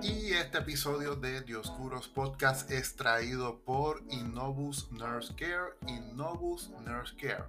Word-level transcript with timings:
Y 0.00 0.32
este 0.32 0.58
episodio 0.58 1.16
de 1.16 1.40
Dioscuros 1.40 2.06
Podcast 2.06 2.70
es 2.70 2.94
traído 2.94 3.58
por 3.64 4.04
Innovus 4.10 4.92
Nurse 4.92 5.34
Care. 5.34 5.74
Innovus 5.88 6.70
Nurse 6.84 7.16
Care. 7.16 7.44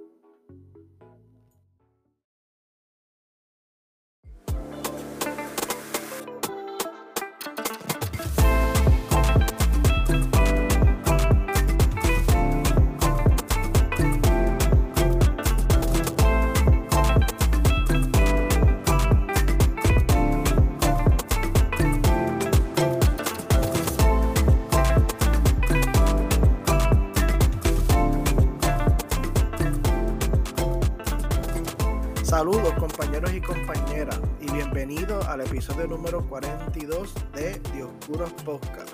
Saludos 32.52 32.74
compañeros 32.80 33.32
y 33.32 33.42
compañeras 33.42 34.20
y 34.42 34.52
bienvenidos 34.52 35.24
al 35.28 35.42
episodio 35.42 35.86
número 35.86 36.28
42 36.28 37.14
de 37.36 37.60
Dioscuros 37.76 38.34
Podcast, 38.44 38.90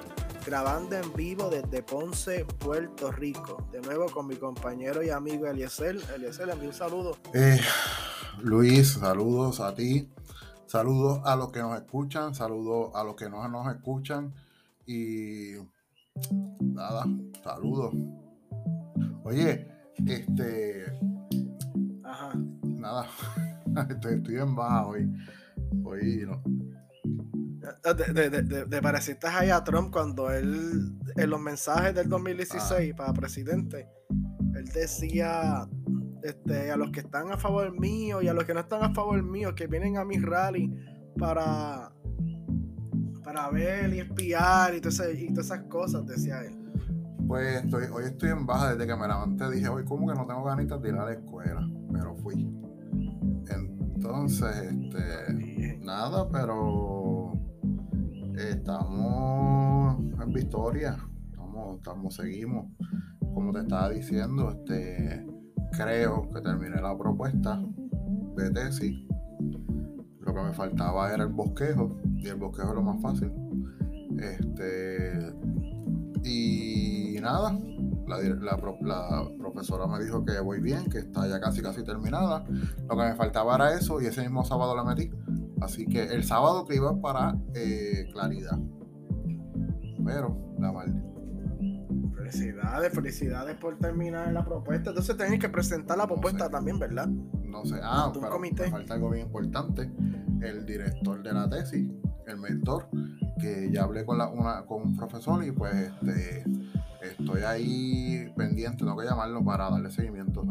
grabando 0.45 0.97
en 0.97 1.13
vivo 1.13 1.49
desde 1.49 1.81
Ponce, 1.81 2.43
Puerto 2.43 3.13
Rico. 3.13 3.65
De 3.71 3.79
nuevo 3.79 4.07
con 4.07 4.27
mi 4.27 4.35
compañero 4.35 5.01
y 5.03 5.09
amigo 5.09 5.47
Eliezer. 5.47 5.95
Eliezer, 6.13 6.49
envío 6.49 6.67
un 6.67 6.75
saludo. 6.75 7.17
Eh, 7.33 7.61
Luis, 8.41 8.95
saludos 8.99 9.61
a 9.61 9.73
ti, 9.73 10.11
saludos 10.65 11.21
a 11.23 11.37
los 11.37 11.53
que 11.53 11.61
nos 11.61 11.77
escuchan, 11.77 12.35
saludos 12.35 12.91
a 12.93 13.05
los 13.05 13.15
que 13.15 13.29
no 13.29 13.47
nos 13.47 13.73
escuchan 13.73 14.33
y 14.85 15.53
nada, 16.59 17.05
saludos. 17.41 17.93
Oye, 19.23 19.65
este, 20.05 20.99
Ajá. 22.03 22.33
nada, 22.63 23.07
estoy, 23.89 24.15
estoy 24.15 24.35
en 24.35 24.55
baja 24.55 24.85
hoy. 24.87 25.11
Hoy 25.83 26.25
no. 26.27 26.41
Te, 27.81 28.13
te, 28.13 28.29
te- 28.43 28.65
te 28.65 28.81
pareciste 28.81 29.27
ahí 29.27 29.49
a 29.49 29.63
Trump 29.63 29.91
cuando 29.91 30.29
él, 30.31 30.93
en 31.15 31.29
los 31.29 31.39
mensajes 31.41 31.95
del 31.95 32.07
2016 32.09 32.93
para 32.95 33.11
presidente, 33.13 33.87
él 34.53 34.65
decía 34.73 35.67
este, 36.23 36.71
a 36.71 36.77
los 36.77 36.91
que 36.91 36.99
están 36.99 37.31
a 37.31 37.37
favor 37.37 37.77
mío 37.79 38.21
y 38.21 38.27
a 38.27 38.33
los 38.33 38.43
que 38.45 38.53
no 38.53 38.59
están 38.59 38.83
a 38.83 38.93
favor 38.93 39.21
mío, 39.23 39.55
que 39.55 39.65
vienen 39.67 39.97
a 39.97 40.05
mi 40.05 40.17
rally 40.19 40.71
para, 41.17 41.91
para 43.23 43.49
ver 43.49 43.93
y 43.93 43.99
espiar 43.99 44.75
y 44.75 44.81
todas, 44.81 44.99
esas, 44.99 45.17
y 45.19 45.27
todas 45.29 45.45
esas 45.47 45.63
cosas, 45.63 46.05
decía 46.05 46.41
él. 46.41 46.55
Pues 47.27 47.63
estoy, 47.63 47.85
hoy 47.91 48.03
estoy 48.05 48.29
en 48.29 48.45
baja 48.45 48.75
desde 48.75 48.85
que 48.85 48.95
me 48.99 49.07
levanté. 49.07 49.49
Dije, 49.49 49.67
hoy 49.67 49.83
como 49.85 50.07
que 50.07 50.13
no 50.13 50.27
tengo 50.27 50.43
ganitas 50.43 50.79
de 50.81 50.89
ir 50.89 50.95
a 50.95 51.05
la 51.05 51.13
escuela, 51.13 51.67
pero 51.91 52.15
fui. 52.17 52.47
Entonces, 54.05 54.55
este, 54.71 55.79
nada, 55.83 56.29
pero 56.29 57.33
estamos 58.37 59.97
en 60.21 60.31
victoria. 60.31 60.95
Estamos, 61.31 61.77
estamos, 61.77 62.13
seguimos. 62.13 62.67
Como 63.33 63.51
te 63.51 63.61
estaba 63.61 63.89
diciendo, 63.89 64.51
este, 64.51 65.25
creo 65.71 66.29
que 66.29 66.39
terminé 66.41 66.79
la 66.79 66.95
propuesta 66.95 67.59
de 68.35 68.51
tesis. 68.51 68.95
Lo 70.19 70.35
que 70.35 70.41
me 70.41 70.53
faltaba 70.53 71.11
era 71.11 71.23
el 71.23 71.33
bosquejo, 71.33 71.99
y 72.17 72.27
el 72.27 72.35
bosquejo 72.35 72.69
es 72.69 72.75
lo 72.75 72.83
más 72.83 73.01
fácil. 73.01 73.31
Este, 74.19 75.33
y 76.23 77.17
nada, 77.21 77.57
la, 78.07 78.17
la 78.19 78.57
pro- 78.57 78.77
la 78.81 79.27
profesora 79.37 79.87
me 79.87 80.03
dijo 80.03 80.23
que 80.25 80.39
voy 80.39 80.59
bien, 80.61 80.85
que 80.89 80.99
está 80.99 81.27
ya 81.27 81.39
casi 81.39 81.61
casi 81.61 81.83
terminada. 81.83 82.43
Lo 82.89 82.97
que 82.97 83.03
me 83.03 83.15
faltaba 83.15 83.55
era 83.55 83.73
eso 83.73 84.01
y 84.01 84.05
ese 84.05 84.21
mismo 84.21 84.43
sábado 84.45 84.75
la 84.75 84.83
metí. 84.83 85.11
Así 85.61 85.85
que 85.85 86.03
el 86.03 86.23
sábado 86.23 86.65
que 86.65 86.75
iba 86.75 86.99
para 87.01 87.35
eh, 87.53 88.07
claridad. 88.13 88.57
Pero 90.05 90.55
la 90.59 90.71
mal. 90.71 91.03
Felicidades, 92.15 92.93
felicidades 92.93 93.55
por 93.57 93.77
terminar 93.77 94.31
la 94.33 94.43
propuesta. 94.43 94.89
Entonces 94.89 95.15
tenés 95.15 95.39
que 95.39 95.49
presentar 95.49 95.97
la 95.97 96.07
propuesta 96.07 96.45
sé. 96.45 96.51
también, 96.51 96.79
¿verdad? 96.79 97.07
No 97.07 97.65
sé. 97.65 97.75
Ah, 97.81 98.11
pero 98.13 98.29
comité. 98.29 98.63
me 98.63 98.71
falta 98.71 98.95
algo 98.95 99.09
bien 99.11 99.25
importante. 99.27 99.91
El 100.41 100.65
director 100.65 101.23
de 101.23 101.33
la 101.33 101.49
tesis, 101.49 101.87
el 102.27 102.37
mentor, 102.37 102.87
que 103.39 103.71
ya 103.71 103.83
hablé 103.83 104.05
con, 104.05 104.17
la, 104.17 104.27
una, 104.27 104.65
con 104.65 104.81
un 104.81 104.95
profesor 104.95 105.43
y 105.43 105.51
pues 105.51 105.73
este, 105.75 106.43
estoy 107.11 107.41
ahí 107.43 108.31
pendiente, 108.35 108.77
tengo 108.77 108.97
que 108.97 109.05
llamarlo 109.05 109.43
para 109.43 109.69
darle 109.69 109.89
seguimiento. 109.91 110.43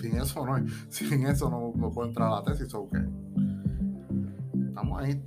Sin 0.00 0.16
eso 0.16 0.44
no, 0.46 0.56
sin 0.88 1.26
eso 1.26 1.50
no, 1.50 1.72
no 1.76 1.90
puedo 1.90 2.08
entrar 2.08 2.28
a 2.28 2.36
la 2.36 2.42
tesis, 2.42 2.72
o 2.74 2.88
que 2.90 2.98
estamos 4.68 5.02
ahí. 5.02 5.22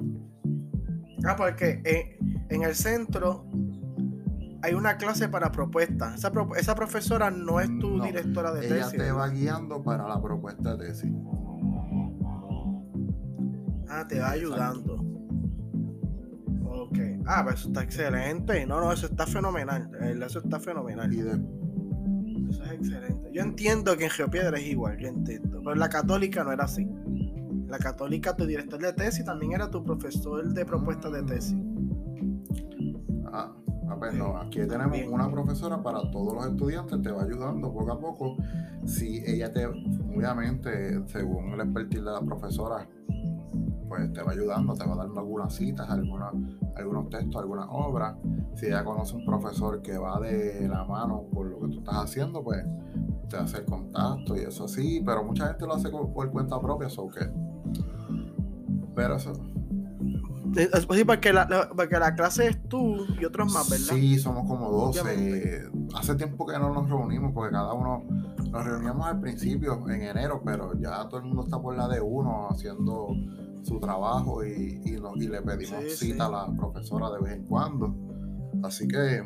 Ah, 1.25 1.35
porque 1.35 1.81
en, 1.84 2.45
en 2.50 2.63
el 2.63 2.75
centro 2.75 3.45
hay 4.61 4.73
una 4.73 4.97
clase 4.97 5.28
para 5.29 5.51
propuestas. 5.51 6.16
Esa, 6.16 6.31
pro- 6.31 6.55
esa 6.55 6.75
profesora 6.75 7.29
no 7.31 7.59
es 7.59 7.67
tu 7.79 7.97
No, 7.97 8.05
directora 8.05 8.51
de 8.53 8.66
Ella 8.67 8.85
tesis. 8.85 8.97
te 9.00 9.11
va 9.11 9.28
guiando 9.29 9.81
para 9.84 10.07
la 10.07 10.22
propuesta 10.22 10.75
de 10.75 10.87
tesis. 10.87 11.11
Ah, 13.87 14.05
te 14.08 14.20
va 14.20 14.35
Exacto. 14.35 14.53
ayudando. 14.55 15.04
Ok. 16.96 17.24
Ah, 17.28 17.42
pues 17.44 17.59
eso 17.59 17.68
está 17.68 17.84
excelente. 17.84 18.66
No, 18.66 18.80
no, 18.80 18.92
eso 18.92 19.08
está 19.08 19.28
fenomenal. 19.28 19.90
Eso 20.24 20.40
está 20.40 20.59
fenomenal. 20.59 21.14
Eso 22.50 22.64
es 22.64 22.72
excelente. 22.72 23.30
Yo 23.34 23.42
entiendo 23.42 23.97
que 23.97 24.06
en 24.06 24.09
Geopiedra 24.09 24.58
es 24.58 24.66
igual, 24.66 24.97
yo 24.97 25.08
entiendo. 25.08 25.59
Pero 25.59 25.74
en 25.74 25.80
la 25.80 25.90
católica 25.90 26.44
no 26.44 26.52
era 26.52 26.64
así. 26.66 26.84
En 26.84 27.68
la 27.68 27.80
católica, 27.80 28.36
tu 28.36 28.46
director 28.46 28.80
de 28.80 28.94
tesis 28.94 29.26
también 29.26 29.53
era 29.53 29.70
tu 29.70 29.84
profesor 29.84 30.53
de 30.53 30.66
propuestas 30.66 31.12
de 31.12 31.24
tesis. 31.24 31.58
Ah, 33.34 33.53
ah, 33.90 33.96
pues 34.00 34.14
no, 34.14 34.38
aquí 34.38 34.59
tenemos 34.66 34.97
una 35.08 35.30
profesora 35.30 35.82
para 35.82 36.00
todos 36.12 36.34
los 36.34 36.46
estudiantes, 36.46 37.02
te 37.02 37.12
va 37.12 37.24
ayudando 37.24 37.74
poco 37.74 37.92
a 37.92 38.00
poco. 38.00 38.38
Si 38.86 39.22
ella 39.26 39.52
te, 39.52 39.66
obviamente, 39.66 41.02
según 41.08 41.53
el 41.53 41.62
expertise 41.62 42.06
de 42.06 42.12
la 42.12 42.22
profesora, 42.22 42.88
pues 43.87 44.11
te 44.14 44.22
va 44.23 44.32
ayudando, 44.32 44.73
te 44.73 44.85
va 44.85 44.96
dando 44.96 45.20
algunas 45.20 45.53
citas, 45.53 45.90
algunas, 45.90 46.34
algunos 46.76 47.09
textos, 47.09 47.41
algunas 47.41 47.67
obras. 47.70 48.16
Si 48.55 48.66
ella 48.67 48.84
conoce 48.84 49.16
un 49.16 49.26
profesor 49.26 49.82
que 49.82 49.97
va 49.97 50.20
de 50.20 50.67
la 50.67 50.84
mano 50.85 51.23
con 51.34 51.49
lo 51.52 51.59
que 51.59 51.67
tú 51.67 51.79
estás 51.79 51.96
haciendo, 51.96 52.43
pues 52.43 52.64
te 53.29 53.37
hace 53.37 53.58
el 53.59 53.66
contacto 53.66 54.35
y 54.35 54.40
eso 54.41 54.67
sí, 54.67 55.02
pero 55.05 55.23
mucha 55.23 55.47
gente 55.47 55.66
lo 55.66 55.73
hace 55.76 55.90
por, 55.90 56.11
por 56.14 56.32
cuenta 56.32 56.59
propia, 56.59 56.87
eso 56.87 57.08
que. 57.08 57.29
Pero 58.96 59.16
eso, 59.16 59.34
Eh, 60.58 60.70
Sí, 60.91 61.03
porque 61.03 61.34
la, 61.34 61.46
la- 61.49 61.67
porque 61.76 61.99
la 61.99 62.16
clase 62.16 62.47
es 62.47 62.70
tú 62.70 62.96
y 63.20 63.26
otros 63.26 63.52
más, 63.53 63.70
¿verdad? 63.70 63.87
Sí, 63.93 64.17
somos 64.17 64.47
como 64.47 64.72
12. 64.72 65.02
Obviamente. 65.02 65.64
Hace 65.96 66.16
tiempo 66.16 66.46
que 66.46 66.58
no 66.58 66.73
nos 66.73 66.90
reunimos 66.90 67.34
porque 67.34 67.52
cada 67.52 67.73
uno 67.73 68.03
nos 68.52 68.64
reuníamos 68.66 69.05
al 69.05 69.20
principio, 69.20 69.84
en 69.90 70.02
enero, 70.03 70.41
pero 70.46 70.73
ya 70.79 71.08
todo 71.09 71.17
el 71.20 71.26
mundo 71.26 71.43
está 71.43 71.59
por 71.61 71.76
la 71.76 71.90
de 71.90 71.99
uno 71.99 72.47
haciendo 72.49 73.08
su 73.66 73.79
trabajo 73.79 74.44
y, 74.46 74.82
y, 74.85 74.91
nos- 75.00 75.17
y 75.17 75.28
le 75.28 75.41
pedimos 75.41 75.84
Sí, 75.84 76.08
cita 76.12 76.28
sí. 76.28 76.34
a 76.34 76.47
la 76.47 76.53
profesora 76.56 77.09
de 77.12 77.20
vez 77.22 77.34
en 77.34 77.46
cuando. 77.46 77.96
Así 78.64 78.88
que 78.88 79.17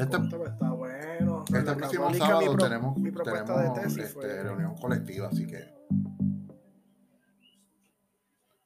este- 0.00 0.18
pues, 0.18 0.50
está 0.50 0.70
bueno. 0.72 1.44
este 1.46 1.62
La 1.62 1.76
próximo 1.76 2.04
católica, 2.04 2.26
sábado 2.26 2.40
mi 2.50 2.56
pro- 2.56 2.64
tenemos, 2.64 2.96
mi 2.98 3.10
tenemos, 3.12 3.74
de 3.76 3.80
tesis 3.82 3.98
este, 3.98 4.12
fue- 4.12 4.42
reunión 4.42 4.74
colectiva, 4.76 5.28
así 5.28 5.46
que 5.46 5.58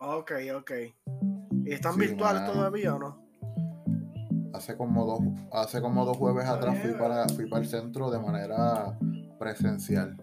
Ok, 0.01 0.31
ok. 0.56 0.71
¿Y 1.65 1.73
están 1.73 1.94
Sí, 1.94 2.01
virtuales 2.01 2.43
mano. 2.43 2.53
todavía 2.55 2.94
o 2.94 2.99
no? 2.99 3.29
hace 4.55 4.77
como 4.77 5.05
dos, 5.05 5.21
hace 5.53 5.81
como 5.81 6.05
dos 6.05 6.17
jueves 6.17 6.47
atrás 6.47 6.79
fui 6.83 6.93
para, 6.94 7.29
fui 7.29 7.49
para 7.49 7.62
el 7.62 7.69
centro 7.69 8.11
de 8.11 8.19
manera 8.19 8.99
presencial. 9.39 10.17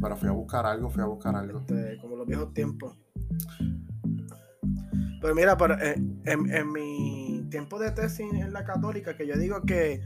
Pero 0.00 0.16
fui 0.16 0.28
a 0.28 0.32
buscar 0.32 0.66
algo, 0.66 0.88
fui 0.90 1.02
a 1.02 1.06
buscar 1.06 1.36
algo. 1.36 1.60
este, 1.60 1.98
como 2.00 2.16
los 2.16 2.26
viejos 2.26 2.52
tiempos. 2.54 2.96
Pues 5.20 5.34
mira, 5.34 5.56
pero, 5.56 5.74
eh, 5.78 5.94
en, 6.24 6.50
en 6.50 6.72
mi 6.72 7.46
tiempo 7.50 7.78
de 7.78 7.90
tesis 7.90 8.32
en 8.32 8.52
la 8.52 8.64
católica, 8.64 9.16
que 9.16 9.26
yo 9.26 9.36
digo 9.36 9.60
que, 9.62 10.02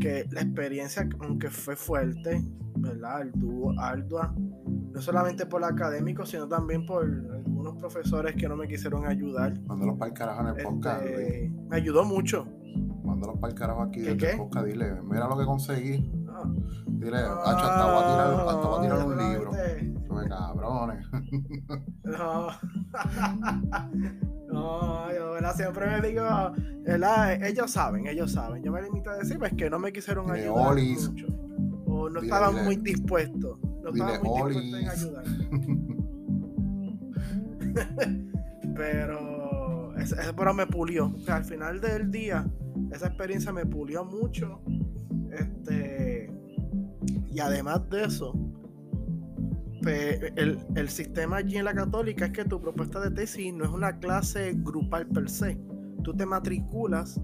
que 0.00 0.26
la 0.30 0.40
experiencia, 0.40 1.08
aunque 1.20 1.50
fue 1.50 1.76
fuerte, 1.76 2.42
¿verdad? 2.76 3.18
Ardua, 3.18 3.74
ardua, 3.78 4.34
no 4.36 5.00
solamente 5.00 5.46
por 5.46 5.60
lo 5.60 5.66
académico, 5.68 6.26
sino 6.26 6.48
también 6.48 6.84
por 6.84 7.04
algunos 7.04 7.76
profesores 7.76 8.34
que 8.34 8.48
no 8.48 8.56
me 8.56 8.66
quisieron 8.66 9.06
ayudar. 9.06 9.60
Mándalos 9.66 9.96
para 9.98 10.08
el 10.08 10.14
carajo 10.18 10.40
en 10.40 10.46
el 10.48 10.64
podcast. 10.64 11.04
Este, 11.04 11.52
me 11.68 11.76
ayudó 11.76 12.04
mucho. 12.04 12.48
Mándalos 13.04 13.38
para 13.38 13.52
el 13.52 13.58
carajo 13.58 13.82
aquí 13.82 14.02
¿Qué, 14.02 14.14
desde 14.14 14.26
el 14.26 14.32
qué? 14.32 14.36
podcast. 14.36 14.66
Dile, 14.66 15.00
mira 15.02 15.28
lo 15.28 15.38
que 15.38 15.44
conseguí. 15.44 16.10
Dile, 17.00 17.16
"Hacho, 17.18 17.66
hasta 17.66 17.84
voy 17.86 18.02
a 18.02 18.06
tirar, 18.06 18.30
hasta 18.48 18.66
voy 18.68 18.78
a 18.78 18.82
tirar 18.82 19.00
un 19.06 19.16
libro. 19.18 19.50
Yo, 19.52 19.58
cabrones. 20.28 21.06
No. 22.04 22.48
no, 24.52 25.12
yo 25.14 25.30
¿verdad? 25.32 25.54
siempre 25.54 25.86
me 25.86 26.00
digo, 26.08 26.24
¿verdad? 26.84 27.42
ellos 27.44 27.70
saben, 27.70 28.06
ellos 28.06 28.32
saben. 28.32 28.62
Yo 28.62 28.70
me 28.72 28.82
limito 28.82 29.10
a 29.10 29.16
decir 29.16 29.38
pues, 29.38 29.52
que 29.54 29.70
no 29.70 29.78
me 29.78 29.92
quisieron 29.92 30.26
Dile, 30.26 30.40
ayudar 30.40 30.72
"Olis". 30.72 31.08
mucho. 31.08 31.26
O 31.86 32.08
no 32.10 32.20
Dile, 32.20 32.26
estaban 32.32 32.50
dile. 32.54 32.64
muy 32.64 32.76
dispuestos. 32.76 33.58
No 33.82 33.90
estaban 33.90 34.22
muy 34.22 34.52
dispuestos 34.52 34.64
en 34.64 34.74
"Olis". 34.74 34.88
ayudar. 34.90 35.24
Pero, 38.74 39.94
ese, 39.96 40.14
ese- 40.20 40.32
pero 40.34 40.54
me 40.54 40.66
pulió. 40.66 41.12
O 41.14 41.20
sea, 41.20 41.36
al 41.36 41.44
final 41.44 41.80
del 41.80 42.10
día, 42.10 42.46
esa 42.92 43.06
experiencia 43.08 43.52
me 43.52 43.66
pulió 43.66 44.04
mucho. 44.04 44.60
Este, 45.30 46.30
y 47.30 47.40
además 47.40 47.88
de 47.90 48.04
eso, 48.04 48.32
pe- 49.82 50.32
el, 50.36 50.58
el 50.76 50.88
sistema 50.88 51.36
allí 51.38 51.56
en 51.56 51.64
la 51.64 51.74
católica 51.74 52.26
es 52.26 52.32
que 52.32 52.44
tu 52.44 52.60
propuesta 52.60 53.00
de 53.00 53.10
tesis 53.10 53.52
no 53.52 53.64
es 53.64 53.70
una 53.70 53.98
clase 53.98 54.52
grupal 54.56 55.06
per 55.08 55.28
se. 55.28 55.58
Tú 56.02 56.14
te 56.14 56.26
matriculas, 56.26 57.20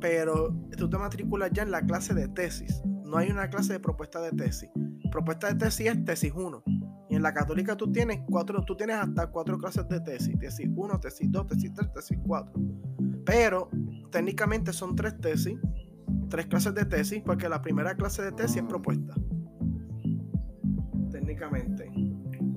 pero 0.00 0.54
tú 0.76 0.88
te 0.88 0.98
matriculas 0.98 1.50
ya 1.52 1.62
en 1.62 1.70
la 1.70 1.82
clase 1.82 2.14
de 2.14 2.28
tesis. 2.28 2.82
No 3.04 3.16
hay 3.18 3.30
una 3.30 3.48
clase 3.50 3.74
de 3.74 3.80
propuesta 3.80 4.20
de 4.20 4.30
tesis. 4.32 4.70
Propuesta 5.10 5.48
de 5.48 5.54
tesis 5.56 5.86
es 5.88 6.04
tesis 6.04 6.32
1. 6.34 6.62
Y 7.10 7.16
en 7.16 7.22
la 7.22 7.34
católica 7.34 7.76
tú 7.76 7.90
tienes 7.90 8.20
cuatro, 8.30 8.64
tú 8.64 8.76
tienes 8.76 8.96
hasta 8.96 9.26
cuatro 9.30 9.58
clases 9.58 9.88
de 9.88 10.00
tesis. 10.00 10.38
Tesis 10.38 10.68
1, 10.74 11.00
tesis 11.00 11.28
2, 11.30 11.46
tesis 11.48 11.74
3, 11.74 11.92
tesis 11.92 12.18
4. 12.24 12.52
Pero 13.26 13.68
técnicamente 14.12 14.72
son 14.72 14.94
tres 14.96 15.18
tesis, 15.20 15.58
tres 16.30 16.46
clases 16.46 16.74
de 16.74 16.86
tesis, 16.86 17.22
porque 17.24 17.48
la 17.48 17.60
primera 17.60 17.94
clase 17.94 18.22
de 18.22 18.32
tesis 18.32 18.56
es 18.58 18.62
propuesta. 18.62 19.14
Técnicamente. 21.10 21.84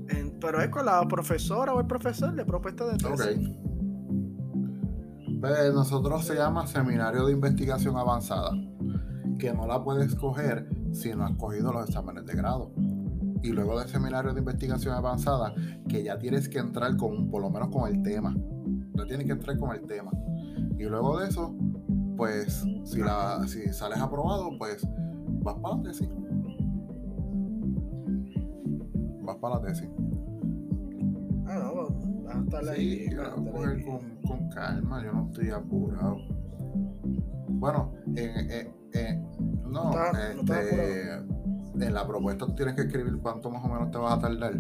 En- 0.10 0.38
pero 0.40 0.62
es 0.62 0.70
con 0.70 0.86
la 0.86 1.06
profesora 1.08 1.74
o 1.74 1.80
el 1.80 1.88
profesor 1.88 2.34
de 2.36 2.46
propuesta 2.46 2.86
de 2.86 2.98
tesis. 2.98 3.50
Ve, 5.40 5.74
nosotros 5.74 6.26
se 6.26 6.36
llama 6.36 6.66
Seminario 6.68 7.26
de 7.26 7.34
Investigación 7.34 7.98
Avanzada, 7.98 8.52
que 9.38 9.54
no 9.54 9.68
la 9.68 9.84
puedes 9.84 10.16
coger 10.16 10.70
si 10.94 11.14
no 11.14 11.26
has 11.26 11.36
cogido 11.36 11.74
los 11.74 11.90
exámenes 11.90 12.26
de 12.26 12.34
grado. 12.36 12.72
Y 13.42 13.50
luego 13.50 13.78
del 13.78 13.90
Seminario 13.90 14.34
de 14.34 14.40
Investigación 14.40 14.96
Avanzada, 14.96 15.54
que 15.90 16.02
ya 16.04 16.18
tienes 16.18 16.48
que 16.48 16.60
entrar 16.60 16.96
con, 16.96 17.30
por 17.30 17.42
lo 17.42 17.50
menos 17.50 17.68
con 17.70 17.94
el 17.94 18.02
tema. 18.02 18.34
Ya 18.94 19.06
tienes 19.06 19.26
que 19.26 19.34
entrar 19.34 19.58
con 19.58 19.76
el 19.76 19.82
tema. 19.86 20.12
Y 20.78 20.84
luego 20.84 21.20
de 21.20 21.28
eso, 21.28 21.54
pues, 22.18 22.66
si, 22.84 23.00
la, 23.00 23.42
si 23.48 23.62
sales 23.74 24.00
aprobado, 24.00 24.50
pues, 24.58 24.88
vas 25.44 25.56
para 25.60 25.76
la 25.78 25.84
tesis. 25.84 26.10
Vas 29.22 29.38
para 29.38 29.56
la 29.56 29.62
tesis. 29.62 29.90
Ah, 31.46 31.60
no, 31.64 31.76
vas 32.24 32.36
a 32.36 32.40
estar 32.42 32.70
ahí. 32.70 33.08
Sí, 33.10 33.16
a 33.16 33.32
coger 33.36 33.84
con, 33.86 34.00
con 34.28 34.50
calma, 34.50 35.04
yo 35.04 35.14
no 35.14 35.26
estoy 35.28 35.50
apurado. 35.50 36.18
Bueno, 37.50 37.92
en, 38.08 38.52
en- 38.52 38.74
en- 38.94 39.24
no, 39.72 39.92
No 39.92 39.92
estás- 39.92 40.36
no 40.36 40.42
estás 40.42 40.66
este, 40.66 41.12
en 41.86 41.94
la 41.94 42.06
propuesta 42.08 42.46
tú 42.46 42.54
tienes 42.56 42.76
que 42.76 42.82
escribir 42.82 43.18
cuánto 43.22 43.50
más 43.50 43.64
o 43.64 43.68
menos 43.70 43.90
te 43.92 43.98
vas 43.98 44.14
a 44.18 44.20
tardar. 44.20 44.54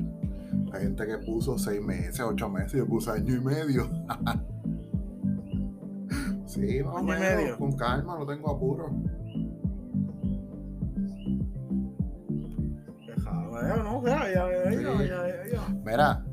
Hay 0.73 0.81
gente 0.83 1.05
que 1.05 1.17
puso 1.19 1.57
seis 1.57 1.81
meses, 1.81 2.19
ocho 2.21 2.49
meses, 2.49 2.73
yo 2.73 2.87
puse 2.87 3.11
año 3.11 3.35
y 3.35 3.39
medio. 3.41 3.87
sí, 6.53 6.83
más 6.83 6.95
o 6.95 7.03
menos, 7.03 7.19
medio. 7.19 7.57
con 7.57 7.71
calma, 7.73 8.17
no 8.17 8.25
tengo 8.25 8.51
apuro. 8.51 8.89
No, 13.63 14.01
ya, 14.05 14.27
ya, 14.29 14.31
ya, 14.33 14.63
ya, 14.63 14.71
Sí. 14.71 14.83
ya, 14.83 15.27
ya, 15.27 15.51
ya. 15.53 15.61
Mira. 15.85 16.25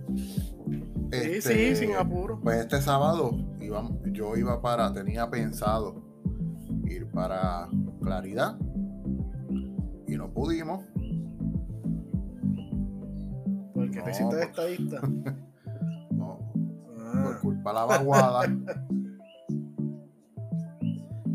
Sí, 1.12 1.18
este, 1.36 1.40
sí, 1.40 1.76
sin 1.76 1.94
apuro. 1.96 2.40
Pues 2.40 2.58
este 2.60 2.80
sábado 2.80 3.30
íbam- 3.58 4.00
yo 4.12 4.36
iba 4.36 4.60
para, 4.60 4.92
tenía 4.92 5.28
pensado 5.30 6.02
ir 6.84 7.08
para 7.10 7.68
Claridad 8.02 8.56
y 10.06 10.16
no 10.16 10.30
pudimos. 10.32 10.84
Porque 13.74 13.98
No, 13.98 14.04
te 14.04 14.10
hiciste 14.10 14.36
de 14.36 14.42
estadista. 14.44 15.00
No, 16.10 16.38
Ah, 16.98 17.22
por 17.24 17.40
culpa 17.40 17.70
de 17.70 17.74
la 17.74 17.84
vaguada. 17.86 18.42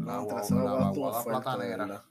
la, 0.05 0.91
platanera. 1.23 2.03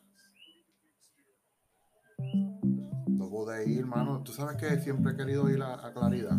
No 3.08 3.28
pude 3.28 3.68
ir, 3.70 3.86
mano. 3.86 4.22
Tú 4.22 4.32
sabes 4.32 4.56
que 4.56 4.78
siempre 4.80 5.12
he 5.12 5.16
querido 5.16 5.48
ir 5.50 5.62
a, 5.62 5.86
a 5.86 5.92
Claridad. 5.92 6.36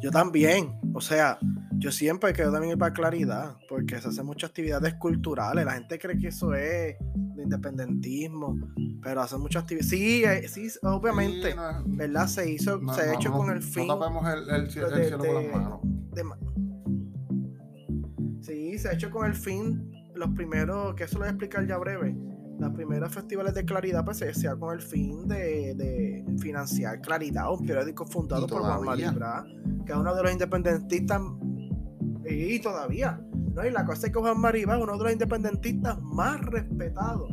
Yo 0.00 0.10
también, 0.10 0.78
o 0.94 1.00
sea, 1.00 1.38
yo 1.78 1.90
siempre 1.90 2.32
quiero 2.34 2.52
también 2.52 2.72
ir 2.72 2.78
para 2.78 2.92
Claridad, 2.92 3.56
porque 3.68 4.00
se 4.00 4.08
hacen 4.08 4.26
muchas 4.26 4.50
actividades 4.50 4.94
culturales. 4.94 5.64
La 5.64 5.72
gente 5.72 5.98
cree 5.98 6.18
que 6.18 6.28
eso 6.28 6.54
es 6.54 6.96
de 6.98 7.42
independentismo, 7.42 8.54
pero 9.02 9.22
hacen 9.22 9.40
muchas 9.40 9.62
actividades. 9.62 9.88
Sí, 9.90 10.24
eh, 10.24 10.48
sí, 10.48 10.78
obviamente, 10.82 11.52
Sí, 11.52 11.56
no, 11.56 11.82
¿verdad? 11.86 12.26
Se 12.26 12.50
hizo, 12.50 12.78
no, 12.78 12.92
se 12.94 13.02
ha 13.02 13.06
no, 13.06 13.12
hecho 13.14 13.32
con 13.32 13.50
el 13.50 13.62
fin. 13.62 13.86
No 13.86 13.98
tapemos 13.98 14.26
el, 14.28 14.46
de- 14.66 14.70
cielo 14.70 15.18
con 15.18 15.34
las 15.34 15.52
manos. 15.52 15.80
de 15.82 16.24
se 18.84 18.90
ha 18.90 18.92
hecho 18.92 19.10
con 19.10 19.24
el 19.24 19.32
fin, 19.32 19.90
los 20.14 20.28
primeros, 20.32 20.94
que 20.94 21.04
eso 21.04 21.14
lo 21.14 21.20
voy 21.20 21.28
a 21.28 21.30
explicar 21.30 21.66
ya 21.66 21.78
breve, 21.78 22.14
los 22.58 22.70
primeros 22.74 23.14
festivales 23.14 23.54
de 23.54 23.64
Claridad 23.64 24.04
pues 24.04 24.18
se 24.18 24.28
hacía 24.28 24.54
con 24.56 24.74
el 24.74 24.82
fin 24.82 25.26
de, 25.26 25.74
de 25.74 26.22
financiar 26.38 27.00
Claridad, 27.00 27.50
un 27.50 27.64
periódico 27.64 28.04
fundado 28.04 28.46
por 28.46 28.60
Juan. 28.60 28.84
Maribra, 28.84 29.46
que 29.86 29.92
es 29.92 29.98
uno 29.98 30.14
de 30.14 30.22
los 30.22 30.32
independentistas, 30.32 31.18
y 32.28 32.58
todavía, 32.60 33.24
¿no? 33.54 33.64
Y 33.64 33.70
la 33.70 33.86
cosa 33.86 34.08
es 34.08 34.12
que 34.12 34.18
Juan 34.18 34.38
Maribra 34.38 34.76
es 34.76 34.82
uno 34.82 34.98
de 34.98 35.04
los 35.04 35.12
independentistas 35.14 36.02
más 36.02 36.42
respetados. 36.42 37.30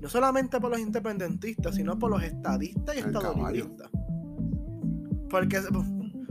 No 0.00 0.08
solamente 0.08 0.58
por 0.60 0.70
los 0.70 0.80
independentistas, 0.80 1.74
sino 1.74 1.98
por 1.98 2.10
los 2.10 2.22
estadistas 2.22 2.96
y 2.96 3.00
El 3.00 3.12
caballo. 3.12 3.66
estadolibristas. 3.66 3.90
Porque 5.28 5.60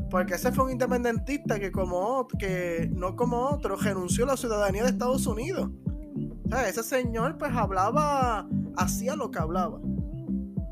porque 0.09 0.35
ese 0.35 0.51
fue 0.51 0.65
un 0.65 0.71
independentista 0.71 1.59
que 1.59 1.71
como 1.71 2.27
que 2.27 2.89
no 2.93 3.15
como 3.15 3.37
otro 3.49 3.75
renunció 3.75 4.23
a 4.25 4.27
la 4.27 4.37
ciudadanía 4.37 4.83
de 4.83 4.89
Estados 4.89 5.27
Unidos. 5.27 5.69
Ese 6.67 6.83
señor 6.83 7.37
pues 7.37 7.51
hablaba, 7.53 8.47
hacía 8.77 9.15
lo 9.15 9.31
que 9.31 9.39
hablaba. 9.39 9.79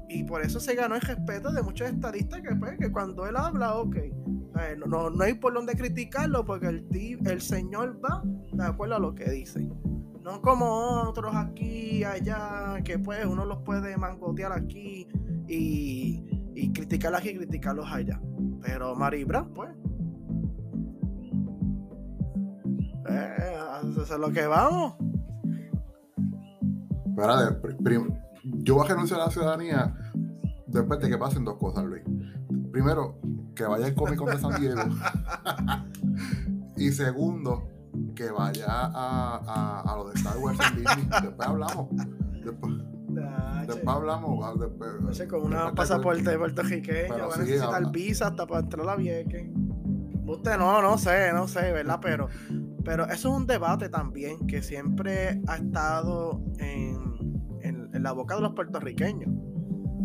Y 0.08 0.24
por 0.24 0.42
eso 0.42 0.60
se 0.60 0.76
ganó 0.76 0.96
el 0.96 1.02
respeto 1.02 1.52
de 1.52 1.62
muchos 1.62 1.90
estadistas 1.90 2.42
que, 2.42 2.56
pues, 2.56 2.78
que 2.78 2.92
cuando 2.92 3.26
él 3.26 3.36
habla, 3.36 3.76
ok. 3.76 3.96
eh, 3.96 4.14
no, 4.78 4.86
no, 4.86 5.10
no 5.10 5.24
hay 5.24 5.34
por 5.34 5.54
dónde 5.54 5.76
criticarlo 5.76 6.46
porque 6.46 6.68
el, 6.68 6.88
el 7.26 7.42
señor 7.42 8.00
va 8.04 8.22
de 8.24 8.64
acuerdo 8.64 8.96
a 8.96 9.00
lo 9.00 9.14
que 9.14 9.30
dice. 9.30 9.68
No 10.24 10.42
como 10.42 11.02
otros 11.02 11.36
aquí, 11.36 12.04
allá, 12.04 12.82
que 12.84 12.98
pues 12.98 13.26
uno 13.26 13.46
los 13.46 13.62
puede 13.64 13.98
mangotear 13.98 14.54
aquí 14.54 15.08
y, 15.48 16.24
y 16.56 16.72
criticar 16.72 17.14
aquí 17.14 17.30
y 17.30 17.38
criticarlos 17.38 17.86
allá. 17.92 18.20
Pero 18.62 18.96
Maribra, 18.96 19.44
pues. 19.44 19.72
Eh, 23.08 23.58
eso 23.92 24.02
es 24.02 24.20
lo 24.20 24.32
que 24.32 24.48
vamos. 24.48 24.96
yo 28.44 28.76
voy 28.76 28.86
a 28.86 28.90
renunciar 28.90 29.22
a 29.22 29.26
la 29.26 29.32
ciudadanía 29.32 29.96
después 30.68 31.00
de 31.00 31.10
que 31.10 31.18
pasen 31.18 31.46
dos 31.46 31.58
cosas, 31.58 31.86
Luis. 31.86 32.04
Primero, 32.72 33.20
que 33.56 33.64
vaya 33.64 33.88
el 33.88 33.96
Comic 33.96 34.18
Con 34.18 34.30
de 34.30 34.40
San 34.40 34.60
Diego. 34.60 34.82
y 36.78 36.92
segundo, 36.92 37.68
que 38.16 38.30
vaya 38.32 38.66
a, 38.68 39.38
a, 39.38 39.82
a, 39.82 39.96
lo 39.98 40.10
de 40.10 40.16
Star 40.16 40.38
Wars 40.38 40.60
en 40.72 40.78
Disney. 40.78 41.08
Después 41.22 41.48
hablamos. 41.48 41.88
Después, 42.44 42.74
después 43.68 43.96
hablamos. 43.96 44.60
Después, 44.60 45.18
sé, 45.18 45.28
con 45.28 45.44
una 45.44 45.74
pasaporte 45.74 46.38
puertorriqueño, 46.38 47.28
va 47.28 47.36
a 47.36 47.38
necesitar 47.38 47.92
visa 47.92 48.28
hasta 48.28 48.46
para 48.46 48.62
entrar 48.62 48.84
a 48.84 48.86
la 48.92 48.96
Vieque. 48.96 49.52
Usted 50.26 50.58
no, 50.58 50.82
no 50.82 50.98
sé, 50.98 51.32
no 51.34 51.48
sé, 51.48 51.72
¿verdad? 51.72 52.00
Pero, 52.02 52.30
pero 52.84 53.06
eso 53.06 53.30
es 53.30 53.36
un 53.36 53.46
debate 53.46 53.90
también 53.90 54.48
que 54.48 54.62
siempre 54.62 55.42
ha 55.48 55.58
estado 55.58 56.42
en, 56.58 57.60
en, 57.62 57.90
en 57.94 58.04
la 58.04 58.12
boca 58.12 58.36
de 58.36 58.42
los 58.42 58.54
puertorriqueños. 58.54 59.30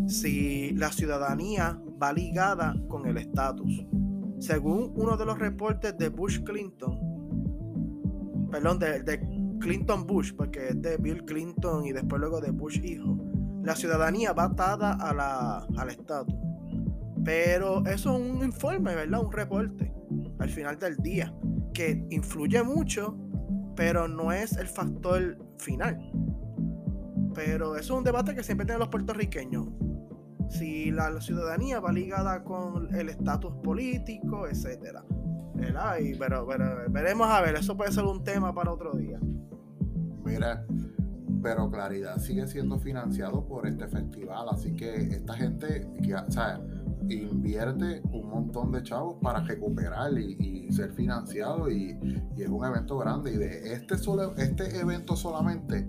Si 0.07 0.71
la 0.75 0.91
ciudadanía 0.91 1.79
va 2.01 2.13
ligada 2.13 2.75
con 2.87 3.05
el 3.07 3.17
estatus. 3.17 3.85
Según 4.39 4.91
uno 4.95 5.17
de 5.17 5.25
los 5.25 5.37
reportes 5.37 5.97
de 5.97 6.09
Bush 6.09 6.41
Clinton, 6.43 6.99
perdón, 8.51 8.79
de, 8.79 9.19
Clinton 9.61 10.05
Bush, 10.05 10.33
porque 10.35 10.69
es 10.69 10.81
de 10.81 10.97
Bill 10.97 11.23
Clinton 11.25 11.85
y 11.85 11.93
después 11.93 12.19
luego 12.19 12.41
de 12.41 12.51
Bush 12.51 12.79
hijo, 12.83 13.17
la 13.63 13.75
ciudadanía 13.75 14.33
va 14.33 14.45
atada 14.45 14.93
a 14.93 15.13
la, 15.13 15.67
al 15.77 15.89
estatus. 15.89 16.35
Pero 17.23 17.85
eso 17.85 18.17
es 18.17 18.21
un 18.31 18.43
informe, 18.43 18.95
¿verdad? 18.95 19.23
Un 19.23 19.31
reporte 19.31 19.93
al 20.39 20.49
final 20.49 20.77
del 20.79 20.97
día 20.97 21.33
que 21.73 22.05
influye 22.09 22.61
mucho, 22.63 23.15
pero 23.75 24.07
no 24.07 24.31
es 24.31 24.57
el 24.57 24.67
factor 24.67 25.37
final. 25.59 26.11
Pero 27.33 27.75
eso 27.75 27.93
es 27.93 27.97
un 27.99 28.03
debate 28.03 28.35
que 28.35 28.43
siempre 28.43 28.65
tienen 28.65 28.79
los 28.79 28.89
puertorriqueños 28.89 29.67
si 30.51 30.91
la, 30.91 31.19
ciudadanía 31.21 31.79
va 31.79 31.91
ligada 31.91 32.43
con 32.43 32.93
el 32.93 33.09
estatus 33.09 33.53
político, 33.63 34.47
etcétera. 34.47 35.03
pero, 36.19 36.45
veremos 36.89 37.27
a 37.29 37.41
ver, 37.41 37.55
eso 37.55 37.75
puede 37.77 37.91
ser 37.91 38.03
un 38.03 38.23
tema 38.23 38.53
para 38.53 38.71
otro 38.71 38.93
día. 38.93 39.19
Mira, 40.23 40.65
pero 41.41 41.69
Claridad 41.69 42.17
sigue 42.19 42.47
siendo 42.47 42.77
financiado 42.79 43.45
por 43.45 43.67
este 43.67 43.87
festival, 43.87 44.47
así 44.51 44.73
que 44.73 44.95
esta 44.95 45.33
gente 45.33 45.87
invierte 47.09 48.01
un 48.11 48.29
montón 48.29 48.71
de 48.71 48.83
chavos 48.83 49.15
para 49.21 49.41
recuperar 49.41 50.17
y, 50.17 50.71
ser 50.71 50.93
financiado 50.93 51.69
y, 51.69 51.97
y, 52.37 52.41
es 52.41 52.49
un 52.49 52.63
evento 52.65 52.97
grande. 52.97 53.33
Y 53.33 53.37
de 53.37 53.73
este, 53.73 53.97
solo, 53.97 54.35
este 54.37 54.79
evento 54.79 55.15
solamente 55.15 55.85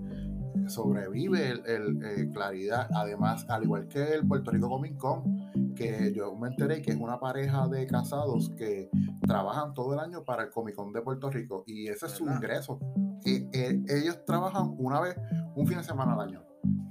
sobrevive 0.67 1.51
el, 1.51 2.03
eh, 2.03 2.29
Claridad. 2.31 2.89
Además, 2.93 3.45
al 3.49 3.63
igual 3.63 3.87
que 3.87 4.13
el 4.13 4.27
Puerto 4.27 4.51
Rico 4.51 4.69
Comic 4.69 4.97
Con, 4.97 5.73
que 5.75 6.13
yo 6.15 6.35
me 6.35 6.49
enteré 6.49 6.81
que 6.81 6.91
es 6.91 6.97
una 6.97 7.19
pareja 7.19 7.67
de 7.67 7.85
casados 7.87 8.49
que 8.57 8.89
trabajan 9.25 9.73
todo 9.73 9.93
el 9.93 9.99
año 9.99 10.23
para 10.23 10.43
el 10.43 10.49
Comic 10.49 10.75
Con 10.75 10.93
de 10.93 11.01
Puerto 11.01 11.29
Rico 11.29 11.63
y 11.67 11.87
ese 11.87 12.07
es 12.07 12.13
su 12.13 12.25
ingreso. 12.25 12.79
Y, 13.25 13.47
eh, 13.57 13.81
ellos 13.87 14.23
trabajan 14.25 14.75
una 14.77 14.99
vez, 14.99 15.15
un 15.55 15.67
fin 15.67 15.77
de 15.77 15.83
semana 15.83 16.13
al 16.13 16.21
año 16.21 16.43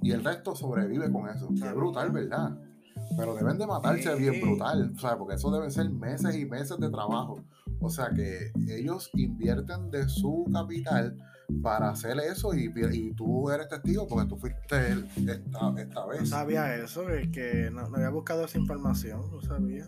y 0.03 0.11
el 0.11 0.25
resto 0.25 0.55
sobrevive 0.55 1.11
con 1.11 1.29
eso. 1.29 1.49
es 1.55 1.75
brutal, 1.75 2.11
¿verdad? 2.11 2.59
Pero 3.17 3.35
deben 3.35 3.59
de 3.59 3.67
matarse 3.67 4.15
bien 4.17 4.41
brutal, 4.41 4.93
o 4.95 4.99
sea, 4.99 5.17
porque 5.17 5.35
eso 5.35 5.51
deben 5.51 5.71
ser 5.71 5.91
meses 5.91 6.35
y 6.35 6.45
meses 6.45 6.79
de 6.79 6.91
trabajo. 6.91 7.43
O 7.81 7.91
sea 7.91 8.11
que 8.11 8.53
ellos 8.69 9.11
invierten 9.15 9.91
de 9.91 10.09
su 10.09 10.49
capital 10.53 11.17
para 11.63 11.91
hacer 11.91 12.19
eso 12.19 12.55
y, 12.55 12.73
y 12.93 13.13
tú 13.15 13.51
eres 13.51 13.69
testigo 13.69 14.07
porque 14.07 14.29
tú 14.29 14.37
fuiste 14.37 14.93
esta, 14.93 15.75
esta 15.79 16.07
vez. 16.07 16.21
No 16.21 16.27
sabía 16.27 16.77
eso, 16.77 17.09
es 17.09 17.29
que 17.29 17.71
no, 17.71 17.83
había 17.95 18.11
buscado 18.11 18.45
esa 18.45 18.59
información, 18.59 19.23
no 19.31 19.41
sabía. 19.43 19.85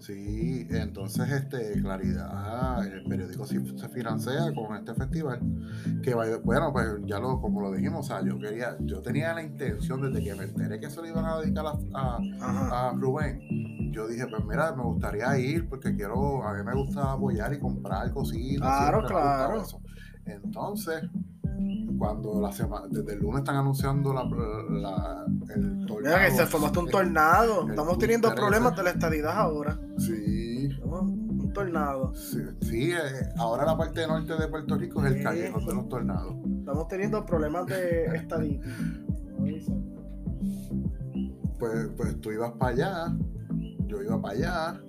Sí, 0.00 0.66
entonces 0.70 1.30
este 1.30 1.80
Claridad, 1.80 2.86
el 2.86 3.04
periódico 3.04 3.44
se 3.44 3.88
financia 3.90 4.32
con 4.54 4.76
este 4.76 4.94
festival, 4.94 5.40
que 6.02 6.14
bueno, 6.14 6.72
pues 6.72 6.86
ya 7.04 7.18
lo, 7.18 7.40
como 7.40 7.60
lo 7.60 7.70
dijimos, 7.72 8.06
o 8.06 8.08
sea, 8.08 8.24
yo 8.24 8.38
quería, 8.38 8.76
yo 8.80 9.02
tenía 9.02 9.34
la 9.34 9.42
intención 9.42 10.00
desde 10.00 10.24
que 10.24 10.34
me 10.34 10.44
enteré 10.44 10.80
que 10.80 10.88
se 10.88 11.00
lo 11.00 11.06
iban 11.06 11.26
a 11.26 11.38
dedicar 11.38 11.66
a, 11.94 12.18
a, 12.40 12.92
Rubén, 12.94 13.92
yo 13.92 14.08
dije, 14.08 14.26
pues 14.26 14.42
mira, 14.46 14.74
me 14.74 14.84
gustaría 14.84 15.38
ir 15.38 15.68
porque 15.68 15.94
quiero, 15.94 16.42
a 16.44 16.54
mí 16.54 16.64
me 16.64 16.74
gusta 16.74 17.12
apoyar 17.12 17.52
y 17.52 17.58
comprar 17.58 18.10
cositas. 18.12 18.58
Claro, 18.58 19.06
claro. 19.06 19.64
Entonces, 20.26 21.02
cuando 21.98 22.40
la 22.40 22.52
semana, 22.52 22.86
desde 22.88 23.14
el 23.14 23.20
lunes 23.20 23.40
están 23.40 23.56
anunciando 23.56 24.12
la, 24.12 24.22
el 25.54 25.86
tornado. 25.86 26.00
Mira 26.00 26.26
que 26.26 26.30
se 26.32 26.46
formaste 26.46 26.78
un 26.78 26.88
tornado. 26.88 27.68
Estamos 27.68 27.98
teniendo 27.98 28.34
problemas 28.34 28.76
de 28.76 28.82
la 28.82 28.90
estadidad 28.90 29.38
ahora. 29.38 29.78
Sí. 29.98 30.70
Un 30.82 31.52
tornado. 31.52 32.14
Sí, 32.14 32.92
eh, 32.92 33.28
ahora 33.36 33.64
la 33.64 33.76
parte 33.76 34.06
norte 34.06 34.36
de 34.36 34.48
Puerto 34.48 34.76
Rico 34.76 35.04
es 35.04 35.14
el 35.14 35.22
callejón 35.22 35.66
de 35.66 35.74
los 35.74 35.88
tornados. 35.88 36.36
Estamos 36.58 36.88
teniendo 36.88 37.24
problemas 37.26 37.66
de 37.66 38.06
estadística. 38.16 38.68
Pues, 41.58 41.90
pues 41.96 42.20
tú 42.20 42.32
ibas 42.32 42.52
para 42.52 42.72
allá, 42.72 43.16
yo 43.86 44.02
iba 44.02 44.20
para 44.20 44.34
allá, 44.34 44.80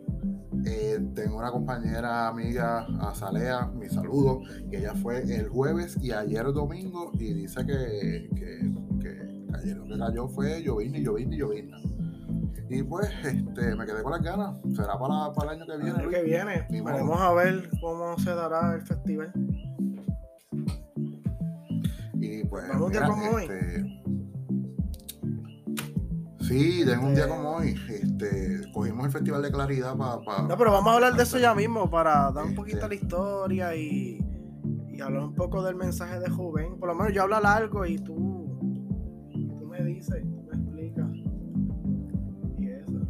eh, 0.65 0.99
tengo 1.15 1.37
una 1.37 1.51
compañera 1.51 2.27
amiga, 2.27 2.85
Azalea, 2.99 3.67
mi 3.67 3.89
saludo, 3.89 4.41
que 4.69 4.77
ella 4.77 4.93
fue 4.95 5.21
el 5.21 5.49
jueves 5.49 5.97
y 6.01 6.11
ayer 6.11 6.45
domingo 6.53 7.11
y 7.13 7.33
dice 7.33 7.65
que, 7.65 8.29
que, 8.35 8.71
que 8.99 9.55
ayer 9.55 9.77
lo 9.77 9.85
que 9.85 9.97
cayó 9.97 10.27
fue 10.27 10.61
llovina 10.61 10.97
y 10.97 11.03
llovina 11.03 11.35
y 11.35 11.39
llovina. 11.39 11.77
Y 12.69 12.83
pues 12.83 13.09
este, 13.25 13.75
me 13.75 13.85
quedé 13.85 14.01
con 14.01 14.13
las 14.13 14.21
ganas. 14.21 14.55
Será 14.73 14.97
para, 14.97 15.33
para 15.33 15.51
el 15.51 15.59
año 15.59 15.65
que 15.65 15.77
viene. 15.77 15.89
El 15.89 15.95
año 15.97 16.09
que 16.09 16.23
viene. 16.23 16.67
Vamos 16.81 17.19
a 17.19 17.33
ver 17.33 17.69
cómo 17.81 18.17
se 18.17 18.33
dará 18.33 18.75
el 18.75 18.81
festival. 18.81 19.33
Y 22.13 22.45
pues. 22.45 22.69
Vamos 22.69 22.89
mira, 22.89 23.09
este, 23.41 24.00
Sí, 26.41 26.83
tengo 26.85 27.07
un 27.07 27.15
día 27.15 27.27
como 27.27 27.57
hoy. 27.57 27.75
Este, 27.89 28.61
cogimos 28.73 29.05
el 29.05 29.11
Festival 29.11 29.41
de 29.41 29.51
Claridad 29.51 29.95
para. 29.95 30.43
no, 30.43 30.57
pero 30.57 30.71
vamos 30.71 30.91
a 30.91 30.95
hablar 30.95 31.15
de 31.15 31.23
eso 31.23 31.37
ya 31.37 31.53
mismo, 31.53 31.89
para 31.89 32.31
dar 32.31 32.45
un 32.45 32.55
poquito 32.55 32.87
la 32.87 32.95
historia 32.95 33.75
y, 33.75 34.19
y 34.89 35.01
hablar 35.01 35.23
un 35.23 35.35
poco 35.35 35.63
del 35.63 35.75
mensaje 35.75 36.19
de 36.19 36.29
Joven. 36.29 36.77
Por 36.79 36.89
lo 36.89 36.95
menos 36.95 37.13
yo 37.13 37.23
hablo 37.23 37.37
algo 37.37 37.85
y 37.85 37.97
tú, 37.97 38.57
tú 39.31 39.67
me 39.67 39.83
dices, 39.83 40.23
tú 40.23 40.43
me 40.49 40.55
explicas. 40.57 41.09
Y 42.59 42.67
eso. 42.69 43.07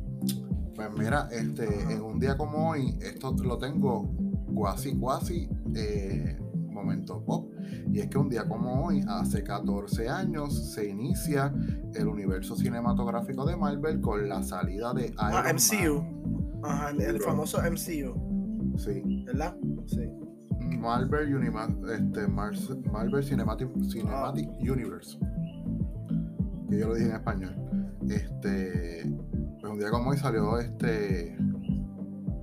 Pues 0.76 0.90
mira, 0.98 1.28
este, 1.32 1.94
en 1.94 2.02
un 2.02 2.20
día 2.20 2.38
como 2.38 2.72
hoy, 2.72 2.98
esto 3.02 3.36
lo 3.44 3.58
tengo 3.58 4.10
cuasi, 4.54 4.96
cuasi. 4.98 5.50
Eh, 5.76 6.38
momento 6.70 7.24
pop. 7.24 7.51
Y 7.92 8.00
es 8.00 8.08
que 8.08 8.18
un 8.18 8.30
día 8.30 8.48
como 8.48 8.86
hoy, 8.86 9.04
hace 9.08 9.44
14 9.44 10.10
años, 10.10 10.74
se 10.74 10.90
inicia 10.90 11.54
el 11.94 12.08
universo 12.08 12.56
cinematográfico 12.56 13.46
de 13.46 13.58
Marvel 13.58 14.02
con 14.02 14.28
la 14.28 14.44
salida 14.44 14.94
de 14.94 15.14
ah, 15.18 15.30
Iron 15.30 15.46
ah, 15.46 15.54
MCU. 15.54 16.64
Ajá, 16.64 16.92
el, 16.92 17.20
famoso 17.22 17.60
MCU. 17.60 18.78
Sí. 18.78 19.24
¿Verdad? 19.26 19.56
Sí. 19.88 20.10
Marvel, 20.78 21.34
este, 21.94 22.28
Marvel 22.28 23.24
Cinematic, 23.24 23.70
Cinematic 23.84 24.50
ah. 24.50 24.72
Universe. 24.72 25.18
Que 26.70 26.80
yo 26.80 26.88
lo 26.88 26.96
dije 26.96 27.10
en 27.10 27.16
español. 27.16 27.56
Este. 28.10 29.04
Pues 29.60 29.72
un 29.72 29.80
día 29.80 29.90
como 29.92 30.10
hoy 30.10 30.18
salió 30.18 30.58
este. 30.60 31.38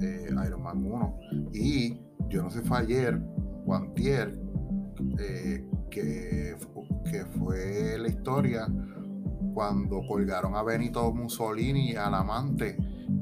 Eh, 0.01 0.29
Iron 0.47 0.63
Man 0.63 0.85
1. 0.85 1.19
Y 1.53 2.01
yo 2.29 2.43
no 2.43 2.51
sé, 2.51 2.61
fue 2.63 2.79
ayer 2.79 3.21
Guantier, 3.65 4.39
eh, 5.19 5.65
que, 5.91 6.57
que 7.11 7.25
fue 7.39 7.99
la 7.99 8.09
historia 8.09 8.69
cuando 9.55 10.07
colgaron 10.07 10.55
a 10.55 10.63
Benito 10.63 11.13
Mussolini 11.13 11.91
y 11.91 11.97
al 11.97 12.15
amante 12.15 12.77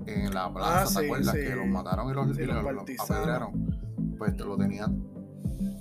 en 0.07 0.35
la 0.35 0.53
plaza, 0.53 1.01
¿te 1.01 1.07
ah, 1.07 1.09
acuerdas? 1.09 1.35
Que 1.35 1.55
los 1.55 1.67
mataron 1.67 2.11
y 2.11 2.15
los, 2.15 2.29
apedrearon. 3.01 3.77
Pues 4.19 4.39
lo 4.39 4.57
tenía, 4.57 4.87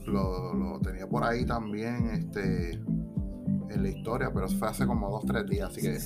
lo, 0.06 0.80
tenía 0.82 1.08
por 1.08 1.24
ahí 1.24 1.46
también 1.46 2.10
este, 2.10 2.72
en 2.74 3.84
la 3.84 3.90
historia, 3.90 4.32
pero 4.34 4.48
fue 4.48 4.68
hace 4.68 4.86
como 4.86 5.10
dos, 5.10 5.26
tres 5.26 5.46
días, 5.48 5.70
así 5.70 5.82
que. 5.82 5.98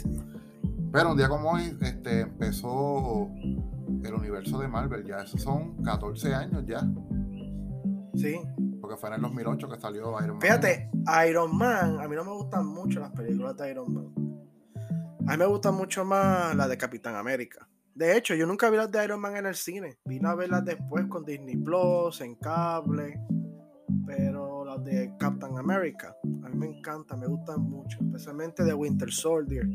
Pero 0.91 1.11
un 1.11 1.17
día 1.17 1.29
como 1.29 1.51
hoy 1.51 1.77
este, 1.81 2.21
empezó 2.21 3.29
el 4.03 4.13
universo 4.13 4.59
de 4.59 4.67
Marvel, 4.67 5.05
ya 5.05 5.17
esos 5.17 5.41
son 5.41 5.75
14 5.83 6.33
años 6.33 6.65
ya. 6.65 6.81
Sí. 8.15 8.39
Porque 8.89 8.99
fue 8.99 9.09
en 9.09 9.15
el 9.17 9.21
2008 9.21 9.69
que 9.69 9.79
salió 9.79 10.17
Iron 10.19 10.37
Man. 10.37 10.41
Fíjate, 10.41 10.89
Iron 11.29 11.55
Man, 11.55 11.99
a 11.99 12.07
mí 12.07 12.15
no 12.15 12.23
me 12.23 12.31
gustan 12.31 12.65
mucho 12.65 12.99
las 12.99 13.11
películas 13.11 13.55
de 13.55 13.69
Iron 13.69 13.93
Man. 13.93 14.13
A 15.27 15.31
mí 15.33 15.37
me 15.37 15.45
gustan 15.45 15.75
mucho 15.75 16.03
más 16.03 16.55
las 16.55 16.67
de 16.69 16.75
Capitán 16.75 17.15
América. 17.15 17.69
De 17.93 18.17
hecho, 18.17 18.33
yo 18.33 18.47
nunca 18.47 18.67
vi 18.71 18.77
las 18.77 18.89
de 18.89 19.03
Iron 19.03 19.21
Man 19.21 19.37
en 19.37 19.45
el 19.45 19.53
cine. 19.53 19.99
Vine 20.05 20.27
a 20.27 20.33
verlas 20.33 20.65
después 20.65 21.05
con 21.05 21.23
Disney 21.23 21.55
Plus, 21.55 22.19
en 22.21 22.33
cable. 22.35 23.21
Pero 24.07 24.48
las 24.69 24.83
de 24.83 25.11
Captain 25.17 25.57
America, 25.57 26.15
a 26.43 26.49
mí 26.49 26.55
me 26.55 26.67
encantan, 26.67 27.19
me 27.19 27.27
gustan 27.27 27.61
mucho. 27.61 27.97
Especialmente 28.01 28.63
de 28.63 28.73
Winter 28.73 29.11
Soldier. 29.11 29.67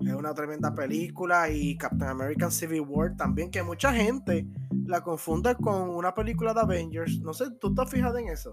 Es 0.00 0.12
una 0.12 0.34
tremenda 0.34 0.74
película. 0.74 1.48
Y 1.50 1.76
Captain 1.76 2.10
American 2.10 2.50
Civil 2.50 2.82
War 2.82 3.16
también, 3.16 3.50
que 3.50 3.62
mucha 3.62 3.92
gente 3.92 4.46
la 4.86 5.00
confunde 5.02 5.54
con 5.54 5.90
una 5.90 6.14
película 6.14 6.52
de 6.52 6.60
Avengers. 6.60 7.20
No 7.20 7.32
sé, 7.32 7.46
¿tú 7.60 7.68
estás 7.68 7.90
fijado 7.90 8.18
en 8.18 8.28
eso? 8.28 8.52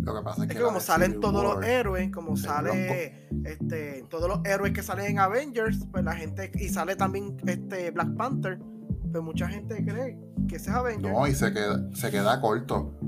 Lo 0.00 0.14
que 0.16 0.22
pasa 0.22 0.44
es, 0.44 0.50
Es 0.50 0.56
que, 0.56 0.62
como 0.62 0.80
salen 0.80 1.12
Civil 1.12 1.20
todos 1.20 1.42
los 1.42 1.64
héroes, 1.64 2.10
como 2.12 2.36
sale 2.36 3.28
este, 3.44 4.04
todos 4.08 4.28
los 4.28 4.40
héroes 4.44 4.72
que 4.72 4.82
salen 4.82 5.06
en 5.06 5.18
Avengers, 5.18 5.86
pues 5.90 6.04
la 6.04 6.14
gente, 6.14 6.52
y 6.54 6.68
sale 6.68 6.94
también 6.94 7.36
este 7.46 7.90
Black 7.90 8.14
Panther, 8.16 8.60
pues 9.14 9.24
mucha 9.24 9.48
gente 9.48 9.84
cree 9.84 10.18
que 10.48 10.56
ese 10.56 10.70
es 10.70 10.76
Avengers. 10.76 11.12
No, 11.14 11.24
y 11.28 11.34
se 11.34 11.52
queda, 11.52 11.88
se 11.94 12.10
queda 12.10 12.40
corto. 12.40 12.98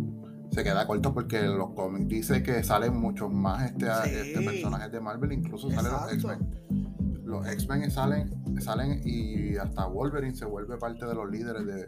Se 0.53 0.63
queda 0.63 0.87
corto 0.87 1.13
porque 1.13 1.43
los 1.43 1.71
cómics 1.71 2.07
dice 2.07 2.43
que 2.45 2.63
salen 2.63 2.97
muchos 2.97 3.33
más 3.33 3.65
este, 3.73 3.87
Sí. 4.05 4.11
este 4.15 4.41
personajes 4.43 4.93
de 4.93 5.01
Marvel, 5.01 5.33
incluso 5.33 5.69
salen 5.71 5.91
los. 5.91 6.13
X-Men. 6.13 7.23
Los 7.25 7.49
X-Men 7.49 7.91
salen, 7.91 8.61
salen 8.61 9.01
y 9.05 9.57
hasta 9.57 9.87
Wolverine 9.87 10.37
se 10.37 10.45
vuelve 10.45 10.77
parte 10.77 11.05
de 11.07 11.15
los 11.15 11.29
líderes 11.29 11.67
de. 11.67 11.87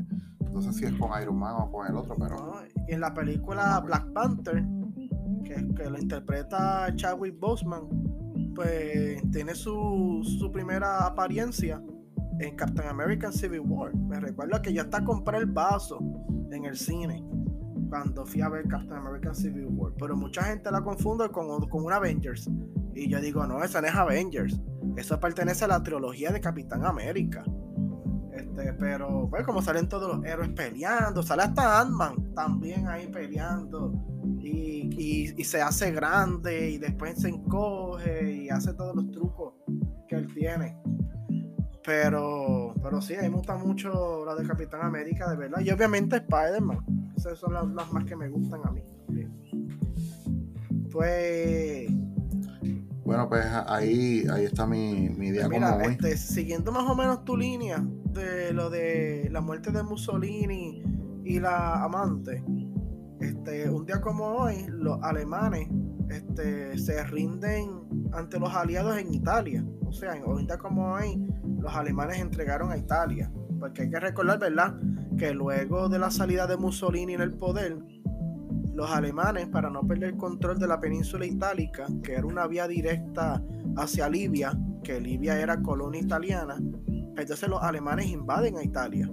No 0.52 0.60
sé 0.60 0.72
si 0.72 0.84
es 0.86 0.92
con 0.94 1.10
Iron 1.22 1.38
Man 1.38 1.54
o 1.56 1.70
con 1.70 1.86
el 1.86 1.94
otro, 1.94 2.16
pero. 2.18 2.34
¿no? 2.34 2.54
Y 2.88 2.92
en 2.94 3.00
la 3.00 3.14
película 3.14 3.78
Black 3.86 4.12
Panther, 4.12 4.64
que, 5.44 5.54
que 5.76 5.88
lo 5.90 5.96
interpreta 5.96 6.92
Chadwick 6.96 7.38
Boseman, 7.38 7.82
pues 8.56 9.22
tiene 9.30 9.54
su, 9.54 10.20
su 10.40 10.50
primera 10.50 11.06
apariencia 11.06 11.80
en 12.40 12.56
Captain 12.56 12.88
American 12.88 13.32
Civil 13.32 13.60
War. 13.60 13.94
Me 13.96 14.20
recuerdo 14.20 14.60
que 14.62 14.72
yo 14.72 14.82
hasta 14.82 15.04
compré 15.04 15.38
el 15.38 15.46
vaso 15.46 15.98
en 16.50 16.64
el 16.64 16.76
cine 16.76 17.24
cuando 17.88 18.24
fui 18.26 18.40
a 18.42 18.48
ver 18.48 18.66
Captain 18.68 18.98
American 18.98 19.34
Civil 19.34 19.66
War. 19.70 19.92
Pero 19.98 20.16
mucha 20.16 20.42
gente 20.44 20.70
la 20.70 20.82
confunde 20.82 21.28
con, 21.30 21.66
con 21.68 21.84
un 21.84 21.92
Avengers. 21.92 22.50
Y 22.94 23.08
yo 23.08 23.20
digo, 23.20 23.46
no, 23.46 23.62
esa 23.62 23.80
no 23.80 23.86
es 23.88 23.94
Avengers. 23.94 24.60
Eso 24.96 25.18
pertenece 25.20 25.64
a 25.64 25.68
la 25.68 25.82
trilogía 25.82 26.30
de 26.30 26.40
Capitán 26.40 26.84
América. 26.84 27.44
Este, 28.32 28.72
pero 28.74 29.28
pues 29.30 29.44
como 29.44 29.62
salen 29.62 29.88
todos 29.88 30.16
los 30.16 30.24
héroes 30.24 30.50
peleando, 30.50 31.22
sale 31.22 31.42
hasta 31.42 31.80
Ant-Man 31.80 32.34
también 32.34 32.86
ahí 32.88 33.06
peleando. 33.08 33.92
Y- 34.40 35.34
y 35.36 35.44
se 35.44 35.60
hace 35.60 35.92
grande 35.92 36.70
y 36.70 36.78
después 36.78 37.20
se 37.20 37.28
encoge 37.28 38.32
y 38.32 38.48
hace 38.48 38.72
todos 38.74 38.96
los 38.96 39.10
trucos 39.10 39.54
que 40.08 40.16
él 40.16 40.32
tiene. 40.34 40.76
Pero, 41.88 42.74
pero 42.82 43.00
sí, 43.00 43.14
a 43.14 43.22
mí 43.22 43.30
me 43.30 43.36
gusta 43.36 43.56
mucho 43.56 44.22
la 44.26 44.34
de 44.34 44.46
Capitán 44.46 44.82
América, 44.82 45.30
de 45.30 45.36
verdad. 45.38 45.60
Y 45.60 45.70
obviamente 45.70 46.16
Spider-Man. 46.16 47.12
Esas 47.16 47.38
son 47.38 47.54
las, 47.54 47.66
las 47.68 47.90
más 47.94 48.04
que 48.04 48.14
me 48.14 48.28
gustan 48.28 48.60
a 48.66 48.70
mí. 48.70 48.82
Pues, 50.92 51.88
Bueno, 53.04 53.26
pues 53.28 53.44
ahí, 53.68 54.24
ahí 54.30 54.44
está 54.44 54.66
mi, 54.66 55.08
mi 55.08 55.30
día 55.30 55.48
mira, 55.48 55.72
como 55.72 55.86
hoy. 55.86 55.92
este, 55.92 56.16
siguiendo 56.18 56.72
más 56.72 56.84
o 56.90 56.94
menos 56.94 57.24
tu 57.24 57.36
línea 57.38 57.82
de 58.12 58.52
lo 58.52 58.68
de 58.68 59.28
la 59.30 59.40
muerte 59.40 59.70
de 59.70 59.82
Mussolini 59.82 60.82
y 61.24 61.40
la 61.40 61.82
amante, 61.84 62.44
este, 63.20 63.70
un 63.70 63.86
día 63.86 64.00
como 64.02 64.26
hoy, 64.26 64.66
los 64.68 65.02
alemanes 65.02 65.68
este, 66.10 66.76
se 66.78 67.02
rinden 67.04 67.70
ante 68.12 68.38
los 68.38 68.54
aliados 68.54 68.98
en 68.98 69.12
Italia. 69.14 69.64
O 69.86 69.92
sea, 69.92 70.14
en- 70.16 70.24
un 70.24 70.46
día 70.46 70.58
como 70.58 70.92
hoy, 70.92 71.22
los 71.58 71.74
alemanes 71.74 72.18
entregaron 72.18 72.70
a 72.72 72.76
Italia. 72.76 73.30
Porque 73.58 73.82
hay 73.82 73.90
que 73.90 74.00
recordar, 74.00 74.38
¿verdad? 74.38 74.74
Que 75.16 75.32
luego 75.34 75.88
de 75.88 75.98
la 75.98 76.10
salida 76.10 76.46
de 76.46 76.56
Mussolini 76.56 77.14
en 77.14 77.20
el 77.20 77.34
poder, 77.34 77.76
los 78.74 78.90
alemanes, 78.90 79.48
para 79.48 79.68
no 79.68 79.86
perder 79.86 80.16
control 80.16 80.58
de 80.58 80.68
la 80.68 80.78
península 80.78 81.26
itálica, 81.26 81.86
que 82.02 82.14
era 82.14 82.26
una 82.26 82.46
vía 82.46 82.68
directa 82.68 83.42
hacia 83.76 84.08
Libia, 84.08 84.56
que 84.84 85.00
Libia 85.00 85.38
era 85.40 85.60
colonia 85.60 86.00
italiana, 86.00 86.56
entonces 87.16 87.48
los 87.48 87.62
alemanes 87.62 88.06
invaden 88.06 88.56
a 88.56 88.62
Italia. 88.62 89.10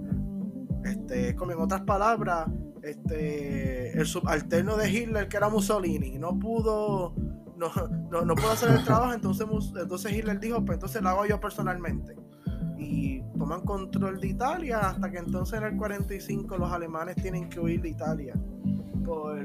Este, 0.84 1.34
como 1.34 1.52
en 1.52 1.58
otras 1.58 1.80
palabras, 1.82 2.48
este, 2.82 3.98
el 3.98 4.06
subalterno 4.06 4.76
de 4.76 4.90
Hitler, 4.90 5.28
que 5.28 5.36
era 5.36 5.48
Mussolini, 5.48 6.16
no 6.18 6.38
pudo, 6.38 7.14
no, 7.56 7.68
no, 8.10 8.24
no 8.24 8.34
pudo 8.36 8.52
hacer 8.52 8.70
el 8.70 8.84
trabajo, 8.84 9.12
entonces, 9.14 9.46
entonces 9.80 10.12
Hitler 10.12 10.38
dijo, 10.38 10.64
pues 10.64 10.76
entonces 10.76 11.02
lo 11.02 11.08
hago 11.08 11.26
yo 11.26 11.40
personalmente. 11.40 12.14
Y 12.78 13.22
toman 13.38 13.62
control 13.62 14.20
de 14.20 14.28
Italia 14.28 14.78
hasta 14.90 15.10
que 15.10 15.18
entonces 15.18 15.58
en 15.58 15.64
el 15.64 15.76
45 15.76 16.56
los 16.58 16.70
alemanes 16.72 17.16
tienen 17.16 17.48
que 17.48 17.58
huir 17.60 17.80
de 17.82 17.88
Italia 17.90 18.34
por 19.04 19.38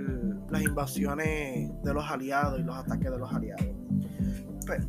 las 0.52 0.62
invasiones 0.62 1.72
de 1.84 1.94
los 1.94 2.04
aliados 2.10 2.60
y 2.60 2.64
los 2.64 2.76
ataques 2.76 3.10
de 3.12 3.18
los 3.18 3.32
aliados. 3.34 3.66
Pues, 4.66 4.88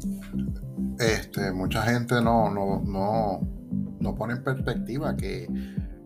Este, 0.99 1.53
mucha 1.53 1.83
gente 1.83 2.21
no, 2.23 2.51
no, 2.51 2.83
no, 2.85 3.41
no 4.01 4.15
pone 4.15 4.35
en 4.35 4.43
perspectiva 4.45 5.17
que, 5.17 5.47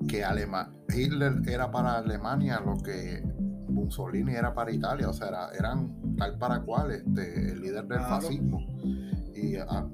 que 0.08 0.24
Alema- 0.24 0.70
Hitler 0.94 1.42
era 1.48 1.70
para 1.70 1.98
Alemania 1.98 2.60
lo 2.60 2.76
que 2.82 3.22
Mussolini 3.68 4.32
era 4.34 4.54
para 4.54 4.70
Italia, 4.72 5.08
o 5.08 5.12
sea, 5.12 5.28
era- 5.28 5.50
eran 5.58 5.92
tal 6.16 6.38
para 6.38 6.60
cual 6.62 6.90
este, 6.92 7.52
el 7.52 7.60
líder 7.60 7.86
del 7.86 7.98
Claro. 7.98 8.20
fascismo. 8.22 8.60
Y, 9.34 9.56
ah, 9.56 9.86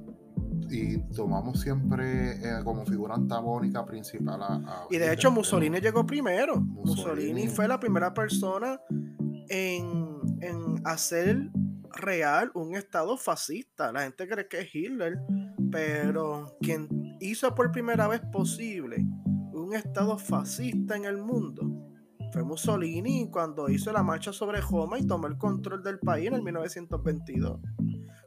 y 0.73 0.97
tomamos 1.15 1.61
siempre 1.61 2.31
eh, 2.31 2.63
como 2.63 2.83
figura 2.85 3.13
antagónica 3.13 3.85
principal 3.85 4.41
a, 4.41 4.55
a 4.55 4.87
Y 4.89 4.97
de 4.97 5.13
hecho 5.13 5.29
Mussolini 5.29 5.79
llegó 5.79 6.05
primero. 6.05 6.59
Mussolini, 6.59 7.27
Mussolini. 7.27 7.47
fue 7.47 7.67
la 7.67 7.79
primera 7.79 8.13
persona 8.13 8.79
en, 9.49 10.19
en 10.41 10.81
hacer 10.83 11.51
real 11.91 12.51
un 12.55 12.75
estado 12.75 13.17
fascista. 13.17 13.91
La 13.91 14.01
gente 14.01 14.27
cree 14.27 14.47
que 14.47 14.61
es 14.61 14.73
Hitler, 14.73 15.19
pero 15.71 16.57
quien 16.59 17.17
hizo 17.19 17.53
por 17.53 17.71
primera 17.71 18.07
vez 18.07 18.21
posible 18.31 19.05
un 19.53 19.75
estado 19.75 20.17
fascista 20.17 20.95
en 20.95 21.05
el 21.05 21.17
mundo 21.17 21.83
fue 22.31 22.43
Mussolini 22.43 23.29
cuando 23.29 23.69
hizo 23.69 23.91
la 23.91 24.01
marcha 24.01 24.33
sobre 24.33 24.59
Roma 24.59 24.97
y 24.97 25.05
tomó 25.05 25.27
el 25.27 25.37
control 25.37 25.83
del 25.83 25.99
país 25.99 26.27
en 26.27 26.33
el 26.33 26.41
1922 26.41 27.59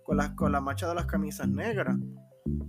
con 0.04 0.16
la, 0.16 0.35
con 0.37 0.52
la 0.52 0.61
marcha 0.61 0.88
de 0.88 0.94
las 0.94 1.06
camisas 1.06 1.48
negras. 1.48 1.96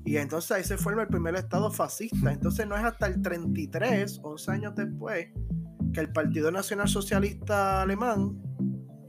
Y 0.05 0.17
entonces 0.17 0.51
ahí 0.51 0.63
se 0.63 0.77
forma 0.77 1.01
el 1.03 1.07
primer 1.09 1.35
estado 1.35 1.71
fascista. 1.71 2.31
Entonces 2.31 2.65
no 2.67 2.75
es 2.77 2.83
hasta 2.83 3.07
el 3.07 3.21
33, 3.21 4.19
11 4.23 4.51
años 4.51 4.75
después, 4.75 5.27
que 5.93 5.99
el 5.99 6.11
Partido 6.11 6.51
Nacional 6.51 6.87
Socialista 6.87 7.81
Alemán 7.81 8.37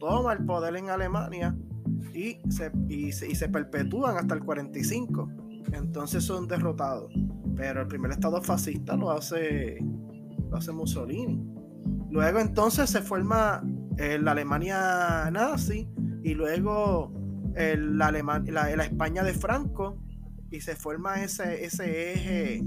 toma 0.01 0.33
el 0.33 0.45
poder 0.45 0.77
en 0.77 0.91
Alemania 0.91 1.57
y 2.15 2.39
se, 2.51 2.71
y 2.89 3.13
se, 3.13 3.31
y 3.31 3.35
se 3.35 3.49
perpetúan 3.49 4.17
hasta 4.17 4.35
el 4.35 4.41
45. 4.45 5.31
Entonces 5.73 6.25
son 6.25 6.49
derrotados. 6.49 7.13
Pero 7.57 7.83
el 7.83 7.89
primer 7.89 8.11
estado 8.13 8.41
fascista 8.43 8.97
lo 8.97 9.11
hace, 9.11 9.79
lo 10.51 10.57
hace 10.57 10.73
Mussolini. 10.73 11.43
Luego 12.11 12.39
entonces 12.39 12.89
se 12.91 13.03
forma 13.03 13.63
eh, 13.99 14.19
la 14.21 14.31
Alemania 14.33 15.29
nazi 15.31 15.89
y 16.23 16.35
luego 16.35 17.13
el, 17.55 17.99
la, 17.99 18.09
Alema- 18.13 18.45
la- 18.51 18.75
la 18.75 18.85
España 18.85 19.23
de 19.25 19.33
Franco 19.35 19.99
y 20.51 20.61
se 20.61 20.75
forma 20.77 21.23
ese, 21.23 21.65
ese 21.65 22.13
eje 22.13 22.63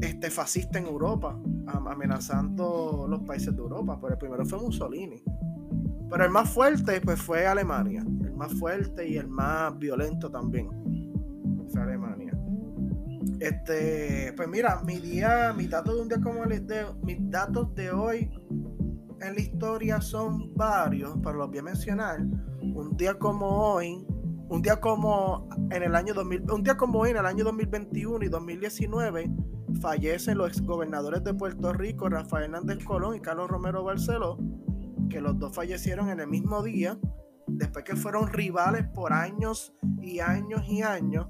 este, 0.00 0.30
fascista 0.30 0.78
en 0.78 0.86
Europa, 0.86 1.38
am- 1.66 1.88
amenazando 1.88 3.06
los 3.08 3.20
países 3.22 3.54
de 3.54 3.60
Europa. 3.60 3.98
Pero 4.00 4.12
el 4.12 4.18
primero 4.18 4.44
fue 4.44 4.60
Mussolini. 4.60 5.22
Pero 6.10 6.24
el 6.24 6.30
más 6.30 6.50
fuerte 6.50 7.00
pues 7.00 7.20
fue 7.20 7.46
Alemania. 7.46 8.02
El 8.22 8.34
más 8.34 8.52
fuerte 8.54 9.08
y 9.08 9.16
el 9.16 9.28
más 9.28 9.76
violento 9.78 10.30
también. 10.30 10.68
Fue 11.72 11.82
Alemania. 11.82 12.32
Este, 13.40 14.32
pues 14.36 14.48
mira, 14.48 14.80
mi 14.84 14.98
día, 15.00 15.52
mis 15.56 15.68
datos 15.68 15.96
de 15.96 16.02
un 16.02 16.08
día 16.08 16.20
como 16.20 16.44
el 16.44 16.66
de, 16.66 16.84
mis 17.02 17.18
datos 17.30 17.74
de 17.74 17.90
hoy 17.90 18.30
en 19.20 19.34
la 19.34 19.40
historia 19.40 20.00
son 20.00 20.54
varios, 20.54 21.16
pero 21.22 21.38
los 21.38 21.48
voy 21.48 21.58
a 21.58 21.62
mencionar. 21.62 22.20
Un 22.20 22.96
día 22.96 23.18
como 23.18 23.46
hoy, 23.46 24.06
un 24.54 24.62
día 24.62 24.80
como 24.80 25.48
en 25.70 25.82
el 25.82 25.96
año 25.96 26.14
2000, 26.14 26.50
un 26.52 26.62
día 26.62 26.76
como 26.76 27.00
hoy 27.00 27.10
en 27.10 27.16
el 27.16 27.26
año 27.26 27.42
2021 27.42 28.24
y 28.24 28.28
2019 28.28 29.30
fallecen 29.80 30.38
los 30.38 30.48
exgobernadores 30.48 31.24
de 31.24 31.34
Puerto 31.34 31.72
Rico, 31.72 32.08
Rafael 32.08 32.44
Hernández 32.44 32.84
Colón 32.84 33.16
y 33.16 33.20
Carlos 33.20 33.50
Romero 33.50 33.82
Barceló, 33.82 34.38
que 35.10 35.20
los 35.20 35.36
dos 35.40 35.56
fallecieron 35.56 36.08
en 36.08 36.20
el 36.20 36.28
mismo 36.28 36.62
día, 36.62 36.96
después 37.48 37.84
que 37.84 37.96
fueron 37.96 38.28
rivales 38.28 38.86
por 38.94 39.12
años 39.12 39.74
y 40.00 40.20
años 40.20 40.62
y 40.68 40.82
años, 40.82 41.26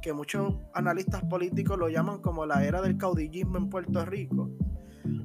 que 0.00 0.12
muchos 0.12 0.54
analistas 0.72 1.24
políticos 1.24 1.76
lo 1.76 1.88
llaman 1.88 2.20
como 2.20 2.46
la 2.46 2.64
era 2.64 2.80
del 2.80 2.96
caudillismo 2.96 3.58
en 3.58 3.68
Puerto 3.68 4.04
Rico. 4.04 4.48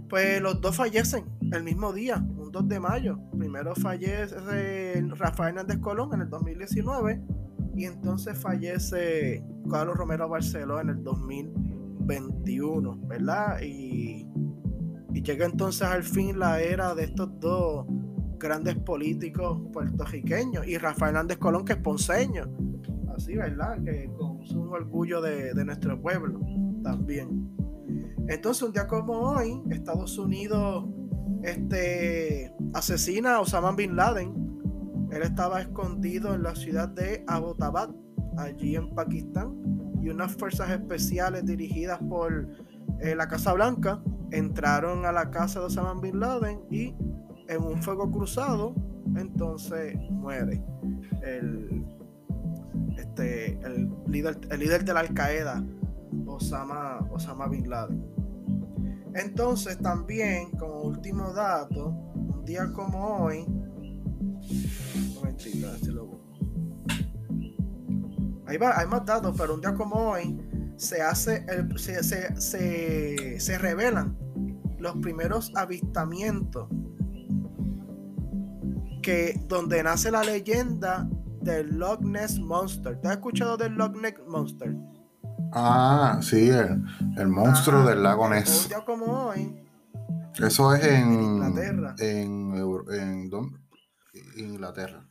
Pues 0.09 0.41
los 0.41 0.59
dos 0.61 0.75
fallecen 0.75 1.25
el 1.51 1.63
mismo 1.63 1.93
día, 1.93 2.25
2 2.55 2.69
de 2.69 2.79
mayo. 2.79 3.19
Primero 3.37 3.75
fallece 3.75 5.03
Rafael 5.17 5.57
Hernández 5.57 5.79
Colón 5.79 6.13
en 6.13 6.21
el 6.21 6.29
2019 6.29 7.21
y 7.75 7.83
entonces 7.83 8.37
fallece 8.37 9.43
Carlos 9.69 9.97
Romero 9.97 10.29
Barceló 10.29 10.79
en 10.79 10.87
el 10.87 11.03
2021, 11.03 12.97
¿verdad? 13.07 13.59
Y, 13.61 14.25
y 15.13 15.21
llega 15.21 15.45
entonces 15.45 15.81
al 15.81 16.03
fin 16.03 16.39
la 16.39 16.61
era 16.61 16.95
de 16.95 17.03
estos 17.03 17.37
dos 17.41 17.87
grandes 18.39 18.75
políticos 18.77 19.61
puertorriqueños 19.73 20.65
y 20.65 20.77
Rafael 20.77 21.09
Hernández 21.15 21.37
Colón 21.39 21.65
que 21.65 21.73
es 21.73 21.79
ponceño, 21.79 22.45
así, 23.13 23.35
¿verdad? 23.35 23.83
Que 23.83 24.09
con 24.17 24.39
un 24.57 24.69
orgullo 24.69 25.19
de, 25.19 25.53
de 25.53 25.65
nuestro 25.65 26.01
pueblo 26.01 26.39
también. 26.81 27.53
Entonces, 28.29 28.63
un 28.63 28.71
día 28.71 28.87
como 28.87 29.11
hoy, 29.11 29.61
Estados 29.69 30.17
Unidos 30.17 30.85
este, 31.45 32.53
asesina 32.73 33.35
a 33.35 33.41
Osama 33.41 33.71
Bin 33.73 33.95
Laden. 33.95 34.33
Él 35.11 35.21
estaba 35.21 35.61
escondido 35.61 36.33
en 36.33 36.43
la 36.43 36.55
ciudad 36.55 36.89
de 36.89 37.23
Abbottabad, 37.27 37.89
allí 38.37 38.75
en 38.75 38.93
Pakistán, 38.93 39.53
y 40.01 40.09
unas 40.09 40.35
fuerzas 40.35 40.71
especiales 40.71 41.45
dirigidas 41.45 41.99
por 42.09 42.47
eh, 43.01 43.15
la 43.15 43.27
Casa 43.27 43.53
Blanca 43.53 44.01
entraron 44.31 45.05
a 45.05 45.11
la 45.11 45.29
casa 45.29 45.59
de 45.59 45.67
Osama 45.67 45.99
Bin 46.01 46.19
Laden 46.19 46.61
y 46.69 46.95
en 47.47 47.63
un 47.63 47.81
fuego 47.81 48.11
cruzado, 48.11 48.73
entonces 49.15 49.95
muere 50.09 50.63
el, 51.21 51.85
este, 52.97 53.59
el, 53.65 53.91
líder, 54.07 54.37
el 54.49 54.59
líder 54.59 54.83
de 54.83 54.93
la 54.93 55.01
Al 55.01 55.13
Qaeda, 55.13 55.63
Osama, 56.25 56.99
Osama 57.11 57.47
Bin 57.47 57.69
Laden. 57.69 58.14
Entonces 59.15 59.77
también, 59.77 60.51
como 60.51 60.81
último 60.81 61.31
dato, 61.33 61.87
un 61.87 62.43
día 62.45 62.71
como 62.73 63.23
hoy, 63.23 63.45
Ahí 68.47 68.57
va, 68.57 68.77
hay 68.77 68.87
más 68.87 69.05
datos, 69.05 69.35
pero 69.37 69.55
un 69.55 69.61
día 69.61 69.73
como 69.73 69.95
hoy 69.95 70.39
se 70.77 71.01
hace 71.01 71.45
el, 71.47 71.77
se, 71.79 72.03
se, 72.03 73.39
se, 73.39 73.57
revelan 73.57 74.17
los 74.77 74.97
primeros 74.97 75.51
avistamientos 75.55 76.67
que 79.01 79.39
donde 79.47 79.81
nace 79.83 80.11
la 80.11 80.23
leyenda 80.23 81.09
del 81.41 81.77
Loch 81.77 82.01
Ness 82.01 82.39
Monster. 82.39 82.99
¿Te 83.01 83.07
has 83.07 83.15
escuchado 83.15 83.57
del 83.57 83.73
Loch 83.73 83.95
Ness 83.95 84.15
Monster? 84.27 84.75
Ah, 85.57 86.19
sí, 86.21 86.49
el, 86.49 87.27
monstruo 87.29 87.85
del 87.85 88.03
lago 88.03 88.27
Ness. 88.27 88.69
como 88.85 89.05
hoy. 89.27 89.63
Eso 90.37 90.75
es 90.75 90.83
en, 90.83 91.13
Inglaterra. 91.13 91.95
En, 91.97 92.53
Inglaterra. 94.35 95.07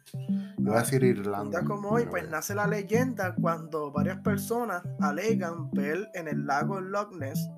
voy 0.59 0.77
a 0.77 0.81
decir 0.81 1.03
Irlanda. 1.03 1.61
Un 1.61 1.67
como 1.67 1.89
hoy, 1.89 2.05
pues 2.05 2.29
nace 2.29 2.55
la 2.55 2.67
leyenda 2.67 3.35
cuando 3.35 3.91
varias 3.91 4.19
personas 4.19 4.83
alegan 5.01 5.71
ver 5.71 6.11
en 6.13 6.29
el 6.29 6.47
lago 6.47 6.79
Loch 6.79 7.13
Ness 7.15 7.49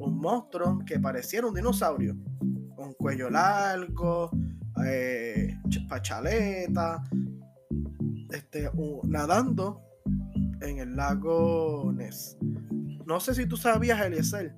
un 0.00 0.18
monstruo 0.18 0.80
que 0.84 0.98
pareciera 0.98 1.46
un 1.46 1.54
dinosaurio. 1.54 2.16
Con 2.74 2.94
cuello 2.94 3.30
largo, 3.30 4.30
eh, 4.84 5.56
pachaleta, 5.88 7.04
este, 8.30 8.68
nadando 9.04 9.91
en 10.62 10.78
el 10.78 10.96
lago 10.96 11.92
Ness. 11.94 12.36
No 13.06 13.20
sé 13.20 13.34
si 13.34 13.46
tú 13.46 13.56
sabías, 13.56 14.00
Eliezer, 14.00 14.54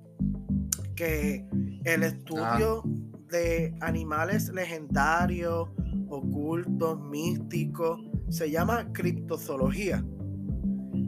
que 0.95 1.45
el 1.83 2.03
estudio 2.03 2.83
ah. 2.85 2.89
de 3.31 3.75
animales 3.81 4.49
legendarios, 4.49 5.69
ocultos, 6.09 6.99
místicos, 7.01 8.01
se 8.29 8.49
llama 8.49 8.91
criptozoología. 8.93 10.05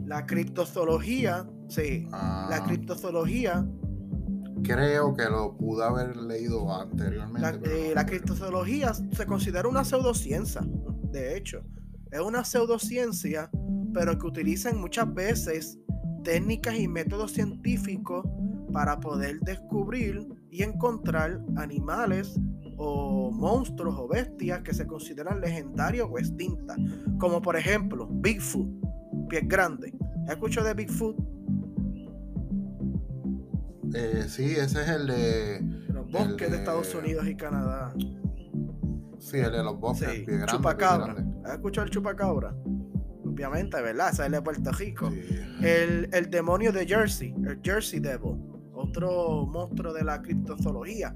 La 0.06 0.26
criptozoología, 0.26 1.48
sí, 1.68 2.06
la 2.10 2.48
ah. 2.56 2.64
criptozoología. 2.66 3.66
Creo 4.64 5.14
que 5.14 5.24
lo 5.24 5.56
pude 5.56 5.84
haber 5.84 6.16
leído 6.16 6.72
anteriormente. 6.72 7.40
La, 7.40 7.70
eh, 7.70 7.92
la 7.94 8.04
criptozoología 8.04 8.92
se 8.92 9.26
considera 9.26 9.68
una 9.68 9.84
pseudociencia, 9.84 10.62
de 11.12 11.36
hecho. 11.36 11.62
Es 12.10 12.20
una 12.20 12.42
pseudociencia 12.42 13.50
pero 13.92 14.18
que 14.18 14.26
utilizan 14.26 14.80
muchas 14.80 15.12
veces 15.12 15.78
técnicas 16.24 16.78
y 16.78 16.88
métodos 16.88 17.32
científicos 17.32 18.26
para 18.72 18.98
poder 19.00 19.40
descubrir 19.40 20.26
y 20.50 20.62
encontrar 20.62 21.40
animales 21.56 22.38
o 22.76 23.30
monstruos 23.30 23.96
o 23.98 24.08
bestias 24.08 24.60
que 24.62 24.72
se 24.72 24.86
consideran 24.86 25.40
legendarios 25.40 26.08
o 26.10 26.18
extintas, 26.18 26.76
como 27.18 27.42
por 27.42 27.56
ejemplo 27.56 28.08
Bigfoot, 28.10 28.68
pies 29.28 29.46
grandes. 29.46 29.92
¿Has 30.24 30.34
escuchado 30.34 30.66
de 30.66 30.74
Bigfoot? 30.74 31.16
Eh, 33.94 34.24
sí, 34.28 34.52
ese 34.52 34.82
es 34.82 34.88
el 34.88 35.06
de 35.06 35.60
los 35.92 36.10
bosques 36.10 36.50
de... 36.50 36.58
Estados 36.58 36.94
Unidos 36.94 37.26
y 37.26 37.34
Canadá. 37.34 37.94
Sí, 39.18 39.38
el 39.38 39.52
de 39.52 39.64
los 39.64 39.80
bosques, 39.80 40.10
sí. 40.10 40.26
Chupacabra. 40.46 41.16
¿Has 41.44 41.54
escuchado 41.54 41.86
el 41.86 41.90
chupacabra? 41.90 42.54
Obviamente, 43.38 43.80
¿verdad? 43.80 44.10
Es 44.10 44.30
de 44.30 44.42
Puerto 44.42 44.72
Rico. 44.72 45.12
El, 45.62 46.28
demonio 46.28 46.72
de 46.72 46.84
Jersey, 46.84 47.32
el 47.46 47.60
Jersey 47.62 48.00
Devil, 48.00 48.36
otro 48.72 49.46
monstruo 49.46 49.92
de 49.92 50.02
la 50.02 50.20
criptozoología. 50.20 51.14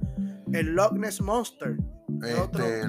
El 0.52 0.74
Loch 0.74 0.92
Ness 0.92 1.20
Monster. 1.20 1.76
Este, 2.22 2.84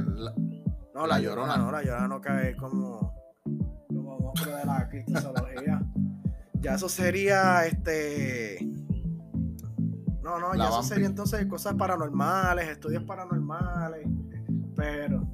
no, 0.94 1.08
la, 1.08 1.20
llorona. 1.20 1.58
No, 1.58 1.72
la 1.72 1.82
llorona 1.82 2.08
no 2.08 2.22
cae 2.22 2.56
como, 2.56 3.16
como 3.88 4.20
monstruo 4.20 4.56
de 4.56 4.66
la 4.66 4.88
criptozoología. 4.88 5.82
ya 6.60 6.76
eso 6.76 6.88
sería 6.88 7.66
este. 7.66 8.60
No, 10.22 10.40
no, 10.40 10.56
ya 10.56 10.68
eso 10.68 10.84
sería 10.84 11.08
entonces 11.08 11.44
cosas 11.48 11.74
paranormales, 11.74 12.70
estudios 12.70 13.04
paranormales. 13.04 14.08
Pero. 14.76 15.28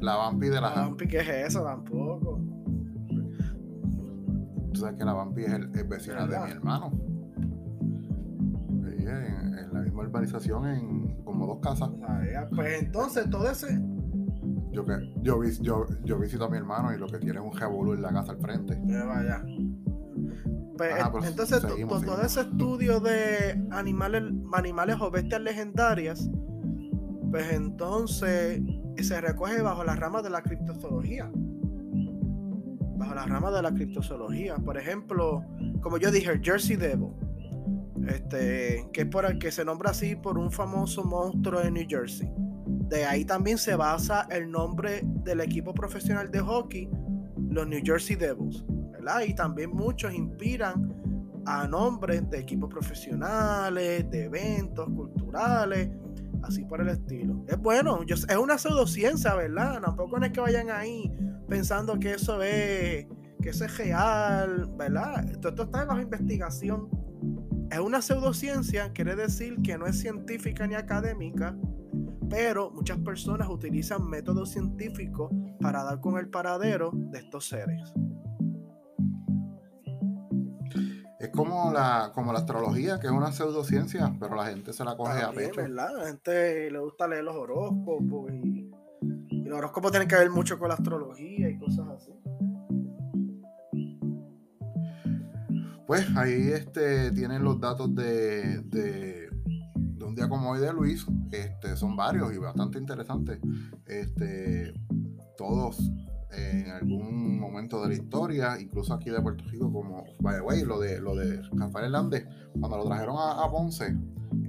La 0.00 0.16
vampi 0.16 0.48
de 0.48 0.60
la. 0.60 0.74
La 0.74 0.82
vampi, 0.82 1.08
¿qué 1.08 1.20
es 1.20 1.28
eso? 1.48 1.64
Tampoco. 1.64 2.33
Tú 4.74 4.80
sabes 4.80 4.96
que 4.98 5.04
la 5.04 5.12
vampi 5.12 5.44
es 5.44 5.52
el, 5.52 5.68
vecina 5.84 6.26
de 6.26 6.36
mi 6.40 6.50
hermano. 6.50 6.90
en, 8.82 9.72
la 9.72 9.80
misma 9.80 10.02
urbanización, 10.02 10.66
en 10.66 11.24
como 11.24 11.46
dos 11.46 11.60
casas. 11.60 11.90
pues 12.54 12.82
entonces 12.82 13.30
todo 13.30 13.48
ese. 13.48 13.80
Yo, 14.72 14.84
que, 14.84 15.14
yo, 15.22 15.40
yo, 15.60 15.86
yo 16.02 16.18
visito 16.18 16.44
a 16.44 16.50
mi 16.50 16.56
hermano 16.56 16.92
y 16.92 16.98
lo 16.98 17.06
que 17.06 17.18
tiene 17.18 17.38
es 17.38 17.44
un 17.44 17.56
revolú 17.56 17.94
en 17.94 18.02
la 18.02 18.12
casa 18.12 18.32
al 18.32 18.38
frente. 18.38 18.76
vaya. 19.06 19.44
Pues, 20.76 20.92
pues, 21.12 21.26
entonces 21.26 21.62
todo 21.88 22.20
ese 22.22 22.40
estudio 22.40 22.98
de 22.98 23.64
animales, 23.70 24.24
animales 24.52 24.96
o 25.00 25.08
bestias 25.08 25.40
legendarias, 25.40 26.28
pues 27.30 27.52
entonces 27.52 28.60
se 29.00 29.20
recoge 29.20 29.62
bajo 29.62 29.84
las 29.84 29.96
ramas 30.00 30.24
de 30.24 30.30
la 30.30 30.42
criptozoología 30.42 31.30
bajo 33.04 33.14
la 33.14 33.26
rama 33.26 33.50
de 33.50 33.62
la 33.62 33.72
criptozoología. 33.72 34.56
Por 34.56 34.78
ejemplo, 34.78 35.44
como 35.82 35.98
yo 35.98 36.10
dije, 36.10 36.30
el 36.30 36.42
Jersey 36.42 36.76
Devil, 36.76 37.10
este, 38.08 38.88
que 38.92 39.02
es 39.02 39.06
por 39.06 39.26
el 39.26 39.38
que 39.38 39.50
se 39.50 39.64
nombra 39.64 39.90
así 39.90 40.16
por 40.16 40.38
un 40.38 40.50
famoso 40.50 41.04
monstruo 41.04 41.60
de 41.60 41.70
New 41.70 41.86
Jersey. 41.88 42.28
De 42.66 43.04
ahí 43.04 43.24
también 43.24 43.58
se 43.58 43.76
basa 43.76 44.26
el 44.30 44.50
nombre 44.50 45.00
del 45.04 45.40
equipo 45.40 45.74
profesional 45.74 46.30
de 46.30 46.40
hockey, 46.40 46.88
los 47.50 47.66
New 47.66 47.80
Jersey 47.84 48.16
Devils. 48.16 48.64
¿verdad? 48.92 49.20
Y 49.26 49.34
también 49.34 49.70
muchos 49.70 50.14
inspiran 50.14 50.94
a 51.46 51.68
nombres 51.68 52.28
de 52.30 52.38
equipos 52.38 52.70
profesionales, 52.70 54.10
de 54.10 54.24
eventos 54.24 54.88
culturales, 54.88 55.90
así 56.46 56.64
por 56.64 56.80
el 56.80 56.88
estilo. 56.88 57.44
Es 57.48 57.58
bueno, 57.58 58.00
es 58.06 58.36
una 58.36 58.58
pseudociencia, 58.58 59.34
¿verdad? 59.34 59.80
Tampoco 59.80 60.18
no 60.18 60.26
es 60.26 60.32
que 60.32 60.40
vayan 60.40 60.70
ahí 60.70 61.10
pensando 61.48 61.98
que 61.98 62.12
eso 62.12 62.42
es, 62.42 63.06
que 63.42 63.50
es 63.50 63.76
real, 63.78 64.70
¿verdad? 64.76 65.24
Todo 65.40 65.50
esto 65.50 65.62
está 65.64 65.84
bajo 65.84 66.00
investigación. 66.00 66.88
Es 67.70 67.78
una 67.78 68.02
pseudociencia, 68.02 68.92
quiere 68.92 69.16
decir 69.16 69.60
que 69.62 69.76
no 69.78 69.86
es 69.86 69.98
científica 69.98 70.66
ni 70.66 70.74
académica, 70.74 71.56
pero 72.28 72.70
muchas 72.70 72.98
personas 72.98 73.48
utilizan 73.48 74.08
métodos 74.08 74.50
científicos 74.50 75.30
para 75.60 75.82
dar 75.82 76.00
con 76.00 76.18
el 76.18 76.28
paradero 76.28 76.90
de 76.94 77.18
estos 77.18 77.48
seres. 77.48 77.92
Es 81.20 81.30
como 81.30 81.72
la, 81.72 82.10
como 82.14 82.32
la 82.32 82.40
astrología, 82.40 82.98
que 82.98 83.06
es 83.06 83.12
una 83.12 83.32
pseudociencia, 83.32 84.14
pero 84.18 84.34
la 84.34 84.46
gente 84.46 84.72
se 84.72 84.84
la 84.84 84.96
coge 84.96 85.22
a 85.22 85.30
pecho. 85.30 85.62
¿verdad? 85.62 85.90
La 85.96 86.06
gente 86.06 86.70
le 86.70 86.78
gusta 86.78 87.06
leer 87.06 87.24
los 87.24 87.36
horóscopos 87.36 88.32
y 88.32 88.70
los 89.44 89.58
horóscopos 89.58 89.92
tienen 89.92 90.08
que 90.08 90.16
ver 90.16 90.30
mucho 90.30 90.58
con 90.58 90.68
la 90.68 90.74
astrología 90.74 91.48
y 91.48 91.58
cosas 91.58 91.86
así. 91.88 92.12
Pues 95.86 96.06
ahí 96.16 96.50
este, 96.50 97.12
tienen 97.12 97.44
los 97.44 97.60
datos 97.60 97.94
de, 97.94 98.60
de, 98.62 99.28
un 100.04 100.14
día 100.14 100.28
como 100.28 100.50
hoy 100.50 100.60
de 100.60 100.72
Luis, 100.72 101.06
este, 101.30 101.76
son 101.76 101.94
varios 101.94 102.32
y 102.32 102.38
bastante 102.38 102.78
interesantes. 102.78 103.38
Este, 103.86 104.72
todos 105.36 105.78
en 106.36 106.70
algún 106.70 107.38
momento 107.38 107.82
de 107.82 107.88
la 107.88 107.94
historia, 107.94 108.60
incluso 108.60 108.94
aquí 108.94 109.10
de 109.10 109.20
Puerto 109.20 109.44
Rico, 109.50 109.72
como 109.72 110.04
by 110.20 110.36
the 110.36 110.40
way, 110.42 110.62
lo 110.62 110.78
de 110.78 111.00
lo 111.00 111.14
de 111.14 111.40
Rafael 111.52 111.86
Hernández, 111.86 112.26
cuando 112.58 112.78
lo 112.78 112.84
trajeron 112.86 113.16
a, 113.18 113.50
Ponce, 113.50 113.96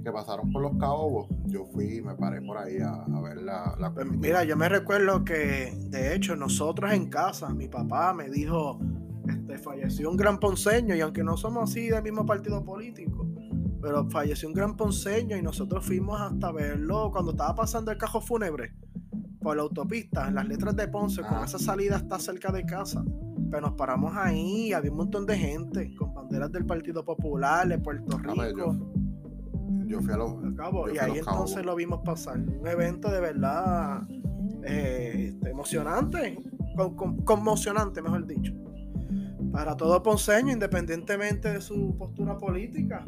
que 0.02 0.10
pasaron 0.10 0.50
por 0.52 0.62
los 0.62 0.76
caobos, 0.78 1.28
yo 1.46 1.64
fui 1.66 1.96
y 1.96 2.02
me 2.02 2.14
paré 2.14 2.42
por 2.42 2.58
ahí 2.58 2.78
a, 2.78 3.04
ver 3.20 3.42
la, 3.42 3.76
la 3.78 3.92
pues 3.92 4.06
Mira, 4.06 4.44
yo 4.44 4.56
me 4.56 4.68
recuerdo 4.68 5.24
que 5.24 5.72
de 5.90 6.14
hecho 6.14 6.36
nosotros 6.36 6.92
en 6.92 7.08
casa, 7.08 7.50
mi 7.50 7.68
papá 7.68 8.12
me 8.12 8.28
dijo, 8.28 8.78
este, 9.28 9.58
falleció 9.58 10.10
un 10.10 10.16
gran 10.16 10.38
ponceño 10.38 10.94
y 10.94 11.00
aunque 11.00 11.22
no 11.24 11.36
somos 11.36 11.70
así 11.70 11.88
del 11.88 12.02
mismo 12.02 12.26
partido 12.26 12.64
político, 12.64 13.26
pero 13.80 14.08
falleció 14.10 14.48
un 14.48 14.54
gran 14.54 14.76
ponceño 14.76 15.36
y 15.36 15.42
nosotros 15.42 15.84
fuimos 15.84 16.20
hasta 16.20 16.52
verlo 16.52 17.10
cuando 17.12 17.32
estaba 17.32 17.54
pasando 17.54 17.90
el 17.90 17.98
cajo 17.98 18.20
fúnebre 18.20 18.74
por 19.46 19.56
la 19.56 19.62
autopista, 19.62 20.26
en 20.26 20.34
las 20.34 20.48
letras 20.48 20.74
de 20.74 20.88
Ponce, 20.88 21.22
con 21.22 21.44
esa 21.44 21.56
salida 21.56 21.98
está 21.98 22.18
cerca 22.18 22.50
de 22.50 22.66
casa. 22.66 23.04
Pero 23.48 23.60
nos 23.60 23.74
paramos 23.74 24.12
ahí, 24.16 24.72
había 24.72 24.90
un 24.90 24.96
montón 24.96 25.24
de 25.24 25.38
gente 25.38 25.94
con 25.94 26.12
banderas 26.12 26.50
del 26.50 26.66
Partido 26.66 27.04
Popular 27.04 27.68
de 27.68 27.78
Puerto 27.78 28.18
Rico. 28.18 28.76
yo, 29.86 30.00
fui 30.02 30.12
a 30.12 30.16
los. 30.16 30.34
y 30.92 30.98
ahí 30.98 31.18
entonces 31.18 31.64
lo 31.64 31.76
vimos 31.76 32.00
pasar. 32.04 32.40
Un 32.40 32.66
evento 32.66 33.08
de 33.08 33.20
verdad 33.20 34.02
eh, 34.64 35.28
este, 35.28 35.50
emocionante, 35.50 36.42
conmocionante, 37.24 38.02
mejor 38.02 38.26
dicho. 38.26 38.52
Para 39.52 39.76
todo 39.76 40.02
ponceño, 40.02 40.52
independientemente 40.52 41.52
de 41.52 41.60
su 41.60 41.96
postura 41.96 42.36
política. 42.36 43.04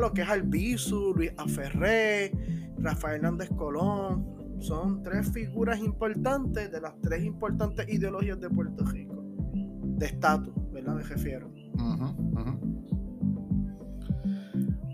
Lo 0.00 0.12
que 0.12 0.22
es 0.22 0.28
Albizu, 0.28 1.14
Luis 1.14 1.30
Aferré, 1.36 2.32
Rafael 2.78 3.18
Hernández 3.18 3.48
Colón, 3.56 4.37
son 4.60 5.02
tres 5.02 5.30
figuras 5.32 5.78
importantes 5.78 6.70
de 6.70 6.80
las 6.80 6.94
tres 7.00 7.24
importantes 7.24 7.88
ideologías 7.88 8.40
de 8.40 8.50
Puerto 8.50 8.84
Rico. 8.84 9.16
De 9.52 10.06
estatus, 10.06 10.54
¿verdad? 10.72 10.94
Me 10.94 11.02
refiero. 11.02 11.50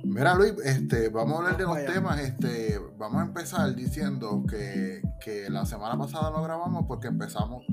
Mira 0.05 0.35
Luis, 0.37 0.55
este, 0.64 1.09
vamos 1.09 1.35
a 1.35 1.38
hablar 1.38 1.57
de 1.57 1.64
los 1.64 1.92
temas. 1.92 2.20
Este, 2.20 2.79
vamos 2.96 3.20
a 3.20 3.24
empezar 3.24 3.74
diciendo 3.74 4.44
que, 4.48 5.03
que, 5.20 5.50
la 5.50 5.66
semana 5.66 5.98
pasada 5.98 6.31
no 6.31 6.42
grabamos 6.42 6.85
porque 6.87 7.09
empezamos. 7.09 7.64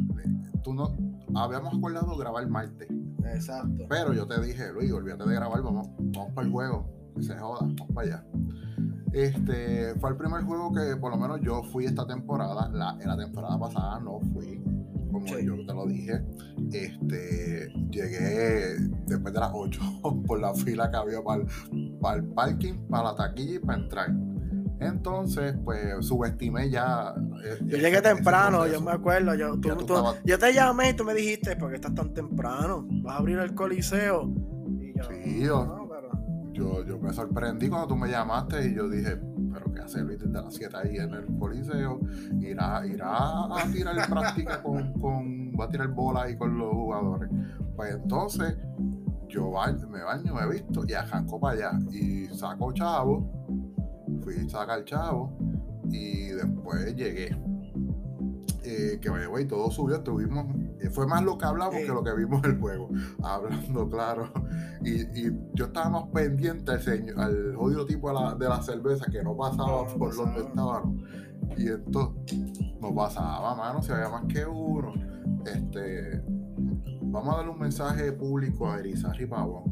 Tú 0.63 0.73
no 0.73 0.95
habíamos 1.35 1.77
acordado 1.77 2.17
grabar 2.17 2.47
martes. 2.47 2.89
Exacto. 3.25 3.85
Pero 3.87 4.13
yo 4.13 4.25
te 4.25 4.41
dije, 4.41 4.71
Luis, 4.73 4.91
olvídate 4.91 5.29
de 5.29 5.35
grabar, 5.35 5.61
vamos, 5.61 5.89
vamos 5.99 6.33
para 6.33 6.47
el 6.47 6.51
juego. 6.51 6.89
Que 7.15 7.23
se 7.23 7.37
joda, 7.37 7.59
vamos 7.61 7.87
para 7.93 8.07
allá. 8.07 8.25
Este 9.13 9.93
fue 9.99 10.11
el 10.11 10.17
primer 10.17 10.43
juego 10.43 10.71
que 10.71 10.95
por 10.95 11.11
lo 11.11 11.17
menos 11.17 11.41
yo 11.41 11.63
fui 11.63 11.85
esta 11.85 12.07
temporada. 12.07 12.69
La, 12.69 12.97
en 13.01 13.07
la 13.07 13.17
temporada 13.17 13.59
pasada 13.59 13.99
no 13.99 14.19
fui, 14.33 14.63
como 15.11 15.27
yo 15.39 15.65
te 15.65 15.73
lo 15.73 15.85
dije. 15.85 16.23
Este 16.71 17.73
llegué 17.89 18.77
después 19.07 19.33
de 19.33 19.39
las 19.39 19.51
8 19.53 19.81
por 20.25 20.39
la 20.39 20.53
fila 20.53 20.89
que 20.89 20.97
había 20.97 21.21
para 21.21 22.15
el, 22.15 22.25
parking, 22.33 22.73
para 22.89 23.11
la 23.11 23.15
taquilla 23.15 23.55
y 23.55 23.59
para 23.59 23.79
entrar. 23.79 24.09
Entonces, 24.79 25.55
pues 25.63 26.05
subestimé 26.05 26.69
ya. 26.69 27.13
Eh, 27.43 27.59
yo 27.65 27.77
llegué 27.77 28.01
temprano, 28.01 28.65
yo 28.65 28.81
me 28.81 28.91
acuerdo. 28.91 29.35
Yo, 29.35 29.59
yo 30.23 30.39
te 30.39 30.53
llamé 30.53 30.89
y 30.89 30.93
tú 30.93 31.03
me 31.03 31.13
dijiste, 31.13 31.55
¿por 31.55 31.69
qué 31.69 31.75
estás 31.75 31.93
tan 31.93 32.13
temprano? 32.13 32.87
¿Vas 33.03 33.15
a 33.15 33.19
abrir 33.19 33.37
el 33.39 33.53
coliseo? 33.53 34.33
Y 34.79 34.97
yo, 34.97 35.03
sí, 35.03 35.41
yo, 35.43 35.80
yo, 36.53 36.83
me 36.99 37.13
sorprendí 37.13 37.69
cuando 37.69 37.87
tú 37.87 37.95
me 37.95 38.09
llamaste 38.09 38.69
y 38.69 38.75
yo 38.75 38.89
dije, 38.89 39.19
pero 39.53 39.71
¿qué 39.73 39.81
hace 39.81 40.01
Luis 40.01 40.19
desde 40.19 40.33
las 40.33 40.53
7 40.53 40.77
ahí 40.77 40.97
en 40.97 41.13
el 41.13 41.25
coliseo? 41.37 41.99
Irá, 42.39 42.85
irá 42.85 43.45
a 43.45 43.71
tirar 43.71 44.09
práctica 44.09 44.61
con, 44.61 44.93
con, 44.93 45.51
va 45.59 45.65
a 45.65 45.69
tirar 45.69 45.89
bola 45.89 46.23
ahí 46.23 46.37
con 46.37 46.57
los 46.57 46.71
jugadores. 46.71 47.29
Pues 47.75 47.95
entonces 47.95 48.57
yo 49.27 49.49
me 49.89 50.03
baño, 50.03 50.33
me 50.33 50.41
he 50.41 50.49
visto 50.49 50.83
y 50.87 50.93
arranco 50.93 51.39
para 51.39 51.53
allá 51.53 51.79
y 51.89 52.25
saco 52.27 52.73
chavo, 52.73 53.31
fui 54.21 54.35
a 54.45 54.49
sacar 54.49 54.83
chavo 54.83 55.37
y 55.85 56.27
después 56.27 56.95
llegué. 56.95 57.35
Eh, 58.71 58.99
que 59.01 59.11
me 59.11 59.27
güey, 59.27 59.45
todo 59.45 59.69
subió, 59.69 59.97
estuvimos 59.97 60.45
eh, 60.79 60.89
fue 60.89 61.05
más 61.05 61.21
lo 61.23 61.37
que 61.37 61.45
hablamos 61.45 61.75
que 61.75 61.87
lo 61.87 62.01
que 62.01 62.13
vimos 62.13 62.41
en 62.45 62.51
el 62.51 62.59
juego, 62.59 62.89
hablando 63.21 63.89
claro. 63.89 64.31
Y, 64.81 65.29
yo 65.53 65.65
estaba 65.65 65.89
más 65.89 66.03
pendiente 66.13 66.71
al, 66.71 66.81
señor, 66.81 67.19
al 67.19 67.55
jodido 67.55 67.85
tipo 67.85 68.07
de 68.37 68.47
la, 68.47 68.61
cerveza 68.61 69.11
que 69.11 69.21
no 69.23 69.35
pasaba 69.35 69.85
por 69.87 70.15
donde 70.15 70.39
estábamos. 70.39 71.03
Y 71.57 71.67
entonces 71.67 72.49
no 72.79 72.95
pasaba, 72.95 73.55
mano, 73.55 73.81
si 73.81 73.91
había 73.91 74.07
más 74.07 74.23
que 74.27 74.45
uno. 74.45 74.93
Este, 75.45 76.23
vamos 77.01 77.33
a 77.33 77.37
darle 77.37 77.51
un 77.51 77.59
mensaje 77.59 78.13
público 78.13 78.71
a 78.71 78.79
Irizarry 78.79 79.25
Pavón. 79.25 79.63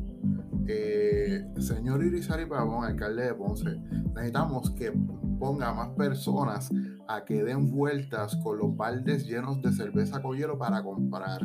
Eh, 0.68 1.48
señor 1.60 2.04
Irizarry 2.04 2.46
Pavón, 2.46 2.84
alcalde 2.84 3.28
de 3.28 3.34
Ponce, 3.34 3.80
necesitamos 4.14 4.72
que 4.72 4.92
ponga 5.40 5.74
más 5.74 5.90
personas 5.90 6.70
a 7.10 7.26
que 7.26 7.44
den 7.44 7.72
vueltas 7.72 8.36
con 8.44 8.60
los 8.60 8.78
baldes 8.78 9.26
llenos 9.26 9.60
de 9.64 9.72
cerveza 9.72 10.22
con 10.22 10.38
hielo 10.38 10.60
para 10.60 10.84
comprar. 10.84 11.42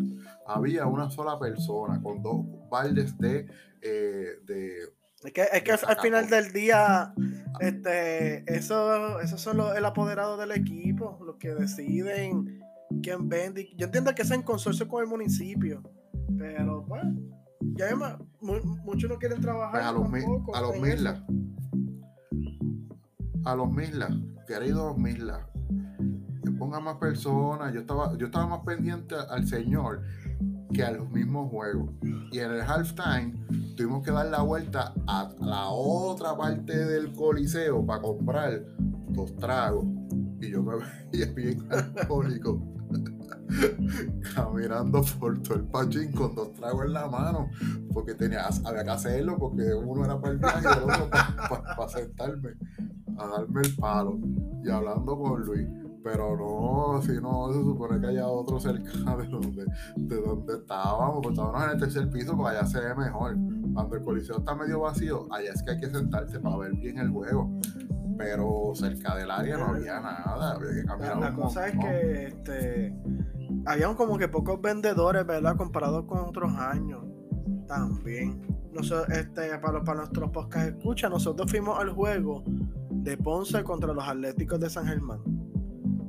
Había 0.46 0.86
una 0.86 1.10
sola 1.10 1.38
persona 1.38 2.00
con 2.02 2.22
dos 2.22 2.44
baldes 2.70 3.16
de... 3.16 3.46
Eh, 3.80 4.40
de 4.46 4.92
es 5.24 5.32
que, 5.32 5.42
es 5.50 5.62
que 5.62 5.72
al 5.72 6.00
final 6.02 6.28
del 6.28 6.52
día, 6.52 7.14
este, 7.58 8.44
eso, 8.54 9.20
esos 9.20 9.40
son 9.40 9.56
los, 9.56 9.74
el 9.74 9.86
apoderado 9.86 10.36
del 10.36 10.50
equipo, 10.50 11.18
los 11.24 11.36
que 11.36 11.54
deciden 11.54 12.60
quién 13.02 13.30
vende. 13.30 13.72
Yo 13.78 13.86
entiendo 13.86 14.14
que 14.14 14.20
es 14.20 14.30
en 14.32 14.42
consorcio 14.42 14.86
con 14.86 15.02
el 15.02 15.08
municipio, 15.08 15.82
pero 16.36 16.82
bueno, 16.82 17.18
ya 17.72 17.86
muchos 18.42 19.08
no 19.08 19.18
quieren 19.18 19.40
trabajar. 19.40 19.94
Pues 20.10 20.26
a 20.26 20.28
los, 20.28 20.56
a 20.56 20.60
los 20.60 20.78
Misla. 20.78 21.26
A 23.46 23.54
los 23.56 23.72
Misla, 23.72 24.10
queridos 24.46 24.98
Misla, 24.98 25.48
ponga 26.58 26.80
más 26.80 26.96
personas. 26.96 27.72
Yo 27.72 27.80
estaba, 27.80 28.16
yo 28.16 28.26
estaba 28.26 28.46
más 28.46 28.60
pendiente 28.60 29.14
al 29.14 29.46
señor 29.46 30.02
que 30.72 30.82
a 30.82 30.90
los 30.90 31.08
mismos 31.10 31.50
juegos. 31.50 31.90
Y 32.32 32.38
en 32.38 32.50
el 32.50 32.60
halftime 32.62 33.34
tuvimos 33.76 34.04
que 34.04 34.10
dar 34.10 34.26
la 34.26 34.42
vuelta 34.42 34.92
a 35.06 35.30
la 35.40 35.68
otra 35.68 36.36
parte 36.36 36.76
del 36.76 37.12
coliseo 37.12 37.84
para 37.86 38.02
comprar 38.02 38.64
dos 39.08 39.34
tragos. 39.36 39.86
Y 40.40 40.50
yo 40.50 40.62
me 40.62 40.74
veía 41.12 41.26
bien 41.32 41.66
alcohólico. 41.70 42.60
caminando 44.34 45.02
por 45.18 45.40
todo 45.42 45.56
el 45.56 45.64
pachín 45.64 46.12
con 46.12 46.34
dos 46.34 46.52
tragos 46.54 46.86
en 46.86 46.92
la 46.92 47.08
mano, 47.08 47.50
porque 47.92 48.14
tenía, 48.14 48.46
había 48.64 48.84
que 48.84 48.90
hacerlo, 48.90 49.36
porque 49.38 49.74
uno 49.74 50.04
era 50.04 50.20
para 50.20 50.32
el 50.32 50.38
viaje 50.38 50.60
y 50.64 50.76
el 50.76 50.84
otro 50.84 51.10
para 51.10 51.88
sentarme 51.88 52.50
a 53.18 53.26
darme 53.26 53.62
el 53.62 53.76
palo 53.76 54.18
y 54.64 54.70
hablando 54.70 55.18
con 55.18 55.42
Luis 55.42 55.68
pero 56.04 56.36
no, 56.36 57.00
si 57.00 57.18
no, 57.18 57.50
se 57.50 57.60
supone 57.60 57.98
que 57.98 58.08
haya 58.08 58.28
otro 58.28 58.60
cerca 58.60 58.92
de 59.16 59.26
donde, 59.26 59.64
de 59.96 60.20
donde 60.20 60.56
estábamos, 60.56 61.14
porque 61.14 61.30
estábamos 61.30 61.64
en 61.64 61.70
el 61.70 61.78
tercer 61.80 62.10
piso, 62.10 62.36
porque 62.36 62.58
allá 62.58 62.66
se 62.66 62.78
ve 62.78 62.94
mejor. 62.94 63.34
Cuando 63.72 63.96
el 63.96 64.04
coliseo 64.04 64.38
está 64.38 64.54
medio 64.54 64.80
vacío, 64.80 65.26
allá 65.32 65.52
es 65.52 65.62
que 65.62 65.70
hay 65.70 65.80
que 65.80 65.88
sentarse 65.88 66.38
para 66.40 66.58
ver 66.58 66.74
bien 66.74 66.98
el 66.98 67.08
juego. 67.08 67.58
Pero 68.18 68.72
cerca 68.74 69.16
del 69.16 69.30
área 69.30 69.56
no 69.56 69.68
había 69.68 69.98
nada, 69.98 70.52
había 70.52 70.74
que 70.74 70.84
caminar 70.84 71.16
La, 71.18 71.34
cosa 71.34 71.68
es 71.68 71.78
que 71.78 72.26
este, 72.26 72.94
habían 73.64 73.94
como 73.96 74.18
que 74.18 74.28
pocos 74.28 74.60
vendedores, 74.60 75.26
¿verdad? 75.26 75.56
Comparados 75.56 76.04
con 76.04 76.18
otros 76.18 76.52
años. 76.52 77.02
También. 77.66 78.46
Nosotros, 78.72 79.08
este, 79.16 79.58
para, 79.58 79.82
para 79.82 80.00
nuestros 80.00 80.30
podcast 80.30 80.68
escucha, 80.68 81.08
nosotros 81.08 81.50
fuimos 81.50 81.78
al 81.78 81.90
juego 81.90 82.44
de 82.90 83.16
Ponce 83.16 83.64
contra 83.64 83.94
los 83.94 84.06
Atléticos 84.06 84.60
de 84.60 84.68
San 84.68 84.86
Germán 84.86 85.43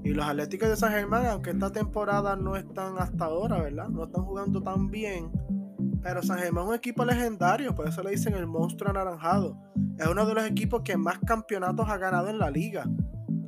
y 0.06 0.14
los 0.14 0.24
Atléticos 0.24 0.70
de 0.70 0.76
San 0.76 0.92
Germán, 0.92 1.26
aunque 1.26 1.50
esta 1.50 1.72
temporada 1.72 2.36
no 2.36 2.56
están 2.56 3.00
hasta 3.00 3.26
ahora, 3.26 3.64
¿verdad? 3.64 3.90
No 3.90 4.04
están 4.04 4.24
jugando 4.24 4.62
tan 4.62 4.92
bien. 4.92 5.32
Pero 6.04 6.22
San 6.22 6.38
Germán 6.38 6.66
es 6.66 6.70
un 6.70 6.76
equipo 6.76 7.04
legendario, 7.04 7.74
por 7.74 7.88
eso 7.88 8.04
le 8.04 8.12
dicen 8.12 8.36
el 8.36 8.46
monstruo 8.46 8.92
anaranjado. 8.92 9.58
Es 9.98 10.06
uno 10.06 10.28
de 10.28 10.36
los 10.36 10.46
equipos 10.46 10.84
que 10.84 10.96
más 10.96 11.18
campeonatos 11.26 11.90
ha 11.90 11.98
ganado 11.98 12.30
en 12.30 12.38
la 12.38 12.52
liga. 12.52 12.88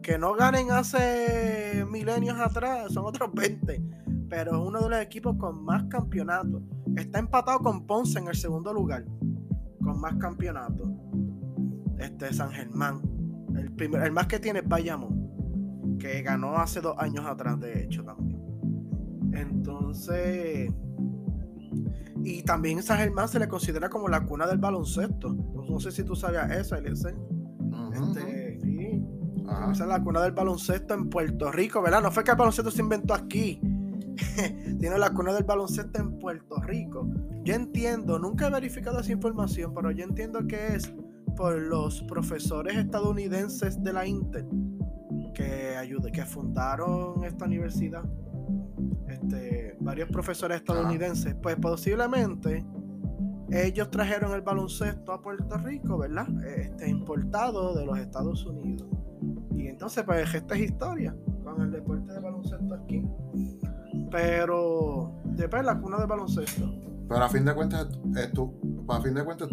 Que 0.02 0.18
no 0.18 0.34
ganen 0.34 0.72
hace 0.72 1.86
milenios 1.92 2.40
atrás, 2.40 2.92
son 2.92 3.06
otros 3.06 3.32
20. 3.36 3.80
Pero 4.28 4.52
es 4.54 4.68
uno 4.68 4.82
de 4.82 4.90
los 4.90 5.00
equipos 5.00 5.38
con 5.38 5.64
más 5.64 5.84
campeonatos. 5.84 6.64
Está 6.96 7.20
empatado 7.20 7.60
con 7.60 7.86
Ponce 7.86 8.18
en 8.18 8.30
el 8.30 8.36
segundo 8.36 8.74
lugar. 8.74 9.06
Con 9.84 10.02
más 10.02 10.16
campeonatos. 10.16 10.90
Este 12.00 12.34
San 12.34 12.50
Germán. 12.50 13.04
El, 13.56 13.72
primer, 13.74 14.02
el 14.02 14.12
más 14.12 14.26
que 14.26 14.40
tiene 14.40 14.60
es 14.60 14.68
Bayamón 14.68 15.27
que 15.98 16.22
ganó 16.22 16.58
hace 16.58 16.82
dos 16.82 16.96
años 16.98 17.26
atrás, 17.26 17.60
de 17.60 17.84
hecho, 17.84 18.04
también. 18.04 18.42
Entonces, 19.34 20.72
y 22.24 22.44
también 22.44 22.82
San 22.84 22.98
Germán 22.98 23.28
se 23.28 23.40
le 23.40 23.48
considera 23.48 23.90
como 23.90 24.08
la 24.08 24.26
cuna 24.26 24.48
del 24.48 24.58
baloncesto. 24.58 25.34
No 25.34 25.80
sé 25.80 25.92
si 25.92 26.04
tú 26.04 26.16
sabías 26.16 26.52
eso, 26.52 26.76
Eliezer. 26.76 27.16
Este, 27.94 28.60
Esa 29.72 29.84
es 29.84 29.90
la 29.90 30.04
cuna 30.04 30.22
del 30.22 30.34
baloncesto 30.34 30.94
en 30.94 31.10
Puerto 31.10 31.52
Rico, 31.52 31.82
¿verdad? 31.82 32.02
No 32.02 32.12
fue 32.12 32.24
que 32.24 32.32
el 32.32 32.38
baloncesto 32.38 32.72
se 32.72 32.82
inventó 32.82 33.14
aquí. 33.14 33.62
Tiene 34.80 34.98
la 34.98 35.12
cuna 35.12 35.34
del 35.34 35.44
baloncesto 35.44 36.00
en 36.00 36.20
Puerto 36.20 36.60
Rico. 36.62 37.08
Yo 37.44 37.54
entiendo, 37.54 38.20
nunca 38.20 38.48
he 38.48 38.52
verificado 38.52 39.00
esa 39.00 39.12
información, 39.12 39.74
pero 39.74 39.92
yo 39.92 40.04
entiendo 40.04 40.46
que 40.48 40.76
es 40.76 40.94
por 41.36 41.58
los 41.58 42.02
profesores 42.04 42.76
estadounidenses 42.76 43.82
de 43.84 43.94
la 43.94 44.06
Intel 44.06 44.48
que 45.38 45.78
ayude, 45.78 46.12
que 46.12 46.26
fundaron 46.26 47.24
esta 47.24 47.46
universidad. 47.46 48.04
Este, 49.08 49.78
varios 49.80 50.10
profesores 50.10 50.58
estadounidenses, 50.58 51.36
pues 51.36 51.56
posiblemente 51.58 52.66
ellos 53.52 53.90
trajeron 53.92 54.34
el 54.34 54.42
baloncesto 54.42 55.14
a 55.14 55.22
Puerto 55.22 55.58
Rico, 55.60 55.98
¿verdad? 56.00 56.28
Este, 56.44 56.90
importado 56.90 57.76
de 57.76 57.86
los 57.86 58.00
Estados 58.00 58.46
Unidos. 58.46 58.90
Y 59.52 59.68
entonces, 59.68 60.04
pues 60.04 60.34
esta 60.34 60.56
es 60.56 60.72
historia 60.72 61.16
con 61.44 61.62
el 61.62 61.72
deporte 61.72 62.12
de 62.12 62.20
baloncesto 62.20 62.74
aquí. 62.74 63.08
Pero 64.12 65.22
después 65.24 65.64
la 65.64 65.80
cuna 65.80 66.00
de 66.00 66.06
baloncesto. 66.08 66.74
Pero 67.08 67.24
a 67.24 67.30
fin 67.30 67.46
de 67.46 67.54
cuentas, 67.54 67.88
esto, 68.18 68.54
a 68.90 69.02
fin 69.02 69.14
de 69.14 69.24
cuentas, 69.24 69.50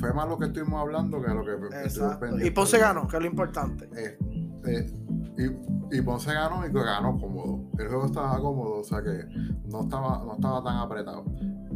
fue 0.00 0.12
más 0.12 0.28
lo 0.28 0.38
que 0.38 0.46
estuvimos 0.46 0.80
hablando 0.80 1.22
que 1.22 1.28
lo 1.28 1.44
que 1.44 1.76
Exacto. 1.82 2.40
Y 2.44 2.50
Ponce 2.50 2.78
ganó, 2.78 3.06
que 3.06 3.16
es 3.16 3.22
lo 3.22 3.28
importante. 3.28 3.88
Eh, 3.96 4.18
eh, 4.66 5.05
y, 5.38 5.96
y, 5.96 6.00
Ponce 6.02 6.32
ganó 6.32 6.66
y 6.66 6.72
ganó 6.72 7.18
cómodo. 7.18 7.70
El 7.78 7.88
juego 7.88 8.06
estaba 8.06 8.38
cómodo, 8.40 8.80
o 8.80 8.84
sea 8.84 9.02
que 9.02 9.24
no 9.66 9.82
estaba, 9.82 10.24
no 10.24 10.34
estaba 10.34 10.62
tan 10.62 10.76
apretado. 10.76 11.24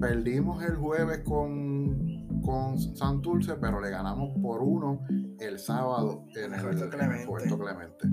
Perdimos 0.01 0.63
el 0.65 0.77
jueves 0.77 1.21
con, 1.21 2.41
con 2.43 2.79
Santurce, 2.79 3.57
pero 3.57 3.81
le 3.81 3.91
ganamos 3.91 4.33
por 4.41 4.63
uno 4.63 5.03
el 5.39 5.59
sábado 5.59 6.25
en 6.35 6.55
el, 6.55 6.61
Puerto 7.27 7.59
Clemente. 7.59 8.09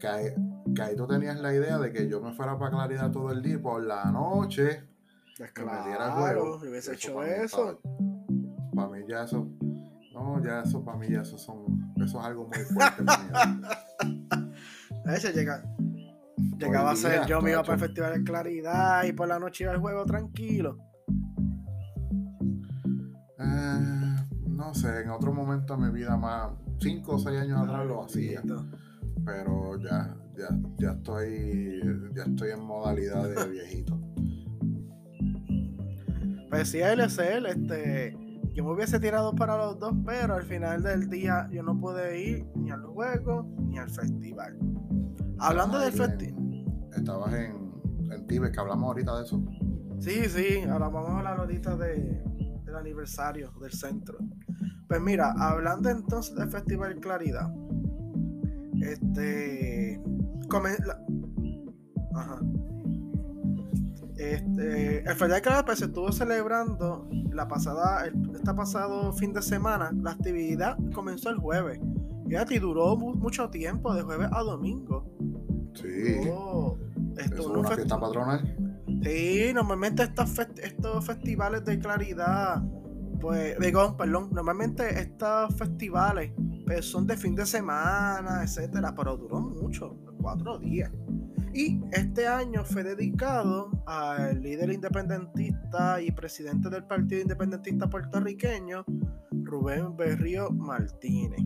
Que, 0.00 0.08
ahí, 0.08 0.96
tú 0.96 1.06
tenías 1.06 1.38
la 1.40 1.54
idea 1.54 1.78
de 1.78 1.92
que 1.92 2.08
yo 2.08 2.20
me 2.20 2.32
fuera 2.32 2.58
para 2.58 2.70
Claridad 2.70 3.12
todo 3.12 3.30
el 3.30 3.42
día 3.42 3.60
por 3.60 3.84
la 3.84 4.10
noche. 4.10 4.88
Pues 5.38 5.52
que 5.52 5.64
me 5.64 5.72
diera 5.86 6.06
el 6.06 6.12
juego. 6.12 6.56
hubiese 6.56 6.94
hecho 6.94 7.22
eso. 7.22 7.80
Para, 8.74 8.88
mí 8.88 8.98
ya 9.08 9.24
eso. 9.24 9.48
No, 10.12 10.42
ya 10.42 10.62
eso 10.62 10.84
para 10.84 10.98
mí 10.98 11.08
ya 11.10 11.20
eso 11.20 11.38
son. 11.38 11.92
Eso 11.96 12.18
es 12.18 12.26
algo 12.26 12.48
muy 12.48 12.58
fuerte. 12.58 13.04
a 15.10 15.16
ese 15.16 15.32
llega. 15.32 15.62
Llegaba 16.58 16.92
a 16.92 16.96
ser 16.96 17.26
yo 17.26 17.40
me 17.40 17.50
iba 17.52 17.62
para 17.62 17.74
el 17.74 17.80
Festival 17.80 18.14
de 18.14 18.24
Claridad 18.24 19.04
y 19.04 19.12
por 19.12 19.28
la 19.28 19.38
noche 19.38 19.64
iba 19.64 19.72
al 19.72 19.80
juego 19.80 20.04
tranquilo. 20.04 20.78
Eh, 23.38 24.16
no 24.48 24.74
sé, 24.74 25.02
en 25.02 25.10
otro 25.10 25.32
momento 25.32 25.76
de 25.76 25.86
mi 25.86 25.92
vida 25.92 26.16
más, 26.16 26.50
5 26.80 27.12
o 27.12 27.18
6 27.18 27.40
años 27.40 27.62
atrás 27.62 27.86
lo 27.86 28.04
hacía. 28.04 28.42
Pero 29.24 29.78
ya, 29.78 30.16
ya, 30.36 30.48
ya 30.78 30.90
estoy, 30.92 31.80
ya 32.14 32.24
estoy 32.24 32.50
en 32.50 32.60
modalidad 32.60 33.28
de 33.28 33.48
viejito. 33.50 33.98
Pues 36.50 36.68
sí, 36.68 36.80
LCL, 36.80 37.46
este, 37.46 38.16
yo 38.52 38.64
me 38.64 38.72
hubiese 38.72 38.98
tirado 38.98 39.34
para 39.34 39.56
los 39.56 39.78
dos, 39.78 39.94
pero 40.04 40.34
al 40.34 40.42
final 40.42 40.82
del 40.82 41.08
día 41.08 41.48
yo 41.52 41.62
no 41.62 41.78
pude 41.78 42.20
ir 42.20 42.46
ni 42.56 42.70
al 42.70 42.82
juego 42.82 43.46
ni 43.58 43.78
al 43.78 43.88
festival. 43.88 44.58
Hablando 45.40 45.78
del 45.78 45.92
festival. 45.92 46.64
Estabas 46.96 47.34
en, 47.34 47.72
en 48.12 48.26
Tibet, 48.26 48.52
que 48.52 48.60
hablamos 48.60 48.84
ahorita 48.84 49.16
de 49.16 49.24
eso. 49.24 49.42
Sí, 50.00 50.28
sí, 50.28 50.62
ahora 50.62 50.88
vamos 50.88 51.10
a 51.10 51.18
hablar 51.18 51.40
ahorita 51.40 51.76
de, 51.76 52.22
aniversario 52.74 53.52
del 53.60 53.72
centro. 53.72 54.16
Pues 54.88 55.00
mira, 55.00 55.32
hablando 55.38 55.90
entonces 55.90 56.34
del 56.34 56.50
Festival 56.50 56.98
Claridad, 57.00 57.52
este. 58.80 60.00
ajá. 62.14 62.40
Este, 64.16 65.00
el 65.00 65.16
Festival 65.16 65.42
Claridad 65.42 65.64
pues, 65.66 65.78
se 65.80 65.84
estuvo 65.84 66.10
celebrando 66.12 67.08
la 67.32 67.46
pasada, 67.46 68.06
este 68.06 68.54
pasado 68.54 69.12
fin 69.12 69.34
de 69.34 69.42
semana. 69.42 69.90
La 70.00 70.12
actividad 70.12 70.78
comenzó 70.94 71.28
el 71.28 71.36
jueves. 71.36 71.78
y 72.26 72.58
duró 72.58 72.96
mucho 72.96 73.50
tiempo, 73.50 73.94
de 73.94 74.02
jueves 74.02 74.28
a 74.32 74.40
domingo. 74.40 75.04
Sí. 75.74 76.16
¿Es 77.16 77.40
una 77.40 77.68
fiesta 77.70 78.00
patronal? 78.00 78.56
Sí, 79.02 79.50
normalmente 79.54 80.02
estos, 80.02 80.38
estos 80.38 81.06
festivales 81.06 81.64
de 81.64 81.78
claridad, 81.78 82.62
pues, 83.20 83.58
digo, 83.58 83.96
perdón, 83.96 84.30
normalmente 84.32 85.00
estos 85.00 85.54
festivales 85.56 86.32
pues, 86.66 86.84
son 86.84 87.06
de 87.06 87.16
fin 87.16 87.34
de 87.34 87.46
semana, 87.46 88.42
etcétera, 88.42 88.94
pero 88.94 89.16
duró 89.16 89.40
mucho, 89.40 89.96
cuatro 90.20 90.58
días. 90.58 90.90
Y 91.52 91.80
este 91.92 92.28
año 92.28 92.64
fue 92.64 92.84
dedicado 92.84 93.70
al 93.86 94.40
líder 94.40 94.70
independentista 94.70 96.00
y 96.00 96.12
presidente 96.12 96.70
del 96.70 96.84
Partido 96.84 97.22
Independentista 97.22 97.90
puertorriqueño, 97.90 98.84
Rubén 99.42 99.96
Berrío 99.96 100.50
Martínez. 100.50 101.40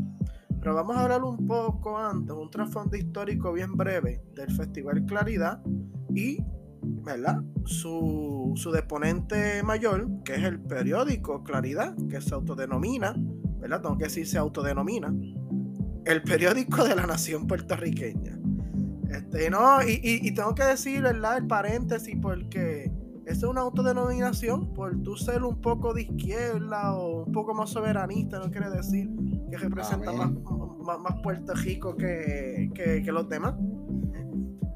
Pero 0.64 0.76
vamos 0.76 0.96
a 0.96 1.02
hablar 1.02 1.22
un 1.22 1.46
poco 1.46 1.98
antes, 1.98 2.34
un 2.34 2.48
trasfondo 2.48 2.96
histórico 2.96 3.52
bien 3.52 3.76
breve 3.76 4.22
del 4.34 4.50
Festival 4.50 5.04
Claridad 5.04 5.60
y 6.14 6.42
¿verdad? 6.80 7.42
Su, 7.66 8.54
su 8.56 8.70
deponente 8.72 9.62
mayor, 9.62 10.08
que 10.24 10.36
es 10.36 10.42
el 10.42 10.58
periódico 10.60 11.44
Claridad, 11.44 11.94
que 12.08 12.18
se 12.22 12.32
autodenomina, 12.32 13.14
¿verdad? 13.58 13.82
Tengo 13.82 13.98
que 13.98 14.04
decir 14.04 14.26
se 14.26 14.38
autodenomina, 14.38 15.14
el 16.06 16.22
periódico 16.22 16.82
de 16.82 16.96
la 16.96 17.06
nación 17.06 17.46
puertorriqueña. 17.46 18.38
Este, 19.10 19.50
no, 19.50 19.82
y, 19.82 20.00
y, 20.02 20.32
tengo 20.32 20.54
que 20.54 20.64
decir, 20.64 21.02
¿verdad? 21.02 21.36
El 21.36 21.46
paréntesis, 21.46 22.16
porque 22.22 22.90
eso 23.26 23.46
es 23.46 23.50
una 23.50 23.62
autodenominación, 23.62 24.72
por 24.74 25.02
tú 25.02 25.16
ser 25.16 25.44
un 25.44 25.60
poco 25.60 25.94
de 25.94 26.02
izquierda 26.02 26.94
o 26.94 27.24
un 27.24 27.32
poco 27.32 27.54
más 27.54 27.70
soberanista, 27.70 28.38
no 28.38 28.50
quiere 28.50 28.70
decir 28.70 29.10
que 29.50 29.56
representa 29.56 30.12
más, 30.12 30.30
más, 30.84 30.98
Puerto 31.22 31.54
Rico 31.54 31.96
que, 31.96 32.70
que, 32.74 33.02
que 33.02 33.12
los 33.12 33.28
demás. 33.28 33.54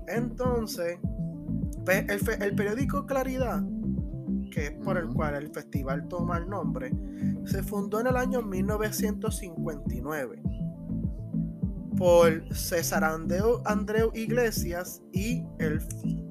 Entonces, 0.08 0.98
el, 1.88 2.54
periódico 2.54 3.06
Claridad, 3.06 3.64
que 4.50 4.66
es 4.66 4.72
por 4.72 4.98
el 4.98 5.08
cual 5.08 5.36
el 5.36 5.50
festival 5.52 6.06
toma 6.08 6.36
el 6.38 6.48
nombre, 6.48 6.92
se 7.44 7.62
fundó 7.62 8.00
en 8.00 8.08
el 8.08 8.16
año 8.16 8.42
1959 8.42 10.42
por 11.96 12.52
César 12.54 13.04
Andreu 13.04 14.10
Iglesias 14.14 15.02
y 15.12 15.44
el 15.58 15.80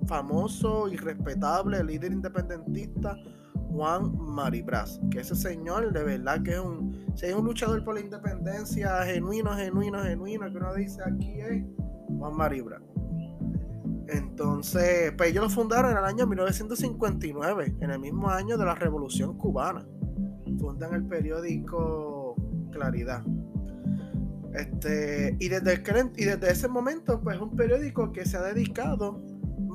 famoso 0.07 0.87
y 0.87 0.95
respetable 0.95 1.83
líder 1.83 2.13
independentista 2.13 3.17
Juan 3.69 4.17
Maribras, 4.17 4.99
que 5.11 5.19
ese 5.19 5.35
señor 5.35 5.91
de 5.93 6.03
verdad 6.03 6.41
que 6.41 6.51
es 6.51 6.59
un, 6.59 7.05
es 7.21 7.33
un 7.33 7.45
luchador 7.45 7.83
por 7.83 7.95
la 7.95 8.01
independencia 8.01 9.03
genuino, 9.03 9.53
genuino, 9.53 10.01
genuino, 10.03 10.49
que 10.49 10.57
uno 10.57 10.73
dice 10.73 11.01
aquí 11.03 11.41
es 11.41 11.63
Juan 12.17 12.35
Maribras. 12.35 12.81
Entonces, 14.07 15.11
pues 15.17 15.31
ellos 15.31 15.43
lo 15.43 15.49
fundaron 15.49 15.91
en 15.91 15.97
el 15.97 16.05
año 16.05 16.25
1959, 16.25 17.75
en 17.81 17.91
el 17.91 17.99
mismo 17.99 18.29
año 18.29 18.57
de 18.57 18.65
la 18.65 18.75
Revolución 18.75 19.37
Cubana. 19.37 19.85
Fundan 20.59 20.93
el 20.93 21.03
periódico 21.05 22.35
Claridad. 22.71 23.23
Este, 24.53 25.35
y, 25.39 25.49
desde 25.49 25.83
y 26.15 26.25
desde 26.25 26.51
ese 26.51 26.67
momento, 26.67 27.21
pues 27.21 27.35
es 27.35 27.41
un 27.41 27.55
periódico 27.55 28.11
que 28.11 28.25
se 28.25 28.37
ha 28.37 28.41
dedicado, 28.41 29.21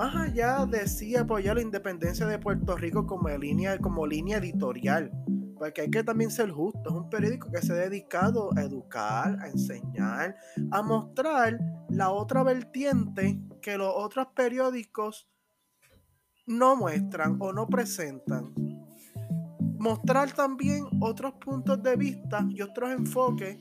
más 0.03 0.17
allá 0.17 0.67
de 0.67 0.88
sí 0.88 1.15
apoyar 1.15 1.55
la 1.55 1.62
independencia 1.62 2.27
de 2.27 2.37
Puerto 2.37 2.77
Rico 2.77 3.07
como 3.07 3.29
línea, 3.29 3.79
como 3.79 4.05
línea 4.05 4.38
editorial, 4.38 5.12
porque 5.57 5.83
hay 5.83 5.91
que 5.93 6.03
también 6.03 6.29
ser 6.29 6.51
justo, 6.51 6.91
es 6.91 6.93
un 6.93 7.09
periódico 7.09 7.53
que 7.53 7.63
se 7.63 7.73
ha 7.73 7.77
dedicado 7.77 8.50
a 8.57 8.63
educar, 8.63 9.38
a 9.40 9.46
enseñar, 9.46 10.37
a 10.73 10.83
mostrar 10.83 11.57
la 11.88 12.11
otra 12.11 12.42
vertiente 12.42 13.40
que 13.61 13.79
los 13.79 13.92
otros 13.94 14.27
periódicos 14.35 15.29
no 16.46 16.75
muestran 16.75 17.37
o 17.38 17.53
no 17.53 17.69
presentan. 17.69 18.53
Mostrar 19.79 20.33
también 20.33 20.85
otros 21.00 21.35
puntos 21.35 21.81
de 21.81 21.94
vista 21.94 22.44
y 22.50 22.61
otros 22.61 22.90
enfoques 22.90 23.57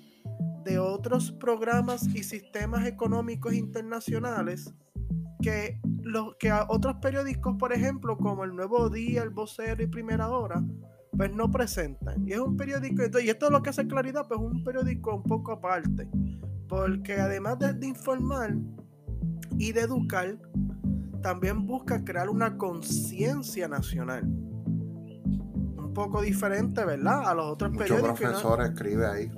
de 0.64 0.80
otros 0.80 1.32
programas 1.32 2.08
y 2.08 2.24
sistemas 2.24 2.86
económicos 2.86 3.54
internacionales 3.54 4.74
que, 5.42 5.80
los, 6.04 6.36
que 6.38 6.52
otros 6.68 6.98
periódicos, 7.02 7.56
por 7.58 7.74
ejemplo, 7.74 8.18
como 8.18 8.44
El 8.44 8.56
Nuevo 8.56 8.89
Día, 8.89 9.24
El 9.24 9.32
Vocero 9.32 9.82
y 9.82 9.88
Primera 9.88 10.30
Hora, 10.30 10.64
pues 11.16 11.34
no 11.34 11.52
presentan. 11.52 12.28
Y 12.28 12.34
es 12.34 12.39
un 12.39 12.56
periódico, 12.56 13.04
y 13.20 13.30
esto 13.30 13.48
es 13.48 13.52
lo 13.52 13.62
que 13.62 13.72
hace 13.72 13.88
claridad, 13.88 14.28
pues 14.28 14.39
un 14.39 14.64
periódico 14.64 15.16
un 15.16 15.24
poco 15.24 15.52
aparte. 15.52 16.08
Porque 16.70 17.20
además 17.20 17.60
de, 17.60 17.86
informar 17.86 18.56
y 19.58 19.74
de 19.74 19.82
educar, 19.82 20.38
también 21.22 21.66
busca 21.66 22.04
crear 22.04 22.30
una 22.30 22.58
conciencia 22.58 23.68
nacional. 23.68 24.24
Un 24.24 25.92
poco 25.94 26.22
diferente, 26.22 26.86
¿verdad? 26.86 27.30
A 27.30 27.36
los 27.36 27.46
otros 27.48 27.76
periódicos. 27.76 28.20
profesor 28.20 28.62
escribe 28.62 29.06
ahí. 29.06 29.32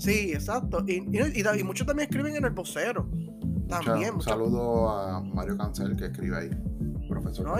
Sí, 0.00 0.32
exacto. 0.32 0.82
Y, 0.86 0.94
y, 0.94 1.62
muchos 1.62 1.86
también 1.86 2.08
escriben 2.08 2.34
en 2.34 2.44
el 2.46 2.52
vocero. 2.52 3.06
También. 3.68 4.14
Un 4.14 4.22
saludo 4.22 4.88
a 4.88 5.20
Mario 5.20 5.58
Cancel 5.58 5.94
que 5.94 6.06
escribe 6.06 6.36
ahí. 6.38 6.50
Profesor. 7.06 7.46
No, 7.46 7.56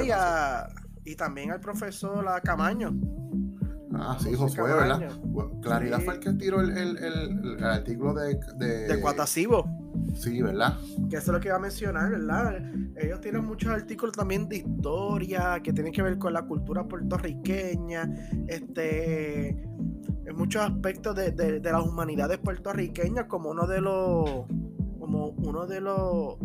y, 1.05 1.15
también 1.17 1.51
al 1.51 1.61
profesor 1.61 2.25
Camaño. 2.43 2.95
Ah, 3.93 4.17
sí, 4.19 4.33
Josué, 4.35 4.63
¿verdad? 4.63 5.11
Claridad 5.61 6.01
fue 6.01 6.15
el 6.15 6.21
que 6.21 6.33
tiró 6.35 6.61
el, 6.61 6.71
el, 6.71 6.97
el, 6.97 7.65
artículo 7.65 8.15
de, 8.15 8.41
de. 8.57 8.87
De 8.87 9.01
Cuatasivo. 9.01 9.67
Sí, 10.15 10.41
¿verdad? 10.41 10.79
Que 11.11 11.17
eso 11.17 11.31
es 11.31 11.35
lo 11.35 11.41
que 11.41 11.49
iba 11.49 11.57
a 11.57 11.61
mencionar, 11.61 12.11
¿verdad? 12.11 12.63
Ellos 12.97 13.21
tienen 13.21 13.45
muchos 13.45 13.71
artículos 13.71 14.15
también 14.15 14.49
de 14.49 14.59
historia 14.59 15.61
que 15.63 15.73
tienen 15.73 15.93
que 15.93 16.03
ver 16.03 16.19
con 16.19 16.33
la 16.33 16.43
cultura 16.43 16.85
puertorriqueña, 16.85 18.09
este, 18.47 19.63
en 20.31 20.37
muchos 20.37 20.63
aspectos 20.63 21.17
de, 21.17 21.33
de, 21.33 21.59
de 21.59 21.73
las 21.73 21.85
humanidades 21.85 22.39
puertorriqueñas, 22.39 23.25
como 23.27 23.51
uno 23.51 23.67
de 23.67 23.81
los, 23.81 24.47
como 24.99 25.31
uno 25.31 25.67
de 25.67 25.81
los 25.81 26.37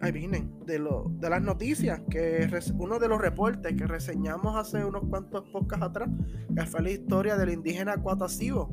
ahí 0.00 0.12
vienen, 0.12 0.54
de, 0.64 0.78
de 0.78 1.30
las 1.30 1.42
noticias, 1.42 2.00
que 2.08 2.48
uno 2.78 2.98
de 2.98 3.08
los 3.08 3.20
reportes 3.20 3.74
que 3.76 3.86
reseñamos 3.86 4.56
hace 4.56 4.84
unos 4.84 5.04
cuantos 5.10 5.44
podcasts 5.50 5.84
atrás, 5.84 6.08
que 6.56 6.64
fue 6.64 6.82
la 6.82 6.90
historia 6.90 7.36
del 7.36 7.50
indígena 7.50 7.96
Cuatasivo, 7.98 8.70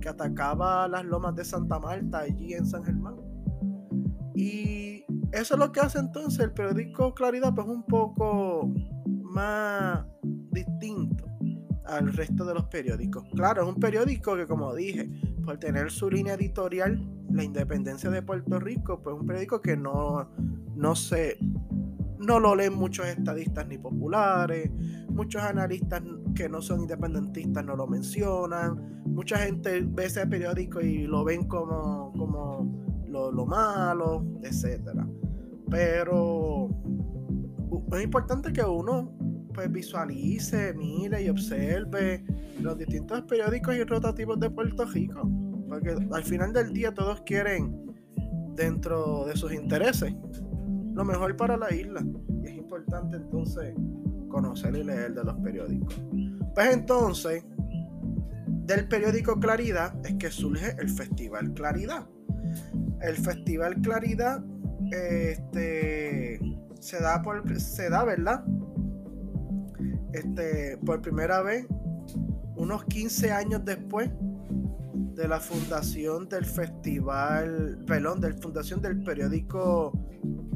que 0.00 0.08
atacaba 0.08 0.88
las 0.88 1.04
lomas 1.04 1.34
de 1.34 1.44
Santa 1.44 1.78
Marta, 1.78 2.20
allí 2.20 2.54
en 2.54 2.64
San 2.64 2.84
Germán. 2.84 3.16
Y 4.34 5.04
eso 5.32 5.54
es 5.54 5.60
lo 5.60 5.72
que 5.72 5.80
hace 5.80 5.98
entonces 5.98 6.40
el 6.40 6.52
periódico 6.52 7.12
Claridad, 7.12 7.54
pues 7.54 7.66
un 7.66 7.84
poco 7.84 8.72
más 9.04 10.06
distinto 10.52 11.27
al 11.88 12.12
resto 12.12 12.44
de 12.44 12.54
los 12.54 12.64
periódicos. 12.64 13.24
Claro, 13.34 13.62
es 13.62 13.68
un 13.68 13.80
periódico 13.80 14.36
que, 14.36 14.46
como 14.46 14.74
dije, 14.74 15.10
por 15.44 15.58
tener 15.58 15.90
su 15.90 16.10
línea 16.10 16.34
editorial, 16.34 17.02
la 17.30 17.42
independencia 17.42 18.10
de 18.10 18.22
Puerto 18.22 18.60
Rico, 18.60 19.02
pues 19.02 19.16
un 19.16 19.26
periódico 19.26 19.60
que 19.60 19.76
no, 19.76 20.30
no 20.76 20.94
se 20.94 21.38
no 22.18 22.40
lo 22.40 22.54
leen 22.54 22.74
muchos 22.74 23.06
estadistas 23.06 23.66
ni 23.68 23.78
populares, 23.78 24.70
muchos 25.08 25.42
analistas 25.42 26.02
que 26.34 26.48
no 26.48 26.60
son 26.60 26.80
independentistas 26.80 27.64
no 27.64 27.76
lo 27.76 27.86
mencionan, 27.86 29.02
mucha 29.06 29.38
gente 29.38 29.80
ve 29.82 30.06
ese 30.06 30.26
periódico 30.26 30.80
y 30.80 31.06
lo 31.06 31.24
ven 31.24 31.46
como, 31.46 32.12
como 32.16 33.02
lo, 33.08 33.46
malo, 33.46 34.24
etcétera. 34.42 35.06
Pero 35.70 36.68
es 37.92 38.02
importante 38.02 38.52
que 38.52 38.62
uno 38.62 39.17
pues 39.58 39.72
visualice, 39.72 40.72
mire 40.74 41.22
y 41.22 41.28
observe 41.28 42.24
los 42.60 42.78
distintos 42.78 43.22
periódicos 43.22 43.74
y 43.74 43.82
rotativos 43.82 44.38
de 44.38 44.50
Puerto 44.50 44.84
Rico. 44.84 45.28
Porque 45.68 45.96
al 46.12 46.22
final 46.24 46.52
del 46.52 46.72
día 46.72 46.94
todos 46.94 47.22
quieren, 47.22 47.92
dentro 48.54 49.24
de 49.26 49.36
sus 49.36 49.52
intereses, 49.52 50.14
lo 50.94 51.04
mejor 51.04 51.36
para 51.36 51.56
la 51.56 51.74
isla. 51.74 52.04
Y 52.40 52.46
es 52.46 52.54
importante 52.54 53.16
entonces 53.16 53.74
conocer 54.28 54.76
y 54.76 54.84
leer 54.84 55.14
de 55.14 55.24
los 55.24 55.34
periódicos. 55.40 56.00
Pues 56.54 56.72
entonces, 56.72 57.44
del 58.64 58.86
periódico 58.86 59.40
Claridad 59.40 59.94
es 60.06 60.14
que 60.14 60.30
surge 60.30 60.76
el 60.78 60.88
Festival 60.88 61.52
Claridad 61.54 62.06
el 63.00 63.16
Festival 63.16 63.80
Claridad 63.80 64.42
este, 64.90 66.40
se 66.80 67.00
da 67.00 67.22
por 67.22 67.58
se 67.60 67.90
da, 67.90 68.04
¿verdad? 68.04 68.44
Este, 70.12 70.78
por 70.78 71.02
primera 71.02 71.42
vez 71.42 71.66
unos 72.56 72.84
15 72.84 73.30
años 73.30 73.64
después 73.64 74.10
de 75.14 75.28
la 75.28 75.40
fundación 75.40 76.28
del 76.28 76.44
festival, 76.44 77.82
perdón, 77.86 78.20
de 78.20 78.30
la 78.30 78.36
fundación 78.36 78.80
del 78.80 79.02
periódico 79.02 79.92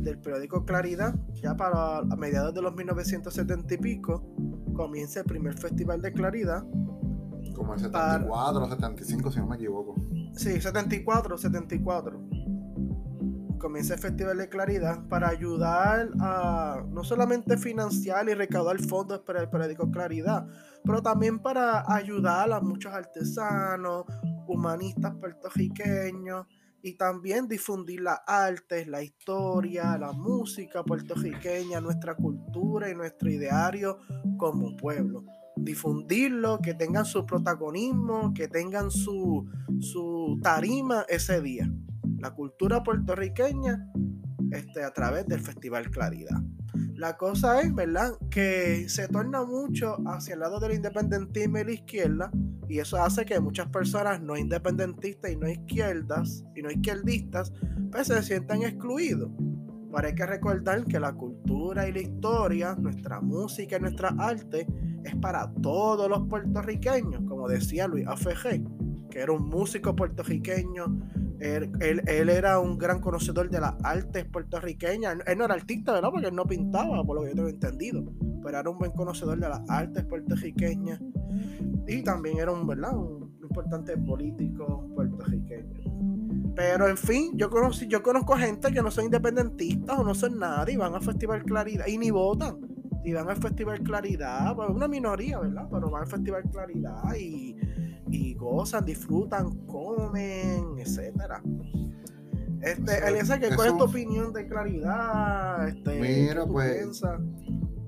del 0.03 0.19
periódico 0.19 0.65
Claridad, 0.65 1.15
ya 1.35 1.57
para 1.57 1.99
a 1.99 2.17
mediados 2.17 2.53
de 2.55 2.63
los 2.63 2.75
1970 2.75 3.75
y 3.75 3.79
pico, 3.79 4.25
comienza 4.75 5.21
el 5.21 5.27
primer 5.27 5.57
festival 5.57 6.01
de 6.03 6.13
Claridad. 6.13 6.65
Como 7.55 7.75
el 7.75 7.81
74 7.81 8.65
o 8.65 8.71
75, 8.71 9.31
si 9.31 9.39
no 9.39 9.47
me 9.47 9.57
equivoco. 9.57 9.95
Sí, 10.35 10.61
74, 10.61 11.39
74. 11.39 12.21
Comienza 13.63 13.95
el 13.95 14.01
Festival 14.01 14.39
de 14.39 14.49
Claridad 14.49 15.07
para 15.09 15.29
ayudar 15.29 16.11
a 16.19 16.85
no 16.89 17.05
solamente 17.05 17.57
financiar 17.57 18.29
y 18.29 18.35
recaudar 18.35 18.77
fondos 18.81 19.21
para 19.21 19.41
el 19.41 19.49
periódico 19.49 19.89
Claridad, 19.89 20.49
pero 20.85 21.01
también 21.01 21.39
para 21.39 21.85
ayudar 21.87 22.53
a 22.53 22.61
muchos 22.61 22.93
artesanos, 22.93 24.05
humanistas 24.49 25.15
puertorriqueños 25.15 26.45
y 26.83 26.97
también 26.97 27.47
difundir 27.47 28.01
las 28.01 28.19
artes, 28.27 28.89
la 28.89 29.01
historia, 29.01 29.97
la 29.97 30.11
música 30.11 30.83
puertorriqueña, 30.83 31.81
nuestra 31.81 32.17
cultura 32.17 32.91
y 32.91 32.97
nuestro 32.97 33.31
ideario 33.31 34.01
como 34.39 34.77
pueblo 34.77 35.25
difundirlo, 35.55 36.59
que 36.61 36.75
tengan 36.75 37.05
su 37.05 37.25
protagonismo, 37.25 38.33
que 38.35 38.49
tengan 38.49 38.91
su, 38.91 39.47
su 39.79 40.41
tarima 40.43 41.05
ese 41.09 41.41
día. 41.41 41.71
La 42.23 42.31
cultura 42.31 42.85
puertorriqueña 42.85 43.85
este, 44.53 44.85
a 44.85 44.93
través 44.93 45.27
del 45.27 45.41
Festival 45.41 45.91
Claridad. 45.91 46.41
La 46.95 47.17
cosa 47.17 47.61
es, 47.61 47.75
¿verdad?, 47.75 48.13
que 48.31 48.89
se 48.89 49.09
torna 49.09 49.45
mucho 49.45 49.97
hacia 50.07 50.35
el 50.35 50.41
lado 50.41 50.61
del 50.61 50.75
independentismo 50.75 51.59
y 51.59 51.65
la 51.65 51.73
izquierda, 51.73 52.31
y 52.69 52.79
eso 52.79 53.03
hace 53.03 53.25
que 53.25 53.41
muchas 53.41 53.67
personas 53.71 54.23
no 54.23 54.37
independentistas 54.37 55.33
y 55.33 55.37
no 55.37 55.49
izquierdas 55.49 56.45
y 56.55 56.63
no 56.63 56.71
izquierdistas 56.71 57.53
pues 57.91 58.07
se 58.07 58.23
sientan 58.23 58.63
excluidos. 58.63 59.31
Pero 59.93 60.07
hay 60.07 60.15
que 60.15 60.25
recordar 60.25 60.85
que 60.87 61.01
la 61.01 61.13
cultura 61.13 61.89
y 61.89 61.93
la 61.93 62.01
historia, 62.03 62.77
nuestra 62.77 63.21
música 63.21 63.79
y 63.79 63.81
nuestra 63.81 64.15
arte 64.17 64.67
es 65.05 65.17
para 65.17 65.53
todos 65.61 66.09
los 66.09 66.29
puertorriqueños, 66.29 67.21
como 67.29 67.49
decía 67.49 67.89
Luis 67.89 68.07
AFG, 68.07 68.63
que 69.13 69.21
era 69.21 69.33
un 69.33 69.47
músico 69.47 69.95
puertorriqueño. 69.95 70.87
Él, 71.39 72.03
era 72.09 72.59
un 72.59 72.79
gran 72.79 73.01
conocedor 73.01 73.51
de 73.51 73.61
las 73.61 73.75
artes 73.85 74.25
puertorriqueñas. 74.25 75.19
Él 75.27 75.39
no 75.39 75.45
era 75.45 75.55
artista, 75.55 75.93
¿verdad? 75.93 76.11
Porque 76.11 76.29
él 76.29 76.35
no 76.35 76.47
pintaba, 76.47 77.05
por 77.05 77.17
lo 77.17 77.23
que 77.23 77.31
yo 77.31 77.35
tengo 77.35 77.49
entendido. 77.49 78.05
Pero 78.43 78.59
era 78.59 78.71
un 78.71 78.79
buen 78.79 78.93
conocedor 78.93 79.39
de 79.39 79.49
las 79.51 79.61
artes 79.69 80.05
puertorriqueñas. 80.07 81.01
Y 81.87 82.03
también 82.03 82.39
era 82.39 82.53
un, 82.53 82.67
¿verdad? 82.67 82.97
Un 82.97 83.37
importante 83.43 83.97
político 83.99 84.89
puertorriqueño. 84.95 86.55
Pero 86.55 86.89
en 86.89 86.97
fin, 86.97 87.33
yo 87.35 87.51
conozco, 87.51 87.85
yo 87.87 88.03
conozco 88.03 88.37
gente 88.37 88.73
que 88.73 88.83
no 88.83 88.91
son 88.91 89.07
independentistas 89.07 89.99
o 89.99 90.05
no 90.05 90.15
son 90.15 90.39
nadie 90.39 90.75
y 90.75 90.77
van 90.77 90.95
a 90.95 91.01
Festival 91.01 91.43
Claridad 91.43 91.87
y 91.87 91.99
ni 91.99 92.11
votan 92.11 92.62
y 93.05 93.13
van 93.13 93.29
al 93.29 93.37
Festival 93.37 93.81
Claridad, 93.83 94.57
una 94.71 94.89
minoría, 94.89 95.41
¿verdad? 95.41 95.69
Pero 95.71 95.91
van 95.91 96.03
al 96.03 96.09
Festival 96.09 96.43
Claridad 96.51 97.15
y, 97.19 97.57
y 98.11 98.35
gozan, 98.35 98.85
disfrutan, 98.85 99.67
comen, 99.67 100.79
etcétera. 100.79 101.43
Este, 102.61 103.09
Eliezer, 103.09 103.57
¿cuál 103.57 103.69
es 103.69 103.77
tu 103.77 103.85
opinión 103.85 104.33
de 104.33 104.47
Claridad? 104.47 105.69
Este, 105.69 106.01
Mira, 106.01 106.47
pues, 106.47 107.03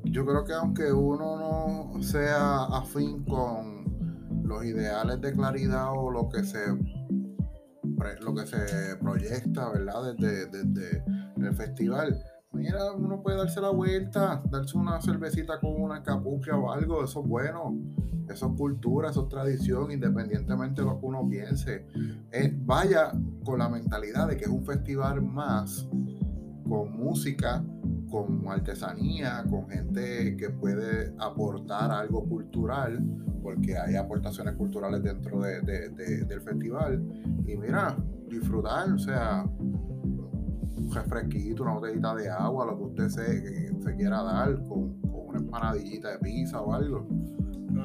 yo 0.05 0.27
creo 0.27 0.45
que 0.45 0.53
aunque 0.53 0.93
uno 0.93 1.91
no 1.93 2.03
sea 2.03 2.65
afín 2.65 3.25
con 3.25 3.85
los 4.45 4.65
ideales 4.65 5.21
de 5.21 5.33
claridad 5.33 5.91
o 5.93 6.11
lo 6.11 6.29
que 6.29 6.45
se 6.45 6.59
lo 8.21 8.35
que 8.35 8.47
se 8.47 8.97
proyecta, 9.01 9.71
¿verdad? 9.71 10.15
Desde, 10.19 10.47
desde 10.47 11.05
el 11.39 11.57
festival, 11.57 12.23
mira, 12.55 12.93
uno 12.93 13.23
puede 13.23 13.39
darse 13.39 13.61
la 13.61 13.71
vuelta, 13.71 14.43
darse 14.51 14.77
una 14.77 15.01
cervecita 15.01 15.59
con 15.61 15.81
una 15.81 16.03
capucha 16.03 16.57
o 16.57 16.73
algo, 16.73 17.05
eso 17.05 17.21
es 17.21 17.27
bueno, 17.27 17.77
eso 18.29 18.47
es 18.47 18.57
cultura, 18.57 19.11
eso 19.11 19.25
es 19.25 19.29
tradición, 19.29 19.91
independientemente 19.91 20.83
de 20.83 20.89
lo 20.89 20.99
que 20.99 21.07
uno 21.07 21.29
piense. 21.29 21.87
vaya 22.65 23.13
con 23.45 23.59
la 23.59 23.69
mentalidad 23.69 24.29
de 24.29 24.37
que 24.37 24.45
es 24.45 24.51
un 24.51 24.65
festival 24.65 25.23
más, 25.23 25.89
con 26.69 26.97
música, 26.97 27.63
con 28.11 28.49
artesanía, 28.49 29.45
con 29.51 29.69
gente 29.69 30.37
que 30.37 30.51
puede 30.51 31.15
aportar 31.19 31.91
algo 31.91 32.25
cultural, 32.25 33.03
porque 33.43 33.77
hay 33.77 33.97
aportaciones 33.97 34.55
culturales 34.55 35.03
dentro 35.03 35.41
del 35.41 36.41
festival. 36.41 37.03
Y 37.47 37.57
mira, 37.57 37.97
disfrutar, 38.29 38.91
o 38.93 38.99
sea, 38.99 39.45
refresquito, 40.95 41.63
una 41.63 41.75
botellita 41.75 42.15
de 42.15 42.31
agua, 42.31 42.67
lo 42.67 42.79
que 42.79 42.85
usted 42.85 43.09
se, 43.09 43.83
se 43.83 43.97
quiera 43.97 44.23
dar, 44.23 44.63
con, 44.65 44.97
una 45.03 45.39
empanadillita 45.39 46.13
de 46.13 46.19
pizza 46.19 46.61
o 46.61 46.73
algo. 46.73 47.07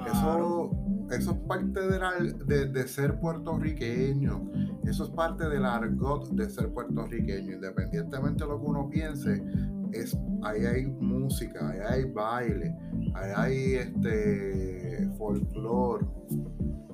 Eso, 0.05 0.72
eso 1.12 1.32
es 1.32 1.38
parte 1.47 1.80
de, 1.80 2.68
de, 2.68 2.88
ser 2.88 3.20
puertorriqueño. 3.20 4.51
Eso 4.84 5.05
es 5.05 5.10
parte 5.10 5.49
del 5.49 5.66
argot 5.66 6.30
de 6.30 6.49
ser 6.49 6.72
puertorriqueño. 6.72 7.55
Independientemente 7.55 8.43
de 8.43 8.49
lo 8.49 8.60
que 8.60 8.66
uno 8.66 8.89
piense, 8.89 9.43
es, 9.91 10.18
ahí 10.43 10.66
hay 10.66 10.86
música, 10.86 11.70
ahí 11.70 11.80
hay 11.80 12.12
baile, 12.12 12.76
ahí 13.16 13.32
hay 13.36 13.74
este 13.76 15.10
folclore 15.18 16.05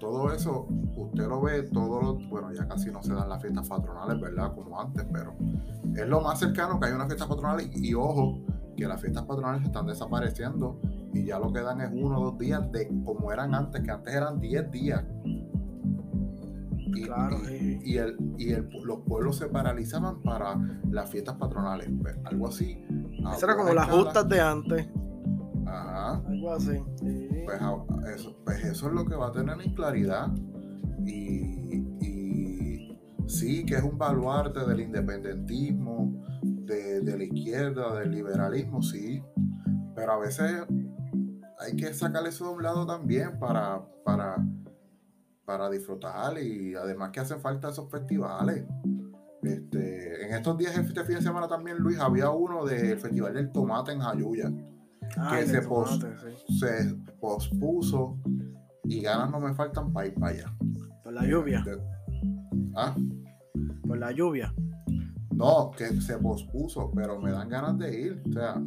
todo 0.05 0.31
eso, 0.31 0.67
usted 0.95 1.27
lo 1.27 1.41
ve, 1.41 1.63
todo 1.63 1.99
lo, 1.99 2.13
bueno, 2.29 2.53
ya 2.53 2.67
casi 2.67 2.91
no 2.91 3.01
se 3.01 3.11
dan 3.11 3.27
las 3.27 3.41
fiestas 3.41 3.67
patronales, 3.67 4.21
¿verdad? 4.21 4.53
Como 4.53 4.79
antes, 4.79 5.03
pero 5.11 5.33
es 5.95 6.07
lo 6.07 6.21
más 6.21 6.39
cercano 6.39 6.79
que 6.79 6.85
hay 6.85 6.93
una 6.93 7.07
fiesta 7.07 7.27
patronal 7.27 7.67
y, 7.73 7.93
ojo, 7.95 8.39
que 8.77 8.87
las 8.87 9.01
fiestas 9.01 9.23
patronales 9.23 9.63
están 9.63 9.87
desapareciendo 9.87 10.79
y 11.11 11.25
ya 11.25 11.39
lo 11.39 11.51
que 11.51 11.61
dan 11.61 11.81
es 11.81 11.89
uno 11.91 12.19
o 12.19 12.25
dos 12.25 12.37
días 12.37 12.71
de 12.71 12.87
como 13.03 13.31
eran 13.31 13.55
antes, 13.55 13.81
que 13.81 13.89
antes 13.89 14.13
eran 14.13 14.39
10 14.39 14.71
días. 14.71 15.03
Y, 16.87 17.01
claro, 17.01 17.37
y, 17.49 17.97
el, 17.97 18.15
y 18.37 18.51
el, 18.51 18.69
los 18.83 18.99
pueblos 19.07 19.37
se 19.37 19.47
paralizaban 19.47 20.21
para 20.21 20.55
las 20.91 21.09
fiestas 21.09 21.35
patronales, 21.35 21.89
pues, 21.99 22.15
algo 22.25 22.47
así. 22.47 22.85
Eso 23.35 23.45
era 23.45 23.57
como 23.57 23.73
las 23.73 23.89
justas 23.89 24.29
de 24.29 24.39
antes. 24.39 24.87
Ajá. 25.65 26.21
Algo 26.27 26.51
así. 26.53 26.79
Pues, 27.45 27.61
eso, 28.15 28.35
pues 28.43 28.63
eso 28.63 28.87
es 28.87 28.93
lo 28.93 29.05
que 29.05 29.15
va 29.15 29.27
a 29.27 29.31
tener 29.31 29.59
en 29.61 29.73
claridad. 29.73 30.27
Y, 31.05 31.75
y 32.01 32.99
sí, 33.27 33.65
que 33.65 33.75
es 33.75 33.83
un 33.83 33.97
baluarte 33.97 34.65
del 34.65 34.81
independentismo, 34.81 36.23
de, 36.41 37.01
de, 37.01 37.17
la 37.17 37.23
izquierda, 37.23 37.99
del 37.99 38.11
liberalismo, 38.11 38.81
sí. 38.81 39.21
Pero 39.95 40.13
a 40.13 40.19
veces 40.19 40.65
hay 41.59 41.75
que 41.75 41.93
sacar 41.93 42.25
eso 42.27 42.49
de 42.49 42.55
un 42.55 42.63
lado 42.63 42.85
también 42.85 43.39
para, 43.39 43.81
para, 44.03 44.37
para 45.45 45.69
disfrutar 45.69 46.37
y 46.41 46.75
además 46.75 47.11
que 47.11 47.19
hacen 47.19 47.39
falta 47.39 47.69
esos 47.69 47.89
festivales. 47.89 48.65
Este, 49.41 50.25
en 50.25 50.33
estos 50.33 50.57
días, 50.57 50.75
este 50.77 51.03
fin 51.03 51.15
de 51.15 51.21
semana 51.21 51.47
también, 51.47 51.77
Luis, 51.77 51.99
había 51.99 52.29
uno 52.31 52.65
del 52.65 52.97
Festival 52.97 53.33
del 53.33 53.51
Tomate 53.51 53.91
en 53.91 53.99
Jayuya, 53.99 54.51
que 55.09 55.45
se, 55.47 55.61
se, 56.59 56.95
pospuso 57.19 58.17
y 58.83 59.01
ganas 59.01 59.31
no 59.31 59.39
me 59.39 59.53
faltan 59.53 59.91
para 59.91 60.07
ir 60.07 60.13
para 60.15 60.33
allá. 60.33 60.57
Por 61.03 61.13
la 61.13 61.25
lluvia. 61.25 61.65
¿Ah? 62.75 62.95
Por 63.87 63.97
la 63.97 64.11
lluvia. 64.11 64.53
No, 65.31 65.71
que 65.71 65.85
se 66.01 66.17
pospuso, 66.17 66.91
pero 66.95 67.19
me 67.19 67.31
dan 67.31 67.49
ganas 67.49 67.77
de 67.77 68.01
ir. 68.01 68.23
O 68.27 68.31
sea, 68.31 68.61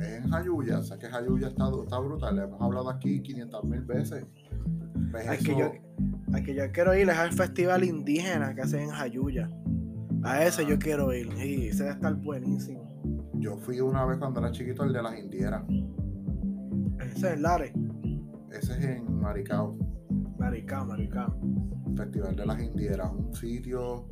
es 0.00 0.24
en 0.24 0.30
Jayuya, 0.30 0.78
o 0.78 0.82
sea 0.82 0.98
que 0.98 1.08
Jayuya 1.08 1.48
está, 1.48 1.70
está 1.82 1.98
brutal. 1.98 2.36
Le 2.36 2.42
hemos 2.42 2.60
hablado 2.60 2.90
aquí 2.90 3.22
500 3.22 3.64
mil 3.64 3.82
veces. 3.82 4.26
Pues 5.10 5.28
hay 5.28 5.38
que 5.38 5.56
yo, 5.56 5.72
que 6.44 6.54
yo 6.54 6.72
quiero 6.72 6.94
ir 6.94 7.08
es 7.08 7.16
al 7.16 7.32
festival 7.32 7.84
indígena 7.84 8.54
que 8.54 8.62
hacen 8.62 8.80
en 8.80 8.90
Jayuya. 8.90 9.50
A 10.24 10.44
ese 10.44 10.66
yo 10.66 10.78
quiero 10.78 11.12
ir. 11.12 11.28
Y 11.36 11.68
ese 11.68 11.84
debe 11.84 11.94
estar 11.94 12.14
buenísimo. 12.14 12.91
Yo 13.42 13.56
fui 13.56 13.80
una 13.80 14.04
vez 14.04 14.18
cuando 14.18 14.38
era 14.38 14.52
chiquito 14.52 14.84
el 14.84 14.92
de 14.92 15.02
las 15.02 15.18
indieras. 15.18 15.64
Ese 17.00 17.16
es 17.16 17.24
el 17.24 17.42
Lare. 17.42 17.72
Ese 18.52 18.72
es 18.72 18.84
en 18.84 19.20
Maricao. 19.20 19.76
Maricao, 20.38 20.86
Maricao. 20.86 21.36
Festival 21.96 22.36
de 22.36 22.46
las 22.46 22.62
indieras, 22.62 23.10
un 23.10 23.34
sitio 23.34 24.06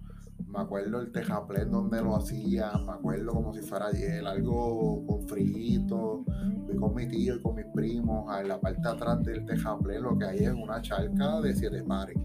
me 0.49 0.59
acuerdo 0.59 1.01
el 1.01 1.13
tejaplén 1.13 1.71
donde 1.71 2.03
lo 2.03 2.17
hacía, 2.17 2.73
me 2.85 2.93
acuerdo 2.93 3.33
como 3.33 3.55
si 3.55 3.61
fuera 3.61 3.87
ayer, 3.87 4.27
algo 4.27 5.07
con 5.07 5.29
frito. 5.29 6.25
Fui 6.67 6.77
con 6.77 6.95
mi 6.95 7.07
tío 7.07 7.37
y 7.37 7.41
con 7.41 7.55
mis 7.55 7.67
primos 7.67 8.37
en 8.37 8.49
la 8.49 8.61
parte 8.61 8.83
de 8.83 8.89
atrás 8.89 9.23
del 9.23 9.47
tejaplén, 9.47 10.03
lo 10.03 10.19
que 10.19 10.25
hay 10.25 10.39
es 10.41 10.53
una 10.53 10.83
charca 10.83 11.41
de 11.41 11.55
siete 11.55 11.85
pares. 11.85 12.17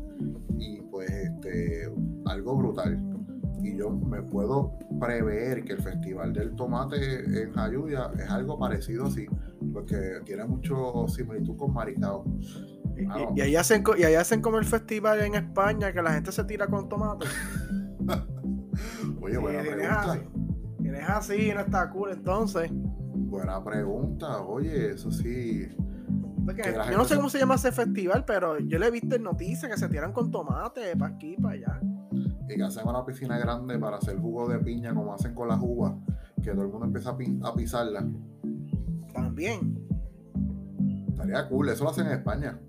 Y 0.58 0.82
pues 0.82 1.12
este, 1.12 1.88
algo 2.26 2.58
brutal. 2.58 3.14
Y 3.66 3.78
yo 3.78 3.89
me 3.89 4.22
puedo 4.22 4.78
prever 4.99 5.63
que 5.63 5.74
el 5.74 5.82
Festival 5.82 6.34
del 6.34 6.55
Tomate 6.55 7.41
en 7.41 7.51
Jayuya 7.51 8.11
es 8.16 8.30
algo 8.30 8.59
parecido 8.59 9.07
así, 9.07 9.26
porque 9.74 10.20
tiene 10.24 10.45
mucho 10.45 11.07
similitud 11.07 11.57
con 11.57 11.74
Maricao. 11.74 12.24
y, 12.95 13.05
ah, 13.09 13.28
ahí 13.41 13.55
hacen, 13.55 13.84
y 13.97 14.03
ahí 14.03 14.13
hacen 14.13 14.41
como 14.41 14.59
el 14.59 14.66
festival 14.66 15.20
en 15.22 15.34
España, 15.34 15.91
que 15.91 16.01
la 16.03 16.13
gente 16.13 16.32
se 16.32 16.43
tira 16.43 16.68
con 16.68 16.88
tomate. 16.88 17.26
Oye, 19.22 19.38
buena 19.39 19.61
pregunta. 19.61 20.20
Tienes 20.80 21.09
así, 21.09 21.51
no 21.51 21.61
está 21.61 21.89
cool 21.89 22.11
entonces. 22.11 22.70
Buena 22.72 23.63
pregunta, 23.63 24.41
oye, 24.43 24.91
eso 24.91 25.09
sí. 25.09 25.68
yo 25.68 26.97
no 26.97 27.05
sé 27.05 27.16
cómo 27.16 27.30
se 27.30 27.39
llama 27.39 27.55
ese 27.55 27.72
festival, 27.72 28.24
pero 28.26 28.59
yo 28.59 28.78
le 28.78 28.86
he 28.86 28.91
visto 28.91 29.16
en 29.16 29.24
noticias 29.24 29.72
que 29.72 29.78
se 29.80 29.89
tiran 29.89 30.13
con 30.13 30.30
tomate 30.30 30.95
para 30.95 31.16
aquí, 31.16 31.36
para 31.41 31.55
allá. 31.55 31.82
Y 32.48 32.56
que 32.56 32.64
hacen 32.64 32.88
una 32.88 33.06
piscina 33.06 33.38
grande 33.38 33.78
para 33.80 33.98
hacer 33.98 34.18
jugo 34.20 34.48
de 34.48 34.60
piña, 34.60 34.93
como 34.93 35.14
hacen 35.14 35.34
con 35.34 35.48
las 35.48 35.60
uvas, 35.62 35.93
que 36.43 36.52
todo 36.52 36.64
el 36.64 36.70
mundo 36.70 36.86
empieza 36.86 37.12
a, 37.12 37.48
a 37.50 37.54
pisarla. 37.56 38.06
También. 39.14 39.80
Estaría 41.08 41.48
cool, 41.50 41.70
eso 41.70 41.84
lo 41.84 41.89
hacen 41.89 42.08
en 42.08 42.14
España. 42.14 42.60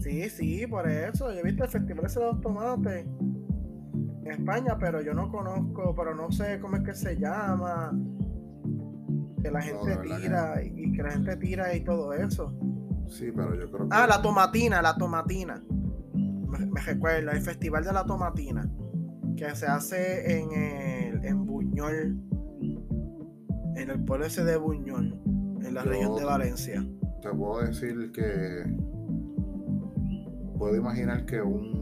Sí, 0.00 0.28
sí, 0.30 0.66
por 0.66 0.88
eso. 0.88 1.32
Yo 1.32 1.38
he 1.38 1.42
visto 1.42 1.64
el 1.64 1.70
festival 1.70 2.06
de 2.06 2.20
los 2.20 2.40
tomates 2.40 3.06
España, 4.30 4.76
pero 4.78 5.00
yo 5.00 5.14
no 5.14 5.30
conozco, 5.30 5.94
pero 5.94 6.14
no 6.14 6.30
sé 6.30 6.58
cómo 6.60 6.76
es 6.76 6.82
que 6.82 6.94
se 6.94 7.16
llama. 7.18 7.92
Que 9.42 9.50
la 9.50 9.62
gente 9.62 9.96
tira 9.96 10.62
y 10.62 10.92
que 10.92 11.02
la 11.02 11.10
gente 11.10 11.36
tira 11.36 11.74
y 11.74 11.84
todo 11.84 12.12
eso. 12.12 12.52
Sí, 13.08 13.32
pero 13.34 13.54
yo 13.54 13.70
creo 13.70 13.88
que. 13.88 13.96
Ah, 13.96 14.06
la 14.06 14.20
tomatina, 14.20 14.82
la 14.82 14.96
tomatina. 14.96 15.62
Me, 16.14 16.80
recuerda, 16.80 17.32
el 17.32 17.40
festival 17.40 17.84
de 17.84 17.92
la 17.92 18.04
tomatina. 18.04 18.68
Que 19.38 19.54
se 19.54 19.66
hace 19.66 20.38
en 20.38 20.52
el 20.52 21.24
en 21.24 21.46
Buñol. 21.46 22.20
En 23.76 23.90
el 23.90 24.04
pueblo 24.04 24.26
ese 24.26 24.44
de 24.44 24.56
Buñol. 24.56 25.14
En 25.62 25.74
la 25.74 25.82
región 25.82 26.16
de 26.16 26.24
Valencia. 26.24 26.84
Te 27.22 27.30
puedo 27.30 27.60
decir 27.62 28.10
que. 28.12 28.64
Puedo 30.58 30.74
imaginar 30.74 31.24
que 31.24 31.40
un 31.40 31.78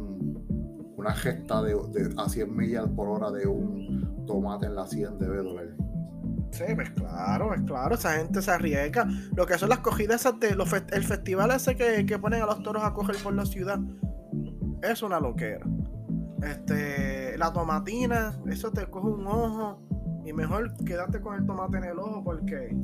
una 0.97 1.15
gesta 1.15 1.63
de, 1.63 1.77
a 2.17 2.29
100 2.29 2.57
millas 2.57 2.89
por 2.89 3.09
hora 3.09 3.31
de 3.31 3.47
un 3.47 4.25
tomate 4.27 4.67
en 4.67 4.75
la 4.75 4.87
100 4.87 5.19
debe 5.19 5.39
doler. 5.39 5.75
Sí, 6.51 6.65
pues 6.75 6.91
claro, 6.91 7.55
es 7.55 7.63
claro, 7.63 7.95
esa 7.95 8.13
gente 8.13 8.41
se 8.41 8.51
arriesga. 8.51 9.07
Lo 9.35 9.47
que 9.47 9.59
son 9.59 9.69
las 9.69 9.81
cogidas 9.81 10.27
de 10.41 10.55
los 10.55 10.73
el 10.73 11.05
festival 11.05 11.51
ese 11.51 11.77
que, 11.77 12.19
ponen 12.19 12.43
a 12.43 12.47
los 12.47 12.63
toros 12.63 12.83
a 12.83 12.95
coger 12.95 13.17
por 13.23 13.35
la 13.35 13.45
ciudad, 13.45 13.79
es 14.83 15.03
una 15.03 15.21
loquera. 15.21 15.67
Este, 16.43 17.16
la 17.37 17.53
tomatina, 17.53 18.39
eso 18.47 18.71
te 18.71 18.87
coge 18.87 19.09
un 19.09 19.27
ojo 19.27 19.81
y 20.25 20.33
mejor 20.33 20.75
quedarte 20.85 21.21
con 21.21 21.37
el 21.37 21.47
tomate 21.47 21.79
en 21.79 21.85
el 21.85 21.99
ojo 21.99 22.23
porque 22.25 22.77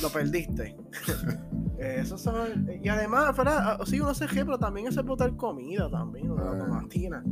lo 0.00 0.08
perdiste. 0.08 0.76
Eso 1.78 2.16
son, 2.16 2.68
y 2.80 2.88
además, 2.88 3.36
¿verdad? 3.36 3.58
Ah, 3.58 3.78
sí, 3.84 3.98
uno 3.98 4.14
se 4.14 4.28
pero 4.28 4.56
también 4.56 4.86
es 4.86 4.96
el 4.96 5.02
botar 5.02 5.34
comida 5.36 5.90
también, 5.90 6.34
la 6.34 6.52
ah. 6.52 6.58
tomatina. 6.58 7.24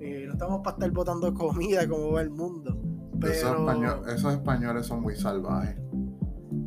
Y 0.00 0.26
no 0.26 0.32
estamos 0.32 0.60
para 0.62 0.74
estar 0.74 0.90
botando 0.90 1.32
comida 1.32 1.88
como 1.88 2.10
va 2.10 2.22
el 2.22 2.30
mundo. 2.30 2.76
Pero... 3.20 3.70
Esos, 4.08 4.34
españoles 4.34 4.86
son 4.86 5.02
muy 5.02 5.14
salvajes. 5.14 5.76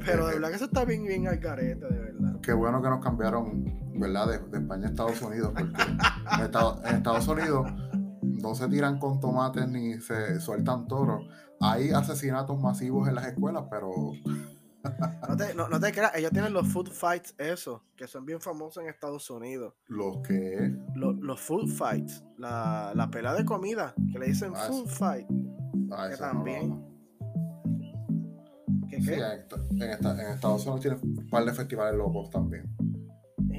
Pero 0.05 0.27
de 0.27 0.35
verdad 0.35 0.49
que 0.49 0.55
eso 0.55 0.65
está 0.65 0.85
bien, 0.85 1.03
bien 1.03 1.27
al 1.27 1.39
carete, 1.39 1.85
de 1.85 1.99
verdad. 1.99 2.39
Qué 2.41 2.53
bueno 2.53 2.81
que 2.81 2.89
nos 2.89 3.03
cambiaron, 3.03 3.65
¿verdad? 3.99 4.27
De, 4.27 4.57
España 4.57 4.85
a 4.85 4.89
Estados 4.89 5.21
Unidos, 5.21 5.51
porque 5.57 5.81
en, 6.31 6.95
Estados, 6.95 7.27
Unidos 7.27 7.67
no 8.35 8.55
se 8.55 8.67
tiran 8.67 8.99
con 8.99 9.19
tomates 9.19 9.67
ni 9.67 9.99
se 9.99 10.39
sueltan 10.39 10.87
toros. 10.87 11.25
Hay 11.59 11.91
asesinatos 11.91 12.59
masivos 12.59 13.07
en 13.07 13.15
las 13.15 13.27
escuelas, 13.27 13.65
pero 13.69 14.11
no 15.69 15.79
te, 15.79 15.91
creas, 15.91 16.15
ellos 16.15 16.31
tienen 16.31 16.53
los 16.53 16.67
food 16.67 16.89
fights, 16.91 17.33
eso, 17.37 17.83
que 17.95 18.07
son 18.07 18.25
bien 18.25 18.39
famosos 18.39 18.83
en 18.83 18.89
Estados 18.89 19.29
Unidos. 19.29 19.73
¿Los 19.87 20.17
qué? 20.19 20.75
Los, 20.95 21.39
food 21.39 21.67
fights, 21.67 22.23
la, 22.37 22.91
la 22.95 23.09
pelea 23.09 23.33
de 23.33 23.45
comida, 23.45 23.93
que 24.11 24.19
le 24.19 24.27
dicen 24.27 24.53
ah, 24.55 24.67
food 24.67 24.87
fight. 24.87 25.27
Ah, 25.91 26.09
que 26.09 26.17
también. 26.17 26.83
¿Qué, 28.89 28.97
qué? 29.01 29.15
en, 29.15 30.19
Estados 30.19 30.65
Unidos 30.65 30.81
tienen 30.81 30.99
un 31.03 31.29
par 31.29 31.45
de 31.45 31.53
festivales 31.53 31.97
locos 31.97 32.29
también. 32.29 32.65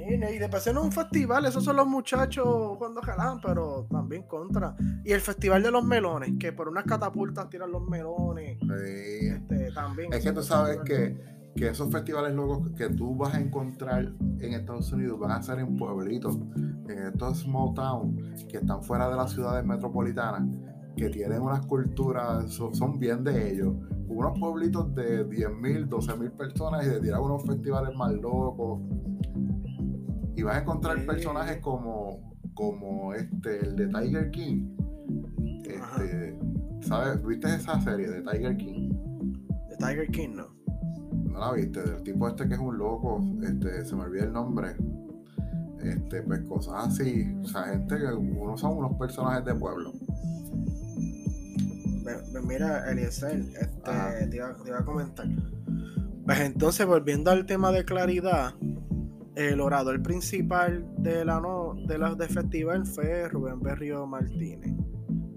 Y, 0.08 0.38
después 0.38 0.66
no 0.72 0.80
es 0.80 0.86
un 0.86 0.92
festival, 0.92 1.46
esos 1.46 1.64
son 1.64 1.76
los 1.76 1.86
muchachos 1.86 2.76
cuando 2.78 3.00
jalan, 3.02 3.40
pero 3.40 3.86
también 3.90 4.22
contra. 4.22 4.76
Y 5.04 5.12
el 5.12 5.20
festival 5.20 5.62
de 5.62 5.70
los 5.70 5.84
melones, 5.84 6.34
que 6.38 6.52
por 6.52 6.68
unas 6.68 6.84
catapultas 6.84 7.48
tiran 7.50 7.72
los 7.72 7.82
melones. 7.88 8.58
Este, 8.62 9.72
también. 9.72 10.12
Es 10.12 10.22
que 10.22 10.32
tú 10.32 10.42
sabes 10.42 10.78
que, 10.84 11.18
que, 11.56 11.68
esos 11.68 11.90
festivales 11.90 12.34
locos 12.34 12.70
que 12.76 12.88
tú 12.90 13.16
vas 13.16 13.34
a 13.34 13.40
encontrar 13.40 14.12
en 14.40 14.52
Estados 14.52 14.92
Unidos 14.92 15.18
van 15.18 15.32
a 15.32 15.42
ser 15.42 15.58
en 15.58 15.76
pueblitos, 15.76 16.38
en 16.88 16.98
estos 16.98 17.40
small 17.40 17.74
towns 17.74 18.44
que 18.44 18.58
están 18.58 18.82
fuera 18.82 19.08
de 19.08 19.16
las 19.16 19.32
ciudades 19.32 19.64
metropolitanas, 19.64 20.48
que 20.96 21.10
tienen 21.10 21.42
unas 21.42 21.66
culturas, 21.66 22.50
son, 22.52 22.98
bien 22.98 23.24
de 23.24 23.52
ellos. 23.52 23.74
Unos 24.08 24.38
pueblitos 24.38 24.94
de 24.94 25.28
10.000, 25.28 25.88
12.000 25.88 26.30
personas 26.30 26.86
y 26.86 26.90
de 26.90 27.00
tirar 27.00 27.20
unos 27.20 27.44
festivales 27.44 27.94
más 27.96 28.12
locos 28.12 28.80
y 30.36 30.42
vas 30.42 30.56
a 30.56 30.60
encontrar 30.60 31.04
personajes 31.06 31.58
como, 31.60 32.34
como 32.54 33.14
este, 33.14 33.60
el 33.60 33.74
de 33.74 33.88
Tiger 33.88 34.30
King. 34.30 34.76
Este, 35.64 36.38
¿Sabes? 36.82 37.24
¿Viste 37.24 37.54
esa 37.54 37.80
serie 37.80 38.08
de 38.08 38.20
Tiger 38.20 38.56
King? 38.58 38.90
De 39.70 39.76
Tiger 39.78 40.10
King, 40.10 40.28
no. 40.36 40.48
No 41.32 41.38
la 41.38 41.52
viste, 41.52 41.82
del 41.82 42.02
tipo 42.02 42.28
este 42.28 42.46
que 42.48 42.54
es 42.54 42.60
un 42.60 42.76
loco, 42.76 43.24
este, 43.42 43.84
se 43.84 43.96
me 43.96 44.04
olvida 44.04 44.24
el 44.24 44.32
nombre. 44.32 44.76
este, 45.82 46.22
pues 46.22 46.40
cosas 46.42 46.88
así. 46.88 47.34
O 47.42 47.46
sea, 47.46 47.64
gente 47.64 47.96
que 47.96 48.12
uno 48.12 48.58
son 48.58 48.76
unos 48.76 48.94
personajes 48.98 49.44
de 49.44 49.54
pueblo. 49.54 49.92
Mira, 52.46 52.90
Eliezer, 52.90 53.40
este, 53.40 54.26
te, 54.28 54.36
iba, 54.36 54.50
a 54.50 54.84
comentar. 54.84 55.26
Pues 56.24 56.40
entonces, 56.40 56.86
volviendo 56.86 57.30
al 57.30 57.46
tema 57.46 57.72
de 57.72 57.84
claridad, 57.84 58.54
el 59.36 59.60
orador 59.60 60.02
principal 60.02 60.88
de 60.96 61.24
la 61.24 61.38
no, 61.38 61.74
de 61.86 61.98
la 61.98 62.14
de 62.14 62.26
festival 62.26 62.86
fue 62.86 63.28
Rubén 63.28 63.60
Berrio 63.60 64.06
Martínez. 64.06 64.72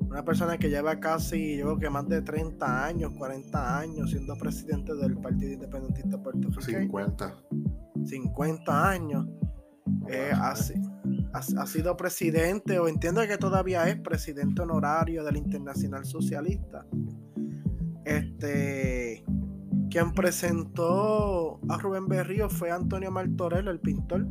Una 0.09 0.23
persona 0.23 0.57
que 0.57 0.69
lleva 0.69 0.99
casi, 0.99 1.57
yo 1.57 1.65
creo 1.65 1.79
que 1.79 1.89
más 1.89 2.07
de 2.07 2.21
30 2.21 2.85
años, 2.85 3.11
40 3.17 3.77
años 3.77 4.09
siendo 4.09 4.35
presidente 4.37 4.95
del 4.95 5.17
Partido 5.17 5.51
Independentista 5.51 6.17
Puertorriqueño. 6.17 6.79
50. 6.79 7.35
50 8.05 8.89
años. 8.89 9.27
Eh, 10.07 10.31
ha, 10.33 10.53
ha, 11.33 11.67
sido 11.67 11.97
presidente, 11.97 12.79
o 12.79 12.87
entiendo 12.87 13.21
que 13.27 13.37
todavía 13.37 13.87
es 13.89 13.99
presidente 13.99 14.61
honorario 14.61 15.23
del 15.25 15.37
Internacional 15.37 16.05
Socialista. 16.05 16.85
Este, 18.05 19.23
quien 19.89 20.11
presentó 20.13 21.59
a 21.67 21.77
Rubén 21.77 22.07
Berrío 22.07 22.49
fue 22.49 22.71
Antonio 22.71 23.11
Martorell, 23.11 23.67
el 23.67 23.79
pintor. 23.79 24.27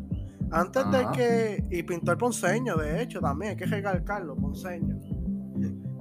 Antes 0.51 0.91
de 0.91 1.07
que. 1.15 1.65
Y 1.71 1.83
pintor 1.83 2.17
ponceño, 2.17 2.77
de 2.77 3.03
hecho, 3.03 3.21
también 3.21 3.51
hay 3.51 3.57
que 3.57 3.67
recalcarlo, 3.67 4.37
ponceño. 4.37 4.99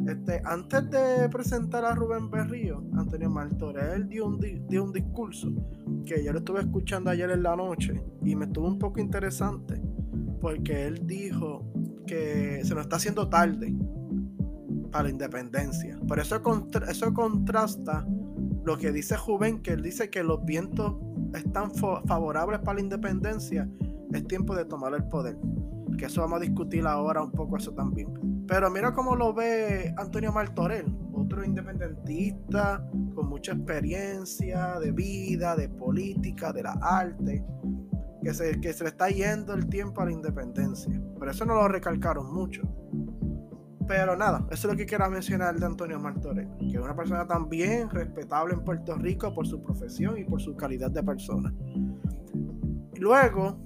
Este, 0.08 0.42
antes 0.46 0.90
de 0.90 1.28
presentar 1.30 1.84
a 1.84 1.94
Rubén 1.94 2.32
Berrío, 2.32 2.82
Antonio 2.96 3.30
Martorell 3.30 4.08
dio 4.08 4.28
un, 4.28 4.40
dio 4.40 4.86
un 4.86 4.94
discurso 4.94 5.52
que 6.06 6.24
yo 6.24 6.32
lo 6.32 6.40
estuve 6.40 6.62
escuchando 6.62 7.10
ayer 7.10 7.30
en 7.30 7.44
la 7.44 7.58
noche 7.58 8.02
y 8.24 8.34
me 8.34 8.46
estuvo 8.46 8.68
un 8.68 8.80
poco 8.80 9.02
interesante 9.02 9.82
porque 10.40 10.86
él 10.86 11.06
dijo 11.06 11.66
que 12.06 12.62
se 12.64 12.74
nos 12.74 12.84
está 12.84 12.96
haciendo 12.96 13.28
tarde 13.28 13.76
para 14.92 15.06
la 15.06 15.10
independencia. 15.10 16.00
Por 16.08 16.20
eso, 16.20 16.42
eso 16.88 17.14
contrasta 17.14 18.08
lo 18.68 18.78
que 18.78 18.92
dice 18.92 19.16
Juven, 19.16 19.62
que 19.62 19.72
él 19.72 19.82
dice 19.82 20.10
que 20.10 20.24
los 20.24 20.44
vientos 20.44 20.96
están 21.34 21.74
favorables 21.74 22.60
para 22.60 22.76
la 22.76 22.82
independencia, 22.82 23.68
es 24.12 24.28
tiempo 24.28 24.54
de 24.56 24.66
tomar 24.66 24.94
el 24.94 25.06
poder. 25.06 25.38
Que 25.98 26.06
eso 26.06 26.20
vamos 26.20 26.40
a 26.40 26.42
discutir 26.42 26.86
ahora 26.86 27.24
un 27.24 27.32
poco 27.32 27.56
eso 27.56 27.74
también. 27.74 28.46
Pero 28.46 28.70
mira 28.70 28.92
cómo 28.92 29.16
lo 29.16 29.34
ve 29.34 29.94
Antonio 29.98 30.34
Martorell, 30.34 30.94
otro 31.14 31.46
independentista 31.46 32.86
con 33.16 33.30
mucha 33.30 33.54
experiencia 33.54 34.80
de 34.82 34.92
vida, 34.92 35.56
de 35.56 35.70
política, 35.70 36.52
de 36.52 36.64
la 36.64 36.74
arte, 36.82 37.46
que 38.22 38.34
se, 38.34 38.60
que 38.60 38.74
se 38.74 38.84
le 38.84 38.90
está 38.90 39.08
yendo 39.08 39.54
el 39.54 39.68
tiempo 39.70 40.02
a 40.02 40.06
la 40.06 40.12
independencia. 40.12 41.02
Por 41.18 41.30
eso 41.30 41.46
no 41.46 41.56
lo 41.56 41.70
recalcaron 41.70 42.34
mucho. 42.34 42.64
Pero 43.88 44.18
nada, 44.18 44.46
eso 44.52 44.68
es 44.68 44.74
lo 44.74 44.78
que 44.78 44.86
quiero 44.86 45.10
mencionar 45.10 45.58
de 45.58 45.66
Antonio 45.66 46.00
Martorell, 46.00 46.50
que 46.60 46.78
es 46.78 46.84
una 46.84 46.96
persona 46.96 47.26
también 47.26 47.90
respetable 47.90 48.54
en 48.54 48.64
Puerto 48.64 48.96
Rico 48.96 49.34
por 49.34 49.48
su 49.48 49.62
profesión 49.62 50.18
y 50.18 50.26
por 50.26 50.42
su 50.42 50.56
calidad 50.56 50.92
de 50.92 51.04
persona. 51.04 51.54
Luego, 53.00 53.64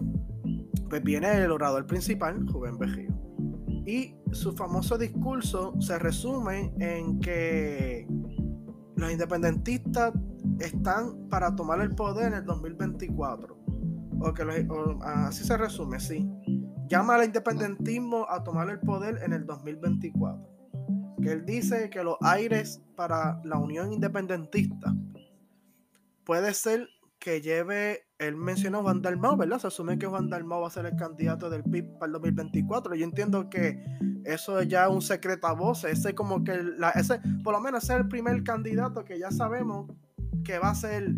pues 0.90 1.02
viene 1.04 1.44
el 1.44 1.52
orador 1.52 1.88
principal, 1.88 2.46
Juven 2.52 2.78
Bejío 2.78 3.22
y 3.86 4.16
su 4.32 4.54
famoso 4.54 4.98
discurso 4.98 5.74
se 5.80 5.98
resume 5.98 6.74
en 6.80 7.20
que 7.20 8.08
los 8.96 9.12
independentistas 9.12 10.14
están 10.60 11.28
para 11.30 11.56
tomar 11.56 11.82
el 11.82 11.96
poder 11.96 12.28
en 12.28 12.34
el 12.36 12.46
2024. 12.46 13.58
O 14.24 14.34
que 14.34 14.68
así 15.02 15.44
se 15.44 15.58
resume, 15.58 16.00
sí. 16.00 16.30
Llama 16.92 17.16
al 17.16 17.24
independentismo 17.24 18.30
a 18.30 18.44
tomar 18.44 18.70
el 18.70 18.82
poder 18.82 19.24
en 19.24 19.32
el 19.32 19.46
2024. 19.46 20.46
Que 21.24 21.32
él 21.32 21.46
dice 21.46 21.90
que 21.90 22.04
los 22.04 22.18
aires 22.20 22.82
para 22.98 23.40
la 23.46 23.58
unión 23.58 23.94
independentista 23.94 24.94
puede 26.26 26.54
ser 26.54 26.90
que 27.18 27.40
lleve 27.40 28.02
él 28.18 28.36
mencionó 28.36 28.80
a 28.80 28.82
Juan 28.82 29.02
Dalmau, 29.02 29.38
¿verdad? 29.38 29.60
Se 29.60 29.68
asume 29.68 29.98
que 29.98 30.06
Juan 30.06 30.30
Dalmau 30.30 30.60
va 30.60 30.68
a 30.68 30.70
ser 30.70 30.86
el 30.86 30.98
candidato 30.98 31.50
del 31.50 31.64
PIB 31.64 31.98
para 31.98 32.08
el 32.08 32.12
2024. 32.12 32.96
Yo 32.96 33.06
entiendo 33.06 33.50
que 33.50 33.82
eso 34.26 34.60
es 34.60 34.68
ya 34.68 34.90
un 34.90 35.02
secreto 35.02 35.48
a 35.48 35.54
voces. 35.54 35.98
Ese 35.98 36.14
como 36.14 36.44
que 36.44 36.62
la, 36.62 36.90
ese, 36.90 37.22
por 37.42 37.54
lo 37.54 37.62
menos 37.62 37.86
ese 37.86 37.94
es 37.94 38.00
el 38.02 38.10
primer 38.10 38.44
candidato 38.44 39.06
que 39.06 39.18
ya 39.18 39.32
sabemos 39.32 39.90
que 40.44 40.60
va 40.60 40.72
a 40.72 40.76
ser 40.76 41.16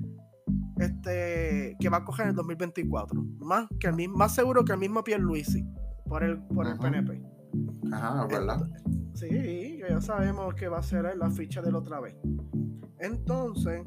este 0.84 1.76
que 1.80 1.90
va 1.90 1.98
a 1.98 2.06
coger 2.06 2.26
en 2.26 2.30
el 2.32 2.36
2024. 2.36 3.24
Más 3.40 3.68
que 3.80 3.88
el 3.88 3.96
mismo, 3.96 4.18
más 4.18 4.36
seguro 4.36 4.64
que 4.64 4.74
el 4.74 4.80
mismo 4.80 5.04
Pierluisi 5.04 5.66
por 6.08 6.24
el 6.24 6.42
por 6.44 6.68
el 6.68 6.78
PNP. 6.78 7.22
Ajá, 7.92 8.26
¿verdad? 8.28 8.68
sí, 9.14 9.80
ya 9.88 10.02
sabemos 10.02 10.56
que 10.56 10.68
va 10.68 10.80
a 10.80 10.84
ser 10.84 11.16
la 11.16 11.30
ficha 11.30 11.62
de 11.62 11.72
la 11.72 11.78
otra 11.80 12.00
vez. 12.00 12.16
Entonces, 13.00 13.84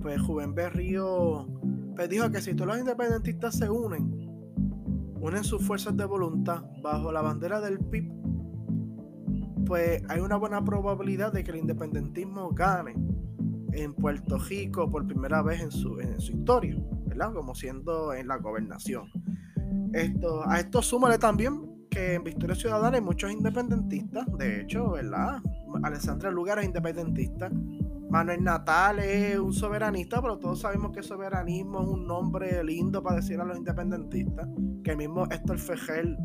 pues 0.00 0.20
Juven 0.22 0.54
Berrío 0.54 1.46
pues 2.00 2.08
dijo 2.08 2.30
que 2.30 2.40
si 2.40 2.54
todos 2.54 2.68
los 2.68 2.78
independentistas 2.78 3.56
se 3.56 3.68
unen, 3.68 4.10
unen 5.20 5.44
sus 5.44 5.62
fuerzas 5.66 5.96
de 5.96 6.04
voluntad 6.06 6.64
bajo 6.82 7.12
la 7.12 7.20
bandera 7.20 7.60
del 7.60 7.78
PIB, 7.78 8.10
pues 9.66 10.02
hay 10.08 10.20
una 10.20 10.36
buena 10.36 10.64
probabilidad 10.64 11.32
de 11.32 11.44
que 11.44 11.50
el 11.50 11.58
independentismo 11.58 12.50
gane 12.50 12.94
en 13.72 13.94
Puerto 13.94 14.38
Rico 14.38 14.90
por 14.90 15.06
primera 15.06 15.42
vez 15.42 15.60
en 15.60 15.70
su, 15.70 15.98
en 16.00 16.20
su 16.20 16.32
historia, 16.32 16.76
¿verdad? 17.06 17.32
Como 17.32 17.54
siendo 17.54 18.12
en 18.12 18.28
la 18.28 18.36
gobernación. 18.36 19.10
Esto, 19.92 20.48
a 20.48 20.60
esto 20.60 20.82
súmale 20.82 21.18
también 21.18 21.86
que 21.90 22.14
en 22.14 22.24
Victoria 22.24 22.54
Ciudadana 22.54 22.96
hay 22.96 23.02
muchos 23.02 23.30
independentistas, 23.32 24.26
de 24.38 24.60
hecho, 24.60 24.92
¿verdad? 24.92 25.42
Alessandra 25.82 26.30
Lugar 26.30 26.58
es 26.58 26.66
independentista, 26.66 27.50
Manuel 28.10 28.42
Natal 28.42 28.98
es 28.98 29.38
un 29.38 29.52
soberanista, 29.52 30.20
pero 30.20 30.36
todos 30.36 30.60
sabemos 30.60 30.90
que 30.92 31.02
soberanismo 31.02 31.82
es 31.82 31.88
un 31.88 32.06
nombre 32.08 32.62
lindo 32.64 33.02
para 33.02 33.16
decir 33.16 33.40
a 33.40 33.44
los 33.44 33.56
independentistas, 33.56 34.48
que 34.82 34.90
el 34.90 34.96
mismo 34.96 35.26
Héctor 35.30 35.58
Fejel, 35.58 36.16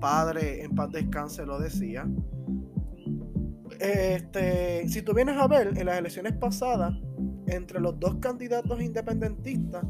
padre 0.00 0.64
en 0.64 0.74
paz 0.74 0.90
descanse, 0.90 1.46
lo 1.46 1.60
decía. 1.60 2.08
Este, 3.80 4.86
si 4.88 5.00
tú 5.00 5.14
vienes 5.14 5.38
a 5.38 5.48
ver, 5.48 5.78
en 5.78 5.86
las 5.86 5.98
elecciones 5.98 6.34
pasadas, 6.34 6.94
entre 7.46 7.80
los 7.80 7.98
dos 7.98 8.16
candidatos 8.16 8.80
independentistas, 8.82 9.84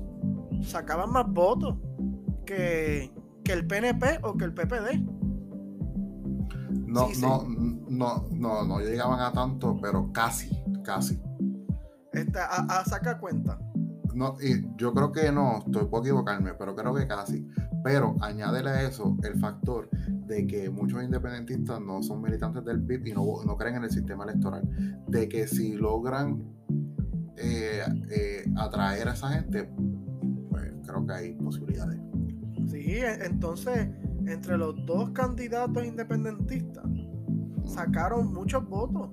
sacaban 0.63 1.11
más 1.11 1.27
votos 1.29 1.77
que, 2.47 3.13
que 3.43 3.53
el 3.53 3.67
PNP 3.67 4.21
o 4.23 4.37
que 4.37 4.45
el 4.45 4.55
PPD. 4.55 5.01
No, 6.87 7.09
no, 7.21 7.45
no, 7.89 8.29
no, 8.31 8.65
no 8.65 8.81
llegaban 8.81 9.21
a 9.21 9.33
tanto, 9.33 9.77
pero 9.81 10.13
casi, 10.13 10.63
casi. 10.85 11.21
Este, 12.13 12.39
a, 12.39 12.85
sacar 12.85 13.21
cuenta. 13.21 13.59
No, 14.15 14.37
y 14.41 14.67
yo 14.77 14.93
creo 14.93 15.13
que 15.13 15.31
no, 15.33 15.59
estoy, 15.59 15.87
puedo 15.87 16.03
equivocarme, 16.05 16.55
pero 16.55 16.75
creo 16.75 16.95
que 16.95 17.07
casi. 17.07 17.47
Pero 17.83 18.17
añádele 18.21 18.71
a 18.71 18.83
eso 18.83 19.17
el 19.23 19.39
factor 19.39 19.89
de 19.91 20.47
que 20.47 20.71
muchos 20.71 21.03
independentistas 21.03 21.81
no 21.81 22.03
son 22.03 22.23
militantes 22.23 22.65
del 22.65 22.83
PIB 22.83 23.09
y 23.09 23.13
no, 23.13 23.25
no 23.45 23.57
creen 23.57 23.77
en 23.77 23.85
el 23.85 23.91
sistema 23.91 24.25
electoral. 24.25 24.69
De 25.09 25.29
que 25.29 25.47
si 25.47 25.75
logran 25.75 26.43
eh, 27.37 27.83
eh, 28.11 28.45
atraer 28.57 29.09
a 29.09 29.15
esa 29.15 29.31
gente, 29.31 29.71
pues 30.51 30.73
creo 30.87 31.07
que 31.07 31.13
hay 31.13 31.33
posibilidades. 31.35 31.99
Sí, 32.69 32.97
e, 32.97 33.25
entonces, 33.25 33.89
entre 34.27 34.59
los 34.59 34.75
dos 34.87 35.11
candidatos 35.11 35.85
independentistas, 35.85 36.85
sacaron 37.65 38.33
muchos 38.33 38.69
votos. 38.69 39.11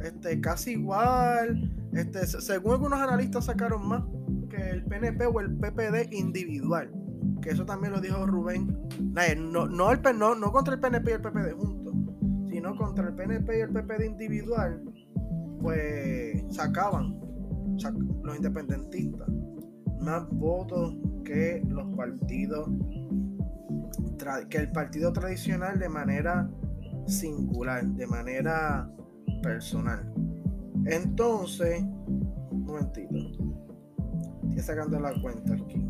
Este, 0.00 0.40
casi 0.40 0.72
igual 0.72 1.70
este, 1.94 2.26
según 2.26 2.72
algunos 2.72 3.00
analistas 3.00 3.44
sacaron 3.46 3.86
más 3.86 4.02
que 4.50 4.70
el 4.70 4.84
PNP 4.84 5.26
o 5.26 5.40
el 5.40 5.56
PPD 5.56 6.12
individual. 6.12 6.92
Que 7.40 7.50
eso 7.50 7.64
también 7.64 7.92
lo 7.92 8.00
dijo 8.00 8.26
Rubén. 8.26 8.76
No, 9.36 9.66
no, 9.68 10.52
contra 10.52 10.74
el 10.74 10.80
PNP 10.80 11.10
y 11.10 11.14
el 11.14 11.20
PPD 11.20 11.52
juntos, 11.56 11.94
sino 12.50 12.76
contra 12.76 13.08
el 13.08 13.14
PNP 13.14 13.58
y 13.58 13.60
el 13.60 13.70
PPD 13.70 14.06
individual, 14.06 14.82
pues 15.60 16.42
sacaban 16.50 17.18
los 18.22 18.36
independentistas 18.36 19.28
más 20.00 20.28
votos 20.30 20.94
que 21.24 21.62
los 21.68 21.94
partidos, 21.96 22.68
que 24.50 24.58
el 24.58 24.70
partido 24.70 25.12
tradicional 25.12 25.78
de 25.78 25.88
manera 25.88 26.50
singular, 27.06 27.84
de 27.84 28.06
manera 28.06 28.90
personal. 29.42 30.13
Entonces, 30.86 31.82
un 32.50 32.64
momentito. 32.64 33.14
Estoy 34.50 34.62
sacando 34.62 35.00
la 35.00 35.12
cuenta 35.20 35.54
aquí. 35.54 35.86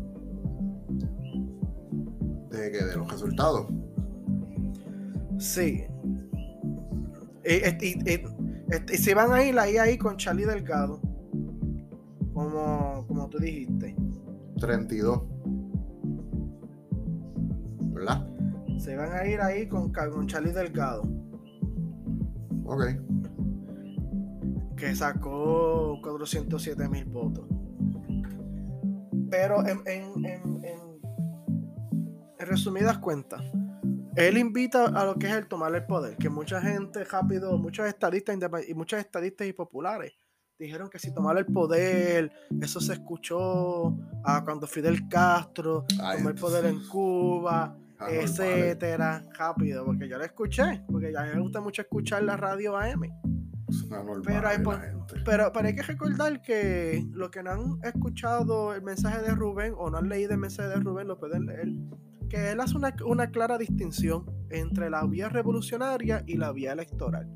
¿De 2.49 2.71
qué? 2.71 2.85
¿De 2.85 2.95
los 2.95 3.11
resultados? 3.11 3.67
Sí. 5.37 5.83
Y, 7.43 8.97
si 8.97 9.13
van 9.13 9.31
a 9.31 9.43
ir 9.43 9.59
ahí, 9.59 9.77
ahí 9.77 9.97
con 9.97 10.17
Charlie 10.17 10.45
Delgado. 10.45 10.99
Como, 12.33 13.05
como 13.07 13.29
tú 13.29 13.37
dijiste. 13.39 13.95
32. 14.59 15.21
¿verdad? 17.95 18.27
Se 18.77 18.95
van 18.95 19.11
a 19.13 19.25
ir 19.25 19.41
ahí 19.41 19.67
con, 19.67 19.91
con 19.91 20.27
Charlie 20.27 20.51
Delgado. 20.51 21.03
Ok. 22.65 22.83
Que 24.75 24.95
sacó 24.95 25.99
407 26.01 26.89
mil 26.89 27.05
votos. 27.05 27.45
Pero 29.29 29.65
en, 29.65 29.81
en, 29.85 30.25
en, 30.25 30.61
en 32.39 32.47
resumidas 32.47 32.97
cuentas, 32.99 33.41
él 34.15 34.37
invita 34.37 34.85
a 34.85 35.05
lo 35.05 35.15
que 35.15 35.27
es 35.27 35.33
el 35.33 35.47
tomar 35.47 35.73
el 35.75 35.85
poder, 35.85 36.17
que 36.17 36.29
mucha 36.29 36.61
gente 36.61 37.03
rápido, 37.03 37.57
muchos 37.57 37.87
estadistas 37.87 38.37
y 38.67 38.73
muchos 38.73 38.99
estadistas 38.99 39.47
y 39.47 39.53
populares 39.53 40.13
dijeron 40.57 40.89
que 40.89 40.99
si 40.99 41.13
tomar 41.13 41.37
el 41.37 41.45
poder, 41.45 42.31
eso 42.61 42.79
se 42.79 42.93
escuchó 42.93 43.97
a 44.23 44.43
cuando 44.43 44.67
Fidel 44.67 45.07
Castro 45.09 45.85
tomó 45.97 46.29
el 46.29 46.35
poder 46.35 46.65
en 46.65 46.87
Cuba, 46.87 47.77
etcétera, 47.99 49.25
rápido, 49.37 49.85
porque 49.85 50.07
yo 50.07 50.17
lo 50.17 50.23
escuché, 50.23 50.83
porque 50.89 51.13
a 51.17 51.23
mí 51.23 51.29
me 51.35 51.41
gusta 51.41 51.61
mucho 51.61 51.81
escuchar 51.81 52.23
la 52.23 52.37
radio 52.37 52.77
AM. 52.77 53.03
Pero, 54.23 54.47
hay, 54.47 54.57
pero, 55.25 55.51
pero, 55.53 55.65
hay 55.67 55.75
que 55.75 55.81
recordar 55.81 56.41
que 56.41 57.05
los 57.11 57.29
que 57.29 57.43
no 57.43 57.51
han 57.51 57.79
escuchado 57.83 58.73
el 58.73 58.81
mensaje 58.81 59.21
de 59.21 59.31
Rubén 59.31 59.73
o 59.77 59.89
no 59.89 59.97
han 59.97 60.09
leído 60.09 60.33
el 60.33 60.39
mensaje 60.39 60.69
de 60.69 60.75
Rubén 60.75 61.07
lo 61.07 61.17
pueden 61.17 61.45
leer. 61.45 61.69
Que 62.29 62.51
él 62.51 62.59
hace 62.59 62.75
una, 62.75 62.95
una 63.05 63.29
clara 63.31 63.57
distinción 63.57 64.25
entre 64.49 64.89
la 64.89 65.05
vía 65.05 65.29
revolucionaria 65.29 66.23
y 66.25 66.37
la 66.37 66.51
vía 66.51 66.73
electoral 66.73 67.31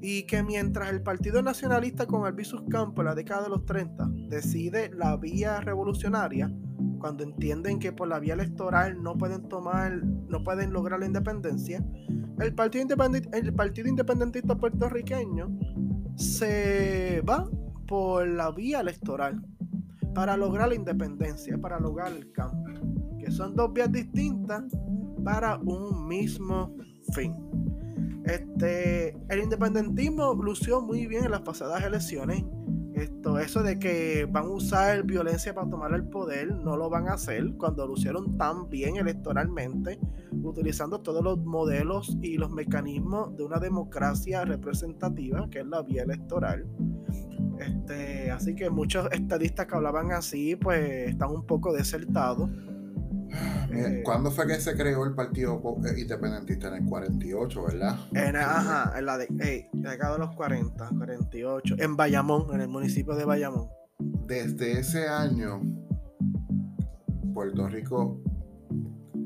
y 0.00 0.24
que 0.24 0.42
mientras 0.42 0.90
el 0.90 1.02
Partido 1.02 1.42
Nacionalista 1.42 2.06
con 2.06 2.24
Albizus 2.24 2.62
Campo 2.70 3.02
en 3.02 3.06
la 3.06 3.14
década 3.14 3.44
de 3.44 3.48
los 3.48 3.64
30 3.64 4.08
decide 4.28 4.90
la 4.94 5.16
vía 5.16 5.60
revolucionaria, 5.60 6.52
cuando 6.98 7.24
entienden 7.24 7.78
que 7.78 7.92
por 7.92 8.08
la 8.08 8.18
vía 8.18 8.34
electoral 8.34 9.02
no 9.02 9.16
pueden 9.16 9.48
tomar, 9.48 10.04
no 10.04 10.42
pueden 10.42 10.72
lograr 10.72 11.00
la 11.00 11.06
independencia, 11.06 11.84
el 12.40 12.54
Partido, 12.54 12.86
el 13.32 13.54
partido 13.54 13.88
Independentista 13.88 14.56
puertorriqueño 14.56 15.58
se 16.16 17.22
va 17.28 17.48
por 17.86 18.28
la 18.28 18.50
vía 18.52 18.80
electoral 18.80 19.44
para 20.14 20.36
lograr 20.36 20.68
la 20.68 20.74
independencia, 20.74 21.58
para 21.58 21.80
lograr 21.80 22.12
el 22.12 22.30
cambio, 22.32 22.80
que 23.18 23.30
son 23.30 23.54
dos 23.56 23.72
vías 23.72 23.90
distintas 23.90 24.64
para 25.24 25.58
un 25.58 26.06
mismo 26.06 26.76
fin. 27.12 27.34
Este, 28.24 29.16
el 29.28 29.42
independentismo 29.42 30.34
lució 30.34 30.80
muy 30.80 31.06
bien 31.06 31.24
en 31.24 31.30
las 31.30 31.40
pasadas 31.40 31.82
elecciones. 31.82 32.44
Esto, 32.98 33.38
eso 33.38 33.62
de 33.62 33.78
que 33.78 34.26
van 34.28 34.46
a 34.46 34.48
usar 34.48 35.04
violencia 35.04 35.54
para 35.54 35.70
tomar 35.70 35.94
el 35.94 36.04
poder, 36.04 36.52
no 36.56 36.76
lo 36.76 36.90
van 36.90 37.08
a 37.08 37.12
hacer 37.12 37.52
cuando 37.56 37.86
lucieron 37.86 38.36
tan 38.36 38.68
bien 38.68 38.96
electoralmente, 38.96 40.00
utilizando 40.42 41.00
todos 41.00 41.22
los 41.22 41.38
modelos 41.38 42.16
y 42.22 42.38
los 42.38 42.50
mecanismos 42.50 43.36
de 43.36 43.44
una 43.44 43.60
democracia 43.60 44.44
representativa, 44.44 45.48
que 45.48 45.60
es 45.60 45.66
la 45.66 45.82
vía 45.82 46.02
electoral. 46.02 46.66
Este, 47.60 48.32
así 48.32 48.56
que 48.56 48.68
muchos 48.68 49.08
estadistas 49.12 49.66
que 49.66 49.76
hablaban 49.76 50.10
así, 50.10 50.56
pues 50.56 51.10
están 51.10 51.30
un 51.30 51.46
poco 51.46 51.72
desertados. 51.72 52.50
Eh, 53.70 54.02
¿Cuándo 54.04 54.30
fue 54.30 54.46
que 54.46 54.54
se 54.54 54.74
creó 54.74 55.04
el 55.04 55.14
Partido 55.14 55.60
eh, 55.84 56.00
Independentista? 56.00 56.68
En 56.68 56.82
el 56.82 56.88
48, 56.88 57.64
¿verdad? 57.64 57.98
En, 58.14 58.36
ajá, 58.36 58.98
en 58.98 59.06
la 59.06 59.18
de, 59.18 59.68
década 59.72 60.14
de 60.14 60.18
los 60.20 60.34
40, 60.34 60.88
48, 60.96 61.76
en 61.78 61.96
Bayamón, 61.96 62.54
en 62.54 62.62
el 62.62 62.68
municipio 62.68 63.14
de 63.14 63.24
Bayamón. 63.24 63.68
Desde 64.26 64.80
ese 64.80 65.08
año, 65.08 65.60
Puerto 67.34 67.68
Rico 67.68 68.22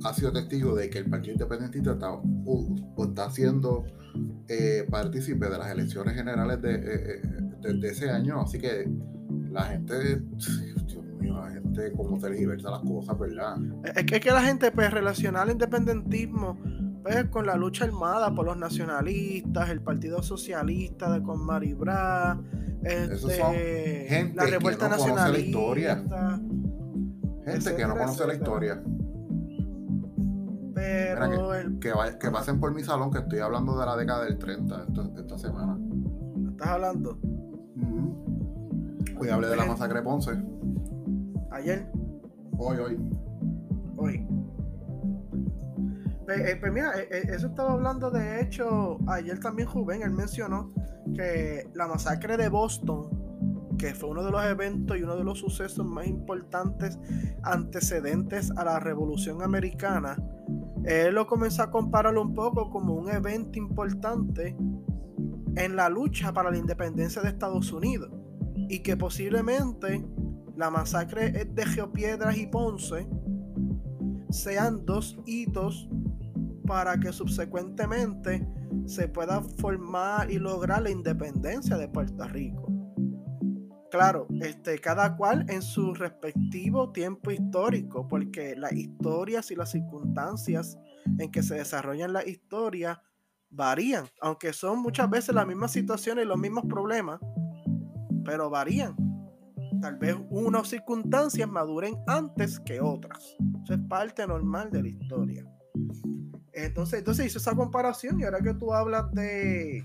ha 0.04 0.12
sido 0.14 0.32
testigo 0.32 0.74
de 0.74 0.90
que 0.90 0.98
el 0.98 1.08
Partido 1.08 1.34
Independentista 1.34 1.92
está, 1.92 2.08
está 2.98 3.30
siendo 3.30 3.84
eh, 4.48 4.86
partícipe 4.90 5.48
de 5.48 5.58
las 5.58 5.70
elecciones 5.70 6.14
generales 6.14 6.60
de, 6.60 6.78
de, 6.78 7.88
ese 7.88 8.10
año, 8.10 8.40
así 8.40 8.58
que 8.58 8.90
la 9.50 9.64
gente 9.64 10.20
la 11.30 11.50
gente 11.50 11.92
como 11.92 12.18
se 12.20 12.30
liberta 12.30 12.70
las 12.70 12.80
cosas, 12.80 13.18
¿verdad? 13.18 13.56
Es 13.94 14.04
que, 14.04 14.16
es 14.16 14.20
que 14.20 14.30
la 14.30 14.42
gente 14.42 14.70
pues 14.70 14.90
relaciona 14.90 15.42
el 15.42 15.50
independentismo 15.50 16.58
pues, 17.02 17.24
con 17.26 17.46
la 17.46 17.56
lucha 17.56 17.84
armada 17.84 18.34
por 18.34 18.46
los 18.46 18.56
nacionalistas, 18.56 19.70
el 19.70 19.80
Partido 19.80 20.22
Socialista 20.22 21.12
de 21.12 21.22
con 21.22 21.44
Maribra, 21.44 22.38
este, 22.82 24.06
gente 24.08 24.36
la 24.36 24.44
revuelta 24.46 24.88
no 24.88 24.96
nacionalista. 24.96 25.32
La 25.32 25.38
historia. 25.38 26.04
Gente 27.44 27.76
que 27.76 27.86
no 27.86 27.96
conoce 27.96 28.26
la 28.26 28.34
historia. 28.34 28.82
Pero 30.74 31.50
que, 31.80 31.92
que, 32.18 32.30
pasen 32.30 32.58
por 32.58 32.74
mi 32.74 32.82
salón 32.82 33.10
que 33.10 33.18
estoy 33.18 33.40
hablando 33.40 33.78
de 33.78 33.86
la 33.86 33.96
década 33.96 34.24
del 34.24 34.38
30 34.38 34.86
esta, 35.16 35.38
semana. 35.38 35.78
¿Estás 36.50 36.68
hablando? 36.68 37.18
Hoy 39.18 39.28
hablé 39.28 39.48
de 39.48 39.56
la 39.56 39.66
masacre 39.66 39.98
de 39.98 40.04
Ponce. 40.04 40.32
Ayer. 41.52 41.90
Hoy, 42.58 42.78
hoy. 42.78 42.98
Hoy. 43.96 44.26
Pues, 46.24 46.40
eh, 46.40 46.56
pues 46.58 46.72
mira, 46.72 46.98
eh, 46.98 47.08
eh, 47.10 47.22
eso 47.28 47.48
estaba 47.48 47.72
hablando 47.72 48.10
de 48.10 48.40
hecho 48.40 48.98
ayer 49.08 49.38
también 49.40 49.68
Juven, 49.68 50.02
él 50.02 50.12
mencionó 50.12 50.72
que 51.14 51.68
la 51.74 51.88
masacre 51.88 52.36
de 52.36 52.48
Boston, 52.48 53.76
que 53.76 53.92
fue 53.92 54.10
uno 54.10 54.22
de 54.22 54.30
los 54.30 54.44
eventos 54.44 54.96
y 54.96 55.02
uno 55.02 55.16
de 55.16 55.24
los 55.24 55.40
sucesos 55.40 55.84
más 55.84 56.06
importantes 56.06 56.98
antecedentes 57.42 58.50
a 58.56 58.64
la 58.64 58.78
Revolución 58.78 59.42
Americana, 59.42 60.16
él 60.84 61.14
lo 61.14 61.26
comenzó 61.26 61.64
a 61.64 61.70
comparar 61.70 62.16
un 62.16 62.34
poco 62.34 62.70
como 62.70 62.94
un 62.94 63.10
evento 63.10 63.58
importante 63.58 64.56
en 65.56 65.76
la 65.76 65.88
lucha 65.88 66.32
para 66.32 66.50
la 66.50 66.56
independencia 66.56 67.20
de 67.20 67.28
Estados 67.28 67.72
Unidos 67.72 68.10
y 68.54 68.80
que 68.80 68.96
posiblemente 68.96 70.04
la 70.56 70.70
masacre 70.70 71.30
de 71.30 71.66
Geopiedras 71.66 72.36
y 72.36 72.46
Ponce 72.46 73.08
sean 74.30 74.84
dos 74.84 75.18
hitos 75.26 75.88
para 76.66 76.98
que 76.98 77.12
subsecuentemente 77.12 78.46
se 78.86 79.08
pueda 79.08 79.42
formar 79.58 80.30
y 80.30 80.38
lograr 80.38 80.82
la 80.82 80.90
independencia 80.90 81.76
de 81.76 81.88
Puerto 81.88 82.26
Rico. 82.28 82.68
Claro, 83.90 84.26
este, 84.40 84.78
cada 84.78 85.16
cual 85.16 85.44
en 85.50 85.60
su 85.60 85.92
respectivo 85.92 86.92
tiempo 86.92 87.30
histórico, 87.30 88.08
porque 88.08 88.56
las 88.56 88.72
historias 88.72 89.50
y 89.50 89.56
las 89.56 89.70
circunstancias 89.70 90.78
en 91.18 91.30
que 91.30 91.42
se 91.42 91.56
desarrollan 91.56 92.14
la 92.14 92.26
historia 92.26 93.02
varían, 93.50 94.06
aunque 94.22 94.54
son 94.54 94.78
muchas 94.80 95.10
veces 95.10 95.34
las 95.34 95.46
mismas 95.46 95.72
situaciones 95.72 96.24
y 96.24 96.28
los 96.28 96.38
mismos 96.38 96.64
problemas, 96.66 97.20
pero 98.24 98.48
varían 98.48 98.96
tal 99.82 99.96
vez 99.96 100.16
unas 100.30 100.68
circunstancias 100.68 101.48
maduren 101.50 101.96
antes 102.06 102.60
que 102.60 102.80
otras. 102.80 103.36
Eso 103.64 103.74
es 103.74 103.80
parte 103.88 104.24
normal 104.26 104.70
de 104.70 104.82
la 104.82 104.88
historia. 104.88 105.44
Entonces, 106.52 107.00
entonces 107.00 107.26
hizo 107.26 107.38
esa 107.38 107.54
comparación 107.54 108.20
y 108.20 108.24
ahora 108.24 108.40
que 108.40 108.54
tú 108.54 108.72
hablas 108.72 109.10
de, 109.12 109.82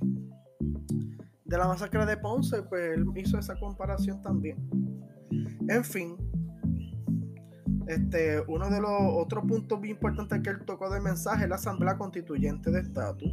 de 1.46 1.58
la 1.58 1.68
masacre 1.68 2.06
de 2.06 2.16
Ponce, 2.18 2.62
pues 2.62 2.96
él 2.96 3.06
hizo 3.16 3.40
esa 3.40 3.60
comparación 3.60 4.22
también. 4.22 4.58
En 5.68 5.84
fin, 5.84 6.16
este, 7.88 8.42
uno 8.48 8.70
de 8.70 8.80
los 8.80 8.92
otros 8.92 9.46
puntos 9.46 9.82
bien 9.82 9.96
importantes 9.96 10.42
que 10.44 10.52
él 10.52 10.64
tocó 10.64 10.92
del 10.92 11.02
mensaje 11.02 11.46
es 11.46 11.50
la 11.50 11.56
Asamblea 11.56 11.98
Constituyente 11.98 12.70
de 12.70 12.82
Estatus. 12.82 13.32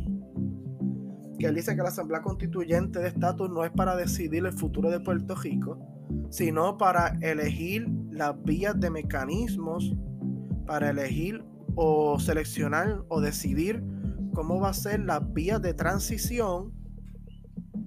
Que 1.38 1.46
él 1.46 1.54
dice 1.56 1.76
que 1.76 1.82
la 1.82 1.88
Asamblea 1.88 2.22
Constituyente 2.22 3.00
de 3.00 3.08
Estatus 3.08 3.50
no 3.50 3.64
es 3.64 3.70
para 3.72 3.96
decidir 3.96 4.46
el 4.46 4.52
futuro 4.52 4.90
de 4.90 5.00
Puerto 5.00 5.34
Rico, 5.34 5.93
sino 6.34 6.76
para 6.76 7.16
elegir 7.20 7.88
las 8.10 8.34
vías 8.42 8.80
de 8.80 8.90
mecanismos, 8.90 9.94
para 10.66 10.90
elegir 10.90 11.44
o 11.76 12.18
seleccionar 12.18 13.04
o 13.06 13.20
decidir 13.20 13.84
cómo 14.34 14.58
va 14.58 14.70
a 14.70 14.74
ser 14.74 15.04
las 15.04 15.32
vías 15.32 15.62
de 15.62 15.74
transición 15.74 16.72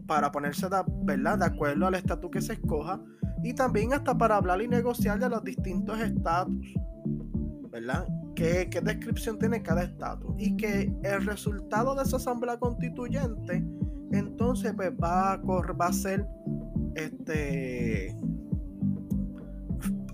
para 0.07 0.31
ponerse 0.31 0.69
de, 0.69 0.77
¿verdad? 1.03 1.39
de 1.39 1.45
acuerdo 1.45 1.87
al 1.87 1.95
estatus 1.95 2.31
que 2.31 2.39
se 2.39 2.53
escoja 2.53 3.01
y 3.43 3.53
también 3.53 3.91
hasta 3.91 4.17
para 4.17 4.37
hablar 4.37 4.61
y 4.61 4.69
negociar 4.69 5.19
de 5.19 5.27
los 5.27 5.43
distintos 5.43 5.99
estatus, 5.99 6.73
¿verdad? 7.69 8.07
¿Qué, 8.33 8.69
¿Qué, 8.71 8.79
descripción 8.79 9.37
tiene 9.39 9.61
cada 9.61 9.83
estatus? 9.83 10.33
Y 10.37 10.55
que 10.55 10.89
el 11.03 11.25
resultado 11.25 11.95
de 11.95 12.03
esa 12.03 12.15
asamblea 12.15 12.57
constituyente 12.57 13.67
entonces 14.13 14.73
pues, 14.73 14.91
va, 14.91 15.33
a, 15.33 15.37
va 15.37 15.85
a 15.85 15.91
ser 15.93 16.25
este 16.97 18.15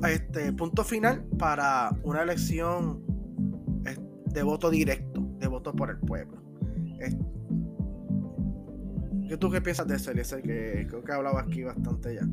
este 0.08 0.52
punto 0.54 0.84
final 0.84 1.24
para 1.40 1.92
una 2.04 2.24
elección 2.24 3.02
de 4.34 4.44
voto 4.44 4.70
directo, 4.70 5.22
de 5.40 5.48
voto 5.48 5.74
por 5.74 5.90
el 5.92 5.98
pueblo. 6.00 6.42
¿Qué 9.28 9.38
tú 9.38 9.50
qué 9.50 9.62
piensas 9.62 9.88
de 9.88 9.96
eso, 9.96 10.12
Eliezer? 10.12 10.42
Que 10.42 10.86
creo 10.90 11.04
que 11.04 11.12
hablaba 11.12 11.42
aquí 11.42 11.64
bastante 11.64 12.16
ya. 12.16 12.28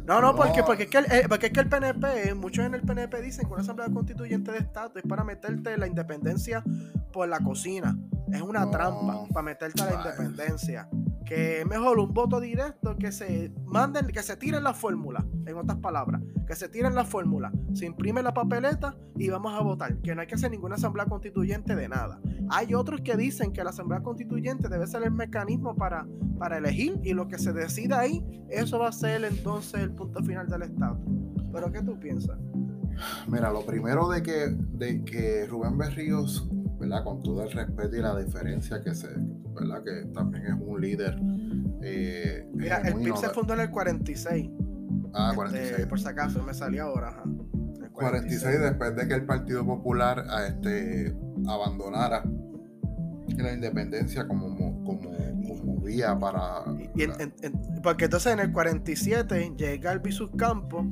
No, 0.05 0.21
no, 0.21 0.35
porque, 0.35 0.63
porque, 0.63 0.83
es 0.83 0.89
que 0.89 0.99
el, 0.99 1.05
eh, 1.05 1.25
porque 1.27 1.47
es 1.47 1.51
que 1.51 1.59
el 1.59 1.67
PNP, 1.67 2.33
muchos 2.33 2.65
en 2.65 2.73
el 2.73 2.81
PNP 2.81 3.21
dicen 3.21 3.45
que 3.45 3.51
una 3.51 3.61
asamblea 3.61 3.89
constituyente 3.89 4.53
de 4.53 4.59
Estado 4.59 4.91
es 4.95 5.03
para 5.03 5.25
meterte 5.25 5.77
la 5.77 5.85
independencia 5.87 6.63
por 7.11 7.27
la 7.27 7.39
cocina. 7.39 7.97
Es 8.31 8.41
una 8.41 8.69
trampa 8.71 9.25
para 9.33 9.43
meterte 9.43 9.81
a 9.81 9.85
la 9.85 9.95
independencia 9.95 10.87
que 11.27 11.59
es 11.59 11.67
mejor 11.67 11.99
un 11.99 12.13
voto 12.13 12.39
directo 12.39 12.97
que 12.97 13.11
se 13.11 13.51
manden, 13.65 14.07
que 14.07 14.23
se 14.23 14.37
tiren 14.37 14.63
la 14.63 14.73
fórmula, 14.73 15.25
en 15.45 15.57
otras 15.57 15.77
palabras, 15.79 16.21
que 16.47 16.55
se 16.55 16.69
tiren 16.69 16.95
la 16.95 17.03
fórmula, 17.03 17.51
se 17.73 17.85
imprime 17.85 18.23
la 18.23 18.33
papeleta 18.33 18.95
y 19.15 19.29
vamos 19.29 19.53
a 19.53 19.61
votar, 19.61 19.97
que 19.97 20.15
no 20.15 20.21
hay 20.21 20.27
que 20.27 20.35
hacer 20.35 20.51
ninguna 20.51 20.75
asamblea 20.75 21.05
constituyente 21.05 21.75
de 21.75 21.89
nada. 21.89 22.19
Hay 22.49 22.73
otros 22.73 23.01
que 23.01 23.17
dicen 23.17 23.51
que 23.51 23.63
la 23.63 23.71
asamblea 23.71 24.01
constituyente 24.01 24.69
debe 24.69 24.87
ser 24.87 25.03
el 25.03 25.11
mecanismo 25.11 25.75
para, 25.75 26.07
para 26.39 26.57
elegir 26.57 26.99
y 27.03 27.13
lo 27.13 27.27
que 27.27 27.37
se 27.37 27.51
decida 27.51 27.99
ahí, 27.99 28.23
eso 28.49 28.79
va 28.79 28.87
a 28.87 28.93
ser 28.93 29.25
entonces 29.25 29.81
el 29.81 29.91
punto 29.91 30.23
final 30.23 30.47
del 30.47 30.61
Estado. 30.61 30.99
Pero 31.51 31.71
¿qué 31.71 31.81
tú 31.81 31.99
piensas? 31.99 32.37
Mira, 33.27 33.51
lo 33.51 33.65
primero 33.65 34.07
de 34.09 34.23
que, 34.23 34.47
de 34.49 35.03
que 35.03 35.45
Rubén 35.45 35.77
Berríos 35.77 36.49
¿verdad? 36.79 37.03
Con 37.03 37.21
todo 37.23 37.43
el 37.43 37.51
respeto 37.51 37.95
y 37.95 38.01
la 38.01 38.17
diferencia 38.17 38.83
que 38.83 38.93
se, 38.93 39.07
¿verdad? 39.59 39.83
Que 39.83 40.05
también 40.13 40.45
es 40.45 40.53
un 40.59 40.81
líder. 40.81 41.17
Eh, 41.81 42.47
Mira, 42.53 42.77
el 42.79 42.95
PIB 42.95 43.17
se 43.17 43.29
fundó 43.29 43.53
en 43.53 43.61
el 43.61 43.69
46. 43.69 44.49
Ah, 45.13 45.31
46. 45.35 45.71
Este, 45.71 45.87
por 45.87 45.99
si 45.99 46.07
acaso, 46.07 46.43
me 46.43 46.53
salía 46.53 46.83
ahora. 46.83 47.23
46. 47.93 48.59
después 48.61 48.95
de 48.95 49.07
que 49.07 49.13
el 49.15 49.25
Partido 49.25 49.65
Popular 49.65 50.19
a 50.19 50.37
ah, 50.37 50.47
este, 50.47 51.15
abandonara 51.47 52.23
la 53.35 53.53
independencia 53.53 54.27
como, 54.27 54.55
como, 54.83 55.01
como 55.47 55.81
vía 55.81 56.17
para... 56.17 56.63
porque 57.83 58.05
entonces 58.05 58.33
en 58.33 58.39
el 58.39 58.51
47 58.51 59.53
llega 59.57 59.91
el 59.91 60.01
Campos 60.37 60.85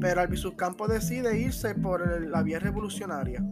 pero 0.00 0.20
Albizu 0.22 0.56
Campos 0.56 0.88
decide 0.88 1.38
irse 1.38 1.74
por 1.74 2.22
la 2.22 2.42
vía 2.42 2.58
revolucionaria. 2.58 3.44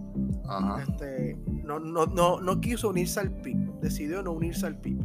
Este, 0.81 1.39
no, 1.65 1.79
no, 1.79 2.07
no, 2.07 2.41
no 2.41 2.61
quiso 2.61 2.89
unirse 2.89 3.21
al 3.21 3.31
PIB, 3.31 3.81
decidió 3.81 4.23
no 4.23 4.33
unirse 4.33 4.67
al 4.67 4.81
PIB. 4.81 4.99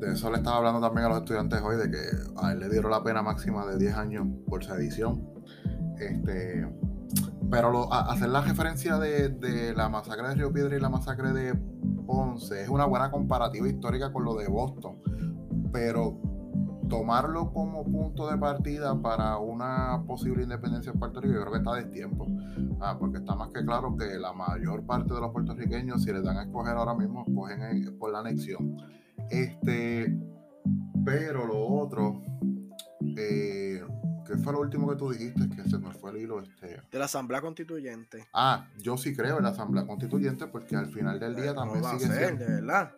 De 0.00 0.12
eso 0.12 0.30
le 0.30 0.38
estaba 0.38 0.58
hablando 0.58 0.80
también 0.80 1.06
a 1.06 1.08
los 1.10 1.18
estudiantes 1.18 1.60
hoy, 1.62 1.76
de 1.76 1.90
que 1.90 1.98
a 2.36 2.52
él 2.52 2.60
le 2.60 2.68
dieron 2.68 2.90
la 2.90 3.02
pena 3.02 3.22
máxima 3.22 3.64
de 3.66 3.78
10 3.78 3.94
años 3.96 4.26
por 4.46 4.64
sedición. 4.64 5.24
Este, 5.98 6.68
pero 7.50 7.92
hacer 7.92 8.28
la 8.28 8.40
referencia 8.40 8.98
de, 8.98 9.28
de, 9.30 9.74
la 9.74 9.88
masacre 9.88 10.28
de 10.28 10.34
Río 10.34 10.52
Piedra 10.52 10.76
y 10.76 10.80
la 10.80 10.90
masacre 10.90 11.32
de 11.32 11.54
Ponce 12.06 12.62
es 12.62 12.68
una 12.68 12.84
buena 12.84 13.10
comparativa 13.10 13.68
histórica 13.68 14.12
con 14.12 14.24
lo 14.24 14.34
de 14.34 14.48
Boston. 14.48 14.98
Pero 15.72 16.20
tomarlo 16.88 17.52
como 17.52 17.84
punto 17.84 18.30
de 18.30 18.38
partida 18.38 19.00
para 19.00 19.38
una 19.38 20.02
posible 20.06 20.42
independencia 20.42 20.92
de 20.92 20.98
Puerto 20.98 21.20
Rico, 21.20 21.34
yo 21.34 21.40
creo 21.40 21.52
que 21.52 21.58
está 21.58 21.74
de 21.74 21.84
tiempo. 21.84 22.26
Ah, 22.80 22.96
porque 22.98 23.18
está 23.18 23.34
más 23.34 23.50
que 23.50 23.64
claro 23.64 23.96
que 23.96 24.18
la 24.18 24.32
mayor 24.32 24.84
parte 24.84 25.14
de 25.14 25.20
los 25.20 25.32
puertorriqueños, 25.32 26.02
si 26.02 26.12
les 26.12 26.22
dan 26.22 26.38
a 26.38 26.44
escoger 26.44 26.76
ahora 26.76 26.94
mismo, 26.94 27.24
escogen 27.26 27.98
por 27.98 28.12
la 28.12 28.20
anexión. 28.20 28.76
Este, 29.30 30.16
pero 31.04 31.46
lo 31.46 31.66
otro, 31.66 32.22
eh, 33.16 33.82
¿qué 34.26 34.36
fue 34.36 34.52
lo 34.52 34.60
último 34.60 34.88
que 34.88 34.96
tú 34.96 35.10
dijiste? 35.10 35.48
Que 35.48 35.68
se 35.68 35.78
me 35.78 35.92
fue 35.92 36.10
el 36.10 36.18
hilo. 36.18 36.40
Este... 36.40 36.82
De 36.90 36.98
la 36.98 37.04
Asamblea 37.06 37.40
Constituyente. 37.40 38.26
Ah, 38.32 38.66
yo 38.78 38.96
sí 38.96 39.14
creo 39.14 39.38
en 39.38 39.44
la 39.44 39.50
Asamblea 39.50 39.86
Constituyente 39.86 40.46
porque 40.46 40.76
al 40.76 40.86
final 40.86 41.18
del 41.20 41.36
día 41.36 41.54
también 41.54 41.84
sigue 41.84 42.12
siendo. 42.12 42.44
De 42.44 42.52
verdad. 42.60 42.92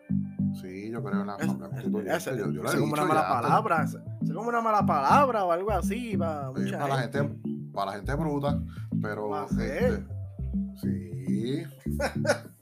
Sí, 0.61 0.89
yo 0.89 1.03
creo 1.03 1.21
en 1.21 1.27
la 1.27 1.35
Asamblea 1.35 1.69
Constituyente. 1.69 2.15
Es, 2.15 2.75
como 2.79 2.93
una 2.93 3.05
mala 3.05 3.29
palabra. 3.29 3.83
Es 4.21 4.31
como 4.33 4.49
una 4.49 4.61
mala 4.61 4.85
palabra 4.85 5.45
o 5.45 5.51
algo 5.51 5.71
así. 5.71 6.17
Para, 6.17 6.51
para 6.51 6.87
la 6.87 6.97
gente, 6.99 7.29
para 7.73 7.91
la 7.91 7.97
gente 7.97 8.15
bruta. 8.15 8.59
Pero. 9.01 9.45
Este, 9.45 10.05
sí. 10.81 11.63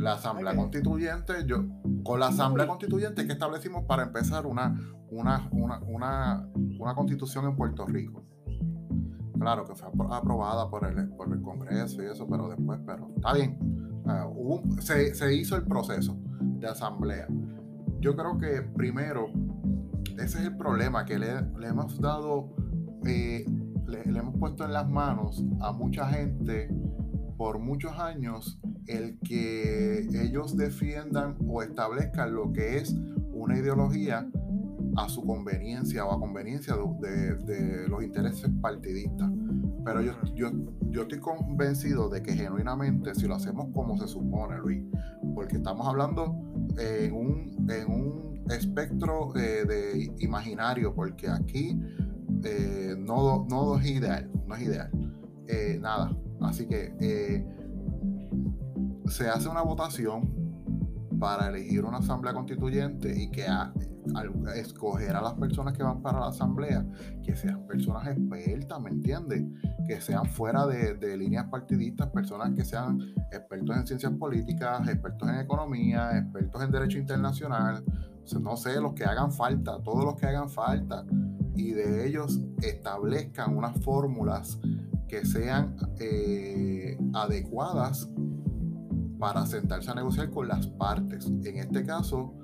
la 0.00 0.14
Asamblea 0.14 0.56
Constituyente, 0.56 1.44
yo, 1.46 1.64
con 2.02 2.20
la 2.20 2.28
Asamblea 2.28 2.66
Constituyente 2.66 3.26
que 3.26 3.32
establecimos 3.32 3.84
para 3.84 4.04
empezar 4.04 4.46
una, 4.46 4.78
una, 5.10 5.48
una, 5.52 5.78
una, 5.80 6.48
una 6.78 6.94
constitución 6.94 7.46
en 7.46 7.56
Puerto 7.56 7.86
Rico. 7.86 8.24
Claro 9.38 9.64
que 9.64 9.74
fue 9.74 9.88
aprobada 10.10 10.68
por 10.68 10.86
el, 10.86 11.08
por 11.10 11.32
el 11.32 11.40
Congreso 11.40 12.02
y 12.02 12.06
eso, 12.06 12.26
pero 12.28 12.48
después, 12.48 12.78
pero 12.86 13.10
está 13.16 13.32
bien. 13.32 13.58
se, 14.80 15.14
se, 15.14 15.34
hizo 15.34 15.56
el 15.56 15.64
proceso 15.64 16.18
de 16.40 16.68
asamblea. 16.68 17.26
Yo 18.00 18.14
creo 18.16 18.38
que 18.38 18.62
primero, 18.62 19.28
ese 20.18 20.40
es 20.40 20.44
el 20.44 20.56
problema, 20.56 21.06
que 21.06 21.18
le, 21.18 21.42
le 21.58 21.68
hemos 21.68 21.98
dado, 22.00 22.54
eh, 23.06 23.46
le, 23.86 24.18
hemos 24.18 24.36
puesto 24.38 24.64
en 24.64 24.74
las 24.74 24.88
manos 24.88 25.42
a 25.60 25.72
mucha 25.72 26.06
gente 26.08 26.68
por 27.38 27.58
muchos 27.58 27.98
años 27.98 28.60
el 28.90 29.18
que 29.20 30.00
ellos 30.12 30.56
defiendan 30.56 31.36
o 31.46 31.62
establezcan 31.62 32.34
lo 32.34 32.52
que 32.52 32.78
es 32.78 32.94
una 33.32 33.58
ideología 33.58 34.28
a 34.96 35.08
su 35.08 35.24
conveniencia 35.24 36.04
o 36.04 36.12
a 36.12 36.18
conveniencia 36.18 36.74
de, 37.00 37.36
de, 37.36 37.88
los 37.88 38.02
intereses 38.02 38.50
partidistas. 38.60 39.30
Pero 39.84 40.02
yo, 40.02 40.12
yo, 40.34 40.50
yo, 40.90 41.02
estoy 41.02 41.20
convencido 41.20 42.08
de 42.08 42.22
que 42.22 42.34
genuinamente, 42.34 43.14
si 43.14 43.26
lo 43.26 43.36
hacemos 43.36 43.68
como 43.72 43.96
se 43.96 44.08
supone, 44.08 44.58
Luis, 44.58 44.84
porque 45.34 45.56
estamos 45.56 45.86
hablando 45.86 46.36
en 46.76 47.12
un, 47.14 47.66
en 47.70 47.90
un 47.90 48.44
espectro 48.50 49.34
eh, 49.36 49.64
de 49.64 50.12
imaginario, 50.18 50.94
porque 50.94 51.28
aquí 51.28 51.80
eh, 52.44 52.94
no, 52.98 53.46
no 53.48 53.78
es 53.78 53.86
ideal, 53.86 54.30
no 54.46 54.54
es 54.54 54.62
ideal. 54.62 54.90
Eh, 55.46 55.78
nada. 55.80 56.14
Así 56.40 56.66
que 56.66 56.94
se 59.10 59.28
hace 59.28 59.48
una 59.48 59.62
votación 59.62 60.40
para 61.18 61.48
elegir 61.48 61.84
una 61.84 61.98
asamblea 61.98 62.32
constituyente 62.32 63.14
y 63.14 63.30
que 63.30 63.46
al 63.46 63.74
escoger 64.56 65.14
a 65.14 65.20
las 65.20 65.34
personas 65.34 65.76
que 65.76 65.82
van 65.82 66.00
para 66.00 66.18
la 66.20 66.28
asamblea, 66.28 66.86
que 67.22 67.36
sean 67.36 67.66
personas 67.66 68.08
expertas, 68.08 68.80
¿me 68.80 68.90
entiendes? 68.90 69.44
Que 69.86 70.00
sean 70.00 70.24
fuera 70.26 70.66
de, 70.66 71.16
líneas 71.18 71.46
partidistas, 71.50 72.08
personas 72.08 72.52
que 72.54 72.64
sean 72.64 73.00
expertos 73.30 73.76
en 73.76 73.86
ciencias 73.86 74.12
políticas, 74.12 74.88
expertos 74.88 75.28
en 75.28 75.34
economía, 75.40 76.16
expertos 76.16 76.62
en 76.62 76.70
derecho 76.70 76.98
internacional, 76.98 77.84
no 78.40 78.56
sé, 78.56 78.80
los 78.80 78.94
que 78.94 79.04
hagan 79.04 79.32
falta, 79.32 79.82
todos 79.82 80.04
los 80.04 80.16
que 80.16 80.26
hagan 80.26 80.48
falta, 80.48 81.04
y 81.54 81.72
de 81.72 82.06
ellos 82.06 82.40
establezcan 82.62 83.56
unas 83.56 83.78
fórmulas 83.84 84.58
que 85.08 85.26
sean 85.26 85.76
eh, 85.98 86.96
adecuadas 87.12 88.08
para 89.20 89.44
sentarse 89.46 89.90
a 89.90 89.94
negociar 89.94 90.30
con 90.30 90.48
las 90.48 90.66
partes. 90.66 91.26
En 91.26 91.58
este 91.58 91.84
caso, 91.84 92.34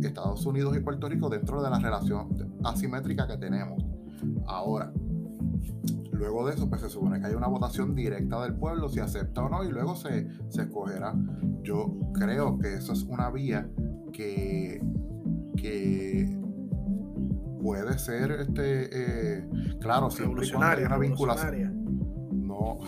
Estados 0.00 0.44
Unidos 0.46 0.76
y 0.76 0.80
Puerto 0.80 1.08
Rico 1.08 1.28
dentro 1.28 1.62
de 1.62 1.70
la 1.70 1.78
relación 1.78 2.28
asimétrica 2.62 3.26
que 3.26 3.38
tenemos. 3.38 3.82
Ahora, 4.46 4.92
luego 6.12 6.46
de 6.46 6.54
eso, 6.54 6.68
pues 6.68 6.82
se 6.82 6.90
supone 6.90 7.18
que 7.18 7.26
hay 7.26 7.34
una 7.34 7.48
votación 7.48 7.94
directa 7.94 8.42
del 8.42 8.54
pueblo, 8.54 8.88
si 8.88 9.00
acepta 9.00 9.42
o 9.42 9.48
no, 9.48 9.64
y 9.64 9.70
luego 9.70 9.96
se, 9.96 10.28
se 10.50 10.62
escogerá. 10.62 11.14
Yo 11.62 11.98
creo 12.12 12.58
que 12.58 12.74
eso 12.74 12.92
es 12.92 13.02
una 13.04 13.30
vía 13.30 13.68
que, 14.12 14.82
que 15.56 16.38
puede 17.62 17.98
ser, 17.98 18.32
este, 18.32 19.38
eh, 19.38 19.48
claro, 19.80 20.10
siempre 20.10 20.46
y 20.46 20.50
cuando 20.50 20.76
hay 20.76 20.84
una 20.84 20.98
vinculación. 20.98 21.84
No. 22.46 22.78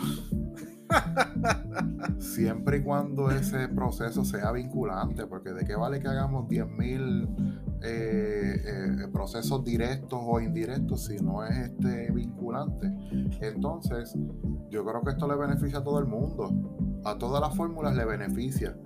Siempre 2.19 2.77
y 2.77 2.83
cuando 2.83 3.31
ese 3.31 3.67
proceso 3.69 4.23
sea 4.23 4.51
vinculante, 4.51 5.25
porque 5.25 5.51
de 5.53 5.65
qué 5.65 5.75
vale 5.75 5.99
que 5.99 6.07
hagamos 6.07 6.47
10.000 6.47 7.61
eh, 7.83 8.61
eh, 8.63 9.07
procesos 9.11 9.63
directos 9.63 10.19
o 10.21 10.39
indirectos 10.39 11.05
si 11.05 11.17
no 11.17 11.43
es 11.43 11.57
este 11.57 12.11
vinculante. 12.11 12.91
Entonces, 13.41 14.15
yo 14.69 14.85
creo 14.85 15.01
que 15.01 15.11
esto 15.11 15.27
le 15.27 15.35
beneficia 15.35 15.79
a 15.79 15.83
todo 15.83 15.99
el 15.99 16.05
mundo. 16.05 16.51
A 17.03 17.17
todas 17.17 17.41
las 17.41 17.55
fórmulas 17.55 17.95
le 17.95 18.05
beneficia, 18.05 18.77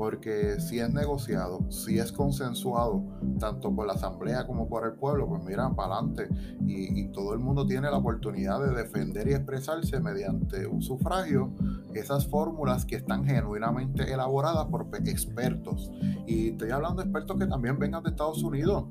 porque 0.00 0.58
si 0.60 0.78
es 0.78 0.90
negociado, 0.90 1.70
si 1.70 1.98
es 1.98 2.10
consensuado, 2.10 3.04
tanto 3.38 3.70
por 3.76 3.86
la 3.86 3.92
Asamblea 3.92 4.46
como 4.46 4.66
por 4.66 4.86
el 4.86 4.94
pueblo, 4.94 5.28
pues 5.28 5.44
mira, 5.44 5.68
para 5.74 5.96
adelante. 5.96 6.26
Y, 6.66 7.08
todo 7.08 7.34
el 7.34 7.38
mundo 7.38 7.66
tiene 7.66 7.90
la 7.90 7.98
oportunidad 7.98 8.62
de 8.62 8.74
defender 8.74 9.28
y 9.28 9.34
expresarse 9.34 10.00
mediante 10.00 10.66
un 10.66 10.80
sufragio 10.80 11.52
esas 11.92 12.26
fórmulas 12.26 12.86
que 12.86 12.96
están 12.96 13.26
genuinamente 13.26 14.10
elaboradas 14.10 14.68
por 14.68 14.88
expertos. 15.04 15.92
Y 16.26 16.52
estoy 16.52 16.70
hablando 16.70 17.02
de 17.02 17.08
expertos 17.08 17.36
que 17.36 17.46
también 17.46 17.78
vengan 17.78 18.02
de 18.02 18.08
Estados 18.08 18.42
Unidos. 18.42 18.86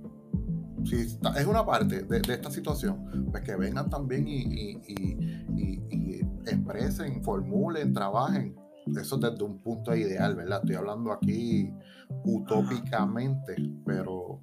Es 0.94 1.48
una 1.48 1.66
parte 1.66 2.04
de, 2.04 2.18
esta 2.18 2.52
situación, 2.52 3.28
pues 3.32 3.42
que 3.42 3.56
vengan 3.56 3.90
también 3.90 4.28
y, 4.28 4.80
expresen, 6.46 7.24
formulen, 7.24 7.94
trabajen. 7.94 8.59
Eso 8.98 9.18
desde 9.18 9.44
un 9.44 9.60
punto 9.60 9.96
ideal, 9.96 10.36
¿verdad? 10.36 10.60
Estoy 10.62 10.76
hablando 10.76 11.12
aquí 11.12 11.74
utópicamente, 12.24 13.56
pero 13.86 14.42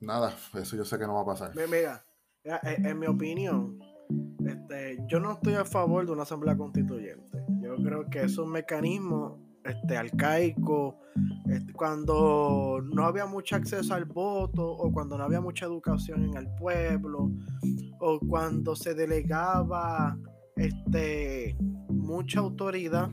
nada, 0.00 0.32
eso 0.54 0.76
yo 0.76 0.84
sé 0.84 0.98
que 0.98 1.06
no 1.06 1.14
va 1.14 1.22
a 1.22 1.26
pasar. 1.26 1.52
Mira, 1.70 2.02
en 2.62 2.98
mi 2.98 3.06
opinión, 3.06 3.78
este, 4.46 4.98
yo 5.08 5.20
no 5.20 5.32
estoy 5.32 5.54
a 5.54 5.64
favor 5.64 6.06
de 6.06 6.12
una 6.12 6.22
asamblea 6.22 6.56
constituyente. 6.56 7.44
Yo 7.60 7.76
creo 7.76 8.06
que 8.08 8.22
es 8.22 8.38
un 8.38 8.50
mecanismo 8.50 9.38
este, 9.64 9.96
arcaico, 9.96 11.00
este, 11.48 11.72
cuando 11.72 12.80
no 12.82 13.04
había 13.04 13.26
mucho 13.26 13.56
acceso 13.56 13.94
al 13.94 14.04
voto 14.04 14.64
o 14.64 14.92
cuando 14.92 15.18
no 15.18 15.24
había 15.24 15.40
mucha 15.40 15.66
educación 15.66 16.24
en 16.24 16.36
el 16.36 16.48
pueblo 16.54 17.32
o 17.98 18.20
cuando 18.20 18.76
se 18.76 18.94
delegaba 18.94 20.16
este, 20.56 21.56
mucha 21.88 22.40
autoridad 22.40 23.10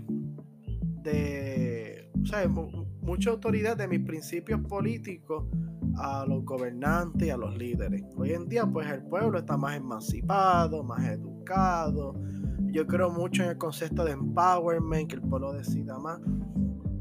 de, 1.04 2.10
o 2.56 2.88
mucha 3.02 3.32
autoridad 3.32 3.78
de 3.78 3.88
mis 3.88 4.00
principios 4.00 4.62
políticos 4.62 5.46
a 5.98 6.26
los 6.26 6.44
gobernantes 6.46 7.28
y 7.28 7.32
a 7.32 7.38
los 7.38 7.56
líderes. 7.58 8.04
Hoy 8.16 8.32
en 8.32 8.48
día, 8.48 8.66
pues 8.66 8.90
el 8.90 9.04
pueblo 9.04 9.38
está 9.40 9.58
más 9.58 9.76
emancipado, 9.76 10.84
más 10.84 11.06
educado. 11.06 12.16
Yo 12.72 12.88
creo 12.88 13.12
mucho 13.12 13.44
en 13.44 13.50
el 13.50 13.58
concepto 13.58 14.04
de 14.04 14.14
empowerment, 14.14 15.10
que 15.10 15.16
el 15.16 15.22
pueblo 15.22 15.54
decida 15.54 16.00
más. 16.00 16.20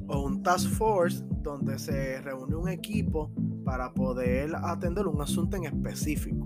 O 0.09 0.25
un 0.25 0.43
task 0.43 0.69
force 0.71 1.25
donde 1.43 1.79
se 1.79 2.21
reúne 2.21 2.57
un 2.57 2.69
equipo 2.69 3.31
para 3.65 3.95
poder 3.95 4.55
atender 4.57 5.07
un 5.07 5.23
asunto 5.23 5.57
en 5.57 5.65
específico. 5.65 6.42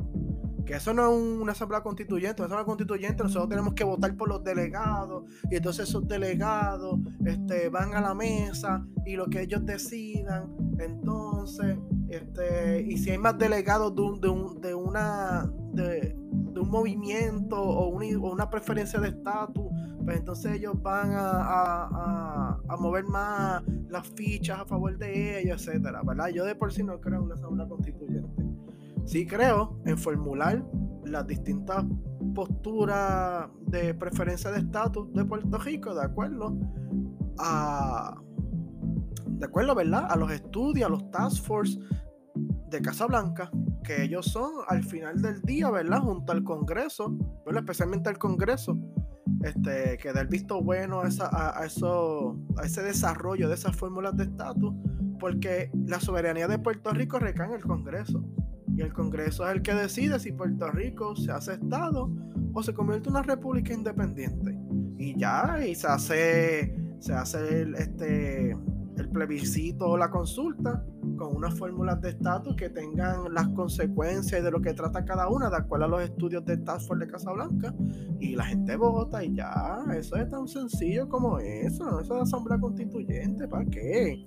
Que 0.67 0.75
eso 0.75 0.93
no 0.93 1.12
es 1.12 1.41
una 1.41 1.53
asamblea 1.53 1.81
constituyente, 1.83 2.43
una 2.43 2.64
constituyente 2.64 3.23
nosotros 3.23 3.49
tenemos 3.49 3.75
que 3.75 3.85
votar 3.85 4.17
por 4.17 4.29
los 4.29 4.43
delegados 4.43 5.25
y 5.49 5.57
entonces 5.57 5.89
esos 5.89 6.07
delegados 6.09 6.99
este, 7.25 7.69
van 7.69 7.95
a 7.95 8.01
la 8.01 8.14
mesa 8.14 8.85
y 9.05 9.14
lo 9.14 9.27
que 9.27 9.43
ellos 9.43 9.64
decidan, 9.64 10.53
entonces 10.79 11.79
este, 12.09 12.83
y 12.83 12.99
si 12.99 13.11
hay 13.11 13.19
más 13.19 13.37
delegados 13.39 13.95
de, 13.95 14.03
un, 14.03 14.21
de, 14.21 14.29
un, 14.29 14.61
de 14.61 14.75
una 14.75 15.51
de, 15.73 16.17
un 16.17 16.71
movimiento 16.71 17.61
o, 17.61 17.89
una 17.89 18.49
preferencia 18.49 19.01
de 19.01 19.09
estatus, 19.09 19.67
pues 20.05 20.19
entonces 20.19 20.55
ellos 20.55 20.81
van 20.81 21.11
a, 21.12 22.59
a, 22.69 22.77
mover 22.79 23.05
más 23.05 23.62
las 23.89 24.09
fichas 24.09 24.61
a 24.61 24.64
favor 24.64 24.97
de 24.97 25.41
ellos, 25.41 25.67
etcétera. 25.67 26.03
Yo 26.33 26.45
de 26.45 26.55
por 26.55 26.73
sí 26.73 26.83
no 26.83 27.01
creo 27.01 27.19
en 27.19 27.25
una 27.25 27.35
asamblea 27.35 27.69
constituyente. 27.69 28.06
Sí 29.07 29.27
creo 29.27 29.81
en 29.87 29.97
formular 29.97 30.65
las 31.05 31.27
distintas 31.27 31.85
posturas 32.35 33.49
de 33.67 33.95
preferencia 33.95 34.51
de 34.51 34.59
estatus 34.59 35.13
de 35.15 35.25
Puerto 35.25 35.59
Rico, 35.59 35.95
de 35.95 36.05
acuerdo 36.05 36.59
a 37.39 38.21
de 39.39 39.47
acuerdo, 39.47 39.75
¿verdad? 39.75 40.07
A 40.11 40.17
los 40.17 40.31
estudios, 40.31 40.87
a 40.87 40.91
los 40.91 41.11
task 41.11 41.45
force 41.45 41.79
de 42.71 42.81
Casablanca, 42.81 43.51
que 43.85 44.03
ellos 44.03 44.27
son 44.27 44.51
al 44.69 44.83
final 44.83 45.21
del 45.23 45.41
día, 45.43 45.71
¿verdad? 45.71 46.01
Junto 46.01 46.33
al 46.33 46.43
Congreso, 46.43 47.17
¿verdad? 47.45 47.63
Especialmente 47.63 48.09
al 48.09 48.19
Congreso, 48.19 48.79
este, 49.43 49.99
que 49.99 50.13
da 50.13 50.23
el 50.23 50.29
visto 50.29 50.63
bueno 50.63 51.01
a, 51.01 51.61
a, 51.61 51.67
eso, 51.67 52.37
a 52.57 52.65
ese 52.65 52.83
desarrollo 52.83 53.49
de 53.49 53.55
esas 53.55 53.77
fórmulas 53.77 54.17
de 54.17 54.25
estatus, 54.25 54.75
porque 55.21 55.71
la 55.87 56.01
soberanía 56.01 56.49
de 56.49 56.59
Puerto 56.59 56.91
Rico 56.91 57.19
recae 57.19 57.49
en 57.49 57.55
el 57.55 57.63
Congreso. 57.63 58.25
Y 58.77 58.83
el 58.83 58.93
Congreso 58.93 59.49
es 59.49 59.57
el 59.57 59.62
que 59.62 59.72
decide 59.72 60.18
si 60.18 60.33
Puerto 60.33 60.70
Rico 60.70 61.16
se 61.16 61.33
hace 61.33 61.55
Estado 61.55 62.11
o 62.53 62.62
se 62.62 62.74
convierte 62.74 63.09
en 63.09 63.14
una 63.16 63.22
república 63.22 63.72
independiente. 63.72 64.59
Y 64.99 65.18
ya, 65.18 65.64
y 65.66 65.74
se 65.74 65.87
hace, 65.87 66.77
se 67.01 67.14
hace 67.14 67.62
el, 67.62 67.74
este, 67.74 68.51
el 68.97 69.09
plebiscito 69.11 69.89
o 69.89 69.97
la 69.97 70.11
consulta 70.11 70.85
con 71.16 71.37
unas 71.37 71.59
fórmulas 71.59 72.01
de 72.03 72.11
estatus 72.11 72.55
que 72.57 72.68
tengan 72.68 73.33
las 73.33 73.49
consecuencias 73.49 74.45
de 74.45 74.51
lo 74.51 74.61
que 74.61 74.74
trata 74.74 75.05
cada 75.05 75.29
una, 75.29 75.49
de 75.49 75.57
acuerdo 75.57 75.87
a 75.87 75.89
los 75.89 76.03
estudios 76.03 76.45
de 76.45 76.59
Task 76.59 76.93
de 76.95 77.07
Casablanca, 77.07 77.74
y 78.20 78.35
la 78.37 78.45
gente 78.45 78.77
vota 78.77 79.24
y 79.24 79.35
ya, 79.35 79.85
eso 79.95 80.16
es 80.16 80.29
tan 80.29 80.47
sencillo 80.47 81.09
como 81.09 81.39
eso, 81.39 82.01
eso 82.01 82.16
es 82.16 82.22
asamblea 82.22 82.59
constituyente, 82.59 83.49
¿para 83.49 83.64
qué? 83.64 84.22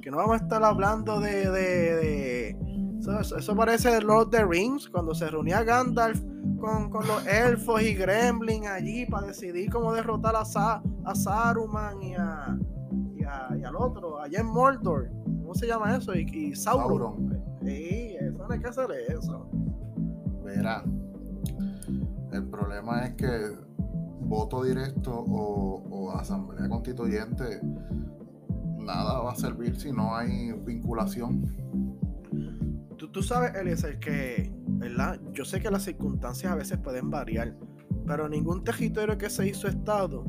Que 0.00 0.10
no 0.10 0.18
vamos 0.18 0.40
a 0.40 0.44
estar 0.44 0.62
hablando 0.62 1.20
de... 1.20 1.50
de, 1.50 2.56
Eso, 2.98 3.54
parece 3.54 4.00
Lord 4.00 4.26
of 4.26 4.30
the 4.30 4.44
Rings, 4.44 4.88
cuando 4.88 5.14
se 5.14 5.28
reunía 5.28 5.62
Gandalf 5.62 6.20
con, 6.58 6.90
los 6.90 7.26
elfos 7.26 7.82
y 7.82 7.94
Gremlin 7.94 8.66
allí 8.66 9.06
para 9.06 9.28
decidir 9.28 9.70
cómo 9.70 9.92
derrotar 9.92 10.34
a, 10.34 10.42
a 10.42 11.14
Saruman 11.14 12.02
y 12.02 12.14
a, 12.14 12.58
y, 13.16 13.64
al 13.64 13.76
otro, 13.76 14.20
allá 14.20 14.40
en 14.40 14.46
Mordor. 14.46 15.10
¿Cómo 15.24 15.54
se 15.54 15.66
llama 15.66 15.96
eso? 15.96 16.14
Y, 16.14 16.54
Sauron. 16.54 17.42
Sí, 17.62 18.16
eso 18.20 18.46
no 18.46 18.52
hay 18.52 18.60
que 18.60 18.68
hacer 18.68 18.90
eso. 19.08 19.48
Verá, 20.44 20.84
el 22.32 22.44
problema 22.44 23.04
es 23.06 23.14
que 23.14 23.56
voto 24.20 24.64
directo 24.64 25.24
o, 25.26 26.10
asamblea 26.12 26.68
constituyente, 26.68 27.60
nada 28.78 29.20
va 29.20 29.32
a 29.32 29.36
servir 29.36 29.78
si 29.78 29.92
no 29.92 30.14
hay 30.16 30.52
vinculación. 30.52 31.44
Tú, 32.98 33.08
tú 33.10 33.22
sabes, 33.22 33.54
Eliezer, 33.54 33.98
que, 33.98 34.52
¿verdad? 34.66 35.20
Yo 35.32 35.44
sé 35.44 35.60
que 35.60 35.70
las 35.70 35.84
circunstancias 35.84 36.52
a 36.52 36.56
veces 36.56 36.78
pueden 36.78 37.10
variar, 37.10 37.56
pero 38.06 38.28
ningún 38.28 38.64
territorio 38.64 39.16
que 39.16 39.30
se 39.30 39.48
hizo 39.48 39.68
Estado 39.68 40.24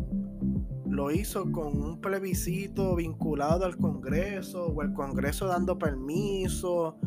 lo 0.89 1.11
hizo 1.11 1.51
con 1.51 1.81
un 1.81 2.01
plebiscito 2.01 2.95
vinculado 2.95 3.65
al 3.65 3.77
Congreso 3.77 4.67
o 4.67 4.81
el 4.81 4.91
Congreso 4.93 5.47
dando 5.47 5.77
permiso. 5.77 6.97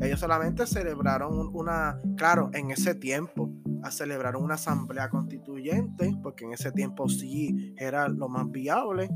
Ellos 0.00 0.20
solamente 0.20 0.66
celebraron 0.66 1.50
una, 1.54 1.98
claro, 2.16 2.50
en 2.52 2.70
ese 2.70 2.94
tiempo, 2.94 3.50
a 3.82 3.90
celebraron 3.90 4.44
una 4.44 4.54
asamblea 4.54 5.08
constituyente, 5.08 6.14
porque 6.22 6.44
en 6.44 6.52
ese 6.52 6.70
tiempo 6.72 7.08
sí 7.08 7.74
era 7.76 8.08
lo 8.08 8.28
más 8.28 8.50
viable. 8.50 9.10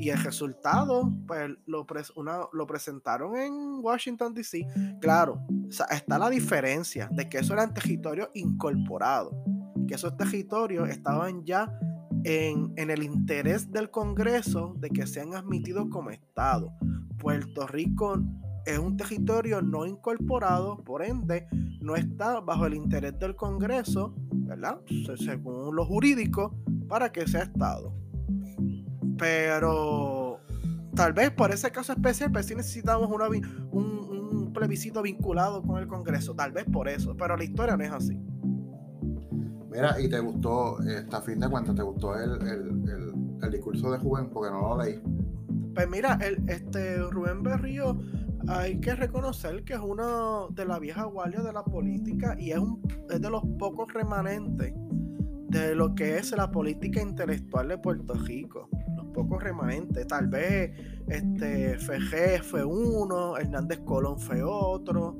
Y 0.00 0.08
el 0.08 0.22
resultado, 0.24 1.12
pues 1.26 1.50
lo, 1.66 1.86
lo 2.52 2.66
presentaron 2.66 3.36
en 3.36 3.52
Washington, 3.82 4.32
D.C. 4.32 4.66
Claro, 4.98 5.42
está 5.90 6.18
la 6.18 6.30
diferencia 6.30 7.08
de 7.12 7.28
que 7.28 7.38
eso 7.38 7.52
eran 7.52 7.74
territorios 7.74 8.30
incorporados, 8.32 9.34
que 9.86 9.94
esos 9.94 10.16
territorios 10.16 10.88
estaban 10.88 11.44
ya 11.44 11.70
en, 12.24 12.72
el 12.90 13.02
interés 13.02 13.70
del 13.70 13.90
Congreso 13.90 14.74
de 14.78 14.88
que 14.88 15.06
sean 15.06 15.34
admitidos 15.34 15.88
como 15.90 16.10
Estado. 16.10 16.72
Puerto 17.18 17.66
Rico 17.66 18.22
es 18.64 18.78
un 18.78 18.96
territorio 18.96 19.60
no 19.60 19.84
incorporado, 19.86 20.82
por 20.82 21.04
ende, 21.04 21.46
no 21.80 21.94
está 21.94 22.40
bajo 22.40 22.66
el 22.66 22.74
interés 22.74 23.18
del 23.18 23.36
Congreso, 23.36 24.14
¿verdad? 24.32 24.80
Según 25.16 25.76
lo 25.76 25.84
jurídico, 25.84 26.56
para 26.88 27.12
que 27.12 27.26
sea 27.26 27.42
Estado. 27.42 27.99
Pero 29.20 30.40
tal 30.96 31.12
vez 31.12 31.30
por 31.30 31.52
ese 31.52 31.70
caso 31.70 31.92
especial, 31.92 32.32
pues 32.32 32.46
sí 32.46 32.54
necesitamos 32.56 33.08
un, 33.08 33.68
un 33.70 34.52
plebiscito 34.52 35.02
vinculado 35.02 35.62
con 35.62 35.78
el 35.80 35.86
Congreso, 35.86 36.34
tal 36.34 36.52
vez 36.52 36.64
por 36.64 36.88
eso, 36.88 37.16
pero 37.16 37.36
la 37.36 37.44
historia 37.44 37.76
no 37.76 37.84
es 37.84 37.92
así. 37.92 38.18
Mira, 39.70 40.00
y 40.00 40.08
te 40.08 40.18
gustó, 40.18 40.80
esta 40.82 41.18
a 41.18 41.22
fin 41.22 41.38
de 41.38 41.48
cuentas, 41.48 41.76
¿te 41.76 41.82
gustó 41.82 42.14
el, 42.18 43.50
discurso 43.50 43.90
de 43.90 43.98
Rubén? 43.98 44.28
Porque 44.30 44.50
no 44.50 44.60
lo 44.60 44.82
leí. 44.82 45.00
Pues 45.74 45.88
mira, 45.88 46.18
el, 46.22 46.42
este 46.48 46.98
Rubén 46.98 47.42
Berrío 47.42 47.98
hay 48.48 48.80
que 48.80 48.94
reconocer 48.94 49.64
que 49.64 49.74
es 49.74 49.80
uno 49.80 50.48
de 50.50 50.64
la 50.64 50.78
vieja 50.78 51.04
guardia 51.04 51.40
de 51.42 51.52
la 51.52 51.64
política 51.64 52.36
y 52.38 52.50
es, 52.50 52.58
un, 52.58 52.80
es 53.08 53.20
de 53.20 53.30
los 53.30 53.42
pocos 53.58 53.92
remanentes 53.92 54.72
de 55.48 55.74
lo 55.74 55.94
que 55.94 56.16
es 56.16 56.32
la 56.32 56.50
política 56.50 57.00
intelectual 57.00 57.68
de 57.68 57.78
Puerto 57.78 58.14
Rico. 58.14 58.68
Pocos 59.12 59.42
remanentes. 59.42 60.06
Tal 60.06 60.28
vez 60.28 60.72
este 61.08 61.78
FG 61.78 62.42
fue 62.42 62.64
uno, 62.64 63.36
Hernández 63.36 63.80
Colón 63.80 64.18
fue 64.18 64.42
otro. 64.42 65.16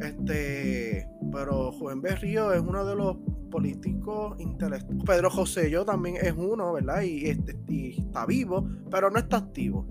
Este, 0.00 1.08
pero 1.32 1.72
Juan 1.72 2.00
Berrío 2.00 2.52
es 2.52 2.60
uno 2.60 2.84
de 2.84 2.96
los 2.96 3.16
políticos 3.50 4.36
intelectuales. 4.38 5.04
Pedro 5.04 5.30
José 5.30 5.70
yo 5.70 5.84
también 5.84 6.16
es 6.20 6.34
uno, 6.36 6.72
¿verdad? 6.74 7.02
Y, 7.02 7.26
este, 7.26 7.56
está 7.98 8.26
vivo, 8.26 8.68
pero 8.90 9.10
no 9.10 9.18
está 9.18 9.38
activo, 9.38 9.86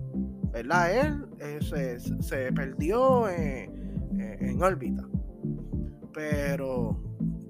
¿verdad? 0.52 1.06
Él 1.06 1.26
eh, 1.40 1.98
se, 2.20 2.52
perdió 2.52 3.28
en, 3.28 4.62
órbita. 4.62 5.06
Pero, 6.12 7.02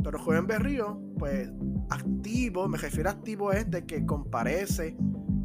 pero 0.02 0.18
Juan 0.18 0.46
Berrío, 0.46 1.00
pues 1.18 1.50
activo, 1.90 2.68
me 2.68 2.78
refiero 2.78 3.10
a 3.10 3.12
activo 3.12 3.52
es 3.52 3.70
de 3.70 3.84
que 3.84 4.04
comparece 4.04 4.96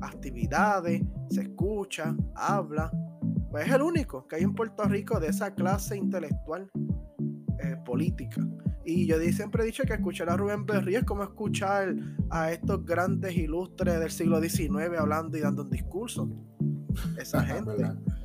actividades, 0.02 1.02
se 1.30 1.42
escucha, 1.42 2.16
habla. 2.36 2.92
Pues 3.50 3.68
es 3.68 3.74
el 3.74 3.82
único 3.82 4.28
que 4.28 4.38
hay 4.38 4.44
en 4.44 4.54
Puerto 4.54 4.84
Rico 4.84 5.20
de 5.20 5.28
esa 5.28 5.54
clase 5.54 5.98
intelectual 5.98 6.70
eh, 7.60 7.78
política. 7.86 8.42
Y 8.84 9.06
yo 9.06 9.20
siempre 9.32 9.64
he 9.64 9.66
dicho 9.66 9.84
que 9.84 9.94
escuchar 9.94 10.30
a 10.30 10.38
Rubén 10.38 10.66
Berrío 10.66 11.00
es 11.00 11.06
como 11.06 11.24
escuchar 11.24 11.94
a 12.30 12.52
estos 12.52 12.84
grandes 12.86 13.36
ilustres 13.36 14.00
del 14.00 14.10
siglo 14.10 14.42
XIX 14.42 14.98
hablando 14.98 15.38
y 15.38 15.42
dando 15.42 15.64
un 15.64 15.70
discurso. 15.70 16.30
esa 17.18 17.42
gente. 17.46 17.72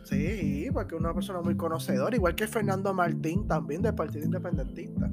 Sí, 0.05 0.69
porque 0.73 0.95
es 0.95 1.01
una 1.01 1.13
persona 1.13 1.41
muy 1.43 1.57
conocedora, 1.57 2.15
igual 2.15 2.35
que 2.35 2.47
Fernando 2.47 2.95
Martín 2.95 3.47
también 3.47 3.83
del 3.83 3.95
Partido 3.95 4.25
Independentista. 4.25 5.11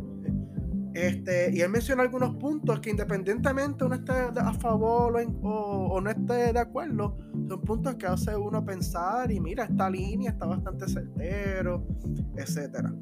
Este, 0.94 1.52
y 1.52 1.62
él 1.62 1.70
menciona 1.70 2.04
algunos 2.04 2.36
puntos 2.36 2.80
que 2.80 2.92
independientemente 2.92 3.84
uno 3.84 3.96
esté 3.96 4.12
a 4.12 4.54
favor 4.54 5.16
o, 5.42 6.00
no 6.00 6.10
esté 6.10 6.54
de 6.54 6.60
acuerdo, 6.60 7.18
son 7.48 7.62
puntos 7.62 7.96
que 7.96 8.06
hace 8.06 8.36
uno 8.36 8.64
pensar 8.64 9.32
y 9.32 9.40
mira, 9.40 9.64
esta 9.64 9.90
línea 9.90 10.32
está 10.32 10.46
bastante 10.46 10.88
certero, 10.88 11.84
etcétera. 12.36 12.94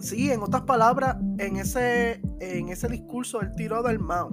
Sí, 0.00 0.30
en 0.30 0.42
otras 0.42 0.62
palabras, 0.62 1.16
en 1.38 1.56
ese, 1.56 2.20
en 2.40 2.68
ese 2.68 2.88
discurso 2.88 3.38
del 3.38 3.54
tiro 3.54 3.82
del 3.82 4.00
Mao 4.00 4.30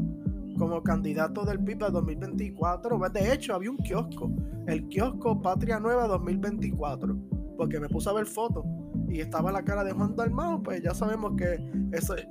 como 0.58 0.82
candidato 0.82 1.46
del 1.46 1.60
PIB 1.64 1.84
a 1.84 1.90
2024, 1.92 3.00
de 3.10 3.34
hecho 3.34 3.54
había 3.54 3.70
un 3.70 3.78
kiosco, 3.78 4.32
el 4.66 4.88
kiosco 4.88 5.40
Patria 5.40 5.80
Nueva 5.80 6.08
2024, 6.08 7.16
porque 7.58 7.80
me 7.80 7.90
puse 7.90 8.10
a 8.10 8.14
ver 8.14 8.26
fotos 8.26 8.66
y 9.08 9.20
estaba 9.20 9.52
la 9.52 9.64
cara 9.64 9.84
de 9.84 9.92
Juan 9.92 10.16
Dalmao, 10.16 10.64
pues 10.64 10.82
ya 10.82 10.94
sabemos 10.96 11.34
que 11.38 11.60
ese, 11.92 12.28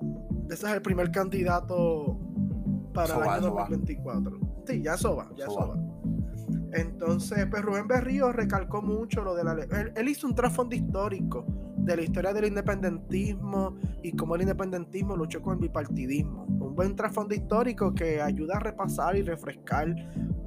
ese 0.50 0.66
es 0.66 0.72
el 0.72 0.82
primer 0.82 1.10
candidato 1.10 2.18
para 2.92 3.16
el 3.16 3.22
año 3.22 3.50
2024. 3.50 4.40
Sí, 4.66 4.82
ya 4.82 4.94
eso 4.94 5.16
va, 5.16 5.30
ya 5.36 5.44
eso 5.44 5.56
va. 5.56 5.96
Entonces, 6.72 7.46
pues 7.50 7.62
Rubén 7.62 7.86
Berrío 7.86 8.32
recalcó 8.32 8.82
mucho 8.82 9.22
lo 9.22 9.34
de 9.34 9.44
la 9.44 9.54
ley. 9.54 9.66
Él, 9.94 10.08
hizo 10.08 10.26
un 10.26 10.34
trasfondo 10.34 10.74
histórico 10.74 11.46
de 11.78 11.96
la 11.96 12.02
historia 12.02 12.32
del 12.32 12.46
independentismo 12.46 13.76
y 14.02 14.12
cómo 14.12 14.34
el 14.34 14.42
independentismo 14.42 15.16
luchó 15.16 15.40
con 15.40 15.54
el 15.54 15.60
bipartidismo. 15.60 16.44
Un 16.44 16.74
buen 16.74 16.96
trasfondo 16.96 17.34
histórico 17.34 17.94
que 17.94 18.20
ayuda 18.20 18.56
a 18.56 18.60
repasar 18.60 19.16
y 19.16 19.22
refrescar 19.22 19.94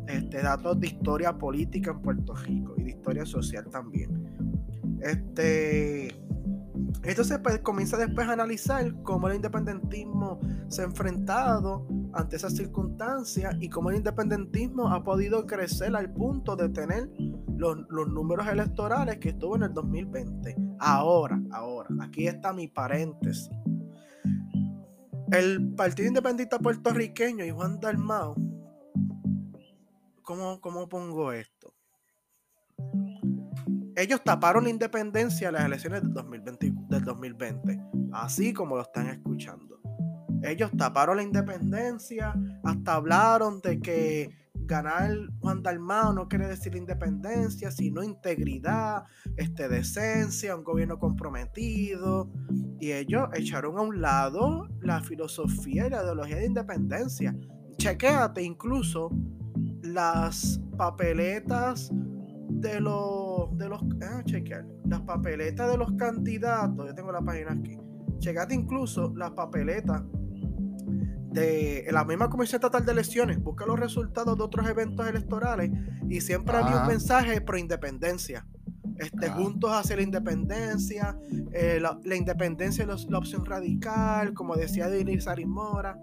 este, 0.07 0.41
datos 0.41 0.79
de 0.79 0.87
historia 0.87 1.37
política 1.37 1.91
en 1.91 2.01
Puerto 2.01 2.35
Rico 2.35 2.73
y 2.77 2.83
de 2.83 2.89
historia 2.91 3.25
social 3.25 3.67
también. 3.69 4.27
Este, 5.01 6.13
entonces 7.03 7.39
pues, 7.41 7.59
comienza 7.59 7.97
después 7.97 8.27
a 8.27 8.33
analizar 8.33 8.93
cómo 9.03 9.29
el 9.29 9.35
independentismo 9.35 10.39
se 10.67 10.81
ha 10.81 10.85
enfrentado 10.85 11.87
ante 12.13 12.35
esas 12.35 12.55
circunstancias 12.55 13.55
y 13.59 13.69
cómo 13.69 13.89
el 13.89 13.97
independentismo 13.97 14.89
ha 14.89 15.03
podido 15.03 15.45
crecer 15.45 15.95
al 15.95 16.11
punto 16.11 16.55
de 16.55 16.69
tener 16.69 17.09
los, 17.55 17.87
números 17.89 18.47
electorales 18.47 19.17
que 19.17 19.29
estuvo 19.29 19.55
en 19.55 19.63
el 19.63 19.73
2020. 19.73 20.55
Ahora, 20.79 21.41
ahora, 21.51 21.89
aquí 22.01 22.27
está 22.27 22.51
mi 22.53 22.67
paréntesis. 22.67 23.49
El 25.31 25.73
Partido 25.75 26.07
Independentista 26.07 26.59
Puertorriqueño 26.59 27.45
y 27.45 27.51
Juan 27.51 27.79
Dalmao, 27.79 28.35
¿cómo, 30.23 30.59
cómo 30.59 30.89
pongo 30.89 31.31
esto? 31.31 31.73
ellos 33.99 34.23
taparon 34.23 34.63
la 34.63 34.69
independencia 34.69 35.49
en 35.49 35.55
las 35.55 35.65
elecciones 35.65 36.01
del 36.01 36.13
2020, 36.13 36.73
del 36.99 37.05
2020, 37.05 37.79
así 38.13 38.53
como 38.53 38.75
lo 38.75 38.81
están 38.81 39.07
escuchando. 39.07 39.79
Ellos 40.43 40.71
taparon 40.77 41.17
la 41.17 41.23
independencia, 41.23 42.33
hasta 42.63 42.95
hablaron 42.95 43.59
de 43.61 43.79
que 43.79 44.29
ganar 44.69 45.11
Juan 45.39 45.63
Dalmao 45.63 46.13
no 46.13 46.29
quiere 46.29 46.47
decir 46.47 46.75
independencia, 46.75 47.71
sino 47.71 48.03
integridad, 48.03 49.03
este, 49.35 49.67
decencia, 49.67 50.55
un 50.55 50.63
gobierno 50.63 50.97
comprometido. 50.99 52.31
Y 52.79 52.91
ellos 52.91 53.27
echaron 53.33 53.77
a 53.77 53.81
un 53.81 53.99
lado 53.99 54.69
la 54.81 55.01
filosofía 55.01 55.87
y 55.87 55.89
la 55.89 56.03
ideología 56.03 56.37
de 56.37 56.45
independencia. 56.45 57.35
Chequéate 57.77 58.43
incluso 58.43 59.09
las 59.81 60.61
papeletas 60.77 61.91
de 62.59 62.79
los 62.79 63.57
de 63.57 63.69
los 63.69 63.81
ah, 64.03 64.21
chequear 64.25 64.65
las 64.85 65.01
papeletas 65.01 65.71
de 65.71 65.77
los 65.77 65.91
candidatos 65.93 66.87
yo 66.87 66.95
tengo 66.95 67.11
la 67.11 67.21
página 67.21 67.51
aquí 67.53 67.77
checate 68.19 68.53
incluso 68.53 69.13
las 69.15 69.31
papeletas 69.31 70.03
de 71.31 71.87
la 71.91 72.03
misma 72.05 72.29
Comisión 72.29 72.57
Estatal 72.57 72.85
de 72.85 72.91
Elecciones 72.91 73.41
busca 73.41 73.65
los 73.65 73.79
resultados 73.79 74.37
de 74.37 74.43
otros 74.43 74.67
eventos 74.67 75.07
electorales 75.07 75.71
y 76.09 76.21
siempre 76.21 76.57
había 76.57 76.81
un 76.81 76.87
mensaje 76.87 77.39
pro 77.41 77.57
independencia 77.57 78.45
este, 78.99 79.29
juntos 79.29 79.71
hacia 79.71 79.95
la 79.95 80.01
independencia, 80.01 81.17
eh, 81.53 81.79
la, 81.79 82.15
independencia 82.15 82.83
es 82.83 83.09
la 83.09 83.17
opción 83.17 83.45
radical, 83.45 84.33
como 84.33 84.57
decía 84.57 84.89
Denis 84.89 85.25
Mora. 85.47 85.97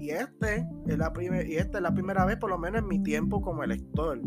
Y 0.00 0.10
este 0.10 0.66
es 0.88 0.98
la 0.98 1.12
y 1.46 1.54
esta 1.56 1.78
es 1.78 1.82
la 1.82 1.94
primera 1.94 2.24
vez, 2.24 2.38
por 2.38 2.50
lo 2.50 2.58
menos 2.58 2.82
en 2.82 2.88
mi 2.88 3.02
tiempo 3.02 3.40
como 3.40 3.62
elector, 3.62 4.20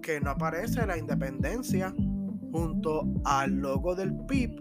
que 0.00 0.20
no 0.20 0.30
aparece 0.30 0.86
la 0.86 0.98
independencia 0.98 1.94
junto 2.52 3.06
al 3.24 3.56
logo 3.56 3.94
del 3.94 4.14
PIB 4.26 4.60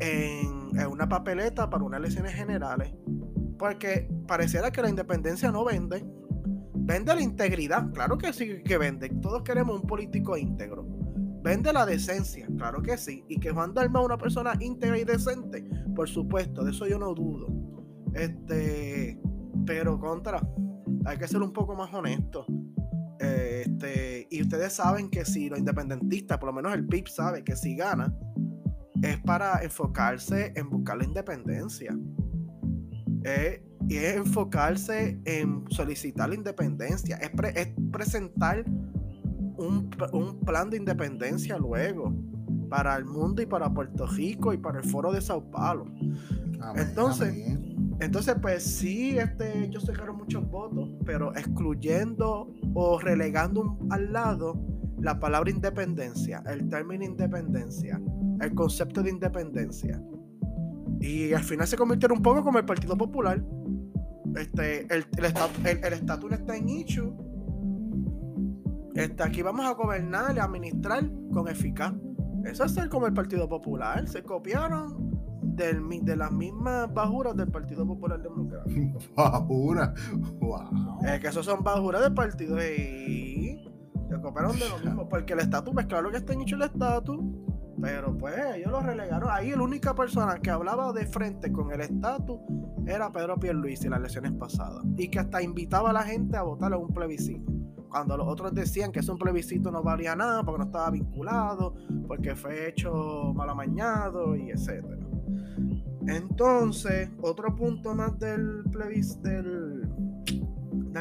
en, 0.00 0.62
una 0.90 1.08
papeleta 1.08 1.68
para 1.68 1.84
unas 1.84 2.00
elecciones 2.00 2.34
generales. 2.34 2.92
Porque 3.58 4.08
pareciera 4.26 4.70
que 4.70 4.82
la 4.82 4.88
independencia 4.88 5.52
no 5.52 5.64
vende. 5.64 6.04
Vende 6.74 7.14
la 7.14 7.20
integridad, 7.20 7.90
claro 7.92 8.18
que 8.18 8.32
sí 8.32 8.62
que 8.64 8.78
vende. 8.78 9.08
Todos 9.20 9.42
queremos 9.42 9.80
un 9.80 9.86
político 9.86 10.36
íntegro. 10.36 10.84
Vende 11.42 11.72
la 11.72 11.86
decencia, 11.86 12.46
claro 12.56 12.82
que 12.82 12.96
sí. 12.96 13.24
Y 13.28 13.38
que 13.38 13.50
Juan 13.50 13.74
Dalma 13.74 14.00
es 14.00 14.06
una 14.06 14.18
persona 14.18 14.54
íntegra 14.60 14.98
y 14.98 15.04
decente, 15.04 15.62
por 15.94 16.08
supuesto, 16.08 16.64
de 16.64 16.70
eso 16.72 16.86
yo 16.86 16.98
no 16.98 17.14
dudo. 17.14 17.48
Este, 18.14 19.20
pero 19.66 19.98
contra, 19.98 20.40
hay 21.04 21.18
que 21.18 21.28
ser 21.28 21.42
un 21.42 21.52
poco 21.52 21.74
más 21.74 21.92
honesto. 21.92 22.46
Este, 23.22 24.26
y 24.30 24.42
ustedes 24.42 24.72
saben 24.72 25.08
que 25.08 25.24
si 25.24 25.48
los 25.48 25.58
independentistas, 25.58 26.38
por 26.38 26.48
lo 26.48 26.52
menos 26.54 26.74
el 26.74 26.84
PIB 26.86 27.08
sabe 27.08 27.44
que 27.44 27.54
si 27.54 27.76
gana, 27.76 28.12
es 29.00 29.18
para 29.20 29.62
enfocarse 29.62 30.52
en 30.56 30.68
buscar 30.68 30.98
la 30.98 31.04
independencia. 31.04 31.96
Eh, 33.24 33.64
y 33.88 33.96
es 33.96 34.16
enfocarse 34.16 35.20
en 35.24 35.64
solicitar 35.70 36.30
la 36.30 36.34
independencia. 36.34 37.16
Es, 37.16 37.30
presentar 37.92 38.64
un, 39.56 39.88
plan 40.44 40.70
de 40.70 40.78
independencia 40.78 41.56
luego 41.58 42.12
para 42.68 42.96
el 42.96 43.04
mundo 43.04 43.40
y 43.40 43.46
para 43.46 43.72
Puerto 43.72 44.06
Rico 44.06 44.52
y 44.52 44.56
para 44.56 44.80
el 44.80 44.84
foro 44.84 45.12
de 45.12 45.20
Sao 45.20 45.48
Paulo. 45.48 45.84
Entonces, 46.74 47.58
entonces, 48.02 48.34
pues 48.42 48.64
sí, 48.64 49.16
este, 49.16 49.64
ellos 49.64 49.84
sacaron 49.84 50.16
muchos 50.16 50.44
votos, 50.50 50.90
pero 51.06 51.32
excluyendo 51.36 52.52
o 52.74 52.98
relegando 52.98 53.78
al 53.90 54.12
lado 54.12 54.60
la 54.98 55.20
palabra 55.20 55.50
independencia, 55.50 56.42
el 56.46 56.68
término 56.68 57.04
independencia, 57.04 58.02
el 58.40 58.54
concepto 58.54 59.04
de 59.04 59.10
independencia. 59.10 60.02
Y 61.00 61.32
al 61.32 61.44
final 61.44 61.68
se 61.68 61.76
convirtieron 61.76 62.18
un 62.18 62.22
poco 62.24 62.42
como 62.42 62.58
el 62.58 62.64
Partido 62.64 62.96
Popular. 62.96 63.40
Este, 64.36 64.80
el 64.92 65.06
estatus 65.24 66.30
el, 66.32 66.38
está 66.40 66.56
en 66.56 66.68
issue. 66.68 67.14
Este, 68.96 69.22
aquí 69.22 69.42
vamos 69.42 69.64
a 69.64 69.74
gobernar 69.74 70.34
y 70.34 70.40
administrar 70.40 71.08
con 71.32 71.46
eficaz. 71.46 71.94
Eso 72.44 72.64
es 72.64 72.72
ser 72.72 72.88
como 72.88 73.06
el 73.06 73.14
Partido 73.14 73.48
Popular. 73.48 74.08
Se 74.08 74.24
copiaron 74.24 75.11
de 75.56 76.16
las 76.16 76.32
mismas 76.32 76.92
bajuras 76.92 77.36
del 77.36 77.48
Partido 77.48 77.86
Popular 77.86 78.20
Democrático. 78.20 78.98
Bajuras, 79.16 79.90
wow. 80.40 80.98
Es 81.04 81.20
que 81.20 81.28
esos 81.28 81.44
son 81.44 81.62
bajuras 81.62 82.02
del 82.02 82.14
partido 82.14 82.56
y 82.58 83.70
se 84.08 84.20
copiaron 84.20 84.58
de 84.58 84.68
lo 84.68 84.78
mismo. 84.78 85.08
Porque 85.08 85.32
el 85.34 85.40
estatus, 85.40 85.72
pues 85.72 85.86
claro 85.86 86.10
que 86.10 86.18
está 86.18 86.32
hecho 86.32 86.56
el 86.56 86.62
estatus, 86.62 87.20
pero 87.80 88.16
pues 88.16 88.34
ellos 88.56 88.70
lo 88.70 88.80
relegaron. 88.80 89.28
Ahí 89.30 89.50
la 89.50 89.62
única 89.62 89.94
persona 89.94 90.38
que 90.38 90.50
hablaba 90.50 90.92
de 90.92 91.06
frente 91.06 91.52
con 91.52 91.72
el 91.72 91.80
estatus 91.80 92.40
era 92.86 93.12
Pedro 93.12 93.38
Pierluisi 93.38 93.84
en 93.84 93.90
las 93.90 94.00
elecciones 94.00 94.32
pasadas. 94.32 94.82
Y 94.96 95.08
que 95.08 95.18
hasta 95.18 95.42
invitaba 95.42 95.90
a 95.90 95.92
la 95.92 96.02
gente 96.02 96.36
a 96.36 96.42
votar 96.42 96.72
en 96.72 96.80
un 96.80 96.88
plebiscito 96.88 97.52
cuando 97.92 98.16
los 98.16 98.26
otros 98.26 98.54
decían 98.54 98.90
que 98.90 99.00
ese 99.00 99.12
un 99.12 99.18
plebiscito 99.18 99.70
no 99.70 99.82
valía 99.82 100.16
nada 100.16 100.42
porque 100.42 100.60
no 100.60 100.64
estaba 100.64 100.90
vinculado, 100.90 101.74
porque 102.08 102.34
fue 102.34 102.70
hecho 102.70 103.34
mal 103.34 103.50
amañado 103.50 104.34
y 104.34 104.50
etcétera. 104.50 105.01
Entonces, 106.06 107.08
otro 107.20 107.54
punto 107.54 107.94
más 107.94 108.18
del 108.18 108.64
plebiscito 108.70 109.28
del, 109.28 109.88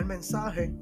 mensaje 0.06 0.74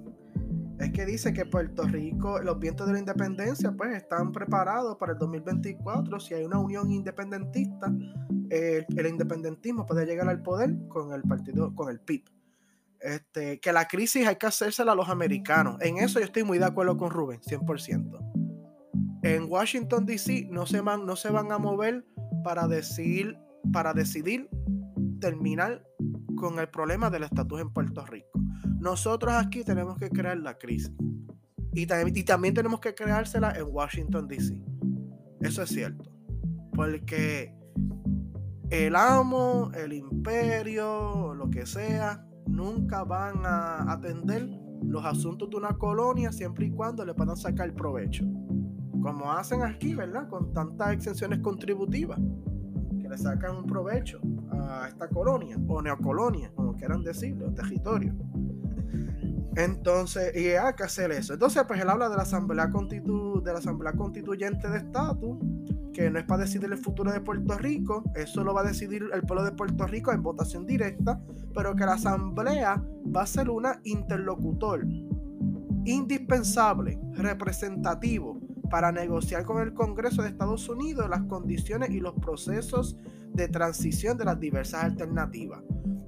es 0.79 0.91
que 0.91 1.05
dice 1.05 1.33
que 1.33 1.45
Puerto 1.45 1.83
Rico, 1.83 2.39
los 2.39 2.59
vientos 2.59 2.87
de 2.87 2.93
la 2.93 2.99
independencia, 2.99 3.71
pues 3.71 3.95
están 3.95 4.31
preparados 4.31 4.97
para 4.97 5.13
el 5.13 5.19
2024. 5.19 6.19
Si 6.19 6.33
hay 6.33 6.45
una 6.45 6.59
unión 6.59 6.91
independentista, 6.91 7.91
el, 8.49 8.85
independentismo 9.05 9.85
puede 9.85 10.05
llegar 10.05 10.29
al 10.29 10.41
poder 10.41 10.75
con 10.87 11.13
el 11.13 11.21
partido, 11.23 11.73
con 11.75 11.89
el 11.89 11.99
PIB. 11.99 12.23
Este, 13.01 13.59
que 13.59 13.71
la 13.71 13.87
crisis 13.87 14.27
hay 14.27 14.35
que 14.35 14.47
hacérsela 14.47 14.91
a 14.93 14.95
los 14.95 15.09
americanos. 15.09 15.77
En 15.81 15.97
eso 15.97 16.19
yo 16.19 16.25
estoy 16.25 16.43
muy 16.43 16.59
de 16.59 16.65
acuerdo 16.65 16.97
con 16.97 17.09
Rubén, 17.09 17.41
100%. 17.41 19.21
En 19.23 19.49
Washington, 19.49 20.05
D.C. 20.05 20.47
No 20.49 20.63
no 20.97 21.15
se 21.15 21.29
van 21.29 21.51
a 21.51 21.57
mover 21.57 22.05
para 22.43 22.67
decir 22.67 23.37
para 23.71 23.93
decidir 23.93 24.49
terminar 25.19 25.83
con 26.35 26.59
el 26.59 26.69
problema 26.69 27.09
del 27.09 27.23
estatus 27.23 27.61
en 27.61 27.71
Puerto 27.71 28.05
Rico. 28.05 28.39
Nosotros 28.79 29.33
aquí 29.33 29.63
tenemos 29.63 29.97
que 29.97 30.09
crear 30.09 30.37
la 30.37 30.57
crisis. 30.57 30.91
Y 31.73 31.85
también, 31.85 32.17
y 32.17 32.23
también 32.23 32.53
tenemos 32.53 32.79
que 32.79 32.95
creársela 32.95 33.51
en 33.51 33.67
Washington, 33.69 34.27
D.C. 34.27 34.63
Eso 35.41 35.63
es 35.63 35.69
cierto. 35.69 36.09
Porque 36.73 37.53
el 38.69 38.95
amo, 38.95 39.71
el 39.73 39.93
imperio, 39.93 41.33
lo 41.33 41.49
que 41.49 41.65
sea, 41.65 42.25
nunca 42.47 43.03
van 43.03 43.45
a 43.45 43.91
atender 43.91 44.49
los 44.83 45.05
asuntos 45.05 45.49
de 45.49 45.57
una 45.57 45.77
colonia 45.77 46.31
siempre 46.31 46.67
y 46.67 46.71
cuando 46.71 47.05
le 47.05 47.13
puedan 47.13 47.37
sacar 47.37 47.73
provecho. 47.73 48.25
Como 49.01 49.31
hacen 49.31 49.63
aquí, 49.63 49.95
¿verdad? 49.95 50.27
Con 50.29 50.53
tantas 50.53 50.93
exenciones 50.93 51.39
contributivas, 51.39 52.19
le 53.09 53.17
sacan 53.17 53.57
un 53.57 53.65
provecho 53.65 54.19
a 54.51 54.87
esta 54.87 55.07
colonia, 55.07 55.57
o 55.67 55.81
neocolonia, 55.81 56.51
como 56.55 56.75
quieran 56.75 57.03
decirlo, 57.03 57.51
territorio. 57.53 58.13
Entonces, 59.55 60.35
y 60.35 60.49
hay 60.49 60.73
que 60.75 60.83
hacer 60.83 61.11
eso. 61.11 61.33
Entonces, 61.33 61.63
pues 61.67 61.81
él 61.81 61.89
habla 61.89 62.07
de 62.07 62.15
la 62.15 62.21
Asamblea, 62.21 62.69
Constitu 62.69 63.41
de 63.43 63.51
la 63.51 63.59
Asamblea 63.59 63.93
Constituyente 63.93 64.69
de 64.69 64.77
Estatus, 64.77 65.37
que 65.91 66.09
no 66.09 66.19
es 66.19 66.25
para 66.25 66.43
decidir 66.43 66.71
el 66.71 66.77
futuro 66.77 67.11
de 67.11 67.19
Puerto 67.19 67.57
Rico, 67.57 68.03
eso 68.15 68.43
lo 68.43 68.53
va 68.53 68.61
a 68.61 68.65
decidir 68.65 69.03
el 69.11 69.21
pueblo 69.23 69.43
de 69.43 69.51
Puerto 69.51 69.87
Rico 69.87 70.11
en 70.11 70.21
votación 70.21 70.65
directa, 70.65 71.19
pero 71.53 71.75
que 71.75 71.85
la 71.85 71.93
Asamblea 71.93 72.81
va 73.13 73.23
a 73.23 73.25
ser 73.25 73.49
una 73.49 73.81
interlocutor 73.83 74.85
indispensable, 75.85 76.99
representativo, 77.13 78.39
para 78.69 78.91
negociar 78.91 79.45
con 79.45 79.61
el 79.61 79.73
Congreso 79.73 80.21
de 80.21 80.29
Estados 80.29 80.67
Unidos 80.69 81.09
las 81.09 81.23
condiciones 81.23 81.89
y 81.91 81.99
los 81.99 82.13
procesos 82.15 82.95
de 83.33 83.47
transición 83.47 84.17
de 84.17 84.25
las 84.25 84.39
diversas 84.39 84.83
alternativas. 84.83 85.61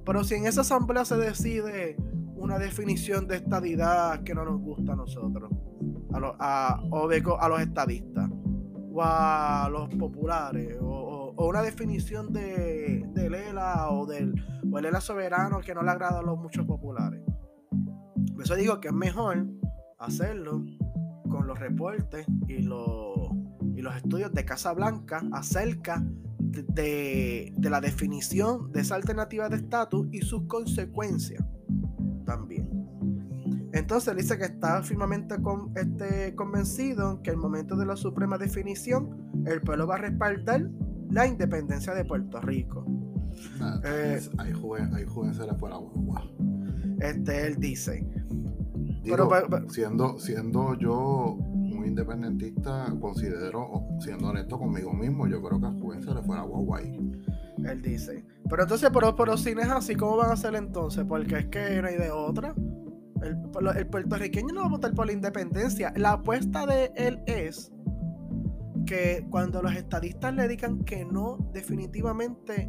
Pero 0.04 0.24
si 0.24 0.34
en 0.34 0.46
esa 0.46 0.62
asamblea 0.62 1.04
se 1.04 1.16
decide 1.16 1.96
una 2.34 2.58
definición 2.58 3.28
de 3.28 3.36
estadidad 3.36 4.22
que 4.24 4.34
no 4.34 4.44
nos 4.44 4.60
gusta 4.60 4.92
a 4.92 4.96
nosotros, 4.96 5.50
a, 6.12 6.18
los, 6.18 6.34
a 6.38 7.48
los 7.48 7.60
estadistas, 7.60 8.28
o 8.94 9.02
a 9.02 9.68
los 9.70 9.88
populares, 9.94 10.76
o, 10.80 11.34
una 11.38 11.62
definición 11.62 12.32
de, 12.32 13.04
Lela 13.14 13.90
o 13.90 14.06
del 14.06 14.34
o 14.70 14.78
el 14.78 14.84
Lela 14.84 15.00
soberano 15.00 15.60
que 15.60 15.74
no 15.74 15.82
le 15.82 15.90
agrada 15.90 16.20
a 16.20 16.22
los 16.22 16.38
muchos 16.38 16.66
populares. 16.66 17.20
Por 18.32 18.42
eso 18.42 18.54
digo 18.54 18.80
que 18.80 18.88
es 18.88 18.94
mejor 18.94 19.46
hacerlo 19.98 20.64
con 21.32 21.46
los 21.46 21.58
reportes 21.58 22.26
y 22.46 22.62
los, 22.62 23.16
y 23.74 23.80
los 23.80 23.96
estudios 23.96 24.32
de 24.32 24.44
Casa 24.44 24.72
Blanca 24.72 25.22
acerca 25.32 26.04
de, 26.38 27.52
de 27.56 27.70
la 27.70 27.80
definición 27.80 28.70
de 28.72 28.82
esa 28.82 28.94
alternativa 28.94 29.48
de 29.48 29.56
estatus 29.56 30.06
y 30.12 30.20
sus 30.20 30.42
consecuencias 30.46 31.42
también. 32.26 32.68
Entonces 33.72 34.14
dice 34.14 34.36
que 34.36 34.44
está 34.44 34.82
firmemente 34.82 35.40
con, 35.40 35.72
este, 35.76 36.34
convencido 36.34 37.22
que 37.22 37.30
el 37.30 37.38
momento 37.38 37.74
de 37.74 37.86
la 37.86 37.96
suprema 37.96 38.36
definición, 38.36 39.32
el 39.46 39.62
pueblo 39.62 39.86
va 39.86 39.94
a 39.94 39.98
respaldar 39.98 40.68
la 41.10 41.26
independencia 41.26 41.94
de 41.94 42.04
Puerto 42.04 42.40
Rico. 42.40 42.84
eh, 43.84 44.20
ahí 44.36 44.52
jugué, 44.52 45.32
se 45.32 45.46
le 45.46 45.54
fue 45.54 45.70
la 45.70 45.80
Este, 47.00 47.46
él 47.46 47.56
dice. 47.58 48.06
Pero, 49.04 49.28
siendo, 49.68 50.18
siendo 50.18 50.74
yo 50.78 51.34
un 51.34 51.84
independentista, 51.86 52.86
considero, 53.00 53.86
siendo 54.00 54.28
honesto 54.28 54.58
conmigo 54.58 54.92
mismo, 54.92 55.26
yo 55.26 55.42
creo 55.42 55.60
que 55.60 55.66
a 55.66 55.72
Juven 55.72 56.02
se 56.02 56.14
le 56.14 56.22
fue 56.22 56.36
la 56.36 56.42
guagua 56.42 56.80
Él 56.80 57.82
dice. 57.82 58.24
Pero 58.48 58.62
entonces, 58.62 58.90
pero, 58.92 59.16
pero 59.16 59.36
si 59.36 59.54
no 59.54 59.62
es 59.62 59.68
así, 59.68 59.94
¿cómo 59.94 60.16
van 60.16 60.30
a 60.30 60.32
hacer 60.34 60.54
entonces? 60.54 61.04
Porque 61.08 61.38
es 61.38 61.46
que 61.46 61.80
no 61.80 61.88
hay 61.88 61.96
de 61.96 62.10
otra. 62.10 62.54
El, 63.22 63.86
puertorriqueño 63.86 64.52
no 64.52 64.62
va 64.62 64.66
a 64.66 64.70
votar 64.70 64.94
por 64.94 65.06
la 65.06 65.12
independencia. 65.12 65.92
La 65.96 66.12
apuesta 66.12 66.66
de 66.66 66.92
él 66.96 67.22
es 67.26 67.72
que 68.84 69.26
cuando 69.30 69.62
los 69.62 69.74
estadistas 69.74 70.34
le 70.34 70.48
digan 70.48 70.84
que 70.84 71.04
no 71.04 71.38
definitivamente 71.52 72.68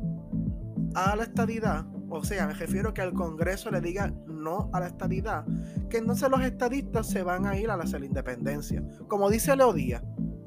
a 0.93 1.15
la 1.15 1.23
estadidad, 1.23 1.85
o 2.10 2.23
sea, 2.23 2.45
me 2.47 2.53
refiero 2.53 2.93
que 2.93 3.01
el 3.01 3.14
Congreso 3.14 3.72
le 3.72 3.81
diga 3.81 4.14
no 4.44 4.70
a 4.74 4.80
la 4.80 4.88
estadidad, 4.88 5.45
que 5.90 5.98
entonces 5.98 6.30
los 6.30 6.41
estadistas 6.41 7.07
se 7.07 7.24
van 7.24 7.45
a 7.45 7.57
ir 7.57 7.70
a 7.70 7.78
la, 7.78 7.86
la 7.86 8.06
independencia. 8.06 8.84
Como 9.07 9.30
dice 9.30 9.56
Leodía, 9.56 10.03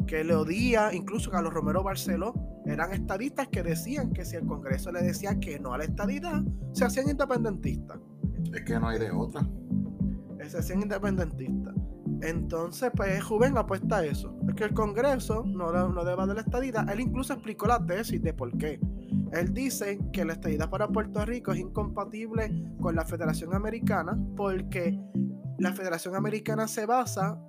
que 0.06 0.22
Leodía, 0.22 0.92
incluso 0.92 1.30
Carlos 1.30 1.52
Romero 1.52 1.82
Barceló, 1.82 2.34
eran 2.66 2.92
estadistas 2.92 3.48
que 3.48 3.62
decían 3.62 4.12
que 4.12 4.24
si 4.24 4.36
el 4.36 4.46
Congreso 4.46 4.92
le 4.92 5.02
decía 5.02 5.38
que 5.40 5.58
no 5.58 5.72
a 5.74 5.78
la 5.78 5.84
estadidad, 5.84 6.42
se 6.72 6.84
hacían 6.84 7.08
independentistas. 7.08 7.98
Es 8.52 8.62
que 8.62 8.78
no 8.78 8.88
hay 8.88 8.98
de 8.98 9.10
otra 9.10 9.46
se 10.48 10.58
hacían 10.58 10.82
independentistas. 10.82 11.74
Entonces, 12.22 12.90
pues 12.96 13.22
Juven 13.22 13.58
apuesta 13.58 13.98
a 13.98 14.04
eso. 14.04 14.34
Es 14.48 14.54
que 14.54 14.64
el 14.64 14.74
Congreso 14.74 15.44
no, 15.44 15.70
no 15.88 16.04
debe 16.04 16.26
de 16.26 16.34
la 16.34 16.40
estadidad. 16.40 16.88
Él 16.90 17.00
incluso 17.00 17.32
explicó 17.32 17.66
la 17.66 17.84
tesis 17.84 18.22
de 18.22 18.32
por 18.32 18.56
qué. 18.56 18.80
Él 19.40 19.52
dice 19.52 19.98
que 20.12 20.24
la 20.24 20.34
estadidad 20.34 20.70
para 20.70 20.88
Puerto 20.88 21.24
Rico 21.24 21.52
es 21.52 21.60
incompatible 21.60 22.50
con 22.80 22.94
la 22.96 23.04
Federación 23.04 23.54
Americana 23.54 24.18
porque 24.36 24.98
la 25.58 25.72
Federación 25.72 26.16
Americana 26.16 26.68
se 26.68 26.86
basa 26.86 27.40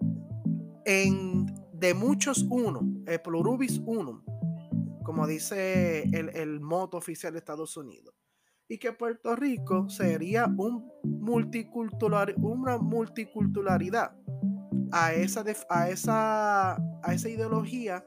en 0.85 1.45
de 1.73 1.93
muchos 1.93 2.45
uno, 2.49 2.81
el 3.05 3.21
pluribus 3.21 3.79
unum, 3.85 4.23
como 5.03 5.27
dice 5.27 6.03
el, 6.03 6.29
el 6.35 6.59
moto 6.59 6.97
oficial 6.97 7.33
de 7.33 7.39
Estados 7.39 7.77
Unidos 7.77 8.15
y 8.69 8.77
que 8.77 8.91
Puerto 8.91 9.35
Rico 9.35 9.89
sería 9.89 10.45
un 10.57 10.91
multicultural, 11.03 12.35
una 12.37 12.77
multiculturalidad 12.77 14.11
a 14.91 15.13
esa, 15.13 15.43
a, 15.69 15.89
esa, 15.89 16.73
a 16.75 17.13
esa 17.13 17.29
ideología 17.29 18.05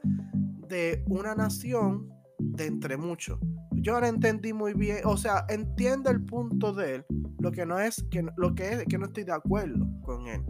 de 0.67 1.03
una 1.07 1.35
nación 1.35 2.09
de 2.39 2.67
entre 2.67 2.97
muchos. 2.97 3.39
Yo 3.81 3.95
ahora 3.95 4.07
entendí 4.07 4.53
muy 4.53 4.73
bien, 4.73 4.97
o 5.05 5.17
sea, 5.17 5.45
entiendo 5.49 6.11
el 6.11 6.23
punto 6.23 6.71
de 6.71 6.95
él, 6.95 7.05
lo 7.39 7.51
que 7.51 7.65
no 7.65 7.79
es 7.79 8.05
que 8.11 8.23
lo 8.37 8.53
que 8.53 8.73
es 8.73 8.85
que 8.85 8.97
no 8.99 9.07
estoy 9.07 9.23
de 9.23 9.33
acuerdo 9.33 9.87
con 10.03 10.27
él. 10.27 10.43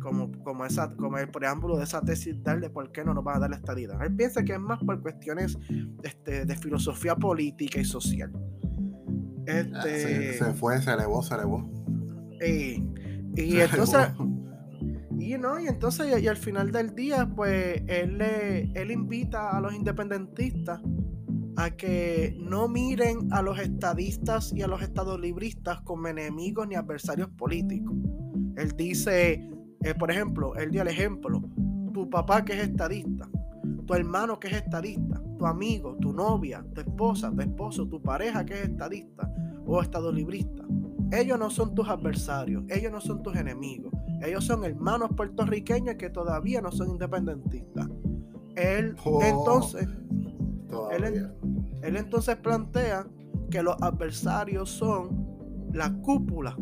Como, 0.00 0.32
como, 0.44 0.64
esa, 0.64 0.96
como 0.96 1.18
el 1.18 1.28
preámbulo 1.28 1.76
de 1.76 1.84
esa 1.84 2.00
tesis 2.00 2.34
de 2.42 2.70
por 2.70 2.90
qué 2.90 3.04
no 3.04 3.12
nos 3.12 3.26
va 3.26 3.36
a 3.36 3.38
dar 3.40 3.50
la 3.50 3.56
estadidad. 3.56 4.02
Él 4.02 4.16
piensa 4.16 4.42
que 4.42 4.54
es 4.54 4.58
más 4.58 4.78
por 4.82 4.98
cuestiones 5.02 5.58
este, 6.02 6.46
de 6.46 6.56
filosofía 6.56 7.14
política 7.16 7.80
y 7.80 7.84
social. 7.84 8.32
Este, 9.44 10.38
se, 10.38 10.54
fue, 10.54 10.80
se 10.80 10.92
elevó, 10.92 11.22
se 11.22 11.34
elevó. 11.34 11.68
Y, 12.40 13.60
entonces. 13.60 14.08
Y 15.18 15.36
no, 15.36 15.60
y 15.60 15.66
entonces, 15.66 16.22
y, 16.22 16.28
al 16.28 16.38
final 16.38 16.72
del 16.72 16.94
día, 16.94 17.28
pues 17.36 17.82
él, 17.86 18.16
le, 18.16 18.72
él 18.72 18.90
invita 18.90 19.50
a 19.50 19.60
los 19.60 19.74
independentistas 19.74 20.80
a 21.64 21.76
que 21.76 22.34
no 22.38 22.68
miren 22.68 23.32
a 23.32 23.42
los 23.42 23.58
estadistas 23.58 24.52
y 24.54 24.62
a 24.62 24.66
los 24.66 24.80
estadolibristas 24.80 25.80
como 25.82 26.08
enemigos 26.08 26.66
ni 26.66 26.74
adversarios 26.74 27.28
políticos. 27.30 27.94
Él 28.56 28.72
dice, 28.76 29.50
eh, 29.82 29.94
por 29.94 30.10
ejemplo, 30.10 30.54
él 30.56 30.70
dio 30.70 30.82
el 30.82 30.88
ejemplo, 30.88 31.42
tu 31.92 32.08
papá 32.08 32.44
que 32.44 32.54
es 32.54 32.62
estadista, 32.62 33.28
tu 33.86 33.94
hermano 33.94 34.40
que 34.40 34.48
es 34.48 34.54
estadista, 34.54 35.22
tu 35.38 35.46
amigo, 35.46 35.96
tu 36.00 36.12
novia, 36.12 36.64
tu 36.74 36.80
esposa, 36.80 37.30
tu 37.30 37.42
esposo, 37.42 37.86
tu 37.88 38.00
pareja 38.00 38.44
que 38.44 38.54
es 38.54 38.68
estadista 38.68 39.30
o 39.66 39.82
estadolibrista. 39.82 40.64
Ellos 41.12 41.38
no 41.38 41.50
son 41.50 41.74
tus 41.74 41.88
adversarios, 41.88 42.64
ellos 42.68 42.90
no 42.90 43.00
son 43.00 43.22
tus 43.22 43.36
enemigos, 43.36 43.92
ellos 44.22 44.44
son 44.44 44.64
hermanos 44.64 45.10
puertorriqueños 45.16 45.96
que 45.96 46.08
todavía 46.08 46.62
no 46.62 46.72
son 46.72 46.90
independentistas. 46.90 47.88
Él 48.54 48.94
oh, 49.04 49.22
entonces, 49.22 49.88
él, 50.90 51.30
él 51.82 51.96
entonces 51.96 52.36
plantea 52.36 53.06
que 53.50 53.62
los 53.62 53.76
adversarios 53.80 54.70
son 54.70 55.68
la 55.72 55.92
cúpula 55.92 56.56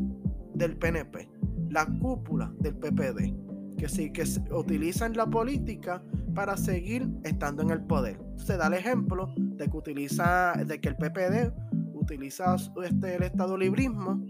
del 0.55 0.77
PNP, 0.77 1.29
la 1.71 1.87
cúpula 1.87 2.53
del 2.59 2.75
PPD 2.77 3.49
que 3.79 3.89
sí, 3.89 4.11
que 4.11 4.25
utilizan 4.51 5.17
la 5.17 5.27
política 5.27 6.03
para 6.35 6.57
seguir 6.57 7.09
estando 7.23 7.63
en 7.63 7.71
el 7.71 7.81
poder. 7.81 8.21
Se 8.37 8.57
da 8.57 8.67
el 8.67 8.75
ejemplo 8.75 9.33
de 9.37 9.71
que 9.71 9.77
utiliza, 9.77 10.53
de 10.67 10.81
que 10.81 10.89
el 10.89 10.97
PPD 10.97 11.53
utiliza 11.95 12.57
este, 12.85 13.15
el 13.15 13.23
estado 13.23 13.57
librismo, 13.57 14.21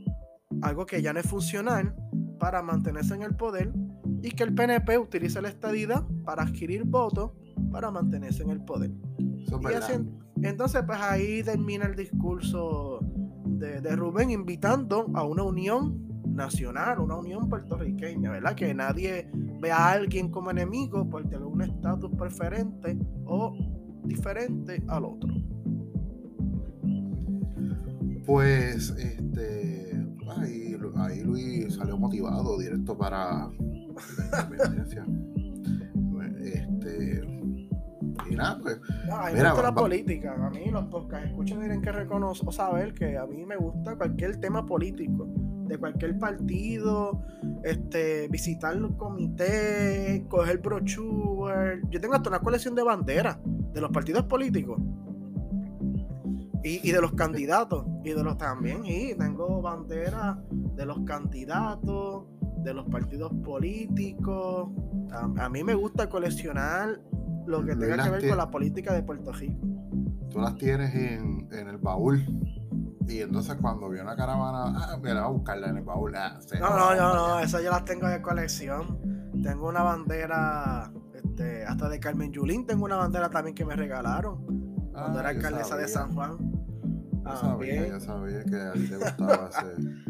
algo 0.62 0.86
que 0.86 1.02
ya 1.02 1.12
no 1.12 1.20
es 1.20 1.26
funcional, 1.26 1.96
para 2.38 2.62
mantenerse 2.62 3.14
en 3.14 3.22
el 3.22 3.34
poder, 3.34 3.72
y 4.22 4.30
que 4.30 4.44
el 4.44 4.54
PNP 4.54 4.98
utiliza 4.98 5.40
la 5.40 5.48
estadidad 5.48 6.04
para 6.24 6.42
adquirir 6.42 6.84
votos 6.84 7.32
para 7.70 7.90
mantenerse 7.90 8.42
en 8.42 8.50
el 8.50 8.60
poder. 8.64 8.90
entonces, 10.42 10.82
pues 10.86 10.98
ahí 11.00 11.42
termina 11.42 11.86
el 11.86 11.94
discurso 11.94 13.00
de, 13.44 13.80
de 13.80 13.96
Rubén 13.96 14.30
invitando 14.30 15.10
a 15.14 15.24
una 15.24 15.42
unión 15.42 16.08
nacional, 16.38 17.00
una 17.00 17.16
unión 17.16 17.48
puertorriqueña, 17.48 18.30
¿verdad? 18.30 18.54
Que 18.54 18.72
nadie 18.72 19.28
vea 19.60 19.76
a 19.76 19.92
alguien 19.92 20.30
como 20.30 20.50
enemigo 20.50 21.08
por 21.08 21.24
tener 21.24 21.42
un 21.42 21.62
estatus 21.62 22.10
preferente 22.16 22.96
o 23.24 23.56
diferente 24.04 24.82
al 24.88 25.04
otro. 25.04 25.34
Pues, 28.24 28.90
este, 28.90 30.06
ahí, 30.96 31.22
Luis 31.22 31.74
salió 31.74 31.96
motivado 31.96 32.58
directo 32.58 32.96
para, 32.96 33.50
este, 36.40 37.22
y 38.30 38.34
nada, 38.34 38.58
pues. 38.60 38.80
No, 39.06 39.16
a 39.16 39.30
mí 39.30 39.34
me 39.34 39.44
gusta 39.44 39.62
la 39.62 39.74
política. 39.74 40.34
A 40.34 40.50
mí 40.50 40.70
los 40.70 40.84
podcasts 40.86 41.28
escuchan 41.28 41.60
tienen 41.60 41.82
que 41.82 41.92
reconocer 41.92 42.48
o 42.48 42.52
saber 42.52 42.94
que 42.94 43.16
a 43.16 43.26
mí 43.26 43.44
me 43.44 43.56
gusta 43.56 43.96
cualquier 43.96 44.36
tema 44.36 44.64
político 44.66 45.26
de 45.68 45.78
cualquier 45.78 46.18
partido, 46.18 47.22
este, 47.62 48.26
visitar 48.28 48.74
los 48.76 48.92
comités, 48.92 50.22
coger 50.28 50.58
brochure. 50.58 51.82
Yo 51.90 52.00
tengo 52.00 52.14
hasta 52.14 52.30
una 52.30 52.40
colección 52.40 52.74
de 52.74 52.82
banderas 52.82 53.38
de 53.44 53.80
los 53.80 53.90
partidos 53.90 54.24
políticos. 54.24 54.80
Y, 56.64 56.90
de 56.90 57.00
los 57.00 57.12
candidatos. 57.12 57.86
Y 58.04 58.10
de 58.10 58.22
los 58.22 58.36
también. 58.36 58.84
Y 58.84 59.14
tengo 59.14 59.62
banderas 59.62 60.36
de 60.50 60.84
los 60.84 61.00
candidatos, 61.00 62.24
de 62.62 62.74
los 62.74 62.86
partidos 62.86 63.32
políticos. 63.44 64.70
A, 65.10 65.48
mí 65.48 65.64
me 65.64 65.74
gusta 65.74 66.08
coleccionar 66.08 67.00
lo 67.46 67.64
que 67.64 67.74
tenga 67.76 68.04
que 68.04 68.10
ver 68.10 68.28
con 68.28 68.38
la 68.38 68.50
política 68.50 68.92
de 68.92 69.02
Puerto 69.02 69.32
Rico. 69.32 69.66
Tú 70.30 70.40
las 70.40 70.56
tienes 70.56 70.94
en, 70.94 71.48
en 71.50 71.68
el 71.68 71.78
baúl. 71.78 72.24
Y 73.08 73.22
entonces 73.22 73.56
cuando 73.60 73.88
vi 73.88 74.00
una 74.00 74.14
caravana, 74.14 74.78
ah, 74.78 74.98
mira, 75.02 75.24
a 75.24 75.28
buscarla 75.28 75.68
en 75.68 75.78
el 75.78 75.84
baúl. 75.84 76.14
Ah, 76.14 76.38
no, 76.60 76.70
no, 76.70 76.94
no, 76.94 77.28
no, 77.28 77.40
esas 77.40 77.62
yo 77.62 77.70
las 77.70 77.84
tengo 77.84 78.06
de 78.06 78.20
colección. 78.20 78.98
Tengo 79.42 79.68
una 79.68 79.82
bandera, 79.82 80.92
este, 81.14 81.64
hasta 81.64 81.88
de 81.88 82.00
Carmen 82.00 82.32
Yulín, 82.32 82.66
tengo 82.66 82.84
una 82.84 82.96
bandera 82.96 83.30
también 83.30 83.54
que 83.54 83.64
me 83.64 83.76
regalaron. 83.76 84.44
cuando 84.92 85.20
era 85.20 85.28
ah, 85.28 85.32
alcaldesa 85.32 85.76
de 85.76 85.88
San 85.88 86.12
Juan. 86.12 86.36
Yo 87.24 87.36
sabía, 87.36 87.88
yo 87.88 88.00
sabía 88.00 88.44
que 88.44 88.56
a 88.56 88.72
ti 88.72 88.88
te 88.88 88.96
gustaba 88.96 89.48
ese. 89.48 90.07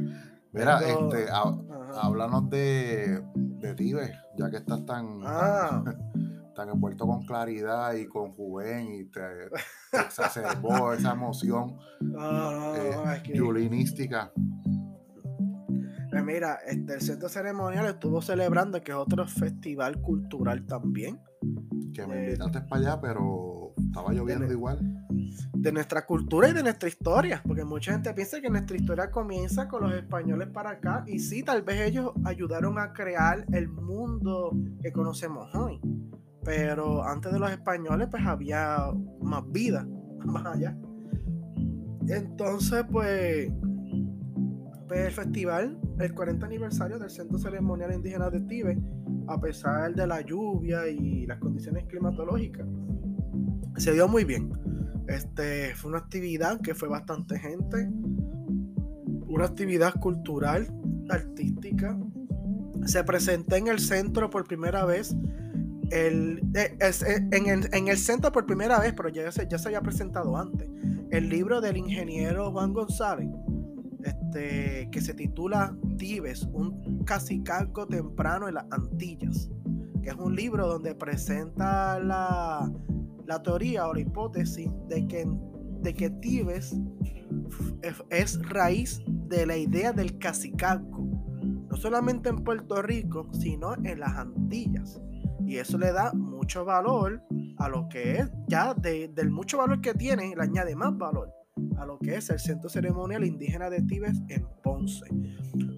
Mira, 0.52 0.80
este, 0.80 1.26
háblanos 1.30 2.48
de, 2.48 3.22
de 3.34 3.74
Tibes, 3.74 4.10
ya 4.36 4.50
que 4.50 4.56
estás 4.56 4.84
tan, 4.86 5.20
ah. 5.24 5.84
tan 6.54 6.68
envuelto 6.70 7.06
con 7.06 7.24
claridad 7.26 7.94
y 7.94 8.06
con 8.06 8.32
Juven 8.32 8.94
y 8.94 9.04
te, 9.04 9.20
exacerbó 9.92 10.92
esa 10.94 11.12
emoción 11.12 11.76
julinística. 13.36 14.32
Pues 16.10 16.24
mira, 16.24 16.58
este, 16.66 16.94
el 16.94 17.00
centro 17.02 17.28
ceremonial 17.28 17.86
estuvo 17.86 18.22
celebrando 18.22 18.82
que 18.82 18.92
es 18.92 18.98
otro 18.98 19.26
festival 19.26 20.00
cultural 20.00 20.64
también. 20.66 21.20
Que 21.98 22.06
me 22.06 22.24
invitaste 22.26 22.60
para 22.60 22.80
allá, 22.80 23.00
pero 23.00 23.74
estaba 23.76 24.12
lloviendo 24.12 24.50
igual. 24.52 24.78
De 25.52 25.72
nuestra 25.72 26.06
cultura 26.06 26.48
y 26.48 26.52
de 26.52 26.62
nuestra 26.62 26.88
historia, 26.88 27.42
porque 27.44 27.64
mucha 27.64 27.90
gente 27.92 28.14
piensa 28.14 28.40
que 28.40 28.48
nuestra 28.48 28.76
historia 28.76 29.10
comienza 29.10 29.66
con 29.66 29.82
los 29.82 29.92
españoles 29.92 30.48
para 30.48 30.70
acá, 30.70 31.02
y 31.08 31.18
sí, 31.18 31.42
tal 31.42 31.62
vez 31.62 31.80
ellos 31.80 32.12
ayudaron 32.24 32.78
a 32.78 32.92
crear 32.92 33.44
el 33.52 33.68
mundo 33.68 34.56
que 34.80 34.92
conocemos 34.92 35.52
hoy 35.54 35.80
pero 36.48 37.04
antes 37.04 37.30
de 37.30 37.38
los 37.38 37.50
españoles 37.50 38.08
pues 38.10 38.24
había 38.24 38.78
más 39.20 39.42
vida 39.52 39.86
más 40.24 40.46
allá. 40.46 40.74
Entonces 42.08 42.86
pues, 42.90 43.50
el 44.90 45.12
festival, 45.12 45.78
el 45.98 46.15
40 46.15 46.47
aniversario 46.47 46.98
del 46.98 47.10
Centro 47.10 47.39
Ceremonial 47.39 47.93
Indígena 47.93 48.31
de 48.31 48.40
Tibet, 48.40 48.78
a 49.27 49.40
pesar 49.40 49.94
de 49.94 50.06
la 50.06 50.20
lluvia 50.20 50.89
y 50.89 51.27
las 51.27 51.39
condiciones 51.39 51.85
climatológicas, 51.86 52.66
se 53.77 53.93
dio 53.93 54.09
muy 54.09 54.24
bien. 54.24 54.52
Este, 55.06 55.74
fue 55.74 55.90
una 55.90 55.98
actividad 55.98 56.60
que 56.60 56.74
fue 56.74 56.89
bastante 56.89 57.39
gente, 57.39 57.89
una 59.27 59.44
actividad 59.44 59.94
cultural, 59.94 60.69
artística. 61.09 61.98
Se 62.85 63.02
presentó 63.05 63.56
en 63.56 63.69
el 63.69 63.78
centro 63.78 64.31
por 64.31 64.44
primera 64.44 64.85
vez 64.85 65.15
el, 65.90 66.43
eh, 66.55 66.77
eh, 66.81 67.28
en, 67.32 67.89
el, 67.89 67.97
centro 67.97 68.32
por 68.32 68.47
primera 68.47 68.78
vez, 68.78 68.93
pero 68.94 69.09
ya 69.09 69.31
se, 69.32 69.47
ya 69.48 69.59
se 69.59 69.69
había 69.69 69.81
presentado 69.81 70.36
antes, 70.36 70.69
el 71.10 71.28
libro 71.28 71.60
del 71.60 71.77
ingeniero 71.77 72.51
Juan 72.52 72.73
González, 72.73 73.28
este, 74.04 74.88
que 74.90 75.00
se 75.00 75.14
titula 75.14 75.76
Tibes, 75.96 76.44
un 76.52 77.04
cacicalco 77.04 77.86
temprano 77.86 78.48
en 78.48 78.54
las 78.54 78.66
Antillas, 78.70 79.50
que 80.02 80.10
es 80.10 80.16
un 80.16 80.34
libro 80.34 80.66
donde 80.68 80.94
presenta 80.94 81.98
la, 81.98 82.70
la 83.26 83.42
teoría 83.42 83.88
o 83.88 83.94
la 83.94 84.00
hipótesis 84.00 84.70
de 84.88 85.06
que, 85.06 85.26
de 85.82 85.94
que 85.94 86.10
Tibes 86.10 86.76
es 88.10 88.48
raíz 88.48 89.02
de 89.06 89.46
la 89.46 89.56
idea 89.56 89.92
del 89.92 90.18
cacicalco, 90.18 91.02
no 91.70 91.76
solamente 91.76 92.28
en 92.28 92.36
Puerto 92.36 92.82
Rico, 92.82 93.28
sino 93.32 93.74
en 93.74 94.00
las 94.00 94.16
Antillas. 94.16 95.00
Y 95.44 95.56
eso 95.56 95.78
le 95.78 95.92
da 95.92 96.12
mucho 96.12 96.64
valor 96.64 97.22
a 97.58 97.68
lo 97.68 97.88
que 97.88 98.18
es, 98.18 98.30
ya 98.48 98.74
del 98.74 99.30
mucho 99.30 99.58
valor 99.58 99.80
que 99.80 99.94
tiene, 99.94 100.34
le 100.36 100.42
añade 100.42 100.76
más 100.76 100.96
valor 100.96 101.38
a 101.78 101.86
lo 101.86 101.98
que 101.98 102.16
es 102.16 102.30
el 102.30 102.38
Centro 102.38 102.68
Ceremonial 102.68 103.24
Indígena 103.24 103.70
de 103.70 103.82
Tibes 103.82 104.20
en 104.28 104.46
Ponce. 104.62 105.06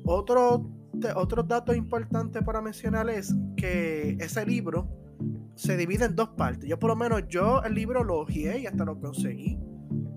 Otro, 0.05 0.71
otro 1.15 1.43
dato 1.43 1.75
importante 1.75 2.43
para 2.43 2.61
mencionar 2.61 3.09
es 3.11 3.35
que 3.57 4.17
ese 4.21 4.45
libro 4.47 4.89
se 5.55 5.77
divide 5.77 6.07
en 6.07 6.17
dos 6.17 6.31
partes. 6.31 6.69
Yo 6.69 6.79
por 6.79 6.91
lo 6.91 6.97
menos 6.97 7.23
yo 7.29 7.63
el 7.63 7.75
libro 7.75 8.03
lo 8.03 8.21
ojeé 8.21 8.61
y 8.61 8.67
hasta 8.67 8.85
lo 8.85 8.99
conseguí. 8.99 9.59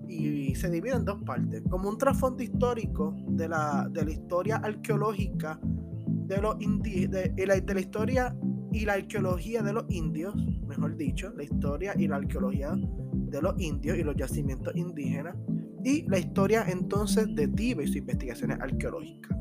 Y 0.08 0.54
se 0.54 0.70
divide 0.70 0.94
en 0.94 1.04
dos 1.04 1.22
partes. 1.24 1.62
Como 1.68 1.88
un 1.88 1.98
trasfondo 1.98 2.42
histórico 2.42 3.14
de 3.28 3.48
la, 3.48 3.88
de 3.90 4.04
la 4.04 4.10
historia 4.10 4.56
arqueológica 4.56 5.58
de 5.62 6.40
los 6.40 6.58
de, 6.58 7.32
de 7.34 7.74
la 7.74 7.80
historia 7.80 8.34
y 8.72 8.84
la 8.84 8.94
arqueología 8.94 9.62
de 9.62 9.72
los 9.72 9.84
indios, 9.88 10.34
mejor 10.66 10.96
dicho, 10.96 11.32
la 11.36 11.44
historia 11.44 11.94
y 11.96 12.08
la 12.08 12.16
arqueología 12.16 12.74
de 12.74 13.42
los 13.42 13.54
indios 13.60 13.98
y 13.98 14.02
los 14.02 14.16
yacimientos 14.16 14.74
indígenas, 14.74 15.36
y 15.84 16.02
la 16.08 16.18
historia 16.18 16.64
entonces 16.66 17.34
de 17.34 17.46
Tibet 17.46 17.84
y 17.84 17.88
sus 17.88 17.96
investigaciones 17.96 18.58
arqueológicas. 18.60 19.36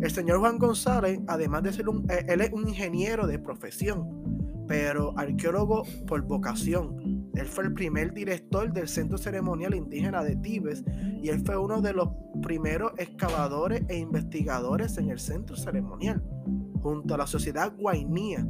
El 0.00 0.10
señor 0.10 0.38
Juan 0.40 0.58
González, 0.58 1.18
además 1.26 1.62
de 1.62 1.72
ser 1.72 1.88
un, 1.88 2.04
eh, 2.10 2.26
él 2.28 2.42
es 2.42 2.52
un 2.52 2.68
ingeniero 2.68 3.26
de 3.26 3.38
profesión, 3.38 4.66
pero 4.68 5.18
arqueólogo 5.18 5.84
por 6.06 6.22
vocación. 6.22 7.30
Él 7.34 7.46
fue 7.46 7.64
el 7.64 7.72
primer 7.72 8.12
director 8.12 8.72
del 8.72 8.86
Centro 8.86 9.18
Ceremonial 9.18 9.74
Indígena 9.74 10.22
de 10.22 10.36
Tibes 10.36 10.84
y 11.22 11.28
él 11.28 11.42
fue 11.44 11.56
uno 11.56 11.80
de 11.80 11.92
los 11.92 12.10
primeros 12.42 12.92
excavadores 12.98 13.82
e 13.88 13.98
investigadores 13.98 14.98
en 14.98 15.10
el 15.10 15.18
Centro 15.18 15.56
Ceremonial 15.56 16.22
junto 16.82 17.14
a 17.14 17.18
la 17.18 17.26
Sociedad 17.26 17.72
Guainía 17.76 18.46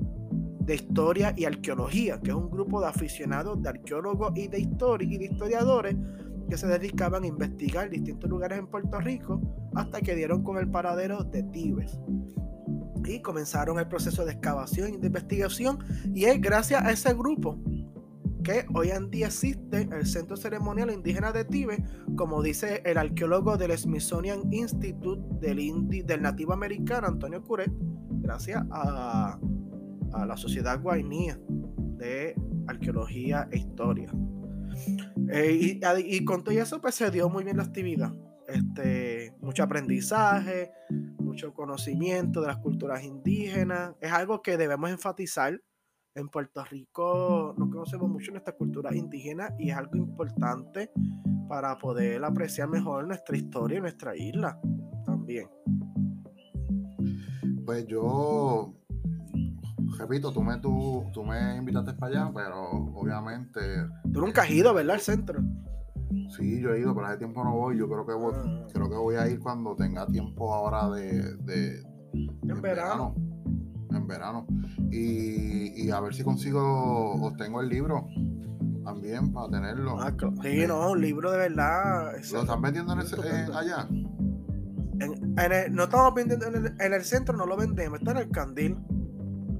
de 0.61 0.75
Historia 0.75 1.35
y 1.37 1.45
Arqueología, 1.45 2.21
que 2.21 2.31
es 2.31 2.37
un 2.37 2.51
grupo 2.51 2.81
de 2.81 2.89
aficionados 2.89 3.63
de 3.63 3.69
arqueólogos 3.69 4.33
y 4.35 4.49
de, 4.49 4.59
y 4.61 5.19
de 5.19 5.25
historiadores 5.25 5.97
que 6.49 6.57
se 6.57 6.67
dedicaban 6.67 7.25
a 7.25 7.27
investigar 7.27 7.91
distintos 7.91 8.29
lugares 8.29 8.59
en 8.59 8.67
Puerto 8.67 9.01
Rico 9.01 9.41
hasta 9.75 10.01
que 10.01 10.15
dieron 10.15 10.43
con 10.43 10.59
el 10.59 10.71
paradero 10.71 11.25
de 11.25 11.43
Tibes. 11.45 11.99
Y 13.05 13.21
comenzaron 13.21 13.79
el 13.79 13.89
proceso 13.89 14.25
de 14.25 14.33
excavación 14.33 14.95
y 14.95 14.97
de 14.97 15.07
investigación 15.07 15.79
y 16.15 16.25
es 16.25 16.41
gracias 16.41 16.83
a 16.83 16.91
ese 16.91 17.13
grupo 17.13 17.59
que 18.45 18.67
hoy 18.75 18.91
en 18.91 19.11
día 19.11 19.27
existe 19.27 19.89
el 19.91 20.07
Centro 20.07 20.37
Ceremonial 20.37 20.91
Indígena 20.91 21.33
de 21.33 21.45
Tibet, 21.45 21.83
como 22.15 22.43
dice 22.43 22.83
el 22.85 22.99
arqueólogo 22.99 23.57
del 23.57 23.77
Smithsonian 23.77 24.53
Institute 24.53 25.23
del, 25.41 25.89
del 26.07 26.23
Nativo 26.23 26.53
Americano, 26.53 27.09
Antonio 27.09 27.43
Curet, 27.43 27.73
gracias 28.21 28.63
a, 28.71 29.39
la 30.27 30.37
Sociedad 30.37 30.81
Guainía 30.81 31.41
de 31.97 32.37
Arqueología 32.69 33.49
e 33.51 33.59
Historia. 33.59 34.13
Eh, 35.31 35.81
y, 36.07 36.25
con 36.25 36.45
todo 36.45 36.55
eso, 36.55 36.81
pues 36.81 36.95
se 36.95 37.11
dio 37.11 37.29
muy 37.29 37.45
bien 37.45 37.57
la 37.57 37.65
actividad. 37.65 38.13
Este, 38.47 39.35
mucho 39.41 39.63
aprendizaje, 39.63 40.71
mucho 41.19 41.55
conocimiento 41.55 42.41
de 42.41 42.49
las 42.49 42.59
culturas 42.59 43.03
indígenas. 43.03 43.95
Es 44.01 44.13
algo 44.13 44.43
que 44.43 44.57
debemos 44.57 44.91
enfatizar. 44.91 45.61
En 46.17 46.29
Puerto 46.29 46.65
Rico 46.65 47.55
no 47.59 47.69
conocemos 47.69 48.09
mucho 48.09 48.31
nuestra 48.31 48.55
cultura 48.55 48.95
indígena 48.95 49.53
y 49.59 49.71
es 49.71 49.77
algo 49.77 49.97
importante 49.97 50.93
para 51.49 51.77
poder 51.77 52.25
apreciar 52.25 52.69
mejor 52.69 53.09
nuestra 53.09 53.37
historia 53.37 53.79
y 53.79 53.81
nuestra 53.81 54.17
isla 54.17 54.61
también. 55.05 55.49
Pues 57.65 57.87
yo, 57.87 58.75
repito, 59.99 60.33
tú 60.33 60.43
me, 60.43 60.59
tú, 60.59 61.05
tú 61.13 61.25
me 61.25 61.57
invitaste 61.57 61.95
para 61.95 62.23
allá, 62.23 62.33
pero 62.35 62.71
obviamente... 62.95 63.61
Tú 64.13 64.21
nunca 64.21 64.43
has 64.43 64.51
ido, 64.51 64.75
¿verdad? 64.75 64.95
Al 64.95 65.01
centro. 65.01 65.41
Sí, 66.37 66.61
yo 66.61 66.73
he 66.73 66.81
ido, 66.81 66.95
pero 66.95 67.07
hace 67.07 67.19
tiempo 67.19 67.43
no 67.45 67.53
voy. 67.53 67.79
Yo 67.79 67.89
creo 67.89 68.07
que 68.07 68.15
voy, 68.15 68.35
ah. 68.37 68.67
creo 68.73 68.89
que 68.89 68.97
voy 68.97 69.17
a 69.17 69.29
ir 69.29 69.41
cuando 69.41 69.75
tenga 69.75 70.07
tiempo 70.07 70.53
ahora 70.55 70.89
de... 70.91 71.37
de 71.39 71.83
en, 72.13 72.61
verano. 72.61 73.15
En 73.91 74.07
verano. 74.07 74.47
Y, 74.91 75.85
y, 75.85 75.91
a 75.91 76.01
ver 76.01 76.15
si 76.15 76.23
consigo, 76.23 77.15
obtengo 77.27 77.61
el 77.61 77.69
libro 77.69 78.07
también 78.85 79.33
para 79.33 79.49
tenerlo. 79.51 79.99
Ah, 80.01 80.15
sí, 80.43 80.67
no, 80.67 80.91
un 80.93 81.01
libro 81.01 81.33
de 81.33 81.39
verdad. 81.39 82.13
¿Lo 82.33 82.41
están 82.41 82.63
vendiendo 82.63 82.93
en 82.93 83.01
ese, 83.01 83.17
eh, 83.17 83.47
allá? 83.53 83.89
no 85.71 85.85
estamos 85.85 86.15
vendiendo 86.15 86.47
en 86.47 86.93
el, 86.93 87.05
centro, 87.05 87.37
no 87.37 87.47
lo 87.47 87.57
vendemos, 87.57 87.99
está 87.99 88.13
en 88.13 88.19
el 88.19 88.31
candil. 88.31 88.77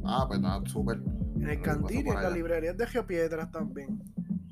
Ah, 0.05 0.25
pues 0.29 0.41
nada, 0.41 0.63
súper. 0.67 1.01
En 1.37 1.49
el 1.49 1.61
Candil 1.61 2.07
y 2.07 2.09
en 2.09 2.15
la 2.15 2.31
librería 2.31 2.73
de 2.73 2.87
Geopiedras 2.87 3.51
también. 3.51 4.01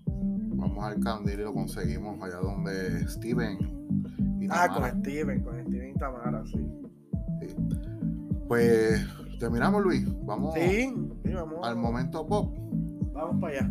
Vamos 0.06 0.84
al 0.84 1.00
Candil 1.00 1.40
y 1.40 1.42
lo 1.42 1.52
conseguimos 1.52 2.22
allá 2.22 2.36
donde 2.36 3.06
Steven 3.08 3.58
y 4.40 4.48
Ah, 4.50 4.68
con 4.72 5.00
Steven, 5.00 5.42
con 5.42 5.60
Steven 5.66 5.90
y 5.90 5.94
Tamara, 5.94 6.42
sí. 6.46 6.66
sí. 7.40 7.54
Pues 8.48 9.06
terminamos, 9.38 9.82
Luis. 9.82 10.06
Vamos, 10.24 10.54
sí, 10.54 10.92
vamos 11.32 11.66
al 11.66 11.76
momento 11.76 12.26
pop. 12.26 12.54
Vamos 13.12 13.40
para 13.40 13.58
allá. 13.58 13.70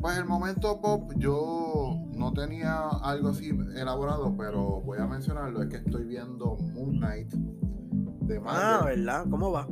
Pues 0.00 0.18
el 0.18 0.24
momento 0.24 0.80
pop, 0.80 1.12
yo 1.16 1.96
no 2.16 2.32
tenía 2.32 2.88
algo 3.02 3.28
así 3.28 3.50
elaborado, 3.76 4.34
pero 4.36 4.80
voy 4.80 4.98
a 4.98 5.06
mencionarlo. 5.06 5.62
Es 5.62 5.68
que 5.68 5.76
estoy 5.76 6.04
viendo 6.04 6.56
Moon 6.74 6.96
Knight 6.98 7.32
de 7.32 8.40
Marvel. 8.40 8.62
Ah, 8.62 8.84
¿verdad? 8.84 9.26
¿Cómo 9.30 9.52
va? 9.52 9.68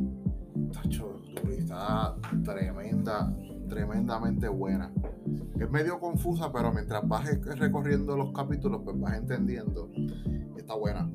Está 1.48 2.16
tremenda, 2.44 3.34
tremendamente 3.68 4.48
buena. 4.48 4.92
Es 5.58 5.70
medio 5.70 5.98
confusa, 6.00 6.52
pero 6.52 6.72
mientras 6.72 7.06
vas 7.06 7.24
recorriendo 7.56 8.16
los 8.16 8.32
capítulos, 8.32 8.80
pues 8.84 8.98
vas 8.98 9.14
entendiendo. 9.16 9.90
está 10.56 10.74
buena. 10.74 11.10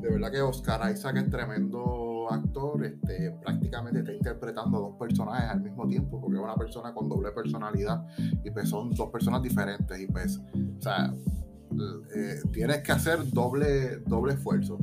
De 0.00 0.10
verdad 0.10 0.30
que 0.30 0.40
Oscar 0.40 0.92
Isaac 0.92 1.16
es 1.16 1.30
tremendo 1.30 2.08
actor 2.30 2.84
este, 2.84 3.32
prácticamente 3.42 4.00
está 4.00 4.12
interpretando 4.12 4.78
dos 4.80 4.96
personajes 4.98 5.50
al 5.50 5.60
mismo 5.60 5.86
tiempo, 5.88 6.20
porque 6.20 6.36
es 6.36 6.42
una 6.42 6.56
persona 6.56 6.92
con 6.92 7.08
doble 7.08 7.32
personalidad 7.32 8.06
y 8.44 8.50
pues 8.50 8.68
son 8.68 8.90
dos 8.90 9.10
personas 9.10 9.42
diferentes 9.42 9.98
y 9.98 10.06
pues, 10.06 10.38
o 10.38 10.82
sea, 10.82 11.14
eh, 12.14 12.40
tienes 12.52 12.78
que 12.82 12.92
hacer 12.92 13.30
doble, 13.30 13.98
doble 14.06 14.34
esfuerzo. 14.34 14.78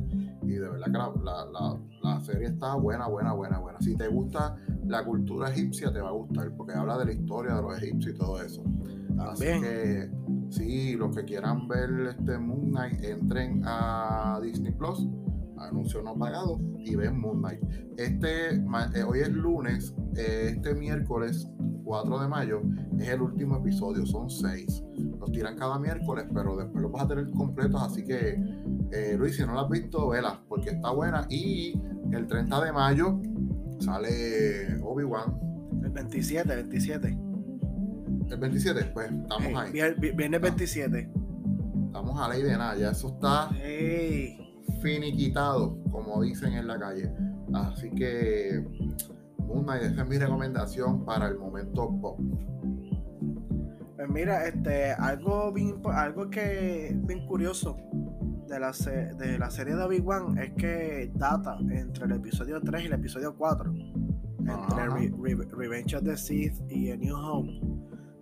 Y 0.46 0.54
de 0.54 0.68
verdad 0.68 0.86
que 0.86 2.02
la, 2.02 2.20
serie 2.20 2.48
está 2.48 2.74
buena, 2.74 3.08
buena, 3.08 3.32
buena, 3.32 3.58
buena. 3.58 3.80
Si 3.80 3.96
te 3.96 4.08
gusta 4.08 4.56
la 4.86 5.04
cultura 5.04 5.50
egipcia, 5.50 5.92
te 5.92 6.00
va 6.00 6.08
a 6.08 6.12
gustar, 6.12 6.50
porque 6.56 6.72
habla 6.74 6.98
de 6.98 7.06
la 7.06 7.12
historia 7.12 7.54
de 7.54 7.62
los 7.62 7.82
egipcios 7.82 8.14
y 8.14 8.18
todo 8.18 8.40
eso. 8.40 8.62
Así 9.18 9.44
que, 9.44 10.10
sí, 10.50 10.94
los 10.96 11.16
que 11.16 11.24
quieran 11.24 11.66
ver 11.66 11.90
este 12.16 12.38
Moon 12.38 12.70
Knight, 12.70 13.02
entren 13.02 13.62
a 13.64 14.38
Disney 14.42 14.72
Plus 14.72 15.06
anuncio 15.58 16.02
no 16.02 16.14
pagado 16.16 16.60
y 16.78 16.94
ven 16.96 17.18
Moon 17.20 17.40
Knight. 17.40 17.60
Este, 17.96 18.54
eh, 18.54 19.02
hoy 19.06 19.20
es 19.20 19.30
lunes, 19.30 19.94
eh, 20.16 20.52
este 20.54 20.74
miércoles 20.74 21.48
4 21.86 22.18
de 22.18 22.28
mayo 22.28 22.62
es 22.98 23.08
el 23.08 23.22
último 23.22 23.58
episodio, 23.58 24.04
son 24.04 24.28
seis. 24.28 24.82
Los 25.20 25.30
tiran 25.30 25.56
cada 25.56 25.78
miércoles, 25.78 26.26
pero 26.34 26.56
después 26.56 26.82
los 26.82 26.90
vas 26.90 27.04
a 27.04 27.08
tener 27.08 27.30
completos, 27.30 27.80
así 27.80 28.04
que 28.04 28.42
eh, 28.90 29.14
Luis, 29.16 29.36
si 29.36 29.42
no 29.42 29.52
lo 29.52 29.60
has 29.60 29.70
visto, 29.70 30.08
vela, 30.08 30.42
porque 30.48 30.70
está 30.70 30.90
buena. 30.90 31.26
Y 31.30 31.80
el 32.12 32.26
30 32.26 32.64
de 32.64 32.72
mayo 32.72 33.20
sale 33.78 34.80
Obi-Wan. 34.82 35.38
El 35.84 35.90
27, 35.90 36.54
27. 36.56 37.18
El 38.30 38.36
27, 38.36 38.84
pues 38.92 39.12
estamos 39.12 39.62
ahí. 39.62 39.72
Viene 39.96 40.36
el 40.36 40.42
27. 40.42 41.10
Estamos 41.86 42.20
a 42.20 42.28
ley 42.28 42.42
de 42.42 42.58
nada, 42.58 42.76
ya 42.76 42.90
eso 42.90 43.08
está 43.08 43.48
finiquitado, 44.82 45.78
como 45.92 46.20
dicen 46.20 46.52
en 46.54 46.66
la 46.66 46.80
calle. 46.80 47.12
Así 47.54 47.90
que, 47.90 48.64
Moon 49.46 49.66
esa 49.80 50.02
es 50.02 50.08
mi 50.08 50.18
recomendación 50.18 51.04
para 51.04 51.28
el 51.28 51.38
momento 51.38 51.88
pop. 52.00 52.18
Pues 53.96 54.08
mira, 54.08 54.46
este, 54.46 54.92
algo 54.92 55.52
bien, 55.52 55.80
algo 55.92 56.28
que 56.28 56.94
bien 56.94 57.26
curioso 57.26 57.76
de 58.48 58.60
la, 58.60 58.72
de 58.72 59.38
la 59.38 59.50
serie 59.50 59.74
de 59.74 59.82
Obi-Wan 59.82 60.38
es 60.38 60.52
que 60.54 61.10
data 61.14 61.56
entre 61.70 62.04
el 62.04 62.12
episodio 62.12 62.60
3 62.60 62.82
y 62.82 62.86
el 62.86 62.92
episodio 62.92 63.34
4. 63.34 63.72
Entre 64.40 65.46
Revenge 65.56 65.96
of 65.96 66.04
the 66.04 66.16
Sith 66.16 66.54
y 66.68 66.90
A 66.90 66.96
New 66.96 67.16
Hope. 67.16 67.50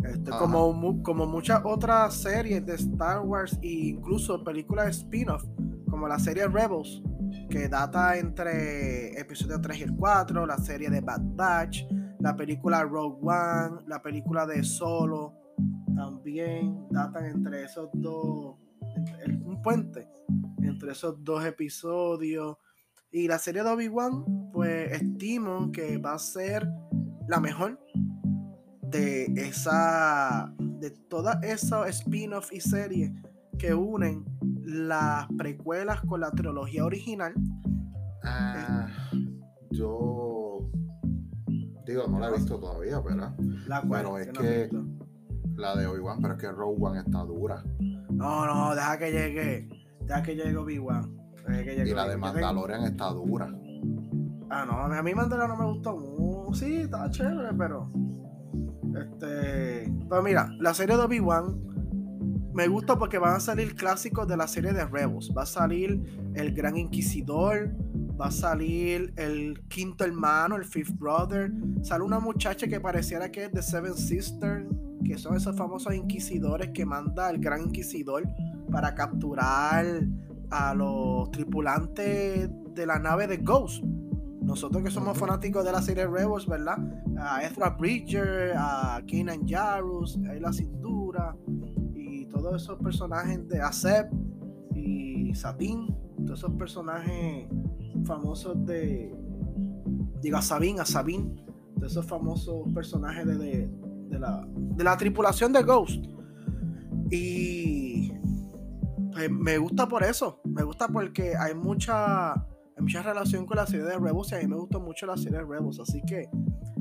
Este, 0.05 0.31
como, 0.31 1.03
como 1.03 1.27
muchas 1.27 1.63
otras 1.65 2.15
series 2.15 2.65
de 2.65 2.75
Star 2.75 3.21
Wars 3.21 3.59
e 3.63 3.89
incluso 3.89 4.43
películas 4.45 4.99
spin-off 4.99 5.45
como 5.89 6.07
la 6.09 6.19
serie 6.19 6.47
Rebels, 6.47 7.03
que 7.49 7.69
data 7.69 8.17
entre 8.19 9.19
episodio 9.19 9.61
3 9.61 9.79
y 9.79 9.83
el 9.83 9.97
4, 9.97 10.47
la 10.47 10.59
serie 10.59 10.91
de 10.91 11.01
Bad 11.01 11.23
Batch, 11.23 11.85
la 12.21 12.35
película 12.35 12.83
Rogue 12.83 13.19
One, 13.23 13.83
la 13.87 14.01
película 14.01 14.47
de 14.47 14.63
Solo, 14.65 15.35
también 15.95 16.89
datan 16.91 17.27
entre 17.27 17.65
esos 17.65 17.89
dos, 17.93 18.57
un 19.45 19.61
puente 19.63 20.09
entre 20.63 20.93
esos 20.93 21.23
dos 21.23 21.45
episodios. 21.45 22.57
Y 23.11 23.29
la 23.29 23.39
serie 23.39 23.63
de 23.63 23.71
Obi-Wan, 23.71 24.51
pues 24.53 24.91
estimo 24.93 25.71
que 25.71 25.99
va 25.99 26.15
a 26.15 26.19
ser 26.19 26.69
la 27.29 27.39
mejor 27.39 27.79
de 28.83 29.27
esa, 29.37 30.53
de 30.59 30.91
todas 30.91 31.43
esas 31.43 31.89
spin-off 32.01 32.53
y 32.53 32.61
series 32.61 33.13
que 33.57 33.75
unen 33.75 34.25
las 34.65 35.27
precuelas 35.37 36.01
con 36.03 36.21
la 36.21 36.31
trilogía 36.31 36.85
original. 36.85 37.35
Ah, 38.23 38.89
yo 39.71 40.71
digo, 41.87 42.07
no 42.09 42.19
la 42.19 42.29
he 42.29 42.33
visto 42.33 42.59
todavía, 42.59 43.01
¿verdad? 43.01 43.35
La 43.67 43.83
pero 43.83 44.19
es 44.19 44.29
que, 44.29 44.71
la 45.57 45.77
de 45.77 45.87
Obi-Wan, 45.87 46.21
pero 46.21 46.35
es 46.35 46.41
que 46.41 46.51
Rogue 46.51 46.77
One 46.81 47.01
está 47.01 47.19
dura. 47.25 47.63
No, 48.11 48.47
no, 48.47 48.75
deja 48.75 48.99
que 48.99 49.13
llegue. 49.13 49.69
Deja 50.01 50.23
que 50.23 50.35
llegue 50.35 50.57
Obi-Wan. 50.57 51.17
Y 51.47 51.93
la 51.93 52.09
de 52.09 52.17
Mandalorian 52.17 52.85
está 52.85 53.11
dura. 53.11 53.55
Ah, 54.51 54.65
no, 54.65 54.95
a 54.95 55.03
mí 55.03 55.15
Mandalorian 55.15 55.59
no 55.59 55.65
me 55.65 55.73
gustó 55.73 55.97
mucho. 55.97 56.55
Sí, 56.55 56.77
está 56.83 57.11
chévere, 57.11 57.53
pero. 57.57 57.91
Este. 58.97 59.93
Pero 60.09 60.23
mira, 60.23 60.49
la 60.61 60.73
serie 60.73 60.97
de 60.97 61.03
Obi-Wan 61.03 61.74
me 62.55 62.69
gusta 62.69 62.97
porque 62.97 63.19
van 63.19 63.35
a 63.35 63.41
salir 63.41 63.75
clásicos 63.75 64.29
de 64.29 64.37
la 64.37 64.47
serie 64.47 64.73
de 64.73 64.85
Rebels. 64.85 65.33
Va 65.37 65.43
a 65.43 65.47
salir 65.47 66.31
el 66.35 66.55
Gran 66.55 66.77
Inquisidor, 66.77 67.75
va 68.19 68.27
a 68.27 68.31
salir 68.31 69.13
el 69.17 69.61
quinto 69.69 70.05
hermano, 70.05 70.55
el 70.55 70.65
Fifth 70.65 70.97
Brother. 70.97 71.53
Sale 71.83 72.05
una 72.05 72.21
muchacha 72.21 72.69
que 72.69 72.79
pareciera 72.79 73.33
que 73.33 73.47
es 73.47 73.53
de 73.53 73.61
Seven 73.61 73.97
Sisters, 73.97 74.67
que 75.05 75.19
son 75.19 75.37
esos 75.37 75.57
famosos 75.57 75.93
inquisidores 75.95 76.71
que 76.71 76.87
manda 76.87 77.29
el 77.29 77.41
Gran 77.41 77.63
Inquisidor 77.63 78.23
para 78.71 78.95
capturar 78.95 79.85
a 80.51 80.75
los 80.75 81.33
tripulantes 81.33 82.49
de 82.73 82.87
la 82.87 83.01
nave 83.01 83.27
de 83.27 83.39
Ghost. 83.39 83.83
Nosotros 84.43 84.85
que 84.85 84.91
somos 84.93 85.19
fanáticos 85.19 85.65
de 85.65 85.73
la 85.73 85.83
serie 85.83 86.07
Rebels, 86.07 86.47
¿verdad? 86.47 86.79
A 87.19 87.43
Ezra 87.43 87.71
Bridger, 87.71 88.53
a 88.57 89.03
Keenan 89.07 89.49
Jarus, 89.49 90.21
a 90.29 90.35
la 90.35 90.53
cintura 90.53 91.35
todos 92.41 92.63
esos 92.63 92.79
personajes 92.79 93.47
de 93.49 93.61
Acep 93.61 94.13
y 94.75 95.35
Sabine, 95.35 95.97
todos 96.25 96.41
esos 96.41 96.53
personajes 96.53 97.49
famosos 98.05 98.65
de. 98.67 99.15
Digo, 100.21 100.39
a 100.39 100.43
Sabine, 100.43 100.81
a 100.81 100.85
Sabine, 100.85 101.45
todos 101.77 101.93
esos 101.93 102.07
famosos 102.07 102.67
personajes 102.75 103.27
de, 103.27 103.69
de, 104.09 104.19
la, 104.19 104.47
de 104.49 104.85
la 104.85 104.97
tripulación 104.97 105.53
de 105.53 105.63
Ghost. 105.63 106.05
Y. 107.11 108.13
Pues, 109.13 109.31
me 109.31 109.59
gusta 109.59 109.89
por 109.89 110.03
eso, 110.03 110.41
me 110.45 110.65
gusta 110.65 110.89
porque 110.89 111.37
hay 111.37 111.55
mucha, 111.55 112.33
hay 112.33 112.81
mucha 112.81 113.01
relación 113.01 113.47
con 113.47 113.59
la 113.59 113.67
serie 113.67 113.87
de 113.87 113.97
Rebels 113.97 114.33
y 114.33 114.35
a 114.35 114.39
mí 114.39 114.49
me 114.49 114.57
gusta 114.57 114.81
mucho 114.81 115.07
la 115.07 115.17
serie 115.17 115.39
de 115.39 115.45
Rebels, 115.45 115.79
así 115.79 116.03
que 116.05 116.29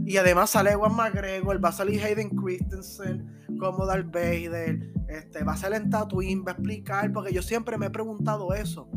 y 0.05 0.17
además 0.17 0.51
sale 0.51 0.75
Juan 0.75 0.95
McGregor, 0.95 1.63
va 1.63 1.69
a 1.69 1.73
salir 1.73 2.01
Hayden 2.03 2.30
Christensen 2.31 3.25
como 3.59 3.85
Darth 3.85 4.11
Vader, 4.11 4.91
este, 5.07 5.43
va 5.43 5.53
a 5.53 5.57
salir 5.57 5.81
en 5.81 5.89
Tatooine, 5.89 6.43
va 6.45 6.51
a 6.51 6.55
explicar, 6.55 7.11
porque 7.13 7.34
yo 7.34 7.41
siempre 7.41 7.77
me 7.77 7.88
he 7.88 7.89
preguntado 7.89 8.53
eso. 8.53 8.89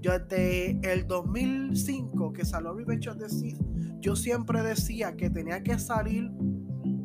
Yo 0.00 0.18
desde 0.18 0.80
el 0.92 1.06
2005 1.06 2.32
que 2.34 2.44
salió 2.44 2.74
Revenge 2.74 3.08
of 3.08 3.18
the 3.18 3.28
Sith, 3.28 3.58
yo 4.00 4.14
siempre 4.14 4.62
decía 4.62 5.16
que 5.16 5.30
tenía 5.30 5.62
que 5.62 5.78
salir 5.78 6.30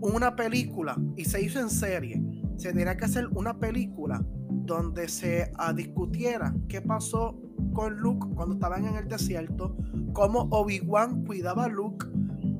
una 0.01 0.35
película 0.35 0.97
y 1.15 1.23
se 1.23 1.41
hizo 1.41 1.59
en 1.59 1.69
serie. 1.69 2.21
Se 2.57 2.73
tenía 2.73 2.97
que 2.97 3.05
hacer 3.05 3.27
una 3.27 3.57
película 3.57 4.21
donde 4.49 5.07
se 5.07 5.49
ah, 5.57 5.71
discutiera 5.71 6.53
qué 6.67 6.81
pasó 6.81 7.39
con 7.73 7.95
Luke 7.97 8.27
cuando 8.35 8.55
estaban 8.55 8.85
en 8.85 8.95
el 8.95 9.07
desierto, 9.07 9.77
cómo 10.11 10.47
Obi-Wan 10.51 11.23
cuidaba 11.23 11.65
a 11.65 11.69
Luke 11.69 12.05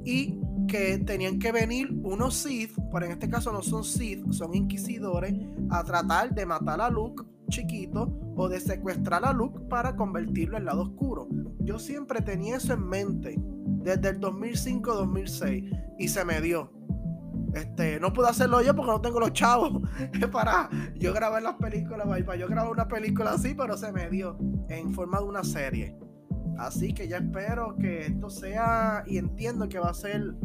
y 0.06 0.40
que 0.70 1.00
tenían 1.00 1.40
que 1.40 1.52
venir 1.52 1.90
unos 2.04 2.36
Sith, 2.36 2.72
pero 2.94 3.06
en 3.06 3.12
este 3.12 3.30
caso 3.30 3.52
no 3.52 3.62
son 3.62 3.84
Sith, 3.84 4.32
son 4.32 4.56
inquisidores, 4.56 5.34
a 5.70 5.84
tratar 5.84 6.34
de 6.34 6.46
matar 6.46 6.80
a 6.80 6.90
Luke 6.90 7.24
chiquito 7.50 8.14
o 8.36 8.48
de 8.48 8.60
secuestrar 8.60 9.26
a 9.26 9.34
Luke 9.34 9.60
para 9.70 9.96
convertirlo 9.96 10.58
en 10.58 10.66
lado 10.66 10.84
oscuro. 10.84 11.28
Yo 11.60 11.80
siempre 11.80 12.22
tenía 12.22 12.58
eso 12.58 12.74
en 12.74 12.88
mente 12.88 13.36
desde 13.38 14.10
el 14.10 14.20
2005-2006 14.22 15.96
y 16.00 16.08
se 16.08 16.24
me 16.24 16.40
dio. 16.40 16.72
Este, 17.54 18.00
no 18.00 18.14
pude 18.14 18.30
hacerlo 18.30 18.62
yo 18.62 18.76
porque 18.76 18.92
no 18.92 19.02
tengo 19.02 19.20
los 19.20 19.34
chavos 19.34 19.82
para 20.32 20.70
yo 20.96 21.14
grabar 21.14 21.42
las 21.42 21.56
películas, 21.56 22.08
para 22.08 22.36
yo 22.36 22.48
grabar 22.48 22.72
una 22.72 22.88
película 22.88 23.32
así, 23.32 23.56
pero 23.56 23.76
se 23.76 23.92
me 23.92 24.08
dio 24.10 24.38
en 24.70 24.94
forma 24.94 25.20
de 25.20 25.26
una 25.26 25.44
serie. 25.44 25.98
Así 26.60 26.94
que 26.94 27.08
ya 27.08 27.18
espero 27.18 27.78
que 27.78 28.08
esto 28.08 28.30
sea 28.30 29.04
y 29.08 29.18
entiendo 29.18 29.70
que 29.70 29.80
va 29.80 29.92
a 29.92 29.94
ser 29.94 30.36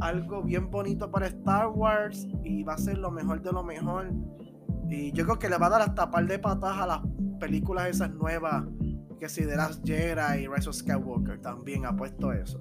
algo 0.00 0.42
bien 0.42 0.70
bonito 0.70 1.10
para 1.10 1.28
Star 1.28 1.68
Wars 1.68 2.28
y 2.44 2.62
va 2.62 2.74
a 2.74 2.78
ser 2.78 2.98
lo 2.98 3.10
mejor 3.10 3.40
de 3.40 3.52
lo 3.52 3.64
mejor. 3.64 4.12
Y 4.90 5.12
yo 5.12 5.24
creo 5.24 5.38
que 5.38 5.48
le 5.48 5.56
va 5.56 5.66
a 5.66 5.70
dar 5.70 5.80
hasta 5.80 6.10
par 6.10 6.26
de 6.26 6.38
patas 6.38 6.76
a 6.76 6.86
las 6.86 7.00
películas 7.40 7.88
esas 7.88 8.10
nuevas 8.10 8.64
que 9.18 9.30
si 9.30 9.44
de 9.44 9.56
las 9.56 9.80
Jedi 9.82 10.42
y 10.42 10.46
Rise 10.46 10.68
of 10.68 10.76
Skywalker 10.76 11.40
también 11.40 11.86
ha 11.86 11.96
puesto 11.96 12.32
eso. 12.32 12.60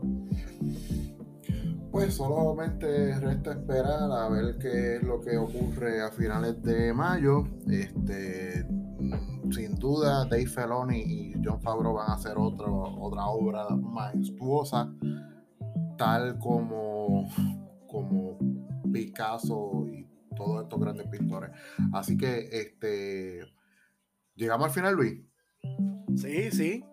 Pues 1.95 2.15
solamente 2.15 3.17
resta 3.21 3.53
esperar 3.53 4.11
a 4.11 4.27
ver 4.27 4.57
qué 4.57 4.97
es 4.97 5.03
lo 5.03 5.21
que 5.21 5.37
ocurre 5.37 6.01
a 6.01 6.11
finales 6.11 6.61
de 6.61 6.93
mayo. 6.93 7.47
Este, 7.69 8.65
mm, 8.99 9.49
sin 9.53 9.75
duda, 9.75 10.25
Dave 10.25 10.45
Filoni 10.45 10.99
y 10.99 11.33
John 11.41 11.61
Favreau 11.61 11.93
van 11.93 12.09
a 12.09 12.15
hacer 12.15 12.33
otro, 12.35 12.81
otra 12.99 13.27
obra 13.27 13.69
majestuosa, 13.69 14.93
tal 15.97 16.37
como, 16.37 17.29
como 17.87 18.39
Picasso 18.91 19.87
y 19.87 20.05
todos 20.35 20.63
estos 20.63 20.77
grandes 20.77 21.07
pintores. 21.07 21.51
Así 21.93 22.17
que 22.17 22.49
este, 22.51 23.39
llegamos 24.35 24.67
al 24.67 24.73
final, 24.73 24.95
Luis. 24.95 25.21
Sí, 26.17 26.51
sí. 26.51 26.83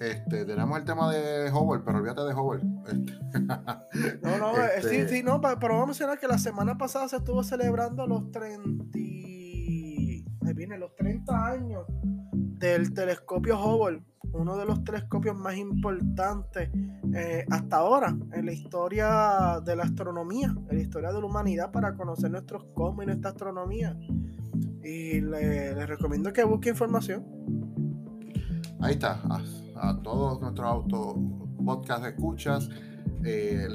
Este, 0.00 0.44
tenemos 0.44 0.78
el 0.78 0.84
tema 0.84 1.12
de 1.12 1.50
Howard, 1.50 1.82
pero 1.84 1.98
olvídate 1.98 2.22
de 2.22 2.32
Howard. 2.32 2.62
Este. 2.86 3.18
No, 4.22 4.38
no, 4.38 4.56
eh, 4.56 4.80
sí, 4.80 4.96
este 4.96 5.16
sí, 5.16 5.22
no, 5.22 5.40
pero 5.40 5.74
vamos 5.74 5.82
a 5.82 5.86
mencionar 5.86 6.18
que 6.18 6.28
la 6.28 6.38
semana 6.38 6.78
pasada 6.78 7.08
se 7.08 7.16
estuvo 7.16 7.42
celebrando 7.42 8.06
los 8.06 8.30
30. 8.30 8.84
Ahí 8.96 10.54
viene, 10.54 10.78
los 10.78 10.94
30 10.94 11.46
años 11.46 11.84
del 12.32 12.92
telescopio 12.94 13.58
Hubble, 13.58 14.02
uno 14.32 14.56
de 14.56 14.66
los 14.66 14.84
telescopios 14.84 15.36
más 15.36 15.56
importantes 15.56 16.70
eh, 17.14 17.44
hasta 17.50 17.76
ahora 17.76 18.16
en 18.32 18.46
la 18.46 18.52
historia 18.52 19.60
de 19.64 19.76
la 19.76 19.84
astronomía, 19.84 20.54
en 20.68 20.76
la 20.76 20.82
historia 20.82 21.12
de 21.12 21.20
la 21.20 21.26
humanidad 21.26 21.70
para 21.72 21.94
conocer 21.96 22.30
nuestros 22.30 22.64
cosmos 22.74 23.04
y 23.04 23.06
nuestra 23.06 23.30
astronomía. 23.30 23.96
Y 24.82 25.20
les 25.20 25.76
le 25.76 25.86
recomiendo 25.86 26.32
que 26.32 26.44
busque 26.44 26.70
información. 26.70 27.26
Ahí 28.80 28.92
está, 28.92 29.20
a, 29.80 30.00
todos 30.02 30.40
nuestros 30.40 30.66
auto 30.66 31.16
podcast 31.64 32.04
escuchas. 32.04 32.68
Eh, 33.24 33.66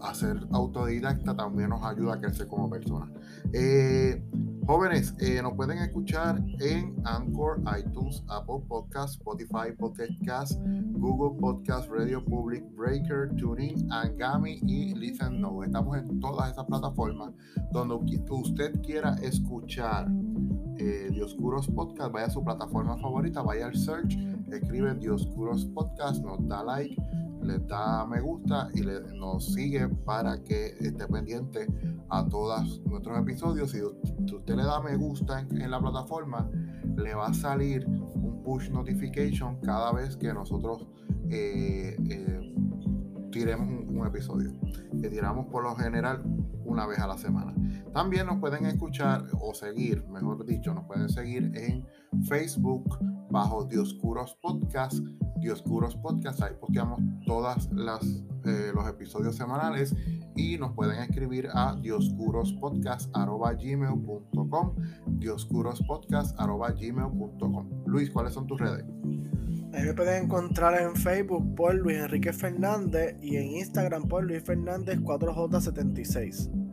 hacer 0.00 0.38
autodidacta 0.52 1.36
también 1.36 1.70
nos 1.70 1.82
ayuda 1.82 2.14
a 2.14 2.20
crecer 2.20 2.46
como 2.46 2.70
personas. 2.70 3.10
Eh, 3.52 4.22
jóvenes, 4.64 5.12
eh, 5.18 5.42
nos 5.42 5.54
pueden 5.54 5.78
escuchar 5.78 6.40
en 6.60 6.94
Anchor, 7.04 7.60
iTunes, 7.78 8.22
Apple 8.28 8.62
Podcasts, 8.68 9.16
Spotify, 9.16 9.72
Podcast 9.76 10.52
Google 10.92 11.38
Podcast, 11.40 11.90
Radio 11.90 12.24
Public, 12.24 12.64
Breaker, 12.76 13.34
TuneIn, 13.36 13.90
Angami 13.90 14.60
y 14.62 14.94
Listen 14.94 15.40
No. 15.40 15.64
Estamos 15.64 15.96
en 15.98 16.20
todas 16.20 16.52
esas 16.52 16.64
plataformas 16.66 17.32
donde 17.72 17.94
usted 18.30 18.80
quiera 18.82 19.14
escuchar 19.22 20.08
Dioscuros 21.10 21.66
Podcast, 21.68 22.12
vaya 22.12 22.26
a 22.26 22.30
su 22.30 22.44
plataforma 22.44 22.96
favorita, 22.98 23.42
vaya 23.42 23.66
al 23.66 23.74
search, 23.74 24.16
escribe 24.52 24.94
Dioscuros 24.94 25.66
Podcast, 25.66 26.24
nos 26.24 26.46
da 26.46 26.62
like 26.62 26.96
le 27.46 27.58
da 27.60 28.04
me 28.04 28.20
gusta 28.20 28.68
y 28.74 28.82
le, 28.82 29.00
nos 29.14 29.54
sigue 29.54 29.88
para 29.88 30.42
que 30.42 30.74
esté 30.80 31.06
pendiente 31.06 31.66
a 32.08 32.26
todos 32.26 32.82
nuestros 32.84 33.18
episodios. 33.18 33.70
Si 33.70 33.82
usted 33.82 34.54
le 34.54 34.64
da 34.64 34.80
me 34.80 34.96
gusta 34.96 35.40
en, 35.40 35.70
la 35.70 35.80
plataforma, 35.80 36.50
le 36.96 37.14
va 37.14 37.28
a 37.28 37.34
salir 37.34 37.86
un 37.86 38.42
push 38.42 38.70
notification 38.70 39.60
cada 39.60 39.92
vez 39.92 40.16
que 40.16 40.32
nosotros 40.32 40.86
eh, 41.30 41.96
eh, 42.10 42.54
tiremos 43.30 43.68
un, 43.68 44.06
episodio. 44.06 44.52
Que 45.00 45.08
tiramos 45.08 45.46
por 45.46 45.62
lo 45.62 45.74
general 45.74 46.22
una 46.64 46.86
vez 46.86 46.98
a 46.98 47.06
la 47.06 47.18
semana. 47.18 47.54
También 47.92 48.26
nos 48.26 48.38
pueden 48.38 48.66
escuchar 48.66 49.24
o 49.40 49.54
seguir, 49.54 50.06
mejor 50.08 50.44
dicho, 50.44 50.74
nos 50.74 50.84
pueden 50.84 51.08
seguir 51.08 51.50
en 51.54 51.86
Facebook 52.24 52.98
bajo 53.30 53.64
Dioscuros 53.64 54.36
Podcast 54.42 54.98
Dioscuros 55.40 55.96
Podcast. 55.96 56.42
Ahí 56.42 56.52
posteamos 56.60 57.00
todas 57.26 57.70
las 57.72 58.04
eh, 58.44 58.70
los 58.74 58.86
episodios 58.88 59.36
semanales 59.36 59.96
y 60.36 60.58
nos 60.58 60.72
pueden 60.72 61.00
escribir 61.02 61.48
a 61.52 61.74
dioscurospodcast.gmail.com 61.80 64.76
dioscurospodcast.gmail.com 65.06 67.70
Luis, 67.86 68.10
¿cuáles 68.10 68.34
son 68.34 68.46
tus 68.46 68.60
redes? 68.60 68.84
Ahí 69.72 69.84
me 69.84 69.94
pueden 69.94 70.24
encontrar 70.24 70.80
en 70.80 70.94
Facebook 70.94 71.56
por 71.56 71.74
Luis 71.74 71.96
Enrique 71.98 72.32
Fernández 72.32 73.16
y 73.20 73.34
en 73.36 73.56
Instagram 73.56 74.06
por 74.06 74.22
Luis 74.24 74.44
Fernández 74.44 75.00
4J76. 75.00 76.65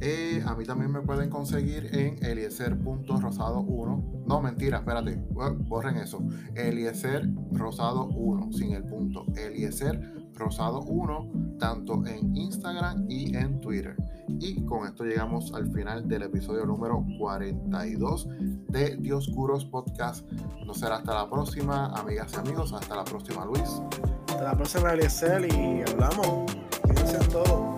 Eh, 0.00 0.42
a 0.44 0.54
mí 0.54 0.64
también 0.64 0.92
me 0.92 1.00
pueden 1.00 1.30
conseguir 1.30 1.88
en 1.92 2.22
eliezer.rosado1. 2.22 4.16
No, 4.26 4.40
mentira, 4.42 4.78
espérate, 4.78 5.16
borren 5.30 5.96
eso. 5.96 6.20
Eliezer 6.54 7.28
Rosado 7.52 8.06
1, 8.06 8.52
sin 8.52 8.72
el 8.72 8.84
punto. 8.84 9.24
Eliezer 9.36 10.00
Rosado 10.34 10.80
1, 10.82 11.58
tanto 11.58 12.04
en 12.06 12.36
Instagram 12.36 13.06
y 13.08 13.36
en 13.36 13.60
Twitter. 13.60 13.96
Y 14.40 14.64
con 14.64 14.86
esto 14.86 15.04
llegamos 15.04 15.54
al 15.54 15.70
final 15.72 16.08
del 16.08 16.24
episodio 16.24 16.66
número 16.66 17.06
42 17.18 18.28
de 18.68 18.96
Dioscuros 18.96 19.64
Podcast. 19.64 20.28
No 20.66 20.74
será 20.74 20.96
hasta 20.96 21.14
la 21.14 21.30
próxima, 21.30 21.86
amigas 21.94 22.32
y 22.34 22.36
amigos. 22.36 22.72
Hasta 22.72 22.96
la 22.96 23.04
próxima, 23.04 23.46
Luis. 23.46 23.80
Hasta 24.28 24.42
la 24.42 24.56
próxima, 24.56 24.92
Eliezer, 24.92 25.46
y 25.46 25.82
hablamos. 25.88 26.52
Fíjense 26.88 27.18
todo. 27.30 27.75